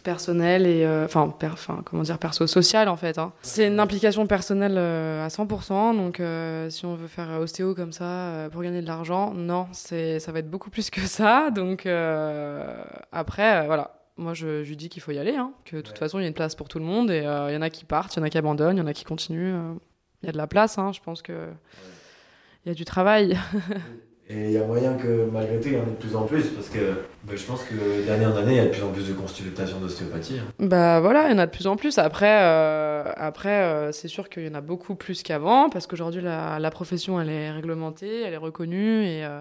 personnel 0.03 0.67
et 0.67 0.87
enfin 1.05 1.33
comment 1.85 2.03
dire 2.03 2.19
perso 2.19 2.47
social 2.47 2.89
en 2.89 2.97
fait 2.97 3.19
hein. 3.19 3.33
c'est 3.43 3.69
une 3.69 3.79
implication 3.79 4.27
personnelle 4.27 4.77
à 4.77 5.29
100% 5.29 5.97
donc 5.97 6.21
si 6.71 6.87
on 6.87 6.95
veut 6.95 7.07
faire 7.07 7.39
ostéo 7.41 7.75
comme 7.75 7.93
ça 7.93 8.49
pour 8.51 8.63
gagner 8.63 8.81
de 8.81 8.87
l'argent 8.87 9.33
non 9.33 9.69
c'est 9.73 10.19
ça 10.19 10.33
va 10.33 10.41
être 10.41 10.51
beaucoup 10.51 10.71
plus 10.71 10.91
que 10.91 11.03
ça 11.03 11.51
donc 11.51 11.87
après 13.13 13.67
voilà 13.67 14.03
moi, 14.17 14.35
je, 14.35 14.63
lui 14.63 14.77
dis 14.77 14.89
qu'il 14.89 15.03
faut 15.03 15.13
y 15.13 15.19
aller, 15.19 15.37
hein, 15.37 15.53
que 15.65 15.77
de 15.77 15.81
toute 15.81 15.99
façon, 15.99 16.19
il 16.19 16.23
y 16.23 16.25
a 16.25 16.29
une 16.29 16.35
place 16.35 16.55
pour 16.55 16.69
tout 16.69 16.79
le 16.79 16.85
monde, 16.85 17.11
et 17.11 17.19
il 17.19 17.55
y 17.55 17.57
en 17.57 17.63
a 17.63 17.71
qui 17.71 17.85
partent, 17.85 18.15
il 18.15 18.19
y 18.19 18.23
en 18.23 18.25
a 18.25 18.31
qui 18.31 18.39
abandonnent, 18.39 18.77
il 18.77 18.81
y 18.81 18.83
en 18.83 18.87
a 18.87 18.93
qui 18.93 19.05
continuent. 19.05 19.55
Il 20.23 20.27
y 20.27 20.29
a 20.29 20.33
de 20.33 20.37
la 20.37 20.47
place, 20.47 20.79
hein, 20.79 20.93
je 20.93 21.01
pense 21.01 21.23
que 21.23 21.49
il 22.65 22.69
y 22.69 22.73
a 22.73 22.75
du 22.75 22.85
travail. 22.85 23.39
Et 24.31 24.47
il 24.47 24.53
y 24.53 24.57
a 24.57 24.65
moyen 24.65 24.95
que 24.95 25.29
malgré 25.31 25.61
tout, 25.61 25.69
il 25.69 25.75
y 25.75 25.77
en 25.77 25.83
ait 25.83 25.91
de 25.91 25.97
plus 25.97 26.15
en 26.15 26.25
plus, 26.25 26.47
parce 26.51 26.69
que 26.69 26.79
bah, 27.25 27.33
je 27.35 27.43
pense 27.45 27.65
que 27.65 28.07
d'année 28.07 28.25
en 28.25 28.37
année, 28.37 28.53
il 28.53 28.57
y 28.57 28.61
a 28.61 28.67
de 28.67 28.71
plus 28.71 28.83
en 28.83 28.93
plus 28.93 29.09
de 29.09 29.15
consultations 29.15 29.81
d'ostéopathie. 29.81 30.39
Hein. 30.39 30.53
Bah 30.61 31.01
voilà, 31.01 31.29
il 31.29 31.33
y 31.33 31.35
en 31.35 31.39
a 31.39 31.47
de 31.47 31.51
plus 31.51 31.67
en 31.67 31.77
plus. 31.77 31.99
Après, 31.99 32.41
euh, 32.43 33.05
après 33.17 33.63
euh, 33.63 33.91
c'est 33.93 34.09
sûr 34.09 34.29
qu'il 34.29 34.47
y 34.47 34.49
en 34.49 34.55
a 34.55 34.61
beaucoup 34.61 34.95
plus 34.95 35.23
qu'avant, 35.25 35.69
parce 35.71 35.89
qu'aujourd'hui, 35.89 36.23
la, 36.23 36.71
profession, 36.71 37.21
elle 37.21 37.31
est 37.31 37.51
réglementée, 37.51 38.23
elle 38.23 38.33
est 38.33 38.39
reconnue, 38.39 39.05
et, 39.05 39.25
euh, 39.25 39.41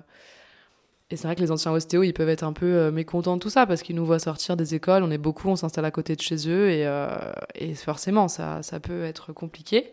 et 1.12 1.16
c'est 1.16 1.28
vrai 1.28 1.36
que 1.36 1.42
les 1.42 1.52
anciens 1.52 1.72
ostéos, 1.72 2.02
ils 2.02 2.14
peuvent 2.14 2.30
être 2.30 2.44
un 2.44 2.54
peu 2.54 2.90
mécontents 2.90 3.36
de 3.36 3.42
tout 3.42 3.52
ça, 3.52 3.68
parce 3.68 3.84
qu'ils 3.84 3.96
nous 3.96 4.06
voient 4.06 4.20
sortir 4.20 4.58
des 4.58 4.74
écoles, 4.74 5.04
on 5.04 5.12
est 5.12 5.20
beaucoup, 5.20 5.48
on 5.50 5.56
s'installe 5.56 5.86
à 5.86 5.92
côté 5.92 6.16
de 6.16 6.22
chez 6.22 6.50
eux, 6.50 6.72
et, 6.72 6.90
et 7.56 7.76
forcément, 7.76 8.28
ça, 8.28 8.64
ça 8.64 8.80
peut 8.80 9.04
être 9.04 9.32
compliqué. 9.32 9.92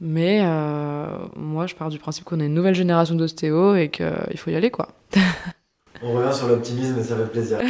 Mais 0.00 0.40
euh, 0.42 1.06
moi, 1.36 1.66
je 1.66 1.74
pars 1.74 1.88
du 1.88 1.98
principe 1.98 2.24
qu'on 2.24 2.40
est 2.40 2.46
une 2.46 2.54
nouvelle 2.54 2.74
génération 2.74 3.14
d'ostéo 3.14 3.74
et 3.74 3.90
qu'il 3.90 4.36
faut 4.36 4.50
y 4.50 4.54
aller, 4.54 4.70
quoi. 4.70 4.88
On 6.02 6.12
revient 6.12 6.34
sur 6.34 6.48
l'optimisme 6.48 6.98
et 6.98 7.02
ça 7.02 7.16
fait 7.16 7.30
plaisir. 7.30 7.58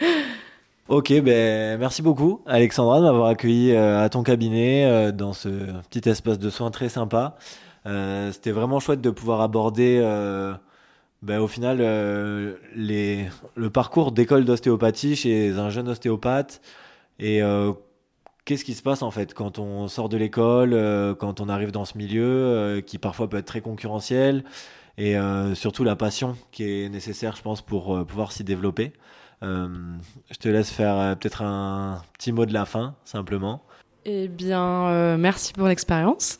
Ok, 0.88 1.12
ben 1.20 1.78
merci 1.78 2.02
beaucoup 2.02 2.42
Alexandra 2.46 2.98
de 2.98 3.04
m'avoir 3.04 3.28
accueilli 3.28 3.70
euh, 3.70 4.02
à 4.02 4.08
ton 4.08 4.24
cabinet 4.24 4.86
euh, 4.86 5.12
dans 5.12 5.32
ce 5.32 5.48
petit 5.88 6.08
espace 6.08 6.36
de 6.40 6.50
soins 6.50 6.72
très 6.72 6.88
sympa. 6.88 7.36
C'était 8.32 8.50
vraiment 8.50 8.80
chouette 8.80 9.00
de 9.00 9.10
pouvoir 9.10 9.40
aborder 9.40 10.00
ben, 11.22 11.38
au 11.38 11.46
final 11.46 11.78
les, 12.74 13.26
le 13.54 13.70
parcours 13.70 14.10
d'école 14.10 14.44
d'ostéopathie 14.44 15.14
chez 15.14 15.52
un 15.52 15.70
jeune 15.70 15.88
ostéopathe 15.88 16.60
et 17.20 17.40
qu'est-ce 18.50 18.64
qui 18.64 18.74
se 18.74 18.82
passe 18.82 19.02
en 19.02 19.12
fait 19.12 19.32
quand 19.32 19.60
on 19.60 19.86
sort 19.86 20.08
de 20.08 20.16
l'école, 20.16 20.72
euh, 20.74 21.14
quand 21.14 21.40
on 21.40 21.48
arrive 21.48 21.70
dans 21.70 21.84
ce 21.84 21.96
milieu 21.96 22.24
euh, 22.24 22.80
qui 22.80 22.98
parfois 22.98 23.30
peut 23.30 23.36
être 23.36 23.46
très 23.46 23.60
concurrentiel 23.60 24.42
et 24.98 25.16
euh, 25.16 25.54
surtout 25.54 25.84
la 25.84 25.94
passion 25.94 26.36
qui 26.50 26.64
est 26.64 26.88
nécessaire, 26.88 27.36
je 27.36 27.42
pense, 27.42 27.62
pour 27.62 28.04
pouvoir 28.04 28.32
s'y 28.32 28.42
développer. 28.42 28.92
je 29.40 30.38
te 30.40 30.48
laisse 30.48 30.68
faire 30.68 31.16
peut-être 31.16 31.42
un 31.42 32.02
petit 32.18 32.32
mot 32.32 32.44
de 32.44 32.52
la 32.52 32.64
fin, 32.64 32.96
simplement. 33.04 33.62
Eh 34.04 34.26
bien, 34.26 35.16
merci 35.16 35.52
pour 35.52 35.68
l'expérience. 35.68 36.38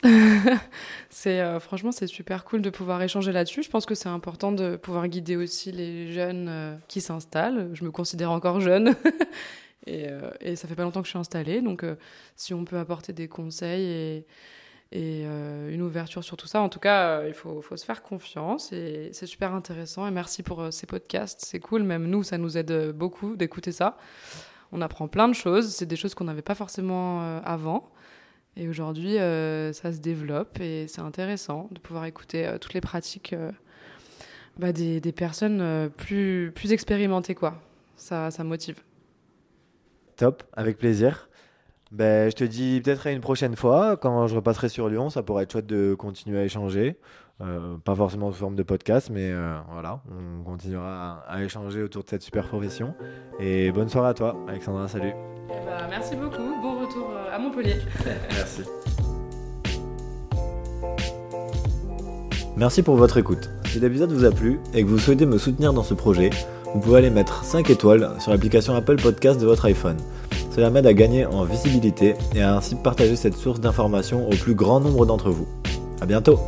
c'est 1.11 1.61
franchement 1.61 1.93
c'est 1.93 2.09
super 2.09 2.45
cool 2.45 2.61
de 2.61 2.71
pouvoir 2.71 3.01
échanger 3.03 3.31
là-dessus. 3.31 3.63
Je 3.63 3.71
pense 3.71 3.87
que 3.87 3.95
c'est 3.95 4.09
important 4.09 4.51
de 4.51 4.75
pouvoir 4.75 5.07
guider 5.07 5.37
aussi 5.37 5.71
les 5.71 6.13
jeunes 6.13 6.81
qui 6.89 7.01
s'installent. 7.01 7.71
Je 7.73 7.85
me 7.85 7.93
considère 7.93 8.33
encore 8.33 8.59
jeune 8.61 8.97
Et, 9.87 10.09
euh, 10.09 10.31
et, 10.41 10.57
ça 10.57 10.69
fait 10.69 10.75
pas 10.75 10.83
longtemps 10.83 11.01
que 11.01 11.07
je 11.07 11.11
suis 11.11 11.19
installée, 11.19 11.63
donc 11.63 11.85
euh, 11.85 11.97
si 12.37 12.53
on 12.53 12.65
peut 12.65 12.79
apporter 12.79 13.13
des 13.13 13.29
conseils 13.29 13.85
et, 13.85 14.27
euh, 14.95 15.71
une 15.71 15.83
ouverture 15.83 16.23
sur 16.23 16.37
tout 16.37 16.47
ça, 16.47 16.61
en 16.61 16.69
tout 16.69 16.81
cas, 16.81 17.27
il 17.27 17.33
faut, 17.33 17.63
se 17.63 17.85
faire 17.85 18.03
confiance 18.03 18.73
et 18.73 19.11
c'est 19.13 19.27
super 19.27 19.55
intéressant. 19.55 20.07
Et 20.07 20.11
merci 20.11 20.43
pour 20.43 20.73
ces 20.73 20.87
podcasts, 20.87 21.41
c'est 21.45 21.61
cool. 21.61 21.83
Même 21.83 22.07
nous, 22.07 22.23
ça 22.23 22.39
nous 22.39 22.59
aide 22.59 22.91
beaucoup 22.91 23.37
d'écouter 23.37 23.73
ça. 23.73 23.97
On 24.73 24.83
apprend 24.83 25.09
plein 25.09 25.29
de 25.29 25.33
choses, 25.35 25.75
c'est 25.75 25.87
des 25.87 25.97
choses 25.97 26.15
qu'on 26.15 26.25
n'avait 26.25 26.43
pas 26.43 26.55
forcément 26.55 27.39
avant. 27.45 27.89
Et 28.57 28.69
aujourd'hui, 28.69 29.15
ça 29.15 29.93
se 29.93 29.99
développe 29.99 30.61
et 30.61 30.89
c'est 30.89 31.01
intéressant 31.01 31.69
de 31.71 31.79
pouvoir 31.79 32.05
écouter 32.05 32.53
toutes 32.61 32.75
les 32.75 32.81
pratiques 32.81 33.35
bah, 34.59 34.73
des, 34.73 35.01
personnes 35.13 35.89
plus, 35.97 36.53
expérimentées, 36.73 37.37
quoi. 37.37 37.63
Ça 37.97 38.31
motive. 38.43 38.83
Top, 40.21 40.43
avec 40.53 40.77
plaisir. 40.77 41.31
Ben, 41.93 42.31
je 42.31 42.37
te 42.37 42.45
dis 42.45 42.83
peut-être 42.85 43.07
à 43.07 43.11
une 43.11 43.23
prochaine 43.23 43.57
fois, 43.57 43.97
quand 43.97 44.27
je 44.27 44.37
repasserai 44.37 44.69
sur 44.69 44.91
Lyon, 44.91 45.09
ça 45.09 45.23
pourrait 45.23 45.45
être 45.45 45.53
chouette 45.53 45.67
de 45.67 45.95
continuer 45.95 46.39
à 46.39 46.45
échanger. 46.45 46.99
Euh, 47.41 47.79
pas 47.79 47.95
forcément 47.95 48.31
sous 48.31 48.37
forme 48.37 48.55
de 48.55 48.63
podcast, 48.63 49.09
mais 49.11 49.31
euh, 49.33 49.57
voilà, 49.73 50.03
on 50.11 50.45
continuera 50.45 51.25
à, 51.27 51.43
échanger 51.43 51.83
autour 51.83 52.05
de 52.05 52.11
cette 52.11 52.21
super 52.21 52.49
profession. 52.49 52.93
Et 53.39 53.73
bonne 53.73 53.89
soirée 53.89 54.11
à 54.11 54.15
toi, 54.15 54.37
Alexandra, 54.47 54.89
salut. 54.89 55.15
Eh 55.49 55.53
ben, 55.65 55.87
merci 55.89 56.15
beaucoup, 56.17 56.61
bon 56.61 56.81
retour 56.81 57.13
euh, 57.15 57.35
à 57.35 57.39
Montpellier. 57.39 57.77
merci. 58.33 58.61
Merci 62.59 62.83
pour 62.83 62.97
votre 62.97 63.17
écoute. 63.17 63.49
Si 63.65 63.81
l'épisode 63.81 64.13
vous 64.13 64.27
a 64.27 64.31
plu 64.31 64.61
et 64.75 64.83
que 64.83 64.89
vous 64.89 64.99
souhaitez 64.99 65.25
me 65.25 65.39
soutenir 65.39 65.73
dans 65.73 65.83
ce 65.83 65.95
projet, 65.95 66.29
vous 66.75 66.81
pouvez 66.81 66.99
aller 66.99 67.11
mettre 67.11 67.45
5 67.45 67.69
étoiles 67.71 68.11
sur 68.21 68.31
l'application 68.31 68.75
Apple 68.75 68.97
Podcast 68.97 69.41
de 69.41 69.47
votre 69.47 69.65
iPhone. 69.65 69.97
Cela 70.55 70.71
m'aide 70.71 70.87
à 70.87 70.93
gagner 70.93 71.27
en 71.27 71.45
visibilité 71.45 72.15
et 72.35 72.43
à 72.43 72.57
ainsi 72.57 72.75
partager 72.75 73.17
cette 73.17 73.35
source 73.35 73.61
d'information 73.61 74.29
au 74.29 74.35
plus 74.35 74.55
grand 74.55 74.81
nombre 74.81 75.07
d'entre 75.07 75.31
vous. 75.31 75.47
A 76.01 76.07
bientôt 76.07 76.39